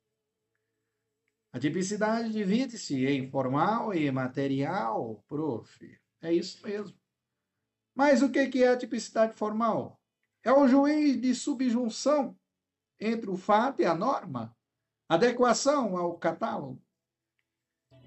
A 1.51 1.59
tipicidade 1.59 2.31
divide-se 2.31 3.05
em 3.05 3.29
formal 3.29 3.93
e 3.93 4.09
material, 4.09 5.21
prof. 5.27 5.99
É 6.21 6.33
isso 6.33 6.65
mesmo. 6.65 7.02
Mas 7.95 8.21
o 8.21 8.29
que 8.29 8.63
é 8.63 8.67
a 8.69 8.77
tipicidade 8.77 9.33
formal? 9.33 9.99
É 10.43 10.51
o 10.51 10.67
juiz 10.67 11.19
de 11.21 11.33
subjunção 11.35 12.35
entre 12.99 13.29
o 13.29 13.37
fato 13.37 13.81
e 13.81 13.85
a 13.85 13.93
norma, 13.93 14.55
adequação 15.07 15.97
ao 15.97 16.17
catálogo. 16.17 16.81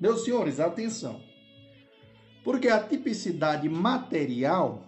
Meus 0.01 0.25
senhores, 0.25 0.61
atenção. 0.61 1.21
Porque 2.45 2.69
a 2.69 2.83
tipicidade 2.83 3.69
material 3.69 4.83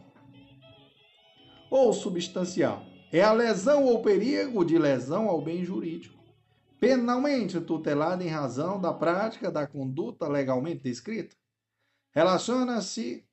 ou 1.71 1.93
substancial 1.93 2.85
é 3.13 3.23
a 3.23 3.33
lesão 3.33 3.85
ou 3.85 4.03
perigo 4.03 4.65
de 4.65 4.79
lesão 4.79 5.29
ao 5.29 5.41
bem 5.41 5.65
jurídico, 5.65 6.19
penalmente 6.79 7.61
tutelada 7.61 8.23
em 8.23 8.29
razão 8.29 8.81
da 8.81 8.93
prática 8.93 9.51
da 9.51 9.67
conduta 9.67 10.29
legalmente 10.29 10.83
descrita. 10.83 11.37
Relaciona-se 12.15 13.28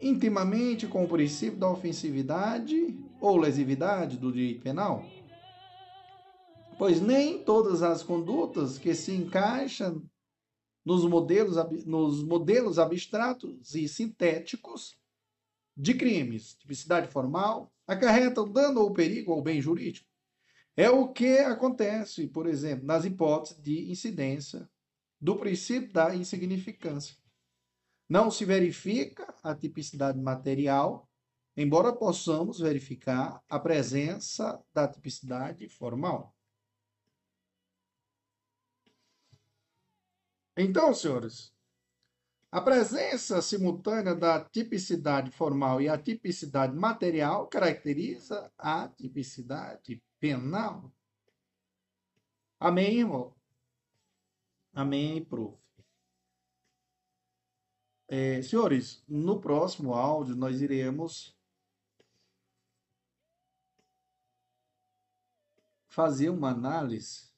intimamente 0.00 0.86
com 0.86 1.04
o 1.04 1.08
princípio 1.08 1.58
da 1.58 1.70
ofensividade 1.70 2.98
ou 3.20 3.36
lesividade 3.36 4.16
do 4.16 4.32
direito 4.32 4.62
penal? 4.62 5.04
Pois 6.78 7.00
nem 7.00 7.42
todas 7.44 7.82
as 7.82 8.02
condutas 8.02 8.78
que 8.78 8.94
se 8.94 9.12
encaixam 9.12 10.02
nos 10.84 11.04
modelos, 11.04 11.56
nos 11.84 12.24
modelos 12.24 12.78
abstratos 12.78 13.74
e 13.74 13.86
sintéticos 13.86 14.98
de 15.76 15.94
crimes, 15.94 16.54
tipicidade 16.54 17.12
formal, 17.12 17.72
acarretam 17.86 18.50
dano 18.50 18.80
ou 18.80 18.92
perigo 18.92 19.32
ao 19.32 19.42
bem 19.42 19.60
jurídico. 19.60 20.08
É 20.76 20.88
o 20.88 21.08
que 21.08 21.38
acontece, 21.38 22.26
por 22.26 22.46
exemplo, 22.46 22.86
nas 22.86 23.04
hipóteses 23.04 23.60
de 23.62 23.90
incidência 23.90 24.68
do 25.20 25.36
princípio 25.36 25.92
da 25.92 26.14
insignificância. 26.14 27.14
Não 28.10 28.28
se 28.28 28.44
verifica 28.44 29.32
a 29.40 29.54
tipicidade 29.54 30.18
material, 30.18 31.08
embora 31.56 31.92
possamos 31.92 32.58
verificar 32.58 33.40
a 33.48 33.56
presença 33.56 34.60
da 34.74 34.88
tipicidade 34.88 35.68
formal. 35.68 36.34
Então, 40.56 40.92
senhores, 40.92 41.54
a 42.50 42.60
presença 42.60 43.40
simultânea 43.40 44.12
da 44.16 44.44
tipicidade 44.44 45.30
formal 45.30 45.80
e 45.80 45.88
a 45.88 45.96
tipicidade 45.96 46.74
material 46.74 47.46
caracteriza 47.46 48.52
a 48.58 48.88
tipicidade 48.88 50.02
penal. 50.18 50.92
Amém, 52.58 52.98
irmão? 52.98 53.36
Amém, 54.74 55.24
prof. 55.24 55.69
É, 58.12 58.42
senhores, 58.42 59.04
no 59.08 59.40
próximo 59.40 59.94
áudio 59.94 60.34
nós 60.34 60.60
iremos 60.60 61.32
fazer 65.86 66.28
uma 66.28 66.50
análise. 66.50 67.30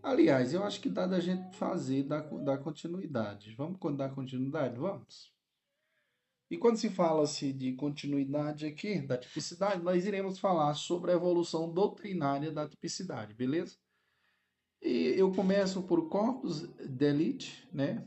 Aliás, 0.00 0.54
eu 0.54 0.62
acho 0.62 0.80
que 0.80 0.88
dá 0.88 1.08
da 1.08 1.18
gente 1.18 1.56
fazer, 1.56 2.04
da, 2.04 2.20
da 2.20 2.56
continuidade. 2.56 3.52
Vamos 3.56 3.80
dar 3.96 4.14
continuidade? 4.14 4.78
Vamos. 4.78 5.34
E 6.48 6.56
quando 6.56 6.76
se 6.76 6.88
fala-se 6.88 7.52
de 7.52 7.72
continuidade 7.74 8.64
aqui, 8.64 9.00
da 9.00 9.18
tipicidade, 9.18 9.82
nós 9.82 10.06
iremos 10.06 10.38
falar 10.38 10.72
sobre 10.74 11.10
a 11.10 11.14
evolução 11.14 11.68
doutrinária 11.68 12.52
da 12.52 12.68
tipicidade, 12.68 13.34
beleza? 13.34 13.76
E 14.80 15.14
eu 15.16 15.32
começo 15.32 15.82
por 15.82 16.08
corpus 16.08 16.62
delite, 16.78 17.68
né? 17.72 18.06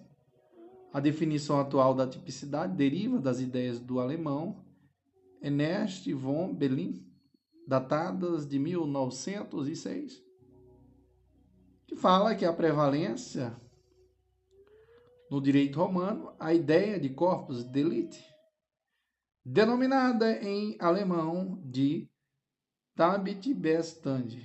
A 0.93 0.99
definição 0.99 1.59
atual 1.59 1.93
da 1.93 2.07
tipicidade 2.07 2.75
deriva 2.75 3.19
das 3.19 3.39
ideias 3.39 3.79
do 3.79 3.99
alemão 3.99 4.65
Ernest 5.41 6.11
von 6.13 6.53
Berlin, 6.53 7.05
datadas 7.65 8.45
de 8.45 8.59
1906, 8.59 10.21
que 11.87 11.95
fala 11.95 12.35
que 12.35 12.45
a 12.45 12.53
prevalência 12.53 13.55
no 15.29 15.39
direito 15.41 15.79
romano 15.79 16.33
a 16.37 16.53
ideia 16.53 16.99
de 16.99 17.09
corpus 17.09 17.63
delite 17.63 18.21
denominada 19.43 20.33
em 20.43 20.75
alemão 20.79 21.61
de 21.65 22.09
Tabitbestand. 22.95 24.39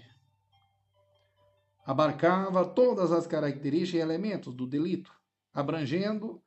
Abarcava 1.85 2.64
todas 2.64 3.12
as 3.12 3.27
características 3.27 4.01
e 4.01 4.02
elementos 4.02 4.55
do 4.55 4.66
delito, 4.66 5.12
abrangendo 5.57 6.43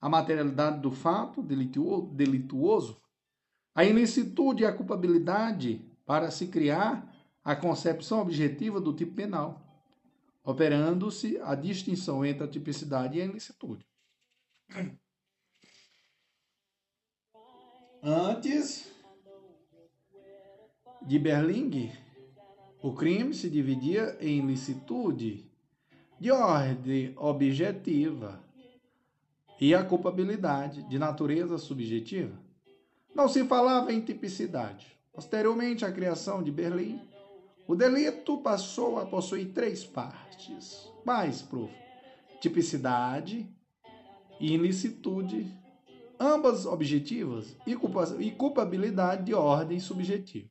a 0.00 0.08
materialidade 0.08 0.80
do 0.80 0.90
fato 0.90 1.40
delituoso, 1.40 3.00
a 3.72 3.84
ilicitude 3.84 4.64
e 4.64 4.66
a 4.66 4.72
culpabilidade 4.72 5.88
para 6.04 6.32
se 6.32 6.48
criar 6.48 7.14
a 7.44 7.54
concepção 7.54 8.20
objetiva 8.20 8.80
do 8.80 8.92
tipo 8.92 9.14
penal, 9.14 9.62
operando-se 10.42 11.38
a 11.38 11.54
distinção 11.54 12.24
entre 12.24 12.42
a 12.42 12.48
tipicidade 12.48 13.18
e 13.18 13.22
a 13.22 13.24
ilicitude. 13.24 13.86
Antes 18.02 18.92
de 21.02 21.18
Berling, 21.20 21.92
o 22.82 22.94
crime 22.94 23.32
se 23.32 23.48
dividia 23.48 24.16
em 24.20 24.44
licitude 24.44 25.49
de 26.20 26.30
ordem 26.30 27.14
objetiva 27.16 28.38
e 29.58 29.74
a 29.74 29.82
culpabilidade 29.82 30.82
de 30.82 30.98
natureza 30.98 31.56
subjetiva. 31.56 32.38
Não 33.14 33.26
se 33.26 33.44
falava 33.44 33.90
em 33.92 34.00
tipicidade. 34.02 34.86
Posteriormente 35.12 35.84
à 35.84 35.90
criação 35.90 36.42
de 36.42 36.50
Berlim, 36.50 37.00
o 37.66 37.74
delito 37.74 38.36
passou 38.38 38.98
a 38.98 39.06
possuir 39.06 39.52
três 39.52 39.84
partes. 39.84 40.90
Mais, 41.04 41.40
prof. 41.40 41.72
Tipicidade 42.40 43.48
e 44.38 44.52
ilicitude 44.52 45.58
ambas 46.20 46.66
objetivas, 46.66 47.56
e 47.66 48.30
culpabilidade 48.32 49.24
de 49.24 49.32
ordem 49.32 49.80
subjetiva. 49.80 50.49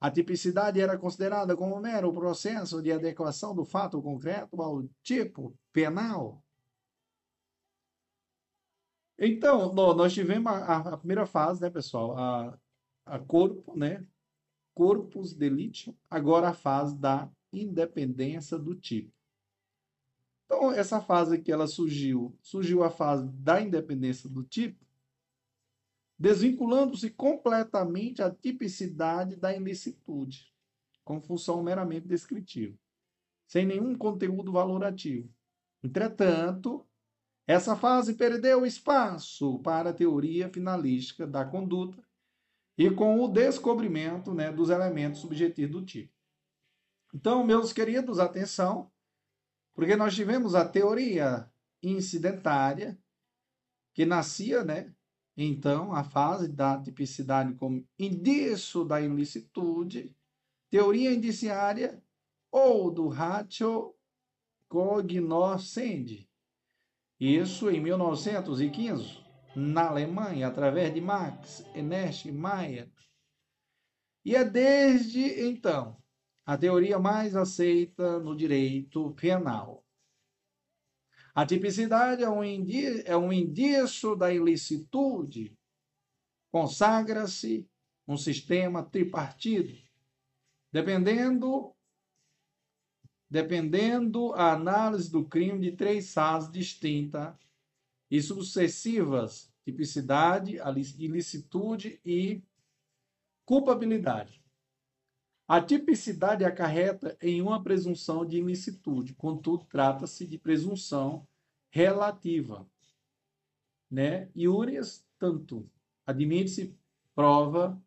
A 0.00 0.10
tipicidade 0.10 0.80
era 0.80 0.96
considerada 0.96 1.56
como 1.56 1.80
mero 1.80 2.12
processo 2.12 2.80
de 2.80 2.92
adequação 2.92 3.54
do 3.54 3.64
fato 3.64 4.00
concreto 4.00 4.62
ao 4.62 4.88
tipo 5.02 5.56
penal. 5.72 6.42
Então, 9.18 9.74
nós 9.74 10.14
tivemos 10.14 10.52
a, 10.52 10.76
a 10.76 10.96
primeira 10.96 11.26
fase, 11.26 11.60
né, 11.60 11.68
pessoal? 11.68 12.16
A, 12.16 12.56
a 13.04 13.18
corpo, 13.18 13.76
né? 13.76 14.06
Corpus 14.72 15.34
delitio. 15.34 15.96
Agora 16.08 16.50
a 16.50 16.54
fase 16.54 16.96
da 16.96 17.28
independência 17.52 18.56
do 18.56 18.76
tipo. 18.76 19.12
Então, 20.46 20.70
essa 20.70 21.00
fase 21.00 21.34
aqui, 21.34 21.50
ela 21.50 21.66
surgiu, 21.66 22.38
surgiu 22.40 22.84
a 22.84 22.90
fase 22.90 23.28
da 23.32 23.60
independência 23.60 24.30
do 24.30 24.44
tipo, 24.44 24.86
desvinculando-se 26.18 27.10
completamente 27.10 28.22
a 28.22 28.30
tipicidade 28.30 29.36
da 29.36 29.54
ilicitude, 29.54 30.52
com 31.04 31.20
função 31.20 31.62
meramente 31.62 32.08
descritiva, 32.08 32.76
sem 33.46 33.64
nenhum 33.64 33.96
conteúdo 33.96 34.50
valorativo. 34.50 35.32
Entretanto, 35.82 36.84
essa 37.46 37.76
fase 37.76 38.14
perdeu 38.14 38.66
espaço 38.66 39.60
para 39.60 39.90
a 39.90 39.94
teoria 39.94 40.50
finalística 40.50 41.26
da 41.26 41.44
conduta 41.44 42.02
e 42.76 42.90
com 42.90 43.20
o 43.20 43.28
descobrimento 43.28 44.34
né, 44.34 44.52
dos 44.52 44.70
elementos 44.70 45.20
subjetivos 45.20 45.80
do 45.80 45.86
tipo. 45.86 46.12
Então, 47.14 47.42
meus 47.44 47.72
queridos, 47.72 48.18
atenção, 48.18 48.90
porque 49.72 49.96
nós 49.96 50.14
tivemos 50.14 50.54
a 50.54 50.68
teoria 50.68 51.50
incidentária, 51.82 52.98
que 53.94 54.04
nascia, 54.04 54.62
né? 54.64 54.92
Então, 55.40 55.94
a 55.94 56.02
fase 56.02 56.48
da 56.48 56.82
tipicidade 56.82 57.54
como 57.54 57.86
indício 57.96 58.84
da 58.84 59.00
ilicitude, 59.00 60.12
teoria 60.68 61.14
indiciária 61.14 62.02
ou 62.50 62.90
do 62.90 63.06
ratio 63.06 63.94
cognoscendi. 64.68 66.28
Isso 67.20 67.70
em 67.70 67.80
1915, 67.80 69.20
na 69.54 69.86
Alemanha, 69.86 70.48
através 70.48 70.92
de 70.92 71.00
Max 71.00 71.64
Ernst 71.72 72.26
Mayr. 72.32 72.90
E 74.24 74.34
é 74.34 74.44
desde 74.44 75.20
então 75.40 76.02
a 76.44 76.58
teoria 76.58 76.98
mais 76.98 77.36
aceita 77.36 78.18
no 78.18 78.34
direito 78.34 79.12
penal. 79.12 79.84
A 81.38 81.46
tipicidade 81.46 82.24
é 82.24 82.28
um, 82.28 82.42
indício, 82.42 83.04
é 83.06 83.16
um 83.16 83.32
indício 83.32 84.16
da 84.16 84.34
ilicitude. 84.34 85.56
Consagra-se 86.50 87.64
um 88.08 88.16
sistema 88.16 88.82
tripartido, 88.82 89.72
dependendo 90.72 91.72
dependendo 93.30 94.32
a 94.32 94.52
análise 94.52 95.12
do 95.12 95.24
crime 95.24 95.60
de 95.60 95.76
três 95.76 96.12
fases 96.12 96.50
distintas 96.50 97.32
e 98.10 98.20
sucessivas: 98.20 99.48
tipicidade, 99.64 100.56
ilicitude 100.98 102.00
e 102.04 102.42
culpabilidade. 103.44 104.42
A 105.48 105.62
tipicidade 105.62 106.44
acarreta 106.44 107.16
em 107.22 107.40
uma 107.40 107.62
presunção 107.62 108.22
de 108.22 108.36
ilicitude, 108.36 109.14
contudo, 109.14 109.64
trata-se 109.64 110.26
de 110.26 110.36
presunção 110.36 111.26
relativa. 111.70 112.68
Né? 113.90 114.28
Iúrias, 114.36 115.06
tanto. 115.18 115.66
Admite-se 116.06 116.76
prova 117.14 117.82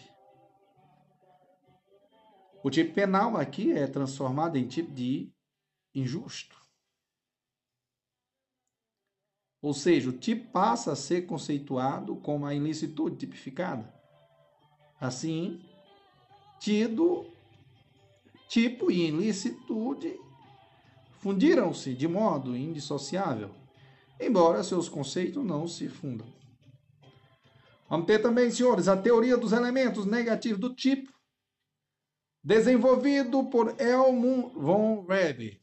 O 2.63 2.69
tipo 2.69 2.93
penal 2.93 3.39
aqui 3.39 3.73
é 3.73 3.87
transformado 3.87 4.59
em 4.59 4.69
tipo 4.69 4.93
de 4.93 5.33
injusto. 5.95 6.55
Ou 9.63 9.73
seja, 9.73 10.11
o 10.11 10.19
tipo 10.19 10.53
passa 10.53 10.93
a 10.93 10.97
ser 10.97 11.23
conceituado 11.23 12.17
como 12.17 12.45
a 12.45 12.55
ilicitude 12.55 13.17
tipificada. 13.17 13.91
Assim, 15.01 15.59
tido, 16.61 17.38
tipo 18.49 18.91
e 18.91 19.07
ilicitude 19.09 20.19
fundiram-se 21.21 21.95
de 21.95 22.09
modo 22.09 22.57
indissociável, 22.57 23.51
embora 24.21 24.65
seus 24.65 24.89
conceitos 24.89 25.45
não 25.45 25.69
se 25.69 25.89
fundam. 25.89 26.27
Vamos 27.89 28.07
ter 28.07 28.21
também, 28.21 28.51
senhores, 28.51 28.89
a 28.89 28.97
teoria 28.97 29.37
dos 29.37 29.53
elementos 29.53 30.05
negativos 30.05 30.61
do 30.61 30.75
tipo, 30.75 31.13
desenvolvido 32.43 33.45
por 33.45 33.75
Elmund 33.81 34.55
von 34.55 35.05
Rebe. 35.07 35.61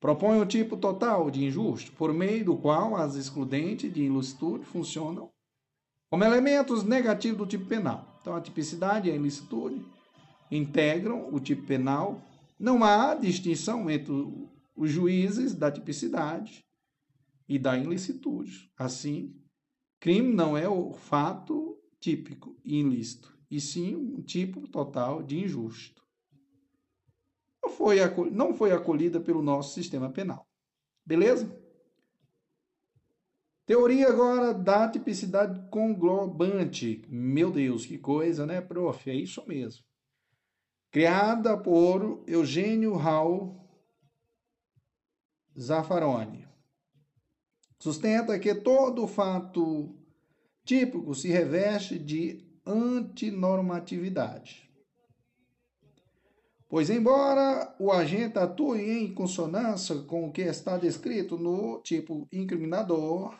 Propõe 0.00 0.40
o 0.40 0.46
tipo 0.46 0.76
total 0.76 1.30
de 1.30 1.44
injusto, 1.44 1.92
por 1.92 2.12
meio 2.12 2.44
do 2.44 2.56
qual 2.56 2.96
as 2.96 3.14
excludentes 3.14 3.92
de 3.92 4.02
ilicitude 4.02 4.64
funcionam 4.64 5.30
como 6.10 6.24
elementos 6.24 6.82
negativos 6.82 7.38
do 7.38 7.46
tipo 7.46 7.66
penal. 7.66 8.18
Então, 8.20 8.34
a 8.34 8.40
tipicidade 8.40 9.08
e 9.08 9.12
a 9.12 9.14
ilicitude 9.14 9.84
integram 10.50 11.32
o 11.32 11.40
tipo 11.40 11.66
penal 11.66 12.22
não 12.58 12.82
há 12.82 13.14
distinção 13.14 13.90
entre 13.90 14.12
os 14.74 14.90
juízes 14.90 15.54
da 15.54 15.70
tipicidade 15.70 16.64
e 17.48 17.58
da 17.58 17.76
ilicitude. 17.76 18.70
Assim, 18.76 19.34
crime 20.00 20.32
não 20.32 20.56
é 20.56 20.68
o 20.68 20.92
fato 20.92 21.78
típico 22.00 22.56
e 22.64 22.80
ilícito, 22.80 23.36
e 23.50 23.60
sim 23.60 23.94
um 23.94 24.22
tipo 24.22 24.66
total 24.68 25.22
de 25.22 25.38
injusto. 25.38 26.02
Não 27.62 27.70
foi, 27.70 27.98
não 28.30 28.54
foi 28.54 28.72
acolhida 28.72 29.20
pelo 29.20 29.42
nosso 29.42 29.74
sistema 29.74 30.10
penal. 30.10 30.46
Beleza? 31.04 31.50
Teoria 33.64 34.08
agora 34.08 34.54
da 34.54 34.88
tipicidade 34.88 35.68
conglobante. 35.70 37.02
Meu 37.08 37.50
Deus, 37.50 37.84
que 37.84 37.98
coisa, 37.98 38.46
né, 38.46 38.60
prof? 38.60 39.10
É 39.10 39.14
isso 39.14 39.44
mesmo 39.46 39.85
criada 40.90 41.56
por 41.56 42.24
Eugênio 42.26 42.96
Raul 42.96 43.54
Zaffaroni. 45.58 46.46
Sustenta 47.78 48.38
que 48.38 48.54
todo 48.54 49.06
fato 49.06 49.94
típico 50.64 51.14
se 51.14 51.28
reveste 51.28 51.98
de 51.98 52.46
antinormatividade. 52.66 54.66
Pois, 56.68 56.90
embora 56.90 57.74
o 57.78 57.92
agente 57.92 58.38
atue 58.38 58.90
em 58.90 59.14
consonância 59.14 59.94
com 60.02 60.28
o 60.28 60.32
que 60.32 60.42
está 60.42 60.76
descrito 60.76 61.38
no 61.38 61.80
tipo 61.80 62.26
incriminador, 62.32 63.38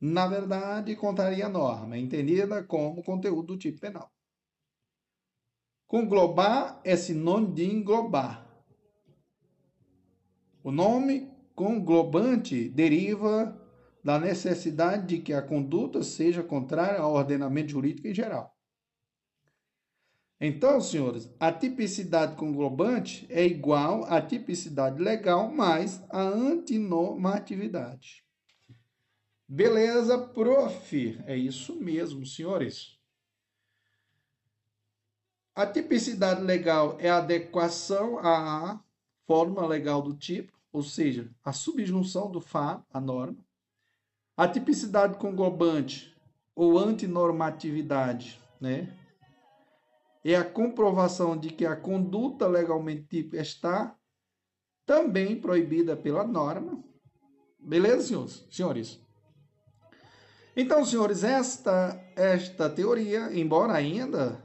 na 0.00 0.28
verdade 0.28 0.94
contraria 0.94 1.46
a 1.46 1.48
norma, 1.48 1.98
entendida 1.98 2.62
como 2.62 3.02
conteúdo 3.02 3.54
do 3.54 3.58
tipo 3.58 3.80
penal. 3.80 4.08
Conglobar 5.86 6.80
é 6.84 6.96
sinônimo 6.96 7.54
de 7.54 7.64
englobar. 7.64 8.44
O 10.62 10.72
nome 10.72 11.30
conglobante 11.54 12.68
deriva 12.68 13.60
da 14.02 14.18
necessidade 14.18 15.06
de 15.06 15.18
que 15.22 15.32
a 15.32 15.42
conduta 15.42 16.02
seja 16.02 16.42
contrária 16.42 17.00
ao 17.00 17.14
ordenamento 17.14 17.70
jurídico 17.70 18.08
em 18.08 18.14
geral. 18.14 18.52
Então, 20.40 20.80
senhores, 20.80 21.32
a 21.38 21.52
tipicidade 21.52 22.34
conglobante 22.36 23.24
é 23.30 23.46
igual 23.46 24.04
à 24.04 24.20
tipicidade 24.20 25.00
legal 25.00 25.48
mais 25.50 26.02
a 26.10 26.20
antinormatividade. 26.20 28.24
Beleza, 29.48 30.18
prof. 30.18 31.18
É 31.26 31.36
isso 31.36 31.76
mesmo, 31.76 32.26
senhores. 32.26 32.98
A 35.54 35.64
tipicidade 35.64 36.42
legal 36.42 36.96
é 36.98 37.08
a 37.08 37.18
adequação 37.18 38.18
à 38.18 38.82
forma 39.24 39.64
legal 39.64 40.02
do 40.02 40.12
tipo, 40.12 40.52
ou 40.72 40.82
seja, 40.82 41.30
a 41.44 41.52
subjunção 41.52 42.28
do 42.28 42.40
fato 42.40 42.84
à 42.92 43.00
norma. 43.00 43.38
A 44.36 44.48
tipicidade 44.48 45.16
conglobante 45.16 46.12
ou 46.56 46.76
antinormatividade, 46.76 48.40
né? 48.60 48.98
É 50.24 50.34
a 50.34 50.44
comprovação 50.44 51.36
de 51.36 51.50
que 51.50 51.64
a 51.64 51.76
conduta 51.76 52.48
legalmente 52.48 53.04
típica 53.04 53.40
está 53.40 53.96
também 54.84 55.40
proibida 55.40 55.96
pela 55.96 56.26
norma. 56.26 56.82
Beleza, 57.60 58.08
senhores? 58.08 58.46
senhores? 58.50 59.00
Então, 60.56 60.84
senhores, 60.84 61.22
esta 61.22 62.00
esta 62.16 62.68
teoria, 62.68 63.32
embora 63.38 63.72
ainda 63.74 64.43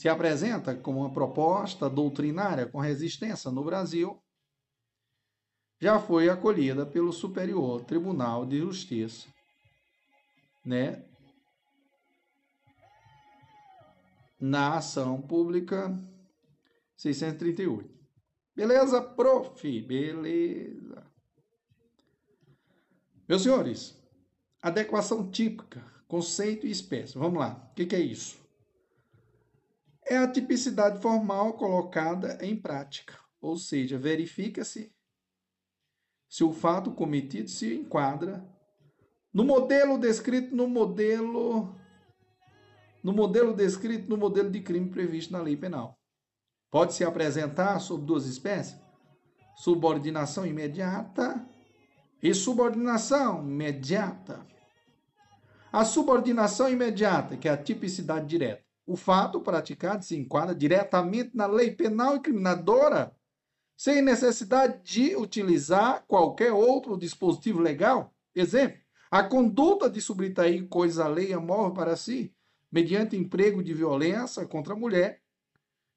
se 0.00 0.08
apresenta 0.08 0.74
como 0.74 1.00
uma 1.00 1.12
proposta 1.12 1.86
doutrinária 1.90 2.64
com 2.64 2.80
resistência 2.80 3.50
no 3.50 3.62
Brasil, 3.62 4.18
já 5.78 6.00
foi 6.00 6.30
acolhida 6.30 6.86
pelo 6.86 7.12
Superior 7.12 7.84
Tribunal 7.84 8.46
de 8.46 8.60
Justiça, 8.60 9.28
né? 10.64 11.04
Na 14.40 14.78
ação 14.78 15.20
pública 15.20 15.94
638. 16.96 17.90
Beleza, 18.56 19.02
prof? 19.02 19.82
Beleza. 19.82 21.06
Meus 23.28 23.42
senhores, 23.42 24.02
adequação 24.62 25.30
típica, 25.30 25.84
conceito 26.08 26.66
e 26.66 26.70
espécie. 26.70 27.18
Vamos 27.18 27.38
lá. 27.38 27.68
O 27.70 27.74
que, 27.74 27.84
que 27.84 27.96
é 27.96 28.00
isso? 28.00 28.40
É 30.10 30.16
a 30.16 30.26
tipicidade 30.26 31.00
formal 31.00 31.52
colocada 31.52 32.36
em 32.44 32.56
prática, 32.56 33.16
ou 33.40 33.56
seja, 33.56 33.96
verifica-se 33.96 34.92
se 36.28 36.42
o 36.42 36.52
fato 36.52 36.90
cometido 36.90 37.48
se 37.48 37.76
enquadra 37.76 38.44
no 39.32 39.44
modelo 39.44 39.96
descrito 39.96 40.54
no 40.54 40.66
modelo 40.66 41.76
no 43.04 43.12
modelo 43.12 43.54
descrito 43.54 44.10
no 44.10 44.16
modelo 44.16 44.50
de 44.50 44.60
crime 44.60 44.90
previsto 44.90 45.32
na 45.32 45.40
lei 45.40 45.56
penal. 45.56 45.96
Pode 46.72 46.92
se 46.94 47.04
apresentar 47.04 47.78
sob 47.78 48.04
duas 48.04 48.26
espécies: 48.26 48.76
subordinação 49.54 50.44
imediata 50.44 51.48
e 52.20 52.34
subordinação 52.34 53.42
imediata. 53.42 54.44
A 55.72 55.84
subordinação 55.84 56.68
imediata, 56.68 57.36
que 57.36 57.48
é 57.48 57.52
a 57.52 57.56
tipicidade 57.56 58.26
direta, 58.26 58.69
o 58.90 58.96
fato 58.96 59.40
praticado 59.40 60.04
se 60.04 60.16
enquadra 60.16 60.52
diretamente 60.52 61.36
na 61.36 61.46
lei 61.46 61.70
penal 61.70 62.16
incriminadora, 62.16 63.14
sem 63.76 64.02
necessidade 64.02 64.82
de 64.82 65.14
utilizar 65.14 66.04
qualquer 66.08 66.52
outro 66.52 66.98
dispositivo 66.98 67.60
legal. 67.60 68.12
Exemplo, 68.34 68.80
a 69.08 69.22
conduta 69.22 69.88
de 69.88 70.00
subtrair 70.00 70.66
coisa 70.66 71.04
alheia 71.04 71.38
móvel 71.38 71.72
para 71.72 71.94
si, 71.94 72.34
mediante 72.70 73.16
emprego 73.16 73.62
de 73.62 73.72
violência 73.72 74.44
contra 74.44 74.74
a 74.74 74.76
mulher, 74.76 75.22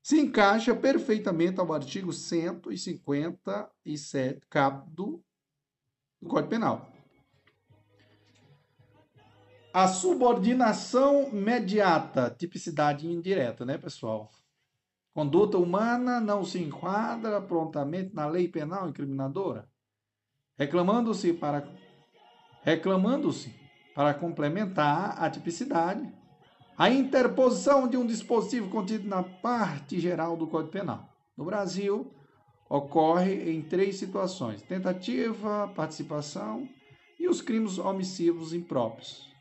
se 0.04 0.20
encaixa 0.20 0.76
perfeitamente 0.76 1.60
ao 1.60 1.74
artigo 1.74 2.14
157, 2.14 4.40
cap 4.52 4.88
do 4.92 5.20
Código 6.28 6.50
Penal. 6.50 6.93
A 9.74 9.88
subordinação 9.88 11.30
imediata, 11.34 12.30
tipicidade 12.30 13.08
indireta, 13.08 13.66
né, 13.66 13.76
pessoal? 13.76 14.30
Conduta 15.16 15.58
humana 15.58 16.20
não 16.20 16.46
se 16.46 16.62
enquadra 16.62 17.42
prontamente 17.42 18.14
na 18.14 18.28
lei 18.28 18.48
penal 18.48 18.88
incriminadora, 18.88 19.68
reclamando-se 20.56 21.34
para 21.34 21.68
reclamando-se 22.62 23.52
para 23.96 24.14
complementar 24.14 25.16
a 25.20 25.28
tipicidade 25.28 26.08
a 26.78 26.92
interposição 26.92 27.88
de 27.88 27.98
um 27.98 28.06
dispositivo 28.06 28.70
contido 28.70 29.08
na 29.08 29.24
parte 29.24 30.00
geral 30.00 30.38
do 30.38 30.46
Código 30.46 30.72
Penal. 30.72 31.10
No 31.36 31.46
Brasil, 31.46 32.14
ocorre 32.70 33.52
em 33.52 33.64
três 33.64 33.96
situações: 33.96 34.62
tentativa, 34.62 35.68
participação 35.76 36.70
e 37.20 37.28
os 37.28 37.42
crimes 37.42 37.80
omissivos 37.80 38.54
impróprios 38.54 39.33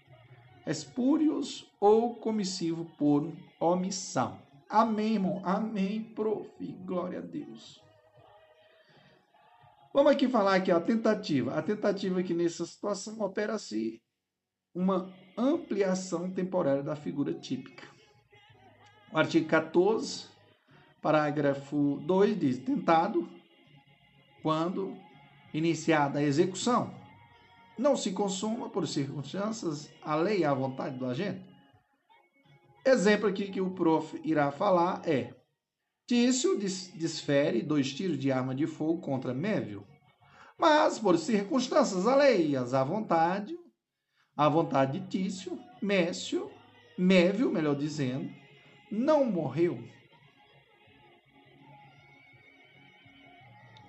espúrios 0.66 1.70
ou 1.80 2.14
comissivo 2.14 2.84
por 2.96 3.32
omissão. 3.58 4.38
Amém, 4.68 5.14
irmão. 5.14 5.42
Amém, 5.44 6.02
prof. 6.02 6.48
Glória 6.84 7.18
a 7.18 7.22
Deus. 7.22 7.82
Vamos 9.92 10.12
aqui 10.12 10.28
falar 10.28 10.54
aqui 10.54 10.70
a 10.70 10.80
tentativa. 10.80 11.54
A 11.54 11.62
tentativa 11.62 12.20
aqui 12.20 12.32
nessa 12.32 12.64
situação 12.64 13.20
opera-se 13.20 14.00
uma 14.74 15.12
ampliação 15.36 16.30
temporária 16.30 16.82
da 16.82 16.96
figura 16.96 17.34
típica. 17.34 17.86
O 19.12 19.18
artigo 19.18 19.46
14, 19.46 20.26
parágrafo 21.02 22.00
2 22.06 22.40
diz: 22.40 22.58
tentado 22.58 23.28
quando 24.42 24.96
iniciada 25.52 26.20
a 26.20 26.22
execução 26.22 27.01
não 27.78 27.96
se 27.96 28.12
consuma 28.12 28.68
por 28.68 28.86
circunstâncias 28.86 29.90
alheia 30.02 30.50
à 30.50 30.54
vontade 30.54 30.98
do 30.98 31.06
agente. 31.06 31.44
Exemplo 32.84 33.28
aqui 33.28 33.50
que 33.50 33.60
o 33.60 33.70
prof 33.70 34.20
irá 34.24 34.50
falar 34.50 35.02
é: 35.08 35.34
Tício 36.06 36.58
desfere 36.58 37.62
dois 37.62 37.92
tiros 37.92 38.18
de 38.18 38.32
arma 38.32 38.54
de 38.54 38.66
fogo 38.66 39.00
contra 39.00 39.32
Mévio, 39.32 39.86
mas 40.58 40.98
por 40.98 41.16
circunstâncias 41.16 42.06
alheias 42.06 42.74
à 42.74 42.82
vontade, 42.82 43.56
à 44.36 44.48
vontade 44.48 44.98
de 44.98 45.06
Tício, 45.06 45.58
Mécio, 45.80 46.50
Mévio, 46.98 47.50
melhor 47.50 47.74
dizendo, 47.74 48.30
não 48.90 49.24
morreu. 49.24 49.82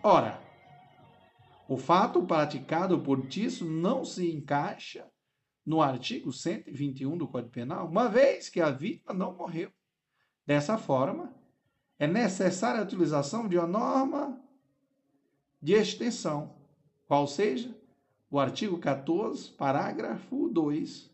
Ora, 0.01 0.42
o 1.73 1.77
fato 1.77 2.21
praticado 2.21 2.99
por 2.99 3.25
Tício 3.25 3.65
não 3.65 4.05
se 4.05 4.31
encaixa 4.31 5.09
no 5.65 5.81
artigo 5.81 6.31
121 6.31 7.17
do 7.17 7.27
Código 7.27 7.51
Penal, 7.51 7.87
uma 7.87 8.07
vez 8.07 8.47
que 8.47 8.61
a 8.61 8.69
vítima 8.69 9.11
não 9.11 9.33
morreu. 9.33 9.71
Dessa 10.45 10.77
forma, 10.77 11.33
é 11.97 12.05
necessária 12.05 12.79
a 12.79 12.83
utilização 12.83 13.47
de 13.47 13.57
uma 13.57 13.65
norma 13.65 14.39
de 15.59 15.73
extensão, 15.73 16.53
qual 17.07 17.25
seja 17.25 17.75
o 18.29 18.39
artigo 18.39 18.77
14, 18.77 19.49
parágrafo 19.53 20.49
2, 20.49 21.09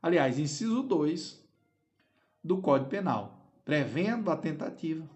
aliás, 0.00 0.38
inciso 0.38 0.82
2 0.84 1.46
do 2.42 2.62
Código 2.62 2.88
Penal, 2.88 3.46
prevendo 3.62 4.30
a 4.30 4.38
tentativa. 4.38 5.06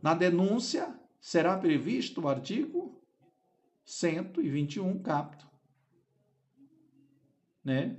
Na 0.00 0.14
denúncia 0.14 0.96
será 1.18 1.56
previsto 1.56 2.20
o 2.20 2.28
artigo 2.28 2.95
121, 3.86 4.98
capto, 4.98 5.46
né? 7.64 7.96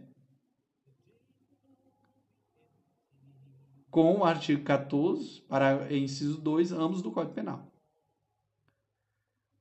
Com 3.90 4.18
o 4.18 4.24
artigo 4.26 4.64
14, 4.64 5.42
para 5.44 5.92
inciso 5.96 6.40
2, 6.40 6.74
ambos 6.74 7.02
do 7.02 7.12
Código 7.12 7.34
Penal. 7.34 7.72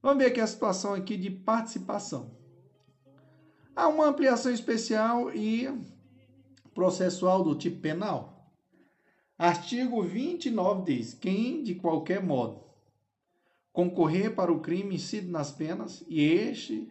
Vamos 0.03 0.19
ver 0.19 0.31
aqui 0.31 0.40
a 0.40 0.47
situação 0.47 0.94
aqui 0.94 1.16
de 1.16 1.31
participação. 1.31 2.36
Há 3.74 3.89
uma 3.89 4.07
ampliação 4.07 4.53
especial 4.53 5.32
e 5.32 5.69
processual 6.74 7.43
do 7.43 7.55
tipo 7.55 7.81
penal. 7.81 8.53
Artigo 9.39 10.03
29 10.03 10.82
diz: 10.82 11.15
quem 11.15 11.62
de 11.62 11.74
qualquer 11.74 12.23
modo 12.23 12.65
concorrer 13.77 14.35
para 14.35 14.51
o 14.51 14.61
crime 14.61 14.94
incide 14.94 15.28
nas 15.28 15.51
penas 15.51 16.03
e 16.09 16.23
este 16.23 16.90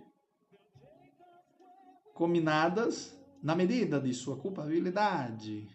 combinadas 2.14 3.20
na 3.42 3.56
medida 3.56 4.00
de 4.00 4.14
sua 4.14 4.38
culpabilidade. 4.38 5.68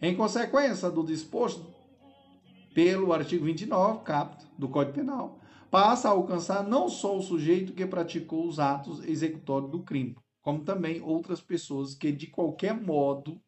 Em 0.00 0.14
consequência 0.14 0.88
do 0.88 1.04
disposto 1.04 1.74
pelo 2.72 3.12
artigo 3.12 3.44
29, 3.46 4.04
caput, 4.04 4.46
do 4.56 4.68
Código 4.68 4.94
Penal, 4.94 5.40
passa 5.72 6.06
a 6.06 6.12
alcançar 6.12 6.62
não 6.62 6.88
só 6.88 7.18
o 7.18 7.22
sujeito 7.22 7.72
que 7.72 7.84
praticou 7.84 8.46
os 8.46 8.60
atos 8.60 9.02
executórios 9.04 9.72
do 9.72 9.82
crime, 9.82 10.16
como 10.40 10.62
também 10.62 11.02
outras 11.02 11.40
pessoas 11.40 11.96
que 11.96 12.12
de 12.12 12.28
qualquer 12.28 12.80
modo 12.80 13.42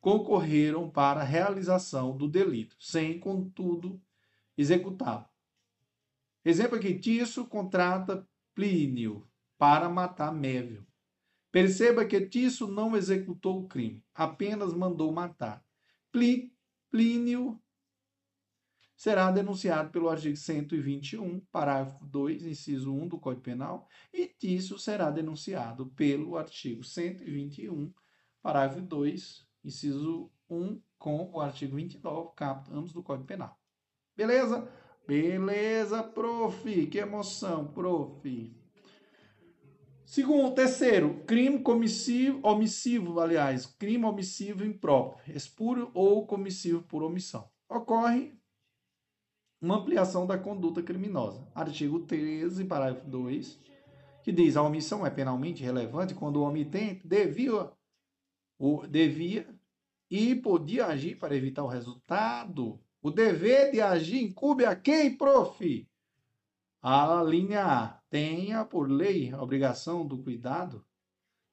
concorreram 0.00 0.88
para 0.88 1.22
a 1.22 1.24
realização 1.24 2.16
do 2.16 2.28
delito, 2.28 2.76
sem, 2.78 3.18
contudo, 3.18 4.00
executá-lo. 4.56 5.31
Exemplo 6.44 6.76
aqui, 6.76 6.98
Tisso 6.98 7.46
contrata 7.46 8.26
Plínio 8.54 9.26
para 9.56 9.88
matar 9.88 10.32
Mévio. 10.32 10.86
Perceba 11.50 12.04
que 12.04 12.20
Tisso 12.26 12.66
não 12.66 12.96
executou 12.96 13.60
o 13.60 13.68
crime, 13.68 14.02
apenas 14.14 14.72
mandou 14.74 15.12
matar. 15.12 15.64
Plínio 16.90 17.62
será 18.96 19.30
denunciado 19.30 19.90
pelo 19.90 20.08
artigo 20.08 20.36
121, 20.36 21.40
parágrafo 21.52 22.04
2, 22.06 22.44
inciso 22.44 22.94
1 22.94 23.08
do 23.08 23.18
Código 23.18 23.42
Penal, 23.42 23.88
e 24.12 24.26
Tisso 24.26 24.78
será 24.78 25.10
denunciado 25.10 25.86
pelo 25.90 26.36
artigo 26.36 26.82
121, 26.82 27.92
parágrafo 28.40 28.80
2, 28.80 29.46
inciso 29.64 30.30
1, 30.48 30.80
com 30.98 31.30
o 31.32 31.40
artigo 31.40 31.76
29, 31.76 32.30
caput, 32.34 32.72
ambos 32.72 32.92
do 32.92 33.02
Código 33.02 33.26
Penal. 33.26 33.58
Beleza? 34.16 34.70
Beleza, 35.06 36.02
prof. 36.02 36.86
Que 36.86 36.98
emoção, 36.98 37.66
prof. 37.66 38.62
Segundo, 40.04 40.54
terceiro, 40.54 41.24
crime 41.26 41.60
comissivo, 41.60 42.38
omissivo, 42.46 43.18
aliás, 43.18 43.64
crime 43.64 44.04
omissivo 44.04 44.62
impróprio, 44.62 45.34
espúrio 45.34 45.90
ou 45.94 46.26
comissivo 46.26 46.82
por 46.82 47.02
omissão. 47.02 47.48
Ocorre 47.66 48.38
uma 49.58 49.76
ampliação 49.76 50.26
da 50.26 50.36
conduta 50.36 50.82
criminosa. 50.82 51.48
Artigo 51.54 52.00
13, 52.00 52.66
parágrafo 52.66 53.08
2, 53.08 53.58
que 54.22 54.30
diz: 54.30 54.54
a 54.56 54.62
omissão 54.62 55.06
é 55.06 55.08
penalmente 55.08 55.62
relevante 55.62 56.14
quando 56.14 56.36
o 56.36 56.42
omitente 56.42 57.08
devia, 57.08 57.70
o, 58.58 58.86
devia 58.86 59.48
e 60.10 60.34
podia 60.34 60.88
agir 60.88 61.16
para 61.18 61.34
evitar 61.34 61.64
o 61.64 61.68
resultado 61.68 62.78
o 63.02 63.10
dever 63.10 63.72
de 63.72 63.80
agir 63.80 64.22
incube 64.22 64.64
a 64.64 64.76
quem, 64.76 65.16
prof? 65.16 65.88
A 66.80 67.22
linha 67.22 67.64
A. 67.64 68.00
Tenha 68.08 68.64
por 68.64 68.88
lei 68.88 69.32
a 69.32 69.42
obrigação 69.42 70.06
do 70.06 70.22
cuidado, 70.22 70.84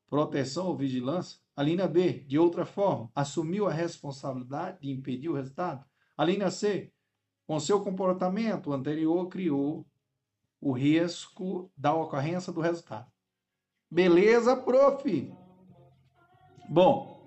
proteção 0.07 0.67
ou 0.67 0.77
vigilância. 0.77 1.39
A 1.55 1.63
linha 1.63 1.87
B. 1.87 2.19
De 2.19 2.37
outra 2.37 2.65
forma, 2.65 3.11
assumiu 3.15 3.67
a 3.67 3.73
responsabilidade 3.73 4.81
de 4.81 4.91
impedir 4.91 5.29
o 5.29 5.33
resultado. 5.33 5.83
A 6.15 6.23
linha 6.23 6.51
C. 6.51 6.93
Com 7.47 7.59
seu 7.59 7.81
comportamento 7.81 8.71
anterior, 8.71 9.27
criou 9.27 9.87
o 10.61 10.71
risco 10.71 11.71
da 11.75 11.93
ocorrência 11.95 12.53
do 12.53 12.61
resultado. 12.61 13.11
Beleza, 13.89 14.55
prof? 14.55 15.33
Bom, 16.69 17.18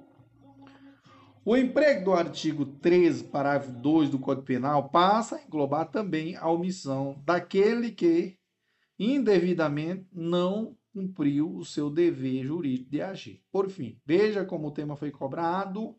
o 1.44 1.56
emprego 1.56 2.04
do 2.04 2.12
artigo 2.12 2.64
13, 2.64 3.24
parágrafo 3.24 3.72
2 3.72 4.10
do 4.10 4.18
Código 4.18 4.46
Penal 4.46 4.88
passa 4.88 5.36
a 5.36 5.42
englobar 5.42 5.90
também 5.90 6.36
a 6.36 6.48
omissão 6.48 7.20
daquele 7.24 7.90
que 7.90 8.38
indevidamente 8.98 10.06
não 10.12 10.76
cumpriu 10.92 11.54
o 11.56 11.64
seu 11.64 11.90
dever 11.90 12.44
jurídico 12.44 12.90
de 12.90 13.00
agir. 13.00 13.42
Por 13.50 13.68
fim, 13.68 14.00
veja 14.04 14.44
como 14.44 14.68
o 14.68 14.72
tema 14.72 14.96
foi 14.96 15.10
cobrado 15.10 15.96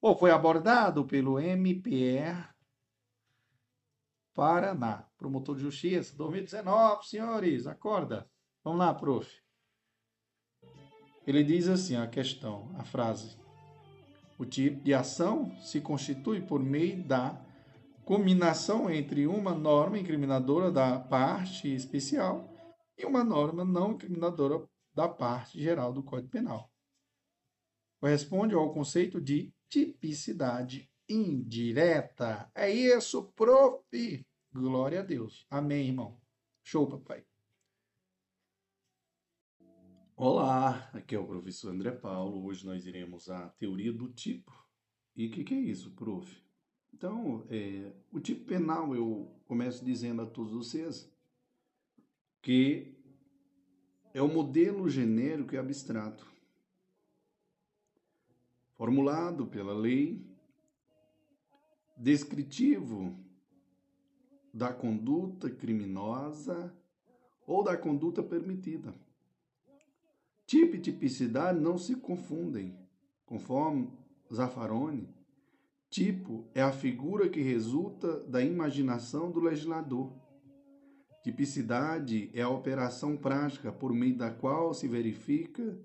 ou 0.00 0.16
foi 0.16 0.30
abordado 0.30 1.06
pelo 1.06 1.38
MPR 1.38 2.54
Paraná, 4.34 5.08
promotor 5.16 5.56
de 5.56 5.62
justiça, 5.62 6.14
2019, 6.14 7.06
senhores, 7.06 7.66
acorda. 7.66 8.30
Vamos 8.62 8.80
lá, 8.80 8.92
prof. 8.92 9.26
Ele 11.26 11.42
diz 11.42 11.66
assim 11.68 11.96
a 11.96 12.06
questão, 12.06 12.70
a 12.76 12.84
frase: 12.84 13.38
o 14.38 14.44
tipo 14.44 14.82
de 14.82 14.92
ação 14.92 15.50
se 15.60 15.80
constitui 15.80 16.40
por 16.40 16.62
meio 16.62 17.02
da 17.02 17.42
combinação 18.04 18.90
entre 18.90 19.26
uma 19.26 19.54
norma 19.54 19.98
incriminadora 19.98 20.70
da 20.70 20.98
parte 20.98 21.74
especial 21.74 22.48
e 22.96 23.04
uma 23.04 23.24
norma 23.24 23.64
não 23.64 23.92
incriminadora 23.92 24.66
da 24.94 25.08
parte 25.08 25.60
geral 25.60 25.92
do 25.92 26.02
Código 26.02 26.30
Penal. 26.30 26.70
Corresponde 28.00 28.54
ao 28.54 28.72
conceito 28.72 29.20
de 29.20 29.52
tipicidade 29.68 30.88
indireta. 31.08 32.50
É 32.54 32.70
isso, 32.70 33.32
prof. 33.34 34.26
Glória 34.52 35.00
a 35.00 35.02
Deus. 35.02 35.46
Amém, 35.50 35.88
irmão. 35.88 36.20
Show, 36.62 36.86
papai. 36.88 37.24
Olá, 40.18 40.88
aqui 40.94 41.14
é 41.14 41.18
o 41.18 41.26
professor 41.26 41.70
André 41.70 41.90
Paulo. 41.90 42.42
Hoje 42.46 42.64
nós 42.64 42.86
iremos 42.86 43.28
a 43.28 43.50
teoria 43.50 43.92
do 43.92 44.08
tipo. 44.08 44.50
E 45.14 45.26
o 45.26 45.30
que, 45.30 45.44
que, 45.44 45.52
é 45.52 45.58
isso, 45.58 45.90
prof? 45.90 46.42
Então, 46.90 47.44
é, 47.50 47.92
o 48.10 48.18
tipo 48.18 48.46
penal, 48.46 48.96
eu 48.96 49.30
começo 49.46 49.84
dizendo 49.84 50.22
a 50.22 50.26
todos 50.26 50.54
vocês 50.54 51.12
que 52.40 52.96
é 54.14 54.22
o 54.22 54.28
modelo 54.28 54.88
genérico 54.88 55.54
e 55.54 55.58
abstrato 55.58 56.26
formulado 58.72 59.46
pela 59.46 59.74
lei 59.74 60.26
descritivo 61.94 63.22
da 64.50 64.72
conduta 64.72 65.50
criminosa 65.50 66.74
ou 67.46 67.62
da 67.62 67.76
conduta 67.76 68.22
permitida 68.22 68.94
Tipo 70.46 70.76
e 70.76 70.80
tipicidade 70.80 71.60
não 71.60 71.76
se 71.76 71.96
confundem. 71.96 72.78
Conforme 73.24 73.90
Zaffaroni, 74.32 75.08
tipo 75.90 76.48
é 76.54 76.62
a 76.62 76.72
figura 76.72 77.28
que 77.28 77.40
resulta 77.40 78.20
da 78.24 78.40
imaginação 78.42 79.30
do 79.30 79.40
legislador, 79.40 80.12
Tipicidade 81.26 82.30
é 82.32 82.42
a 82.42 82.48
operação 82.48 83.16
prática 83.16 83.72
por 83.72 83.92
meio 83.92 84.16
da 84.16 84.30
qual 84.30 84.72
se 84.72 84.86
verifica 84.86 85.76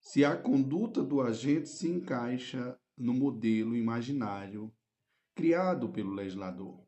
se 0.00 0.24
a 0.24 0.34
conduta 0.34 1.02
do 1.02 1.20
agente 1.20 1.68
se 1.68 1.90
encaixa 1.90 2.74
no 2.96 3.12
modelo 3.12 3.76
imaginário 3.76 4.72
criado 5.34 5.90
pelo 5.90 6.14
legislador. 6.14 6.80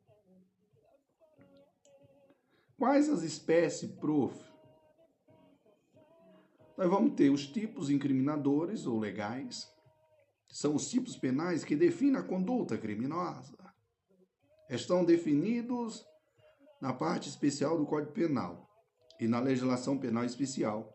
Quais 2.78 3.10
as 3.10 3.22
espécies, 3.22 3.90
prof? 3.90 4.53
Nós 6.76 6.90
vamos 6.90 7.14
ter 7.14 7.30
os 7.30 7.46
tipos 7.46 7.88
incriminadores 7.88 8.86
ou 8.86 8.98
legais, 8.98 9.72
são 10.48 10.74
os 10.74 10.88
tipos 10.88 11.16
penais 11.16 11.64
que 11.64 11.76
definem 11.76 12.16
a 12.16 12.22
conduta 12.22 12.76
criminosa. 12.76 13.56
Estão 14.68 15.04
definidos 15.04 16.04
na 16.80 16.92
parte 16.92 17.28
especial 17.28 17.78
do 17.78 17.86
Código 17.86 18.12
Penal 18.12 18.68
e 19.20 19.28
na 19.28 19.40
legislação 19.40 19.96
penal 19.98 20.24
especial. 20.24 20.92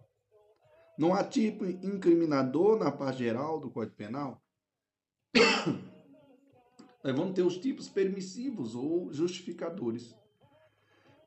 Não 0.98 1.14
há 1.14 1.24
tipo 1.24 1.66
incriminador 1.66 2.78
na 2.78 2.92
parte 2.92 3.20
geral 3.20 3.60
do 3.60 3.72
Código 3.72 3.96
Penal. 3.96 4.42
Nós 7.04 7.16
vamos 7.16 7.34
ter 7.34 7.44
os 7.44 7.58
tipos 7.58 7.88
permissivos 7.88 8.76
ou 8.76 9.12
justificadores. 9.14 10.14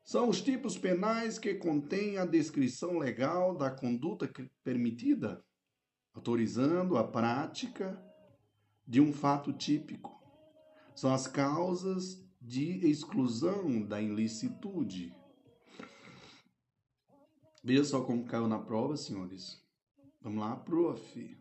São 0.04 0.28
os 0.28 0.40
tipos 0.40 0.76
penais 0.76 1.38
que 1.38 1.54
contêm 1.54 2.18
a 2.18 2.26
descrição 2.26 2.98
legal 2.98 3.56
da 3.56 3.70
conduta 3.70 4.28
permitida, 4.64 5.44
autorizando 6.12 6.96
a 6.98 7.06
prática 7.06 8.02
de 8.86 9.00
um 9.00 9.12
fato 9.12 9.52
típico. 9.52 10.20
São 10.94 11.14
as 11.14 11.26
causas 11.26 12.22
de 12.40 12.86
exclusão 12.86 13.80
da 13.82 14.02
ilicitude. 14.02 15.14
Veja 17.62 17.84
só 17.84 18.02
como 18.02 18.24
caiu 18.24 18.48
na 18.48 18.58
prova, 18.58 18.96
senhores. 18.96 19.62
Vamos 20.20 20.40
lá, 20.40 20.56
prof. 20.56 21.38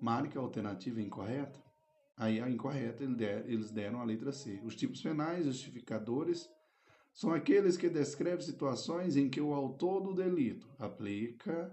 Marque 0.00 0.38
a 0.38 0.40
alternativa 0.40 1.00
incorreta. 1.00 1.62
Aí 2.16 2.40
a 2.40 2.48
incorreta 2.48 3.02
eles 3.02 3.72
deram 3.72 4.00
a 4.00 4.04
letra 4.04 4.30
C. 4.30 4.60
Os 4.64 4.76
tipos 4.76 5.02
penais 5.02 5.44
justificadores 5.44 6.48
são 7.14 7.32
aqueles 7.32 7.76
que 7.76 7.88
descrevem 7.88 8.44
situações 8.44 9.16
em 9.16 9.30
que 9.30 9.40
o 9.40 9.54
autor 9.54 10.02
do 10.02 10.12
delito 10.12 10.68
aplica 10.80 11.72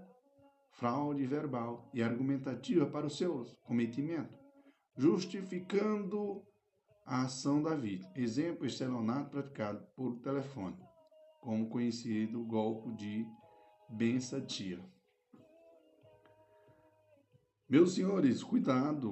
fraude 0.70 1.26
verbal 1.26 1.90
e 1.92 2.00
argumentativa 2.00 2.86
para 2.86 3.06
o 3.06 3.10
seu 3.10 3.44
cometimento, 3.64 4.38
justificando 4.96 6.42
a 7.04 7.22
ação 7.22 7.60
da 7.60 7.74
vítima. 7.74 8.12
Exemplo, 8.14 8.64
estelionato 8.64 9.30
praticado 9.30 9.84
por 9.96 10.20
telefone, 10.20 10.78
como 11.40 11.68
conhecido 11.68 12.44
golpe 12.44 12.92
de 12.92 13.26
benção-tia. 13.90 14.80
Meus 17.68 17.94
senhores, 17.94 18.44
cuidado, 18.44 19.10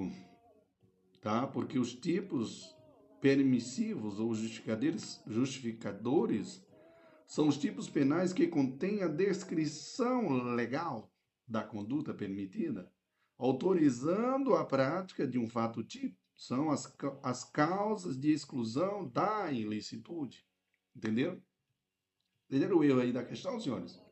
tá? 1.20 1.46
Porque 1.46 1.78
os 1.78 1.92
tipos 1.94 2.76
permissivos 3.20 4.18
ou 4.18 4.34
justificadores, 4.34 6.64
são 7.26 7.46
os 7.46 7.58
tipos 7.58 7.86
penais 7.88 8.32
que 8.32 8.48
contêm 8.48 9.02
a 9.02 9.08
descrição 9.08 10.54
legal 10.54 11.12
da 11.46 11.62
conduta 11.62 12.14
permitida, 12.14 12.90
autorizando 13.38 14.56
a 14.56 14.64
prática 14.64 15.26
de 15.26 15.38
um 15.38 15.46
fato 15.46 15.84
tipo. 15.84 16.18
São 16.34 16.70
as, 16.70 16.96
as 17.22 17.44
causas 17.44 18.18
de 18.18 18.32
exclusão 18.32 19.06
da 19.06 19.52
ilicitude. 19.52 20.42
Entenderam? 20.96 21.38
Entenderam 22.48 22.78
o 22.78 22.84
erro 22.84 23.00
aí 23.00 23.12
da 23.12 23.22
questão, 23.22 23.60
senhores? 23.60 24.02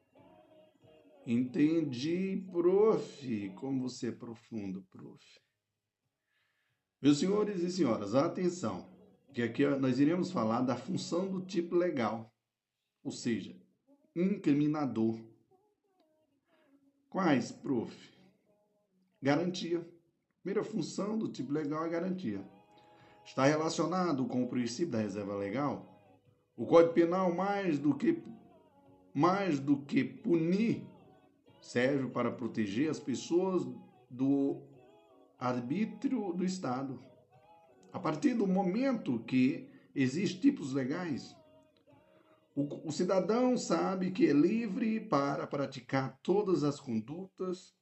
Entendi, 1.26 2.46
prof. 2.52 3.50
Como 3.56 3.88
você 3.88 4.08
é 4.08 4.12
profundo, 4.12 4.82
prof. 4.90 5.24
Meus 7.00 7.18
senhores 7.18 7.62
e 7.62 7.70
senhoras, 7.70 8.14
atenção 8.14 8.97
que 9.32 9.42
aqui 9.42 9.66
nós 9.66 9.98
iremos 9.98 10.30
falar 10.30 10.62
da 10.62 10.76
função 10.76 11.28
do 11.28 11.40
tipo 11.40 11.74
legal, 11.74 12.32
ou 13.02 13.10
seja, 13.10 13.56
incriminador. 14.14 15.18
Quais, 17.08 17.52
prof? 17.52 17.94
Garantia. 19.22 19.86
Primeira 20.42 20.64
função 20.64 21.18
do 21.18 21.28
tipo 21.28 21.52
legal 21.52 21.84
é 21.84 21.88
garantia. 21.88 22.42
Está 23.24 23.44
relacionado 23.44 24.24
com 24.26 24.42
o 24.42 24.48
princípio 24.48 24.92
da 24.92 24.98
reserva 24.98 25.36
legal? 25.36 25.98
O 26.56 26.66
Código 26.66 26.94
Penal, 26.94 27.34
mais 27.34 27.78
do 27.78 27.94
que, 27.94 28.22
mais 29.14 29.60
do 29.60 29.76
que 29.76 30.02
punir, 30.02 30.86
serve 31.60 32.08
para 32.08 32.32
proteger 32.32 32.90
as 32.90 32.98
pessoas 32.98 33.66
do 34.10 34.62
arbítrio 35.38 36.32
do 36.32 36.44
Estado. 36.44 36.98
A 37.92 37.98
partir 37.98 38.34
do 38.34 38.46
momento 38.46 39.18
que 39.24 39.68
existem 39.94 40.40
tipos 40.40 40.72
legais, 40.72 41.34
o, 42.54 42.88
o 42.88 42.92
cidadão 42.92 43.56
sabe 43.56 44.10
que 44.10 44.26
é 44.26 44.32
livre 44.32 45.00
para 45.00 45.46
praticar 45.46 46.18
todas 46.22 46.64
as 46.64 46.80
condutas 46.80 47.72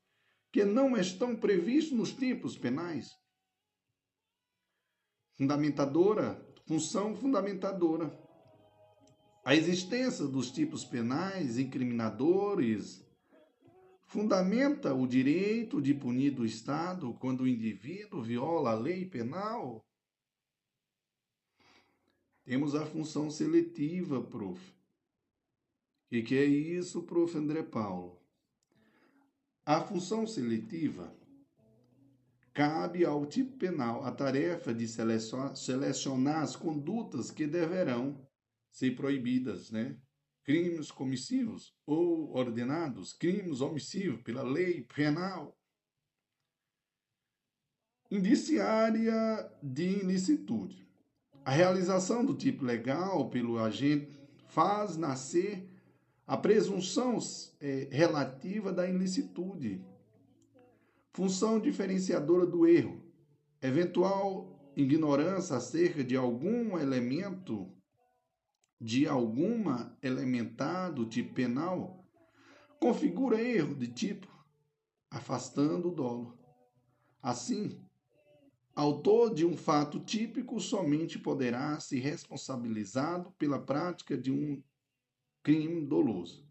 que 0.53 0.65
não 0.65 0.97
estão 0.97 1.35
previstas 1.35 1.97
nos 1.97 2.13
tipos 2.13 2.59
penais. 2.59 3.11
Fundamentadora, 5.37 6.47
função 6.67 7.15
fundamentadora. 7.15 8.11
A 9.45 9.55
existência 9.55 10.27
dos 10.27 10.51
tipos 10.51 10.85
penais 10.85 11.59
incriminadores 11.59 13.07
fundamenta 14.07 14.93
o 14.93 15.07
direito 15.07 15.81
de 15.81 15.95
punir 15.95 16.33
do 16.33 16.45
Estado 16.45 17.15
quando 17.15 17.43
o 17.43 17.49
indivíduo 17.49 18.23
viola 18.23 18.73
a 18.73 18.75
lei 18.75 19.05
penal 19.07 19.86
temos 22.47 22.77
a 22.77 22.87
função 22.87 23.29
seletiva, 23.29 24.23
prof. 24.23 24.73
O 26.13 26.23
que 26.23 26.37
é 26.37 26.45
isso, 26.45 27.03
prof. 27.03 27.37
André 27.37 27.65
Paulo? 27.65 28.23
A 29.65 29.81
função 29.81 30.25
seletiva 30.29 31.13
cabe 32.55 33.05
ao 33.05 33.27
tipo 33.27 33.57
penal 33.59 34.05
a 34.05 34.13
tarefa 34.13 34.73
de 34.73 34.87
selecionar 34.87 36.43
as 36.43 36.55
condutas 36.55 37.33
que 37.33 37.49
deverão 37.49 38.25
ser 38.71 38.95
proibidas, 38.95 39.73
né? 39.73 40.01
Crimes 40.45 40.93
comissivos 40.93 41.77
ou 41.85 42.33
ordenados, 42.33 43.13
crimes 43.13 43.61
omissivos 43.61 44.23
pela 44.23 44.45
lei 44.45 44.85
penal. 44.85 45.59
Indiciária 48.09 49.51
de 49.61 49.99
ilicitude. 49.99 50.86
A 51.47 51.53
realização 51.53 52.25
do 52.25 52.35
tipo 52.35 52.65
legal 52.65 53.31
pelo 53.31 53.61
agente 53.61 54.19
faz 54.49 54.97
nascer 54.97 55.71
a 56.27 56.37
presunção 56.37 57.19
é, 57.61 57.87
relativa 57.89 58.73
da 58.73 58.85
ilicitude, 58.85 59.81
função 61.13 61.61
diferenciadora 61.61 62.45
do 62.45 62.67
erro, 62.67 63.01
eventual 63.63 64.73
ignorância 64.77 65.55
acerca 65.55 66.03
de 66.03 66.17
algum 66.17 66.77
elemento, 66.77 67.73
de 68.81 69.07
alguma 69.07 69.97
elementar 70.03 70.93
do 70.93 71.07
tipo 71.07 71.33
penal, 71.33 72.05
configura 72.81 73.41
erro 73.41 73.77
de 73.77 73.87
tipo 73.87 74.27
afastando 75.09 75.91
o 75.91 75.95
dolo. 75.95 76.37
Assim, 77.23 77.86
Autor 78.77 79.35
de 79.35 79.47
um 79.47 79.57
fato 79.57 79.99
típico 79.99 80.61
somente 80.61 81.19
poderá 81.19 81.81
ser 81.81 82.01
responsabilizado 82.01 83.33
pela 83.39 83.59
prática 83.59 84.19
de 84.19 84.31
um 84.31 84.63
crime 85.43 85.87
doloso, 85.87 86.47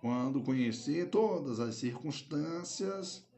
quando 0.00 0.44
conhecer 0.44 1.10
todas 1.10 1.58
as 1.58 1.74
circunstâncias 1.74 3.28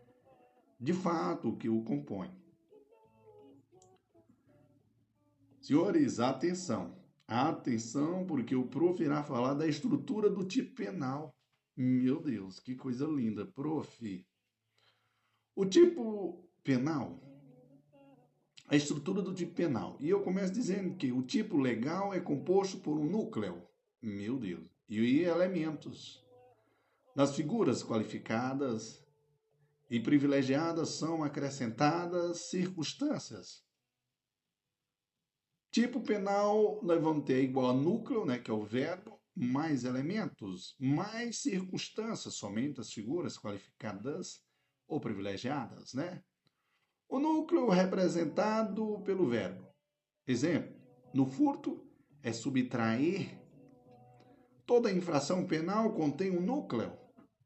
de 0.78 0.92
fato 0.92 1.56
que 1.56 1.70
o 1.70 1.82
compõem. 1.84 2.30
Senhores, 5.58 6.20
atenção. 6.20 6.94
Atenção, 7.26 8.26
porque 8.26 8.54
o 8.54 8.66
prof 8.66 9.02
irá 9.02 9.22
falar 9.22 9.54
da 9.54 9.66
estrutura 9.66 10.28
do 10.28 10.44
tipo 10.44 10.74
penal. 10.74 11.34
Meu 11.74 12.20
Deus, 12.20 12.60
que 12.60 12.74
coisa 12.74 13.06
linda, 13.06 13.46
prof. 13.46 14.26
O 15.56 15.64
tipo 15.64 16.46
penal 16.62 17.31
a 18.72 18.76
estrutura 18.76 19.20
do 19.20 19.34
tipo 19.34 19.52
penal. 19.52 19.98
E 20.00 20.08
eu 20.08 20.22
começo 20.22 20.50
dizendo 20.50 20.96
que 20.96 21.12
o 21.12 21.22
tipo 21.22 21.58
legal 21.58 22.14
é 22.14 22.18
composto 22.18 22.78
por 22.78 22.96
um 22.98 23.04
núcleo, 23.04 23.62
meu 24.00 24.38
Deus, 24.38 24.66
e 24.88 25.20
elementos. 25.20 26.24
Das 27.14 27.36
figuras 27.36 27.82
qualificadas 27.82 29.04
e 29.90 30.00
privilegiadas 30.00 30.88
são 30.88 31.22
acrescentadas 31.22 32.48
circunstâncias. 32.48 33.62
Tipo 35.70 36.00
penal, 36.00 36.80
nós 36.82 37.02
vamos 37.02 37.26
ter 37.26 37.42
igual 37.44 37.72
a 37.72 37.74
núcleo, 37.74 38.24
né, 38.24 38.38
que 38.38 38.50
é 38.50 38.54
o 38.54 38.64
verbo, 38.64 39.20
mais 39.34 39.84
elementos, 39.84 40.74
mais 40.80 41.42
circunstâncias, 41.42 42.36
somente 42.36 42.80
as 42.80 42.90
figuras 42.90 43.36
qualificadas 43.36 44.42
ou 44.88 44.98
privilegiadas, 44.98 45.92
né? 45.92 46.24
O 47.12 47.18
núcleo 47.18 47.68
representado 47.68 49.02
pelo 49.04 49.28
verbo. 49.28 49.68
Exemplo: 50.26 50.74
no 51.12 51.26
furto 51.26 51.86
é 52.22 52.32
subtrair. 52.32 53.38
Toda 54.64 54.90
infração 54.90 55.46
penal 55.46 55.92
contém 55.92 56.30
um 56.30 56.40
núcleo. 56.40 56.90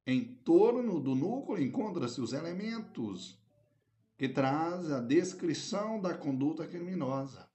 Em 0.07 0.23
torno 0.45 1.01
do 1.01 1.17
núcleo 1.17 1.61
encontram-se 1.61 2.21
os 2.21 2.33
elementos 2.33 3.43
que 4.17 4.29
trazem 4.29 4.95
a 4.95 5.01
descrição 5.01 6.01
da 6.01 6.17
conduta 6.17 6.65
criminosa. 6.65 7.51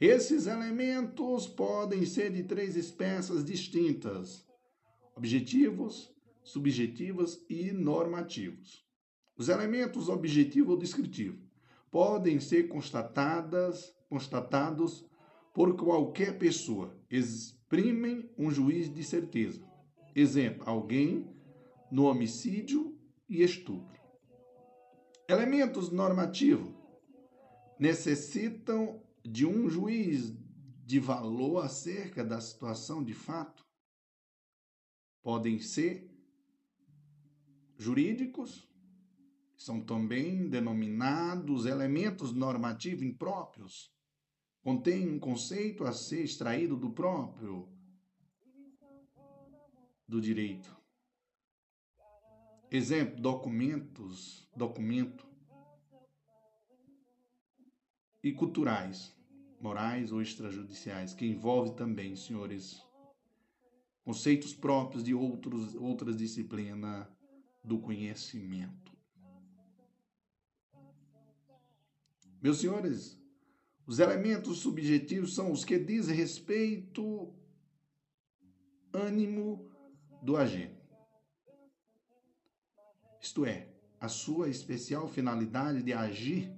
Esses 0.00 0.46
elementos 0.46 1.46
podem 1.46 2.06
ser 2.06 2.32
de 2.32 2.42
três 2.44 2.74
espécies 2.74 3.44
distintas: 3.44 4.46
objetivos, 5.14 6.10
subjetivos 6.42 7.44
e 7.50 7.70
normativos. 7.70 8.90
Os 9.36 9.48
elementos 9.48 10.08
objetivo 10.08 10.72
ou 10.72 10.76
descritivo 10.76 11.38
podem 11.90 12.40
ser 12.40 12.68
constatadas, 12.68 13.94
constatados 14.08 15.04
por 15.52 15.76
qualquer 15.76 16.38
pessoa, 16.38 16.96
exprimem 17.10 18.30
um 18.38 18.50
juiz 18.50 18.92
de 18.92 19.04
certeza. 19.04 19.62
Exemplo, 20.14 20.62
alguém 20.66 21.30
no 21.90 22.04
homicídio 22.04 22.98
e 23.28 23.42
estupro. 23.42 24.00
Elementos 25.28 25.90
normativos 25.90 26.72
necessitam 27.78 29.02
de 29.24 29.46
um 29.46 29.68
juiz 29.68 30.34
de 30.84 30.98
valor 30.98 31.64
acerca 31.64 32.24
da 32.24 32.40
situação 32.40 33.02
de 33.02 33.14
fato 33.14 33.64
podem 35.22 35.58
ser 35.58 36.10
jurídicos, 37.78 38.68
são 39.64 39.80
também 39.80 40.48
denominados 40.48 41.66
elementos 41.66 42.32
normativos 42.32 43.02
impróprios, 43.02 43.92
contém 44.62 45.08
um 45.08 45.18
conceito 45.18 45.84
a 45.84 45.92
ser 45.92 46.24
extraído 46.24 46.76
do 46.76 46.90
próprio 46.90 47.68
do 50.06 50.20
direito. 50.20 50.76
Exemplo, 52.70 53.20
documentos, 53.20 54.48
documento 54.56 55.26
e 58.22 58.32
culturais, 58.32 59.14
morais 59.60 60.10
ou 60.10 60.22
extrajudiciais, 60.22 61.12
que 61.12 61.26
envolve 61.26 61.74
também, 61.74 62.16
senhores, 62.16 62.82
conceitos 64.04 64.54
próprios 64.54 65.04
de 65.04 65.14
outros, 65.14 65.74
outras 65.74 66.16
disciplinas 66.16 67.06
do 67.62 67.78
conhecimento. 67.78 68.81
Meus 72.42 72.58
senhores, 72.58 73.22
os 73.86 74.00
elementos 74.00 74.58
subjetivos 74.58 75.32
são 75.32 75.52
os 75.52 75.64
que 75.64 75.78
dizem 75.78 76.16
respeito 76.16 77.32
ânimo 78.92 79.70
do 80.20 80.36
agente. 80.36 80.82
Isto 83.20 83.46
é, 83.46 83.68
a 84.00 84.08
sua 84.08 84.48
especial 84.48 85.06
finalidade 85.06 85.84
de 85.84 85.92
agir 85.92 86.52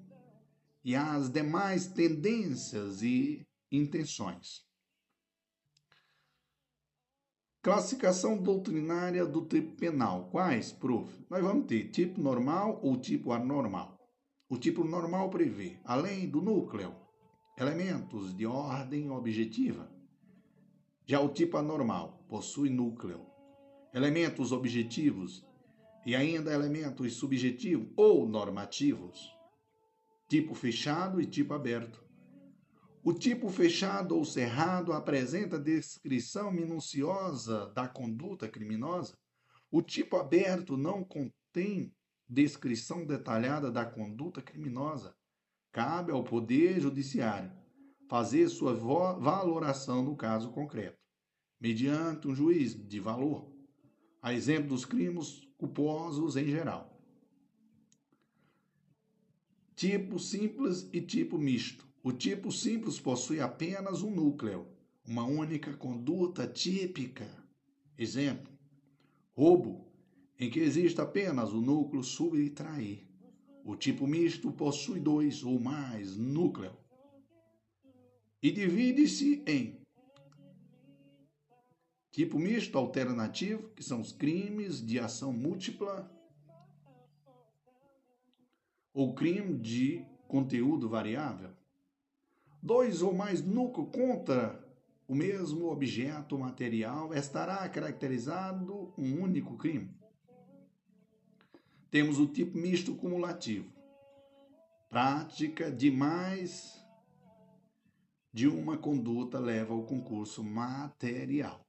e 0.83 0.97
as 0.97 1.29
demais 1.29 1.87
tendências 1.87 3.03
e 3.03 3.47
intenções. 3.71 4.67
Classificação 7.61 8.43
doutrinária 8.43 9.27
do 9.27 9.45
tipo 9.45 9.77
penal. 9.77 10.31
Quais, 10.31 10.73
prof? 10.73 11.11
Nós 11.29 11.43
vamos 11.43 11.67
ter 11.67 11.91
tipo 11.91 12.23
normal 12.23 12.81
ou 12.83 12.99
tipo 12.99 13.33
anormal. 13.33 13.94
O 14.55 14.57
tipo 14.57 14.85
normal 14.85 15.31
prevê, 15.31 15.81
além 15.85 16.29
do 16.29 16.41
núcleo, 16.41 16.95
elementos 17.59 18.33
de 18.37 18.47
ordem 18.47 19.11
objetiva. 19.11 19.91
Já 21.05 21.19
o 21.19 21.29
tipo 21.29 21.57
anormal 21.57 22.25
possui 22.29 22.71
núcleo, 22.71 23.27
elementos 23.93 24.53
objetivos 24.53 25.45
e 26.07 26.15
ainda 26.15 26.55
elementos 26.55 27.15
subjetivos 27.15 27.89
ou 27.97 28.29
normativos 28.29 29.37
tipo 30.29 30.55
fechado 30.55 31.21
e 31.21 31.27
tipo 31.27 31.53
aberto. 31.53 32.05
O 33.03 33.13
tipo 33.13 33.49
fechado 33.49 34.17
ou 34.17 34.25
cerrado 34.25 34.93
apresenta 34.93 35.59
descrição 35.59 36.53
minuciosa 36.53 37.73
da 37.75 37.89
conduta 37.89 38.49
criminosa. 38.49 39.19
O 39.69 39.83
tipo 39.83 40.17
aberto 40.17 40.77
não 40.77 41.03
contém 41.03 41.93
descrição 42.29 43.05
detalhada 43.05 43.71
da 43.71 43.85
conduta 43.85 44.41
criminosa. 44.41 45.15
Cabe 45.73 46.13
ao 46.13 46.25
Poder 46.25 46.81
Judiciário 46.81 47.53
fazer 48.09 48.49
sua 48.49 48.75
valoração 48.75 50.03
no 50.03 50.17
caso 50.17 50.51
concreto, 50.51 50.99
mediante 51.61 52.29
um 52.29 52.35
juiz 52.35 52.75
de 52.75 53.01
valor, 53.01 53.51
a 54.23 54.33
exemplo 54.33 54.69
dos 54.69 54.85
crimes 54.85 55.41
culposos 55.57 56.37
em 56.37 56.47
geral 56.47 56.95
tipo 59.75 60.19
simples 60.19 60.89
e 60.93 61.01
tipo 61.01 61.37
misto. 61.39 61.87
O 62.03 62.13
tipo 62.13 62.53
simples 62.53 63.01
possui 63.01 63.41
apenas 63.41 64.03
um 64.03 64.11
núcleo, 64.11 64.67
uma 65.07 65.25
única 65.25 65.75
conduta 65.75 66.47
típica. 66.47 67.27
Exemplo: 67.99 68.53
roubo, 69.33 69.84
em 70.39 70.51
que 70.51 70.61
existe 70.61 71.01
apenas 71.01 71.53
o 71.53 71.61
núcleo 71.61 72.03
subtrair. 72.03 73.07
O 73.65 73.77
tipo 73.77 74.07
misto 74.07 74.53
possui 74.53 75.01
dois 75.01 75.43
ou 75.43 75.59
mais 75.59 76.17
núcleos 76.17 76.75
e 78.43 78.51
divide-se 78.51 79.43
em 79.47 79.81
tipo 82.11 82.39
misto 82.39 82.77
alternativo, 82.77 83.71
que 83.71 83.83
são 83.83 84.01
os 84.01 84.13
crimes 84.13 84.85
de 84.85 84.99
ação 84.99 85.33
múltipla 85.33 86.11
ou 88.93 89.15
crime 89.15 89.59
de 89.59 90.05
conteúdo 90.29 90.89
variável. 90.89 91.51
Dois 92.63 93.01
ou 93.01 93.15
mais 93.15 93.43
núcleos 93.43 93.91
contra 93.91 94.63
o 95.09 95.15
mesmo 95.15 95.71
objeto 95.71 96.39
material 96.39 97.15
estará 97.15 97.67
caracterizado 97.69 98.93
um 98.97 99.23
único 99.23 99.57
crime. 99.57 99.91
Temos 101.95 102.19
o 102.19 102.27
tipo 102.27 102.59
misto 102.59 102.93
cumulativo. 102.97 103.73
Prática 104.91 105.71
de 105.71 105.93
mais 105.93 106.85
de 108.33 108.49
uma 108.49 108.77
conduta 108.77 109.39
leva 109.39 109.75
ao 109.75 109.85
concurso 109.85 110.43
material. 110.43 111.65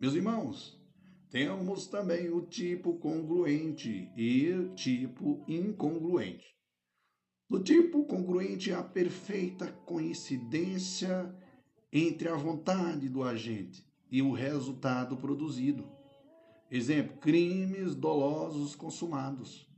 Meus 0.00 0.14
irmãos, 0.14 0.82
temos 1.28 1.88
também 1.88 2.30
o 2.30 2.40
tipo 2.40 2.94
congruente 2.94 4.10
e 4.16 4.72
tipo 4.74 5.44
incongruente. 5.46 6.56
No 7.50 7.62
tipo 7.62 8.06
congruente, 8.06 8.72
a 8.72 8.82
perfeita 8.82 9.70
coincidência 9.84 11.30
entre 11.92 12.30
a 12.30 12.34
vontade 12.34 13.10
do 13.10 13.22
agente 13.22 13.86
e 14.10 14.22
o 14.22 14.32
resultado 14.32 15.18
produzido. 15.18 15.99
Exemplo: 16.70 17.16
crimes 17.18 17.96
dolosos 17.96 18.76
consumados. 18.76 19.68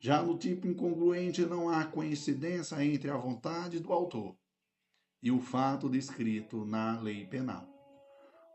Já 0.00 0.22
no 0.22 0.36
tipo 0.36 0.66
incongruente, 0.66 1.46
não 1.46 1.68
há 1.68 1.84
coincidência 1.84 2.84
entre 2.84 3.10
a 3.10 3.16
vontade 3.16 3.78
do 3.78 3.92
autor 3.92 4.36
e 5.22 5.30
o 5.30 5.40
fato 5.40 5.88
descrito 5.88 6.64
na 6.64 7.00
lei 7.00 7.26
penal. 7.26 7.68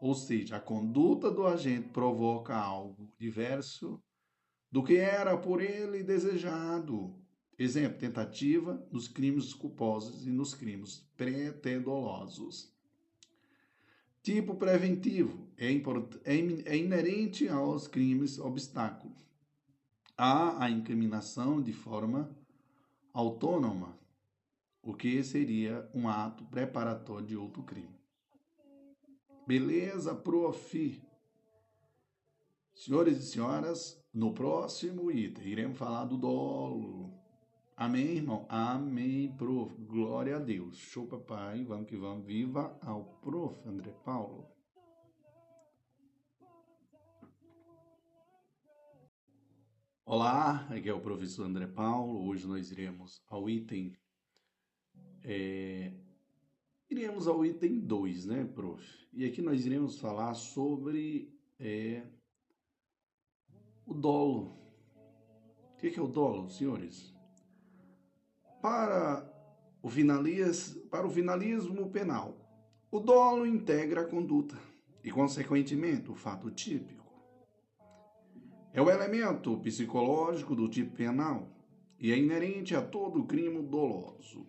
Ou 0.01 0.14
seja, 0.14 0.58
a 0.58 0.59
conduta 0.59 1.32
do 1.32 1.45
agente 1.48 1.90
provoca 1.90 2.56
algo 2.56 3.11
diverso 3.17 4.01
do 4.72 4.83
que 4.83 4.98
era 4.98 5.38
por 5.38 5.61
ele 5.61 6.03
desejado. 6.03 7.16
Exemplo, 7.58 8.00
tentativa 8.00 8.85
nos 8.91 9.08
crimes 9.08 9.53
culposos 9.53 10.25
e 10.25 10.30
nos 10.30 10.53
crimes 10.53 11.08
pretedolosos. 11.16 12.70
Tipo 14.24 14.53
preventivo 14.56 15.48
é, 15.58 15.72
é, 15.72 16.35
é 16.66 16.77
inerente 16.77 17.48
aos 17.48 17.88
crimes 17.88 18.38
obstáculo. 18.38 19.16
Há 20.16 20.64
a 20.64 20.69
incriminação 20.69 21.59
de 21.59 21.74
forma 21.74 22.30
autônoma, 23.11 23.98
o 24.83 24.93
que 24.93 25.24
seria 25.24 25.90
um 25.93 26.08
ato 26.08 26.45
preparatório 26.45 27.25
de 27.25 27.35
outro 27.35 27.64
crime. 27.64 28.00
Beleza, 29.48 30.14
prof. 30.14 31.01
Senhores 32.75 33.17
e 33.17 33.24
senhoras, 33.24 34.01
no 34.14 34.33
próximo 34.33 35.11
item 35.11 35.48
iremos 35.48 35.77
falar 35.77 36.06
do 36.06 36.17
dolo, 36.17 37.10
Amém, 37.82 38.18
irmão? 38.18 38.45
Amém, 38.48 39.35
prof. 39.35 39.76
Glória 39.85 40.35
a 40.35 40.40
Deus. 40.40 40.77
Show, 40.77 41.08
papai. 41.08 41.64
Vamos 41.64 41.90
que 41.90 41.98
vamos. 41.98 42.24
Viva 42.27 42.77
ao 42.80 43.06
prof. 43.24 43.68
André 43.68 43.92
Paulo. 44.06 44.48
Olá, 50.06 50.68
aqui 50.69 50.90
é 50.90 50.93
o 50.93 51.01
professor 51.01 51.48
André 51.48 51.66
Paulo. 51.66 52.24
Hoje 52.27 52.45
nós 52.45 52.72
iremos 52.72 53.19
ao 53.27 53.50
item. 53.50 53.98
É, 55.24 55.92
iremos 56.88 57.27
ao 57.27 57.43
item 57.43 57.80
2, 57.80 58.27
né, 58.27 58.45
prof? 58.45 58.85
E 59.11 59.26
aqui 59.26 59.42
nós 59.42 59.66
iremos 59.66 60.00
falar 60.00 60.35
sobre 60.35 61.35
é, 61.60 62.06
o 63.84 63.95
dolo. 63.95 64.56
O 65.74 65.77
que 65.77 65.98
é 65.98 66.00
o 66.00 66.08
dolo, 66.08 66.48
senhores? 66.48 67.10
Para 68.61 69.27
o, 69.81 69.90
para 70.90 71.07
o 71.07 71.09
finalismo 71.09 71.90
penal, 71.90 72.38
o 72.91 72.99
dolo 72.99 73.48
integra 73.48 74.01
a 74.01 74.07
conduta 74.07 74.56
e, 75.03 75.09
consequentemente, 75.09 76.11
o 76.11 76.15
fato 76.15 76.51
típico. 76.51 77.01
É 78.72 78.80
o 78.80 78.90
elemento 78.90 79.57
psicológico 79.57 80.56
do 80.56 80.69
tipo 80.69 80.95
penal 80.95 81.49
e 81.99 82.11
é 82.11 82.17
inerente 82.17 82.75
a 82.75 82.81
todo 82.83 83.25
crime 83.25 83.64
doloso. 83.64 84.48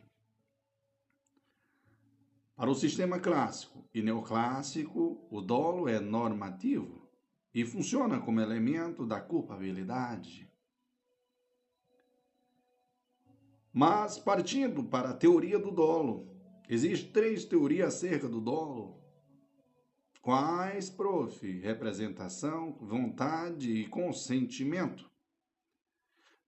Para 2.54 2.70
o 2.70 2.74
sistema 2.74 3.18
clássico 3.18 3.88
e 3.94 4.02
neoclássico, 4.02 5.26
o 5.30 5.40
dolo 5.40 5.88
é 5.88 5.98
normativo 5.98 7.10
e 7.54 7.64
funciona 7.64 8.20
como 8.20 8.40
elemento 8.40 9.06
da 9.06 9.22
culpabilidade. 9.22 10.51
Mas, 13.72 14.18
partindo 14.18 14.84
para 14.84 15.10
a 15.10 15.14
teoria 15.14 15.58
do 15.58 15.70
dolo, 15.70 16.28
existem 16.68 17.10
três 17.12 17.44
teorias 17.44 17.94
acerca 17.94 18.28
do 18.28 18.40
dolo 18.40 19.02
Quais, 20.22 20.88
prof? 20.88 21.44
Representação, 21.58 22.78
vontade 22.80 23.72
e 23.72 23.88
consentimento. 23.88 25.10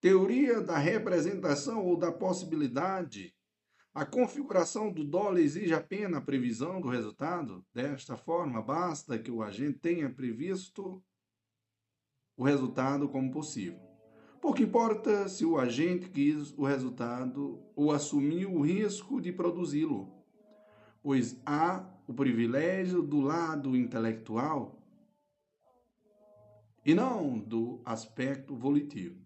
Teoria 0.01 0.61
da 0.61 0.78
representação 0.78 1.85
ou 1.85 1.97
da 1.97 2.12
possibilidade. 2.12 3.35
A 3.93 4.07
configuração 4.07 4.93
do 4.93 5.03
dolo 5.03 5.39
exige 5.39 5.75
apenas 5.75 6.19
a 6.19 6.25
previsão 6.25 6.81
do 6.81 6.89
resultado. 6.89 7.67
Desta 7.75 8.17
forma, 8.17 8.62
basta 8.62 9.19
que 9.19 9.31
o 9.31 9.43
agente 9.43 9.81
tenha 9.81 10.09
previsto 10.09 11.03
o 12.36 12.44
resultado 12.44 13.09
como 13.09 13.33
possível. 13.33 13.94
Pouco 14.45 14.61
importa 14.61 15.27
se 15.27 15.43
o 15.47 15.59
agente 15.59 16.11
quis 16.11 16.53
o 16.59 16.67
resultado 16.67 17.63
ou 17.75 17.91
assumiu 17.91 18.53
o 18.53 18.61
risco 18.61 19.19
de 19.19 19.33
produzi-lo, 19.33 20.13
pois 21.03 21.41
há 21.47 21.91
o 22.07 22.13
privilégio 22.13 23.03
do 23.03 23.23
lado 23.23 23.75
intelectual 23.75 24.79
e 26.85 26.95
não 26.95 27.39
do 27.39 27.81
aspecto 27.87 28.55
volitivo. 28.55 29.19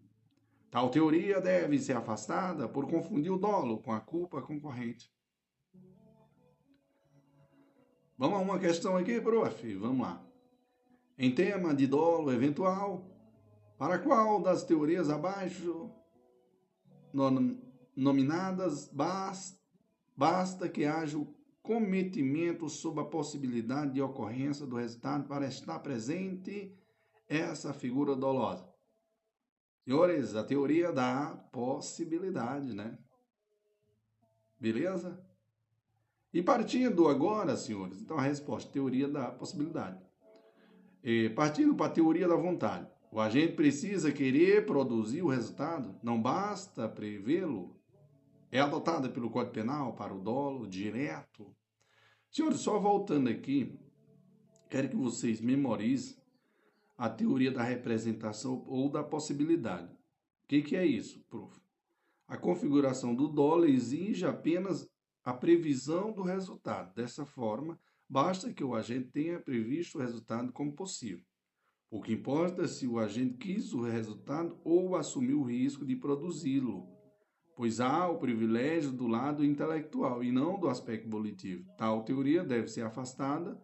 Tal 0.71 0.89
teoria 0.89 1.41
deve 1.41 1.81
ser 1.81 1.97
afastada 1.97 2.69
por 2.69 2.89
confundir 2.89 3.33
o 3.33 3.39
dolo 3.39 3.79
com 3.79 3.91
a 3.91 4.01
culpa 4.01 4.41
concorrente. 4.41 5.13
Vamos 8.17 8.39
a 8.39 8.43
uma 8.43 8.59
questão 8.61 8.97
aqui, 8.97 9.21
prof. 9.21 9.75
Vamos 9.75 10.07
lá. 10.07 10.25
Em 11.19 11.35
tema 11.35 11.75
de 11.75 11.89
dolo 11.89 12.33
eventual, 12.33 13.18
para 13.79 13.99
qual 14.01 14.43
das 14.43 14.65
teorias 14.65 15.09
abaixo 15.09 15.91
nominadas 17.97 18.91
basta 20.17 20.69
que 20.69 20.85
haja 20.85 21.17
o 21.17 21.33
cometimento 21.63 22.69
sob 22.69 23.01
a 23.01 23.05
possibilidade 23.05 23.93
de 23.93 24.03
ocorrência 24.03 24.67
do 24.67 24.77
resultado 24.77 25.29
para 25.29 25.47
estar 25.47 25.79
presente 25.79 26.77
essa 27.29 27.73
figura 27.73 28.17
dolosa. 28.17 28.69
Senhores, 29.85 30.35
a 30.35 30.43
teoria 30.43 30.93
da 30.93 31.37
possibilidade, 31.53 32.75
né? 32.75 32.99
Beleza? 34.59 35.25
E 36.33 36.43
partindo 36.43 37.07
agora, 37.09 37.57
senhores, 37.57 38.03
então 38.03 38.19
a 38.19 38.23
resposta, 38.23 38.73
teoria 38.73 39.09
da 39.09 39.31
possibilidade. 39.31 39.99
E 41.03 41.31
partindo 41.31 41.75
para 41.75 41.87
a 41.87 41.91
teoria 41.91 42.27
da 42.27 42.37
vontade. 42.37 42.91
O 43.11 43.21
agente 43.21 43.55
precisa 43.55 44.13
querer 44.13 44.67
produzir 44.67 45.23
o 45.23 45.29
resultado, 45.29 45.99
não 46.03 46.21
basta 46.21 46.89
prevê-lo. 46.89 47.77
É 48.51 48.61
adotada 48.61 49.09
pelo 49.09 49.31
Código 49.31 49.55
Penal 49.55 49.95
para 49.95 50.15
o 50.15 50.21
dolo 50.21 50.67
direto 50.67 51.55
Senhores, 52.31 52.61
só 52.61 52.79
voltando 52.79 53.31
aqui, 53.31 53.75
quero 54.69 54.91
que 54.91 54.97
vocês 54.97 55.41
memorizem 55.41 56.17
a 56.97 57.09
teoria 57.09 57.51
da 57.51 57.63
representação 57.63 58.65
ou 58.67 58.91
da 58.91 59.03
possibilidade. 59.03 59.91
O 59.91 60.47
que, 60.47 60.63
que 60.63 60.77
é 60.77 60.85
isso, 60.85 61.25
prof? 61.31 61.59
A 62.27 62.37
configuração 62.37 63.15
do 63.15 63.29
dólar 63.29 63.69
exige 63.69 64.27
apenas 64.27 64.87
a 65.25 65.33
previsão 65.33 66.13
do 66.13 66.23
resultado. 66.23 66.95
Dessa 66.95 67.25
forma, 67.25 67.81
basta 68.07 68.53
que 68.53 68.63
o 68.63 68.75
agente 68.75 69.09
tenha 69.11 69.41
previsto 69.41 69.97
o 69.97 70.01
resultado 70.01 70.53
como 70.53 70.75
possível. 70.75 71.25
O 71.91 72.01
que 72.01 72.13
importa 72.13 72.63
é 72.63 72.67
se 72.67 72.87
o 72.87 72.99
agente 72.99 73.39
quis 73.39 73.73
o 73.73 73.83
resultado 73.83 74.59
ou 74.65 74.95
assumiu 74.97 75.41
o 75.41 75.45
risco 75.45 75.85
de 75.87 75.97
produzi-lo 75.97 76.99
pois 77.59 77.81
há 77.81 78.09
o 78.09 78.19
privilégio 78.19 78.93
do 78.93 79.09
lado 79.09 79.45
intelectual 79.45 80.23
e 80.23 80.31
não 80.31 80.61
do 80.61 80.69
aspecto 80.69 81.11
volitivo. 81.11 81.69
Tal 81.77 82.05
teoria 82.05 82.45
deve 82.45 82.69
ser 82.69 82.83
afastada 82.83 83.61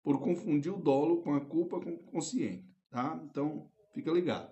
por 0.00 0.20
confundir 0.20 0.72
o 0.72 0.78
dolo 0.78 1.22
com 1.22 1.34
a 1.34 1.40
culpa 1.40 1.80
consciente, 2.06 2.64
tá? 2.88 3.20
Então, 3.28 3.68
fica 3.92 4.12
ligado. 4.12 4.48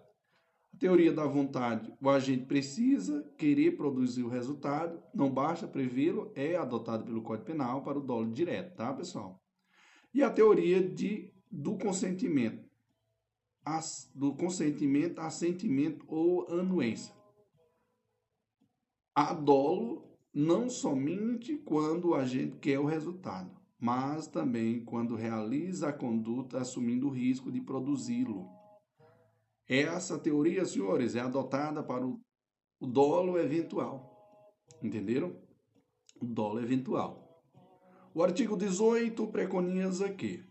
A 0.75 0.77
teoria 0.77 1.13
da 1.13 1.25
vontade, 1.25 1.95
o 2.01 2.11
agente 2.11 2.47
precisa 2.47 3.23
querer 3.39 3.77
produzir 3.77 4.25
o 4.25 4.29
resultado, 4.29 5.01
não 5.15 5.31
basta 5.31 5.69
prevê-lo, 5.69 6.33
é 6.35 6.57
adotada 6.57 7.05
pelo 7.05 7.23
Código 7.23 7.47
Penal 7.47 7.85
para 7.85 7.97
o 7.97 8.03
dolo 8.03 8.33
direto, 8.33 8.75
tá, 8.75 8.93
pessoal? 8.93 9.41
E 10.13 10.21
a 10.21 10.31
teoria 10.31 10.83
de, 10.83 11.33
do 11.49 11.79
consentimento, 11.79 12.60
do 14.15 14.35
consentimento, 14.35 15.21
assentimento 15.21 16.05
ou 16.09 16.47
anuência 16.49 17.15
há 19.15 19.35
dolo 19.35 20.09
não 20.33 20.71
somente 20.71 21.57
quando 21.59 22.15
a 22.15 22.25
gente 22.25 22.57
quer 22.57 22.79
o 22.79 22.87
resultado, 22.87 23.51
mas 23.79 24.27
também 24.27 24.85
quando 24.85 25.15
realiza 25.15 25.89
a 25.89 25.93
conduta 25.93 26.59
assumindo 26.59 27.09
o 27.09 27.11
risco 27.11 27.51
de 27.51 27.61
produzi-lo. 27.61 28.49
Essa 29.69 30.19
teoria, 30.19 30.65
senhores, 30.65 31.15
é 31.15 31.21
adotada 31.21 31.83
para 31.83 32.07
o 32.07 32.19
dolo 32.81 33.39
eventual. 33.39 34.57
Entenderam? 34.83 35.37
O 36.21 36.25
dolo 36.25 36.61
eventual. 36.61 37.45
O 38.15 38.23
artigo 38.23 38.57
18 38.57 39.27
preconiza 39.29 40.13
que 40.13 40.45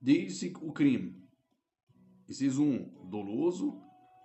diz 0.00 0.42
o 0.60 0.72
crime. 0.72 1.21
Inciso 2.32 2.62
1. 2.62 3.10
Doloso, 3.10 3.78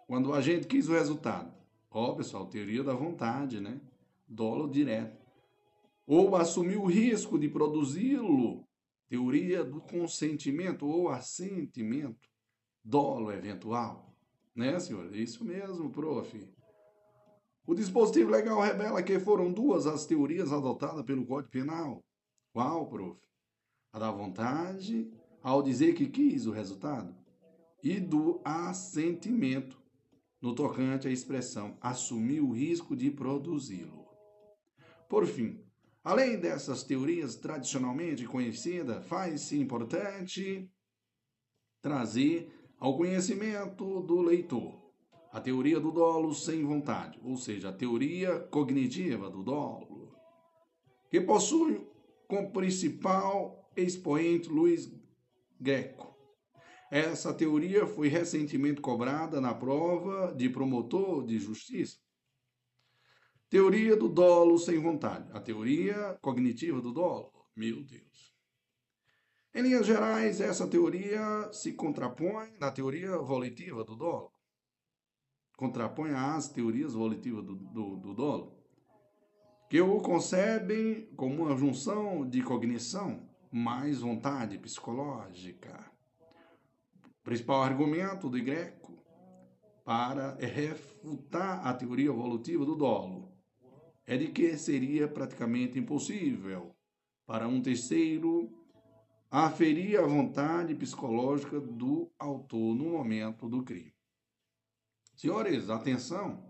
quando 0.08 0.30
o 0.30 0.34
agente 0.34 0.66
quis 0.66 0.88
o 0.88 0.94
resultado. 0.94 1.54
Ó, 1.92 2.16
pessoal, 2.16 2.46
teoria 2.46 2.82
da 2.82 2.94
vontade, 2.94 3.60
né? 3.60 3.82
Dolo 4.26 4.70
direto. 4.70 5.22
Ou 6.06 6.34
assumir 6.38 6.78
o 6.78 6.86
risco 6.86 7.38
de 7.38 7.50
produzi-lo. 7.50 8.66
Teoria 9.10 9.62
do 9.62 9.82
consentimento 9.82 10.88
ou 10.88 11.10
assentimento. 11.10 12.30
Dolo 12.82 13.30
eventual. 13.30 14.16
Né, 14.56 14.80
senhor? 14.80 15.14
Isso 15.14 15.44
mesmo, 15.44 15.90
prof. 15.90 16.50
O 17.66 17.76
dispositivo 17.76 18.32
legal 18.32 18.62
revela 18.62 19.04
que 19.04 19.20
foram 19.20 19.52
duas 19.52 19.86
as 19.86 20.06
teorias 20.06 20.54
adotadas 20.54 21.04
pelo 21.04 21.26
Código 21.26 21.52
Penal. 21.52 22.02
Qual, 22.54 22.88
prof? 22.88 23.20
A 23.92 24.00
da 24.00 24.10
vontade, 24.12 25.12
ao 25.44 25.62
dizer 25.62 25.94
que 25.94 26.08
quis 26.08 26.48
o 26.48 26.52
resultado, 26.52 27.14
e 27.84 28.00
do 28.00 28.42
assentimento, 28.44 29.82
no 30.42 30.54
tocante 30.54 31.08
à 31.08 31.12
expressão 31.12 31.78
assumir 31.82 32.42
o 32.42 32.52
risco 32.52 32.96
de 32.96 33.10
produzi-lo. 33.10 34.06
Por 35.10 35.26
fim, 35.26 35.64
além 36.04 36.40
dessas 36.40 36.84
teorias 36.84 37.36
tradicionalmente 37.36 38.26
conhecidas, 38.26 39.06
faz-se 39.06 39.60
importante 39.60 40.70
trazer 41.82 42.52
ao 42.80 42.98
conhecimento 42.98 44.02
do 44.02 44.22
leitor 44.22 44.88
a 45.32 45.42
teoria 45.42 45.80
do 45.80 45.92
dolo 45.92 46.34
sem 46.34 46.64
vontade, 46.64 47.20
ou 47.24 47.38
seja, 47.38 47.70
a 47.70 47.74
teoria 47.74 48.40
cognitiva 48.40 49.30
do 49.30 49.44
dolo, 49.44 50.16
que 51.10 51.22
possui 51.22 51.86
como 52.28 52.52
principal 52.52 53.70
expoente 53.76 54.50
Luiz 54.50 54.92
Greco, 55.60 56.17
essa 56.90 57.34
teoria 57.34 57.86
foi 57.86 58.08
recentemente 58.08 58.82
cobrada 58.82 59.42
na 59.42 59.54
prova 59.54 60.34
de 60.34 60.50
promotor 60.50 61.26
de 61.26 61.38
justiça. 61.38 61.98
Teoria 63.50 63.96
do 63.96 64.10
dolo 64.10 64.58
sem 64.58 64.80
vontade. 64.80 65.30
A 65.32 65.40
teoria 65.40 66.18
cognitiva 66.22 66.82
do 66.82 66.92
dolo. 66.92 67.32
Meu 67.56 67.84
Deus. 67.84 68.36
Em 69.54 69.62
linhas 69.62 69.88
gerais, 69.88 70.40
essa 70.40 70.68
teoria 70.68 71.52
se 71.52 71.74
contrapõe 71.74 72.58
na 72.60 72.72
teoria 72.72 73.18
volitiva 73.18 73.84
do 73.84 73.96
dolo. 73.96 74.32
Contrapõe 75.58 76.12
às 76.12 76.50
teorias 76.50 76.94
volitivas 76.94 77.44
do, 77.44 77.56
do, 77.56 77.96
do 77.98 78.14
dolo, 78.14 78.56
que 79.70 79.82
o 79.82 80.00
concebem 80.00 81.08
como 81.16 81.46
uma 81.46 81.58
junção 81.58 82.30
de 82.30 82.44
cognição 82.44 83.28
mais 83.52 84.02
vontade 84.02 84.60
psicológica. 84.60 85.97
Principal 87.28 87.62
argumento 87.62 88.30
do 88.30 88.42
Greco 88.42 89.04
para 89.84 90.36
refutar 90.36 91.68
a 91.68 91.74
teoria 91.74 92.08
evolutiva 92.08 92.64
do 92.64 92.74
dolo 92.74 93.34
é 94.06 94.16
de 94.16 94.30
que 94.30 94.58
seria 94.58 95.10
praticamente 95.10 95.78
impossível 95.78 96.74
para 97.26 97.46
um 97.46 97.62
terceiro 97.62 98.50
aferir 99.30 100.00
a 100.00 100.08
vontade 100.08 100.74
psicológica 100.74 101.60
do 101.60 102.10
autor 102.18 102.74
no 102.74 102.92
momento 102.92 103.50
do 103.50 103.62
crime. 103.62 103.94
Senhores, 105.14 105.70
atenção, 105.70 106.42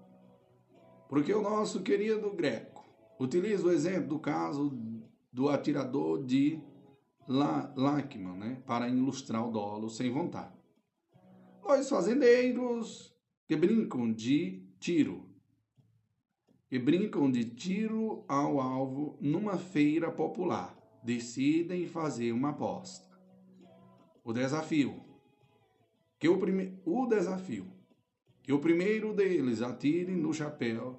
porque 1.10 1.34
o 1.34 1.42
nosso 1.42 1.82
querido 1.82 2.30
Greco 2.36 2.86
utiliza 3.20 3.66
o 3.66 3.72
exemplo 3.72 4.10
do 4.10 4.20
caso 4.20 4.72
do 5.34 5.50
atirador 5.50 6.24
de 6.24 6.62
Lachman, 7.28 8.38
né, 8.38 8.62
para 8.64 8.88
ilustrar 8.88 9.44
o 9.44 9.52
dolo 9.52 9.90
sem 9.90 10.12
vontade. 10.12 10.57
Dois 11.68 11.90
fazendeiros 11.90 13.14
que 13.46 13.54
brincam 13.54 14.14
de 14.14 14.66
tiro, 14.80 15.30
que 16.70 16.80
brincam 16.80 17.30
de 17.30 17.44
tiro 17.44 18.24
ao 18.26 18.62
alvo 18.62 19.18
numa 19.20 19.58
feira 19.58 20.10
popular, 20.10 20.80
decidem 21.04 21.86
fazer 21.86 22.32
uma 22.32 22.52
aposta. 22.52 23.06
O 24.24 24.32
desafio, 24.32 25.04
que 26.18 26.30
o, 26.30 26.40
prime... 26.40 26.82
o 26.86 27.06
desafio, 27.06 27.70
que 28.42 28.54
o 28.54 28.60
primeiro 28.60 29.14
deles 29.14 29.62
atire 29.62 30.16
no 30.16 30.34
chapéu 30.34 30.98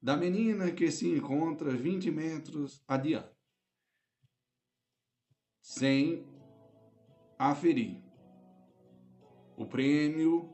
da 0.00 0.14
menina 0.14 0.72
que 0.72 0.90
se 0.90 1.08
encontra 1.08 1.70
20 1.70 2.10
metros 2.10 2.84
adiante. 2.86 3.34
Sem 5.62 6.26
aferir. 7.38 8.01
O 9.62 9.66
prêmio, 9.66 10.52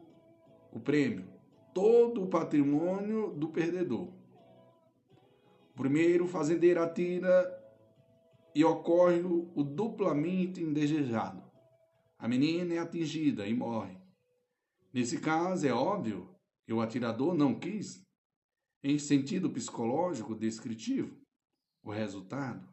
o 0.70 0.78
prêmio, 0.78 1.27
todo 1.73 2.23
o 2.23 2.28
patrimônio 2.28 3.31
do 3.31 3.49
perdedor. 3.49 4.12
O 5.70 5.75
primeiro 5.75 6.27
fazendeiro 6.27 6.83
atira 6.83 7.33
e 8.55 8.62
ocorre 8.62 9.23
o 9.23 9.65
duplamente 9.65 10.62
indesejado. 10.62 11.43
A 12.19 12.28
menina 12.28 12.75
é 12.75 12.78
atingida 12.78 13.47
e 13.47 13.55
morre. 13.55 13.97
Nesse 14.93 15.19
caso, 15.19 15.67
é 15.67 15.73
óbvio 15.73 16.28
que 16.67 16.73
o 16.75 16.83
atirador 16.83 17.33
não 17.33 17.59
quis, 17.59 18.07
em 18.85 18.99
sentido 18.99 19.49
psicológico 19.49 20.35
descritivo, 20.35 21.17
o 21.83 21.91
resultado 21.91 22.69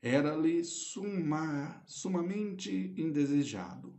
era-lhe 0.00 0.62
suma, 0.62 1.82
sumamente 1.88 2.94
indesejado, 2.96 3.97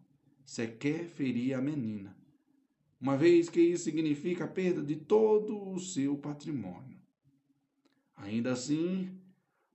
sequer 0.50 1.06
feria 1.06 1.60
a 1.60 1.62
menina, 1.62 2.18
uma 3.00 3.16
vez 3.16 3.50
que 3.50 3.62
isso 3.62 3.84
significa 3.84 4.46
a 4.46 4.48
perda 4.48 4.82
de 4.82 4.96
todo 4.96 5.70
o 5.70 5.80
seu 5.80 6.18
patrimônio. 6.18 7.00
Ainda 8.16 8.54
assim, 8.54 9.16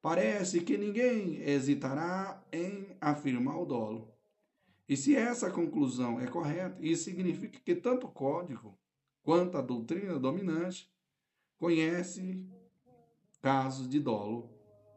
parece 0.02 0.62
que 0.62 0.76
ninguém 0.76 1.36
hesitará 1.42 2.44
em 2.52 2.88
afirmar 3.00 3.60
o 3.60 3.64
dolo. 3.64 4.12
E 4.88 4.96
se 4.96 5.14
essa 5.14 5.48
conclusão 5.48 6.18
é 6.18 6.26
correta, 6.26 6.84
isso 6.84 7.04
significa 7.04 7.60
que 7.60 7.76
tanto 7.76 8.08
o 8.08 8.12
código 8.12 8.76
quanto 9.22 9.56
a 9.56 9.62
doutrina 9.62 10.18
dominante 10.18 10.92
conhece 11.56 12.44
casos 13.40 13.88
de 13.88 14.00
dolo 14.00 14.50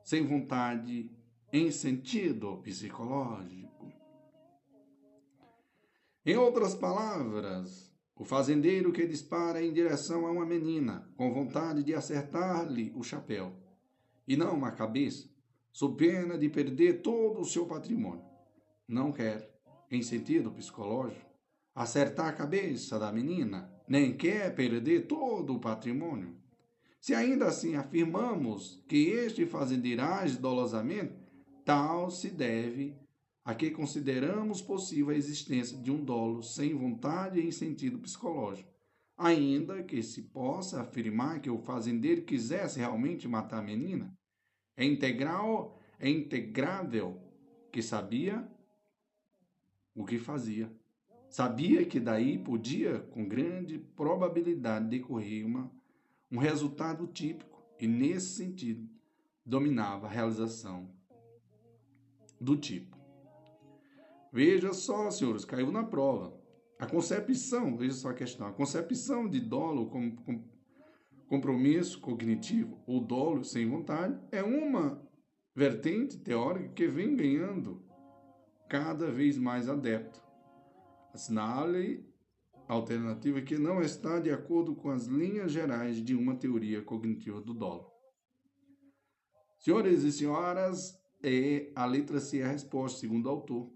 sem 0.04 0.26
vontade 0.26 1.12
em 1.54 1.70
sentido 1.70 2.58
psicológico. 2.64 3.67
Em 6.28 6.36
outras 6.36 6.76
palavras, 6.76 7.90
o 8.14 8.26
fazendeiro 8.26 8.92
que 8.92 9.08
dispara 9.08 9.64
em 9.64 9.72
direção 9.72 10.28
a 10.28 10.32
uma 10.32 10.46
menina, 10.46 11.10
com 11.16 11.34
vontade 11.34 11.82
de 11.82 11.96
acertar-lhe 11.96 12.92
o 12.98 13.02
chapéu, 13.02 13.54
e 14.28 14.36
não 14.36 14.66
a 14.66 14.72
cabeça, 14.72 15.30
sob 15.72 15.96
pena 15.96 16.38
de 16.38 16.50
perder 16.50 17.02
todo 17.02 17.40
o 17.40 17.46
seu 17.46 17.66
patrimônio, 17.66 18.26
não 18.86 19.14
quer, 19.14 19.58
em 19.90 20.02
sentido 20.02 20.52
psicológico, 20.52 21.26
acertar 21.74 22.28
a 22.28 22.34
cabeça 22.34 23.00
da 23.00 23.10
menina, 23.10 23.72
nem 23.88 24.14
quer 24.14 24.54
perder 24.54 25.08
todo 25.08 25.56
o 25.56 25.62
patrimônio. 25.62 26.36
Se 27.00 27.16
ainda 27.16 27.46
assim 27.46 27.78
afirmamos 27.78 28.84
que 28.86 29.12
este 29.12 29.46
fazendeiro 29.46 30.02
age 30.02 30.38
dolosamente, 30.38 31.26
Tal 31.68 32.10
se 32.10 32.30
deve 32.30 32.96
a 33.48 33.56
que 33.56 33.72
consideramos 33.72 34.62
possível 34.62 35.12
a 35.12 35.16
existência 35.16 35.78
de 35.78 35.90
um 35.90 36.04
dolo 36.04 36.44
sem 36.44 36.76
vontade 36.76 37.40
em 37.40 37.50
sentido 37.50 37.98
psicológico, 37.98 38.70
ainda 39.18 39.82
que 39.84 40.04
se 40.04 40.24
possa 40.24 40.82
afirmar 40.82 41.40
que 41.40 41.50
o 41.50 41.58
fazendeiro 41.58 42.24
quisesse 42.24 42.78
realmente 42.78 43.26
matar 43.26 43.60
a 43.60 43.62
menina. 43.62 44.14
É 44.76 44.84
integral, 44.84 45.80
é 45.98 46.10
integrável 46.10 47.22
que 47.72 47.82
sabia 47.82 48.46
o 49.96 50.04
que 50.04 50.20
fazia. 50.20 50.70
Sabia 51.30 51.86
que 51.86 52.02
daí 52.02 52.38
podia, 52.38 53.00
com 53.00 53.26
grande 53.26 53.80
probabilidade, 53.80 54.90
decorrer 54.90 55.46
uma, 55.46 55.72
um 56.30 56.38
resultado 56.38 57.08
típico 57.08 57.64
e, 57.80 57.88
nesse 57.88 58.36
sentido, 58.36 58.90
dominava 59.46 60.06
a 60.06 60.10
realização 60.10 60.94
do 62.42 62.58
tipo. 62.58 62.97
Veja 64.32 64.74
só, 64.74 65.10
senhores, 65.10 65.46
caiu 65.46 65.72
na 65.72 65.84
prova. 65.84 66.38
A 66.80 66.86
concepção, 66.86 67.76
veja 67.76 67.94
só 67.94 68.10
a 68.10 68.14
questão, 68.14 68.48
a 68.48 68.54
concepção 68.54 69.28
de 69.28 69.40
dolo 69.40 69.90
como 69.90 70.16
compromisso 71.28 72.00
cognitivo 72.00 72.82
ou 72.86 73.02
dolo 73.02 73.44
sem 73.44 73.68
vontade 73.68 74.18
é 74.32 74.44
uma 74.44 75.02
vertente 75.56 76.20
teórica 76.20 76.70
que 76.70 76.88
vem 76.88 77.16
ganhando 77.16 77.84
cada 78.70 79.10
vez 79.12 79.38
mais 79.38 79.68
adepto. 79.68 80.22
Assinale 81.14 82.06
alternativa 82.68 83.42
que 83.42 83.58
não 83.58 83.82
está 83.82 84.20
de 84.20 84.30
acordo 84.30 84.76
com 84.76 84.90
as 84.90 85.06
linhas 85.06 85.52
gerais 85.52 86.04
de 86.04 86.14
uma 86.14 86.36
teoria 86.36 86.82
cognitiva 86.82 87.42
do 87.42 87.54
dolo. 87.54 87.92
Senhores 89.60 90.04
e 90.04 90.12
senhoras, 90.12 90.98
é 91.24 91.72
a 91.76 91.86
letra 91.86 92.20
C 92.20 92.42
a 92.44 92.48
resposta, 92.48 93.00
segundo 93.00 93.26
o 93.26 93.30
autor. 93.30 93.72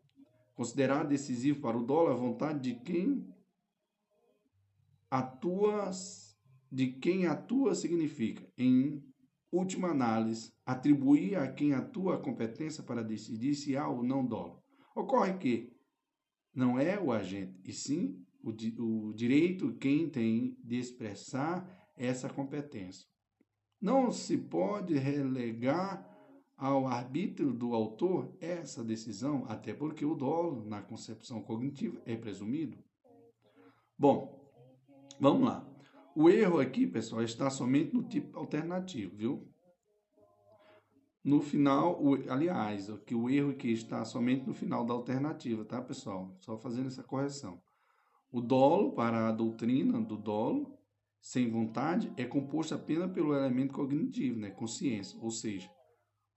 Considerar 0.61 1.07
decisivo 1.07 1.59
para 1.59 1.75
o 1.75 1.83
dólar 1.83 2.11
a 2.11 2.15
vontade 2.15 2.59
de 2.59 2.79
quem 2.81 3.27
atua, 5.09 5.89
de 6.71 6.85
quem 6.85 7.25
atua 7.25 7.73
significa, 7.73 8.47
em 8.55 9.03
última 9.51 9.87
análise, 9.87 10.53
atribuir 10.63 11.35
a 11.35 11.51
quem 11.51 11.73
atua 11.73 12.13
a 12.13 12.19
competência 12.19 12.83
para 12.83 13.03
decidir 13.03 13.55
se 13.55 13.75
há 13.75 13.87
ou 13.87 14.03
não 14.03 14.23
dólar. 14.23 14.61
Ocorre 14.95 15.33
que 15.39 15.73
não 16.53 16.77
é 16.77 16.99
o 16.99 17.11
agente, 17.11 17.59
e 17.65 17.73
sim 17.73 18.23
o, 18.43 18.51
o 18.51 19.13
direito 19.15 19.75
quem 19.77 20.07
tem 20.11 20.55
de 20.63 20.77
expressar 20.77 21.91
essa 21.97 22.29
competência. 22.29 23.07
Não 23.81 24.11
se 24.11 24.37
pode 24.37 24.93
relegar 24.93 26.07
ao 26.61 26.85
arbítrio 26.85 27.51
do 27.51 27.73
autor 27.73 28.31
essa 28.39 28.83
decisão, 28.83 29.45
até 29.49 29.73
porque 29.73 30.05
o 30.05 30.13
dolo, 30.13 30.63
na 30.63 30.79
concepção 30.79 31.41
cognitiva, 31.41 31.99
é 32.05 32.15
presumido. 32.15 32.77
Bom, 33.97 34.47
vamos 35.19 35.43
lá. 35.43 35.67
O 36.15 36.29
erro 36.29 36.59
aqui, 36.59 36.85
pessoal, 36.85 37.23
está 37.23 37.49
somente 37.49 37.95
no 37.95 38.03
tipo 38.03 38.37
alternativo, 38.37 39.17
viu? 39.17 39.51
No 41.23 41.41
final, 41.41 41.99
o, 41.99 42.13
aliás, 42.31 42.91
que 43.07 43.15
o 43.15 43.27
erro 43.27 43.49
aqui 43.49 43.71
está 43.71 44.05
somente 44.05 44.45
no 44.45 44.53
final 44.53 44.85
da 44.85 44.93
alternativa, 44.93 45.65
tá, 45.65 45.81
pessoal? 45.81 46.35
Só 46.41 46.59
fazendo 46.59 46.87
essa 46.87 47.01
correção. 47.01 47.59
O 48.31 48.39
dolo, 48.39 48.91
para 48.93 49.29
a 49.29 49.31
doutrina 49.31 49.99
do 49.99 50.15
dolo, 50.15 50.77
sem 51.19 51.49
vontade, 51.49 52.13
é 52.17 52.23
composto 52.23 52.75
apenas 52.75 53.11
pelo 53.11 53.33
elemento 53.33 53.73
cognitivo, 53.73 54.39
né, 54.39 54.51
consciência, 54.51 55.19
ou 55.19 55.31
seja, 55.31 55.67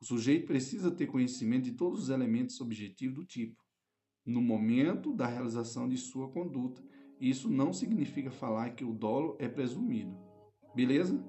o 0.05 0.07
sujeito 0.07 0.47
precisa 0.47 0.91
ter 0.91 1.07
conhecimento 1.07 1.65
de 1.65 1.73
todos 1.73 2.03
os 2.03 2.09
elementos 2.11 2.61
objetivos 2.61 3.17
do 3.17 3.25
tipo, 3.25 3.57
no 4.23 4.43
momento 4.43 5.15
da 5.15 5.27
realização 5.27 5.89
de 5.89 5.97
sua 5.97 6.31
conduta. 6.31 6.85
Isso 7.19 7.49
não 7.49 7.73
significa 7.73 8.31
falar 8.31 8.75
que 8.75 8.85
o 8.85 8.93
dolo 8.93 9.35
é 9.41 9.49
presumido. 9.49 10.15
Beleza? 10.75 11.25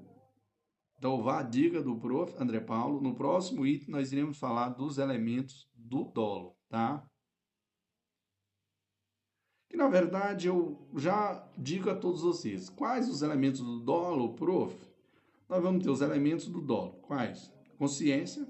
Então, 0.97 1.23
vá 1.23 1.39
a 1.39 1.43
dica 1.43 1.81
do 1.81 1.97
prof. 1.97 2.35
André 2.37 2.59
Paulo. 2.59 2.99
No 2.99 3.15
próximo 3.15 3.65
item, 3.65 3.91
nós 3.91 4.11
iremos 4.11 4.37
falar 4.37 4.67
dos 4.67 4.97
elementos 4.97 5.69
do 5.73 6.03
dolo, 6.03 6.57
tá? 6.67 7.09
Que, 9.69 9.77
na 9.77 9.87
verdade, 9.87 10.47
eu 10.47 10.85
já 10.97 11.49
digo 11.57 11.89
a 11.89 11.95
todos 11.95 12.23
vocês. 12.23 12.67
Quais 12.69 13.07
os 13.07 13.21
elementos 13.21 13.61
do 13.61 13.79
dolo, 13.79 14.33
prof? 14.33 14.75
Nós 15.47 15.63
vamos 15.63 15.81
ter 15.81 15.89
os 15.89 16.01
elementos 16.01 16.49
do 16.49 16.59
dolo. 16.59 16.99
Quais? 17.03 17.53
Consciência, 17.77 18.45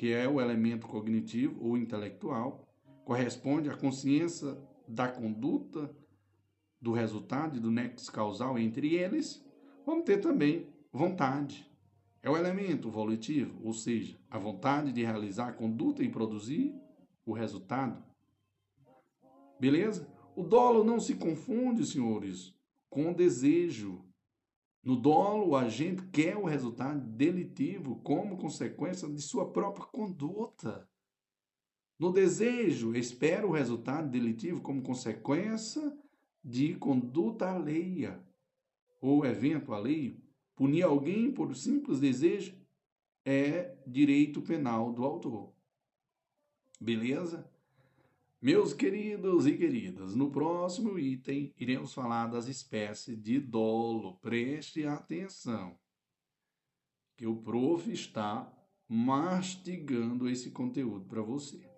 que 0.00 0.14
é 0.14 0.26
o 0.26 0.40
elemento 0.40 0.86
cognitivo 0.86 1.62
ou 1.62 1.76
intelectual, 1.76 2.66
corresponde 3.04 3.68
à 3.68 3.76
consciência 3.76 4.56
da 4.88 5.06
conduta, 5.06 5.94
do 6.80 6.90
resultado 6.90 7.58
e 7.58 7.60
do 7.60 7.70
nexo 7.70 8.10
causal 8.10 8.58
entre 8.58 8.94
eles. 8.94 9.44
Vamos 9.84 10.06
ter 10.06 10.16
também 10.16 10.66
vontade. 10.90 11.70
É 12.22 12.30
o 12.30 12.36
elemento 12.38 12.88
volitivo, 12.88 13.60
ou 13.62 13.74
seja, 13.74 14.18
a 14.30 14.38
vontade 14.38 14.90
de 14.90 15.04
realizar 15.04 15.48
a 15.48 15.52
conduta 15.52 16.02
e 16.02 16.08
produzir 16.08 16.74
o 17.26 17.34
resultado. 17.34 18.02
Beleza? 19.60 20.10
O 20.34 20.42
dolo 20.42 20.82
não 20.82 20.98
se 20.98 21.16
confunde, 21.16 21.84
senhores, 21.84 22.54
com 22.88 23.10
o 23.10 23.14
desejo. 23.14 24.02
No 24.82 24.96
dolo, 24.96 25.48
o 25.48 25.56
agente 25.56 26.02
quer 26.08 26.36
o 26.36 26.44
resultado 26.44 27.00
delitivo 27.00 27.96
como 27.96 28.38
consequência 28.38 29.08
de 29.08 29.20
sua 29.20 29.50
própria 29.52 29.86
conduta. 29.86 30.88
No 31.98 32.10
desejo, 32.10 32.94
espera 32.94 33.46
o 33.46 33.52
resultado 33.52 34.08
delitivo 34.08 34.62
como 34.62 34.82
consequência 34.82 35.96
de 36.42 36.74
conduta 36.76 37.50
alheia 37.50 38.24
ou 39.00 39.26
evento 39.26 39.74
alheio. 39.74 40.18
Punir 40.56 40.82
alguém 40.82 41.30
por 41.30 41.54
simples 41.54 42.00
desejo 42.00 42.58
é 43.24 43.76
direito 43.86 44.40
penal 44.40 44.92
do 44.92 45.04
autor. 45.04 45.52
Beleza? 46.80 47.50
Meus 48.42 48.72
queridos 48.72 49.46
e 49.46 49.54
queridas, 49.54 50.16
no 50.16 50.30
próximo 50.30 50.98
item 50.98 51.52
iremos 51.58 51.92
falar 51.92 52.26
das 52.26 52.48
espécies 52.48 53.20
de 53.22 53.38
dolo. 53.38 54.16
Preste 54.16 54.86
atenção, 54.86 55.78
que 57.18 57.26
o 57.26 57.36
prof 57.36 57.92
está 57.92 58.50
mastigando 58.88 60.26
esse 60.26 60.50
conteúdo 60.52 61.04
para 61.04 61.20
você. 61.20 61.70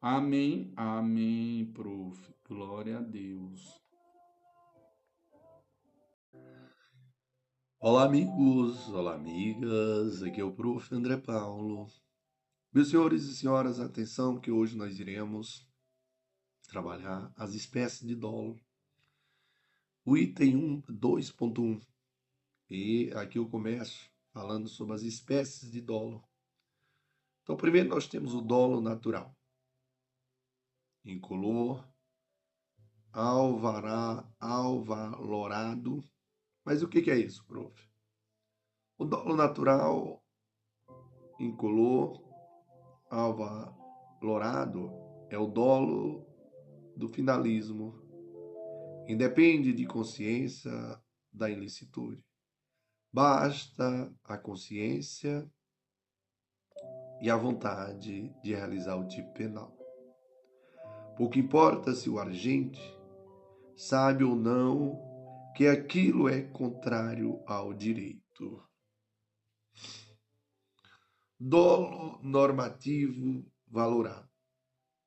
Amém, 0.00 0.72
amém, 0.76 1.72
prof. 1.74 2.32
Glória 2.48 2.98
a 2.98 3.02
Deus. 3.02 3.74
Olá, 7.80 8.04
amigos, 8.04 8.88
olá, 8.90 9.16
amigas. 9.16 10.22
Aqui 10.22 10.40
é 10.40 10.44
o 10.44 10.52
prof. 10.52 10.94
André 10.94 11.16
Paulo. 11.16 11.88
Meus 12.76 12.90
senhores 12.90 13.24
e 13.24 13.34
senhoras, 13.34 13.80
atenção 13.80 14.38
que 14.38 14.50
hoje 14.50 14.76
nós 14.76 14.98
iremos 14.98 15.66
trabalhar 16.68 17.32
as 17.34 17.54
espécies 17.54 18.06
de 18.06 18.14
dolo. 18.14 18.60
O 20.04 20.14
item 20.14 20.82
2.1. 20.82 21.80
E 22.68 23.10
aqui 23.14 23.38
eu 23.38 23.48
começo 23.48 24.10
falando 24.30 24.68
sobre 24.68 24.94
as 24.94 25.00
espécies 25.00 25.70
de 25.70 25.80
dolo. 25.80 26.22
Então, 27.42 27.56
primeiro 27.56 27.88
nós 27.88 28.06
temos 28.06 28.34
o 28.34 28.42
dolo 28.42 28.82
natural. 28.82 29.34
Incolor, 31.02 31.82
alvará, 33.10 34.30
alvalorado. 34.38 36.04
Mas 36.62 36.82
o 36.82 36.88
que 36.88 37.10
é 37.10 37.18
isso, 37.18 37.42
prof? 37.46 37.74
O 38.98 39.06
dolo 39.06 39.34
natural, 39.34 40.22
incolor, 41.40 42.25
Alva 43.08 43.72
Lorado 44.20 44.90
é 45.30 45.38
o 45.38 45.46
dolo 45.46 46.26
do 46.96 47.08
finalismo. 47.08 47.94
Independe 49.06 49.72
de 49.72 49.86
consciência 49.86 50.72
da 51.32 51.48
ilicitude. 51.48 52.24
Basta 53.12 54.12
a 54.24 54.36
consciência 54.36 55.48
e 57.20 57.30
a 57.30 57.36
vontade 57.36 58.34
de 58.42 58.54
realizar 58.54 58.96
o 58.96 59.06
tipo 59.06 59.32
penal. 59.32 59.76
Pouco 61.16 61.38
importa 61.38 61.94
se 61.94 62.10
o 62.10 62.18
agente 62.18 62.80
sabe 63.76 64.24
ou 64.24 64.34
não 64.34 65.00
que 65.54 65.66
aquilo 65.66 66.28
é 66.28 66.42
contrário 66.42 67.40
ao 67.46 67.72
direito. 67.72 68.65
Dolo 71.38 72.18
normativo 72.22 73.44
valorado. 73.66 74.30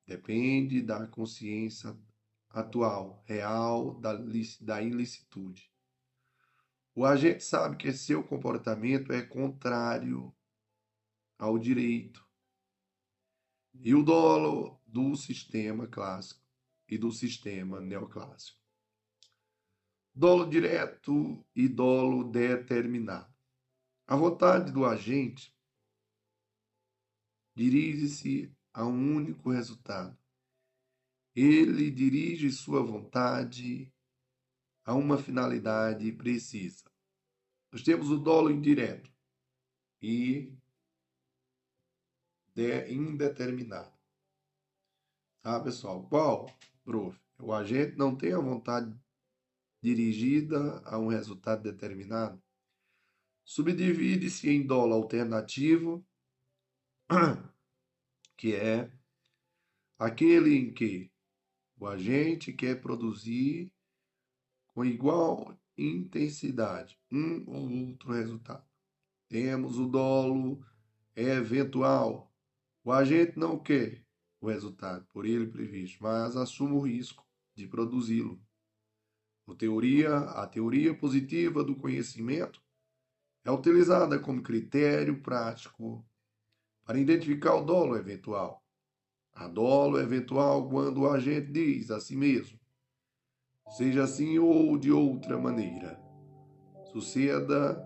Depende 0.06 0.80
da 0.80 1.06
consciência 1.08 1.98
atual, 2.48 3.22
real, 3.26 4.00
da, 4.00 4.12
da 4.60 4.80
ilicitude. 4.80 5.70
O 6.94 7.04
agente 7.04 7.42
sabe 7.42 7.76
que 7.76 7.92
seu 7.92 8.22
comportamento 8.22 9.12
é 9.12 9.22
contrário 9.22 10.32
ao 11.36 11.58
direito. 11.58 12.24
E 13.74 13.92
o 13.94 14.02
dolo 14.02 14.80
do 14.86 15.16
sistema 15.16 15.88
clássico 15.88 16.44
e 16.88 16.96
do 16.96 17.10
sistema 17.10 17.80
neoclássico. 17.80 18.60
Dolo 20.14 20.48
direto 20.48 21.44
e 21.56 21.68
dolo 21.68 22.24
determinado. 22.30 23.32
A 24.06 24.14
vontade 24.14 24.70
do 24.72 24.84
agente 24.84 25.56
dirige-se 27.60 28.50
a 28.72 28.86
um 28.86 29.16
único 29.16 29.50
resultado. 29.50 30.16
Ele 31.36 31.90
dirige 31.90 32.50
sua 32.50 32.82
vontade 32.82 33.92
a 34.82 34.94
uma 34.94 35.18
finalidade 35.18 36.10
precisa. 36.12 36.90
Nós 37.70 37.82
temos 37.82 38.10
o 38.10 38.16
dolo 38.16 38.50
indireto 38.50 39.12
e 40.00 40.56
indeterminado. 42.88 43.92
Tá, 45.42 45.60
pessoal? 45.60 46.02
Qual, 46.08 46.46
prof? 46.82 47.18
O 47.38 47.52
agente 47.52 47.94
não 47.96 48.16
tem 48.16 48.32
a 48.32 48.38
vontade 48.38 48.98
dirigida 49.82 50.80
a 50.86 50.98
um 50.98 51.08
resultado 51.08 51.62
determinado. 51.62 52.42
Subdivide-se 53.44 54.48
em 54.48 54.66
dolo 54.66 54.94
alternativo 54.94 56.02
que 58.40 58.54
é 58.54 58.90
aquele 59.98 60.56
em 60.56 60.72
que 60.72 61.12
o 61.76 61.86
agente 61.86 62.54
quer 62.54 62.80
produzir 62.80 63.70
com 64.68 64.82
igual 64.82 65.54
intensidade 65.76 66.98
um 67.12 67.44
ou 67.46 67.88
outro 67.88 68.12
resultado. 68.12 68.64
Temos 69.28 69.78
o 69.78 69.86
dolo 69.86 70.64
eventual. 71.14 72.32
O 72.82 72.90
agente 72.90 73.38
não 73.38 73.58
quer 73.58 74.06
o 74.40 74.48
resultado 74.48 75.04
por 75.12 75.26
ele 75.26 75.46
previsto, 75.46 76.02
mas 76.02 76.34
assume 76.34 76.72
o 76.72 76.80
risco 76.80 77.22
de 77.54 77.68
produzi-lo. 77.68 78.40
A 79.46 79.54
teoria, 79.54 80.16
a 80.16 80.46
teoria 80.46 80.96
positiva 80.96 81.62
do 81.62 81.76
conhecimento 81.76 82.58
é 83.44 83.50
utilizada 83.50 84.18
como 84.18 84.42
critério 84.42 85.20
prático 85.20 86.02
para 86.90 86.98
identificar 86.98 87.54
o 87.54 87.64
dolo 87.64 87.96
eventual. 87.96 88.64
A 89.32 89.46
dolo 89.46 90.00
eventual 90.00 90.68
quando 90.68 91.02
o 91.02 91.08
agente 91.08 91.52
diz 91.52 91.88
a 91.88 92.00
si 92.00 92.16
mesmo, 92.16 92.58
seja 93.76 94.02
assim 94.02 94.40
ou 94.40 94.76
de 94.76 94.90
outra 94.90 95.38
maneira, 95.38 96.02
suceda 96.86 97.80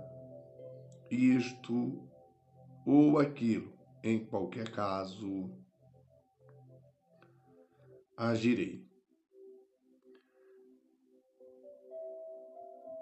isto 1.10 2.08
ou 2.86 3.18
aquilo, 3.18 3.76
em 4.02 4.24
qualquer 4.24 4.70
caso, 4.70 5.50
agirei. 8.16 8.88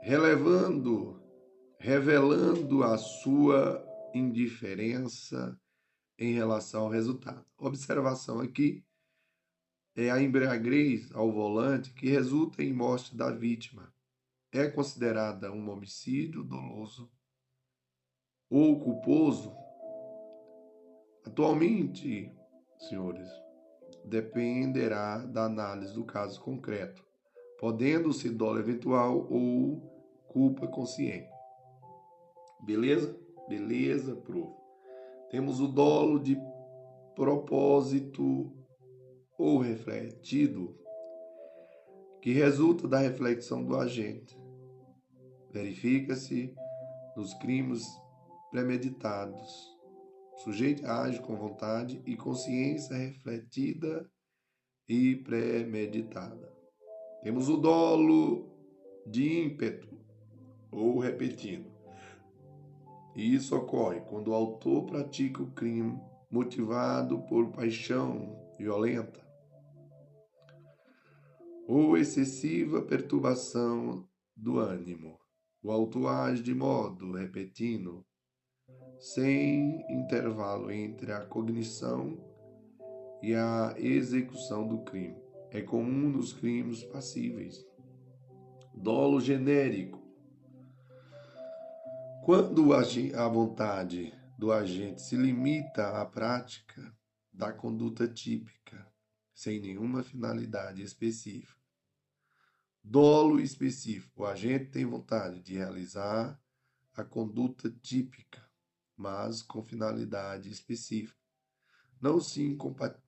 Relevando, 0.01 1.23
revelando 1.79 2.83
a 2.83 2.99
sua 2.99 3.81
indiferença 4.13 5.57
em 6.23 6.33
relação 6.33 6.85
ao 6.85 6.89
resultado. 6.89 7.45
Observação 7.59 8.41
aqui 8.41 8.85
é 9.97 10.11
a 10.11 10.23
embriaguez 10.23 11.13
ao 11.13 11.33
volante 11.33 11.93
que 11.93 12.09
resulta 12.09 12.63
em 12.63 12.73
morte 12.73 13.17
da 13.17 13.31
vítima. 13.31 13.93
É 14.53 14.69
considerada 14.69 15.51
um 15.51 15.69
homicídio 15.69 16.45
doloso 16.45 17.11
ou 18.49 18.79
culposo? 18.79 19.53
Atualmente, 21.25 22.33
senhores, 22.79 23.29
dependerá 24.05 25.19
da 25.19 25.45
análise 25.47 25.95
do 25.95 26.05
caso 26.05 26.41
concreto, 26.41 27.05
podendo 27.59 28.13
ser 28.13 28.31
dolo 28.31 28.59
eventual 28.59 29.27
ou 29.31 29.81
culpa 30.29 30.69
consciente. 30.69 31.31
Beleza? 32.65 33.19
Beleza, 33.49 34.15
prof. 34.17 34.62
Temos 35.33 35.61
o 35.61 35.67
dolo 35.67 36.21
de 36.21 36.37
propósito 37.15 38.53
ou 39.39 39.61
refletido, 39.61 40.79
que 42.21 42.33
resulta 42.33 42.87
da 42.87 42.99
reflexão 42.99 43.65
do 43.65 43.75
agente. 43.75 44.39
Verifica-se 45.51 46.55
nos 47.17 47.33
crimes 47.33 47.83
premeditados. 48.51 49.75
O 50.35 50.41
sujeito 50.41 50.85
age 50.85 51.19
com 51.23 51.35
vontade 51.35 52.03
e 52.05 52.15
consciência 52.15 52.95
refletida 52.95 54.07
e 54.87 55.17
premeditada. 55.17 56.53
Temos 57.23 57.49
o 57.49 57.57
dolo 57.57 58.51
de 59.07 59.45
ímpeto 59.45 59.89
ou 60.71 60.99
repetindo. 60.99 61.72
Isso 63.15 63.57
ocorre 63.57 64.01
quando 64.01 64.29
o 64.29 64.35
autor 64.35 64.85
pratica 64.85 65.43
o 65.43 65.51
crime 65.51 66.01
motivado 66.31 67.21
por 67.23 67.51
paixão 67.53 68.39
violenta 68.59 69.21
ou 71.67 71.97
excessiva 71.97 72.83
perturbação 72.83 74.07
do 74.37 74.59
ânimo. 74.59 75.19
O 75.63 75.71
autor 75.71 76.09
age 76.09 76.43
de 76.43 76.55
modo 76.55 77.13
repetindo, 77.13 78.05
sem 78.99 79.85
intervalo 79.89 80.71
entre 80.71 81.13
a 81.13 81.25
cognição 81.25 82.19
e 83.23 83.35
a 83.35 83.75
execução 83.79 84.67
do 84.67 84.83
crime. 84.85 85.17
É 85.51 85.61
comum 85.61 86.09
nos 86.09 86.33
crimes 86.33 86.83
passíveis. 86.85 87.65
Dolo 88.75 89.21
genérico. 89.21 90.02
Quando 92.25 92.73
a 92.73 93.29
vontade 93.29 94.15
do 94.39 94.53
agente 94.53 95.03
se 95.03 95.17
limita 95.17 96.01
à 96.01 96.07
prática 96.07 96.97
da 97.33 97.53
conduta 97.53 98.07
típica, 98.07 98.87
sem 99.35 99.61
nenhuma 99.61 100.05
finalidade 100.05 100.83
específica, 100.83 101.61
Dolo 102.85 103.41
específico. 103.41 104.23
O 104.23 104.27
agente 104.27 104.71
tem 104.71 104.85
vontade 104.85 105.41
de 105.41 105.55
realizar 105.55 106.41
a 106.95 107.05
conduta 107.05 107.71
típica, 107.71 108.45
mas 108.97 109.41
com 109.41 109.63
finalidade 109.63 110.51
específica. 110.51 111.19
Não, 112.01 112.21
se 112.21 112.57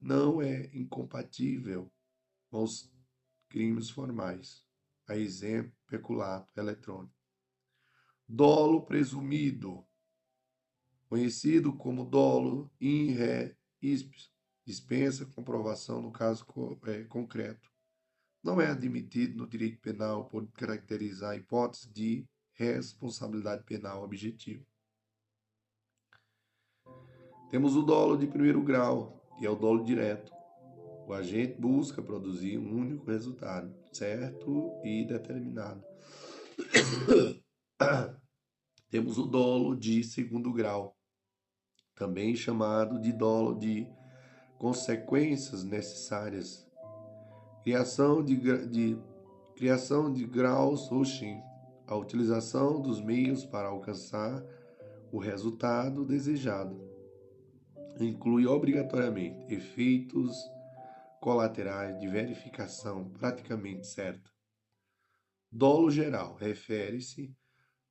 não 0.00 0.40
é 0.40 0.70
incompatível 0.72 1.88
com 2.50 2.62
os 2.62 2.92
crimes 3.48 3.90
formais. 3.90 4.64
A 5.08 5.16
exemplo, 5.16 5.72
peculato 5.86 6.48
eletrônico. 6.58 7.13
Dolo 8.26 8.84
presumido, 8.86 9.84
conhecido 11.08 11.76
como 11.76 12.04
dolo 12.04 12.70
in 12.80 13.12
re 13.12 13.56
ispis, 13.82 14.30
dispensa 14.64 15.26
comprovação 15.26 16.00
no 16.00 16.10
caso 16.10 16.46
é, 16.86 17.04
concreto 17.04 17.74
não 18.44 18.60
é 18.60 18.70
admitido 18.70 19.38
no 19.38 19.48
direito 19.48 19.80
penal 19.80 20.26
por 20.26 20.46
caracterizar 20.52 21.30
a 21.30 21.36
hipótese 21.36 21.90
de 21.90 22.26
responsabilidade 22.52 23.64
penal 23.64 24.04
objetiva. 24.04 24.62
Temos 27.50 27.74
o 27.74 27.82
dolo 27.82 28.18
de 28.18 28.26
primeiro 28.26 28.62
grau, 28.62 29.24
que 29.38 29.46
é 29.46 29.50
o 29.50 29.56
dolo 29.56 29.82
direto. 29.82 30.30
O 31.06 31.12
agente 31.14 31.58
busca 31.58 32.02
produzir 32.02 32.58
um 32.58 32.76
único 32.76 33.06
resultado, 33.06 33.74
certo 33.92 34.72
e 34.84 35.06
determinado. 35.06 35.82
Temos 38.90 39.18
o 39.18 39.26
dolo 39.26 39.74
de 39.74 40.02
segundo 40.04 40.52
grau, 40.52 40.96
também 41.94 42.34
chamado 42.36 43.00
de 43.00 43.12
dolo 43.12 43.58
de 43.58 43.86
consequências 44.58 45.64
necessárias 45.64 46.64
criação 47.64 48.22
de, 48.22 48.36
de, 48.68 48.98
criação 49.56 50.12
de 50.12 50.26
graus 50.26 50.92
Hushin, 50.92 51.40
a 51.86 51.96
utilização 51.96 52.78
dos 52.78 53.00
meios 53.00 53.46
para 53.46 53.68
alcançar 53.68 54.44
o 55.10 55.18
resultado 55.18 56.04
desejado. 56.04 56.78
Inclui 57.98 58.46
obrigatoriamente 58.46 59.54
efeitos 59.54 60.36
colaterais 61.22 61.98
de 61.98 62.06
verificação 62.06 63.08
praticamente 63.12 63.86
certa. 63.86 64.30
Dolo 65.50 65.90
geral 65.90 66.34
refere-se 66.34 67.34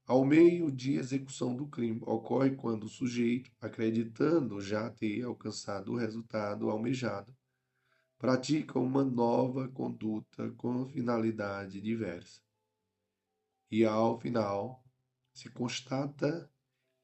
ao 0.06 0.26
meio 0.26 0.72
de 0.72 0.96
execução 0.96 1.56
do 1.56 1.68
crime. 1.68 2.02
Ocorre 2.06 2.56
quando 2.56 2.84
o 2.84 2.90
sujeito, 2.90 3.52
acreditando 3.62 4.62
já 4.62 4.90
ter 4.90 5.24
alcançado 5.24 5.94
o 5.94 5.98
resultado 5.98 6.70
almejado, 6.70 7.36
pratica 8.18 8.80
uma 8.80 9.04
nova 9.04 9.68
conduta 9.70 10.52
com 10.52 10.86
finalidade 10.88 11.82
diversa. 11.82 12.42
E 13.72 13.84
ao 13.86 14.20
final 14.20 14.84
se 15.34 15.50
constata 15.50 16.50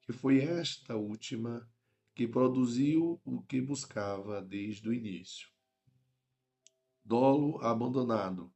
que 0.01 0.13
foi 0.13 0.39
esta 0.39 0.95
última 0.95 1.67
que 2.13 2.27
produziu 2.27 3.19
o 3.23 3.41
que 3.41 3.61
buscava 3.61 4.41
desde 4.41 4.87
o 4.89 4.93
início. 4.93 5.49
Dolo 7.03 7.59
abandonado 7.61 8.53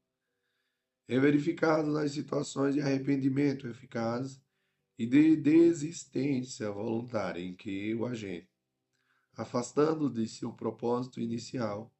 é 1.07 1.19
verificado 1.19 1.91
nas 1.91 2.11
situações 2.11 2.75
de 2.75 2.81
arrependimento 2.81 3.67
eficaz 3.67 4.41
e 4.97 5.05
de 5.05 5.35
desistência 5.35 6.71
voluntária 6.71 7.41
em 7.41 7.55
que 7.55 7.93
o 7.95 8.05
agente, 8.05 8.49
afastando 9.35 10.09
de 10.09 10.27
seu 10.27 10.53
propósito 10.53 11.19
inicial, 11.19 11.93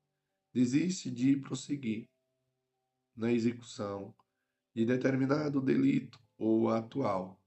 desiste 0.54 1.10
de 1.12 1.36
prosseguir 1.38 2.08
na 3.16 3.32
execução 3.32 4.16
de 4.74 4.86
determinado 4.86 5.62
delito 5.62 6.20
ou 6.38 6.70
atual 6.70 7.40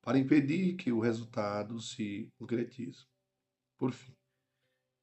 para 0.00 0.18
impedir 0.18 0.74
que 0.76 0.90
o 0.90 1.00
resultado 1.00 1.80
se 1.80 2.28
concretize. 2.36 3.06
Por 3.76 3.92
fim, 3.92 4.16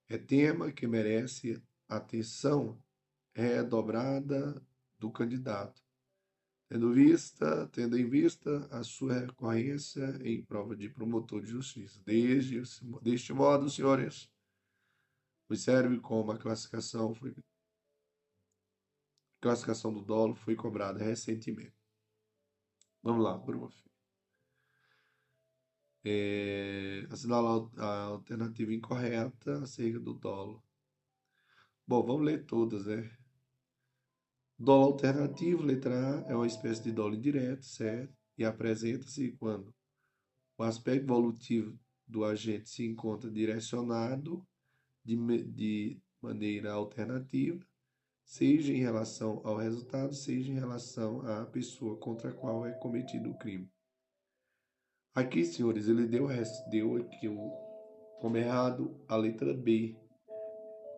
é 0.09 0.17
tema 0.17 0.71
que 0.71 0.87
merece 0.87 1.61
atenção 1.87 2.81
redobrada 3.33 4.61
do 4.97 5.11
candidato, 5.11 5.81
tendo 6.69 6.93
vista, 6.93 7.67
tendo 7.69 7.97
em 7.97 8.07
vista 8.07 8.67
a 8.71 8.83
sua 8.83 9.21
recorrência 9.21 10.05
em 10.23 10.43
prova 10.43 10.75
de 10.75 10.87
promotor 10.87 11.41
de 11.41 11.49
justiça. 11.49 11.99
Desde, 12.05 12.61
deste 13.01 13.33
modo, 13.33 13.67
senhores, 13.69 14.31
observe 15.49 15.99
como 15.99 16.31
a 16.31 16.37
classificação 16.37 17.13
foi 17.15 17.33
classificação 19.41 19.93
do 19.93 20.01
dolo 20.01 20.35
foi 20.35 20.55
cobrada 20.55 20.99
recentemente. 21.03 21.73
Vamos 23.01 23.23
lá, 23.23 23.37
Bruno. 23.37 23.73
É, 26.03 27.07
assinala 27.09 27.69
a 27.77 28.03
alternativa 28.03 28.73
incorreta 28.73 29.63
acerca 29.63 29.99
do 29.99 30.13
dolo. 30.13 30.63
Bom, 31.87 32.05
vamos 32.05 32.25
ler 32.25 32.45
todas, 32.45 32.85
né? 32.85 33.18
Dolo 34.59 34.85
alternativo, 34.85 35.63
letra 35.63 35.95
A, 35.95 36.31
é 36.31 36.35
uma 36.35 36.45
espécie 36.45 36.83
de 36.83 36.91
dolo 36.91 37.15
indireto, 37.15 37.65
certo? 37.65 38.13
E 38.37 38.43
apresenta-se 38.43 39.31
quando 39.33 39.73
o 40.57 40.63
aspecto 40.63 41.05
evolutivo 41.05 41.79
do 42.05 42.25
agente 42.25 42.69
se 42.69 42.85
encontra 42.85 43.31
direcionado 43.31 44.45
de, 45.03 45.15
de 45.43 46.01
maneira 46.21 46.73
alternativa 46.73 47.65
seja 48.29 48.71
em 48.71 48.77
relação 48.77 49.41
ao 49.43 49.57
resultado, 49.57 50.13
seja 50.13 50.51
em 50.51 50.55
relação 50.59 51.21
à 51.21 51.47
pessoa 51.47 51.97
contra 51.97 52.29
a 52.29 52.33
qual 52.33 52.63
é 52.63 52.71
cometido 52.73 53.31
o 53.31 53.37
crime. 53.39 53.67
Aqui, 55.15 55.43
senhores, 55.43 55.87
ele 55.87 56.05
deu, 56.05 56.27
deu 56.69 56.97
aqui 56.97 57.27
o, 57.27 57.49
como 58.21 58.37
errado 58.37 59.03
a 59.07 59.15
letra 59.15 59.51
B, 59.51 59.97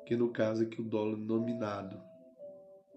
que 0.06 0.17
no 0.17 0.30
caso 0.33 0.64
aqui 0.64 0.81
o 0.81 0.83
dolo 0.83 1.15
nominado. 1.15 2.10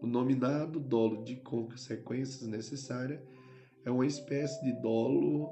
O 0.01 0.07
nominado 0.07 0.79
dolo 0.79 1.25
de 1.25 1.37
consequências 1.37 2.47
necessárias 2.47 3.21
é 3.85 3.91
uma 3.91 4.07
espécie 4.07 4.63
de 4.65 4.73
dolo 4.81 5.51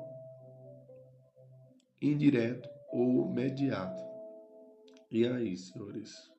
indireto 2.01 2.69
ou 2.93 3.29
mediato. 3.33 4.03
E 5.11 5.27
aí, 5.27 5.57
senhores? 5.57 6.31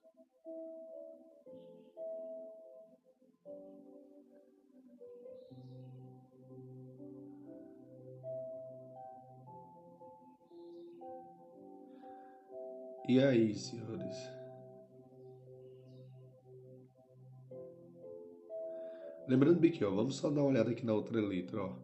E 13.08 13.22
aí, 13.22 13.54
senhores? 13.54 14.03
Lembrando 19.28 19.60
bem 19.60 19.72
que, 19.72 19.86
ó, 19.86 19.90
vamos 19.90 20.18
só 20.18 20.30
dar 20.30 20.42
uma 20.42 20.50
olhada 20.50 20.72
aqui 20.72 20.86
na 20.86 20.94
outra 20.94 21.20
letra, 21.22 21.64
ó. 21.64 21.78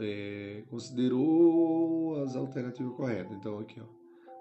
é, 0.00 0.62
considerou 0.68 2.22
as 2.22 2.36
alternativas 2.36 2.94
corretas. 2.94 3.36
Então, 3.36 3.58
aqui, 3.58 3.80
ó. 3.80 3.86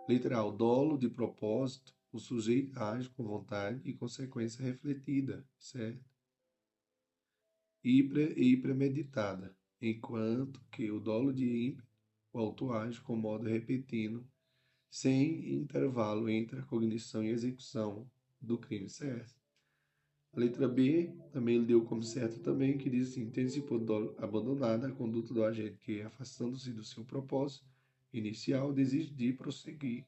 Letra 0.07 0.37
A, 0.37 0.45
o 0.45 0.51
dolo 0.51 0.97
de 0.97 1.09
propósito, 1.09 1.93
o 2.11 2.19
sujeito 2.19 2.77
age 2.79 3.09
com 3.09 3.23
vontade 3.23 3.81
e 3.83 3.93
consequência 3.93 4.63
refletida, 4.63 5.43
certo? 5.57 6.03
E, 7.83 8.03
pre, 8.03 8.33
e 8.33 8.57
premeditada, 8.57 9.55
enquanto 9.81 10.63
que 10.71 10.91
o 10.91 10.99
dolo 10.99 11.33
de 11.33 11.67
ímpeto, 11.67 11.87
o 12.31 12.39
auto 12.39 12.71
age 12.71 13.01
com 13.01 13.15
modo 13.15 13.49
repetindo, 13.49 14.25
sem 14.89 15.51
intervalo 15.53 16.29
entre 16.29 16.59
a 16.59 16.63
cognição 16.63 17.23
e 17.23 17.29
execução 17.29 18.07
do 18.39 18.57
crime, 18.59 18.87
certo? 18.87 19.42
A 20.35 20.39
letra 20.39 20.67
B 20.67 21.13
também 21.31 21.57
ele 21.57 21.65
deu 21.65 21.85
como 21.85 22.01
certo 22.01 22.39
também, 22.39 22.75
que 22.75 22.89
diz 22.89 23.09
assim, 23.11 23.29
tendo 23.29 23.49
se 23.49 23.63
abandonada 24.17 24.87
a 24.87 24.91
conduta 24.91 25.31
do 25.31 25.43
agente 25.43 25.77
que, 25.77 26.01
afastando-se 26.01 26.71
do 26.71 26.83
seu 26.83 27.05
propósito 27.05 27.67
inicial, 28.11 28.73
desiste 28.73 29.13
de 29.13 29.31
prosseguir 29.31 30.07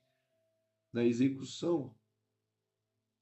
na 0.92 1.06
execução 1.06 1.96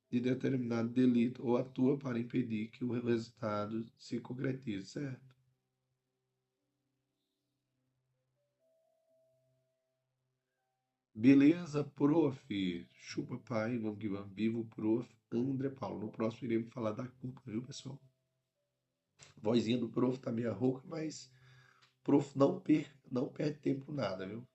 de 0.10 0.22
determinado 0.22 0.90
delito 0.90 1.46
ou 1.46 1.58
atua 1.58 1.98
para 1.98 2.20
impedir 2.20 2.70
que 2.70 2.86
o 2.86 2.94
resultado 2.94 3.86
se 3.98 4.20
concretize, 4.22 4.88
certo? 4.88 5.33
Beleza, 11.16 11.84
prof. 11.84 12.88
Chupa 12.94 13.38
pai, 13.38 13.78
vamos 13.78 14.00
que 14.00 14.10
vamos. 14.10 14.34
Vivo, 14.34 14.66
prof. 14.66 15.08
André 15.32 15.70
Paulo. 15.70 16.00
No 16.00 16.12
próximo 16.12 16.52
iremos 16.52 16.74
falar 16.74 16.92
da 16.92 17.08
culpa, 17.08 17.42
viu, 17.46 17.64
pessoal? 17.64 18.00
A 19.38 19.42
vozinha 19.42 19.78
do 19.78 19.90
prof 19.90 20.20
tá 20.20 20.32
meio 20.32 20.54
rouca, 20.54 20.82
mas 20.88 21.32
prof 22.04 22.38
não, 22.38 22.60
per, 22.60 22.92
não 23.12 23.28
perde 23.28 23.60
tempo 23.60 23.92
nada, 23.92 24.28
viu? 24.28 24.48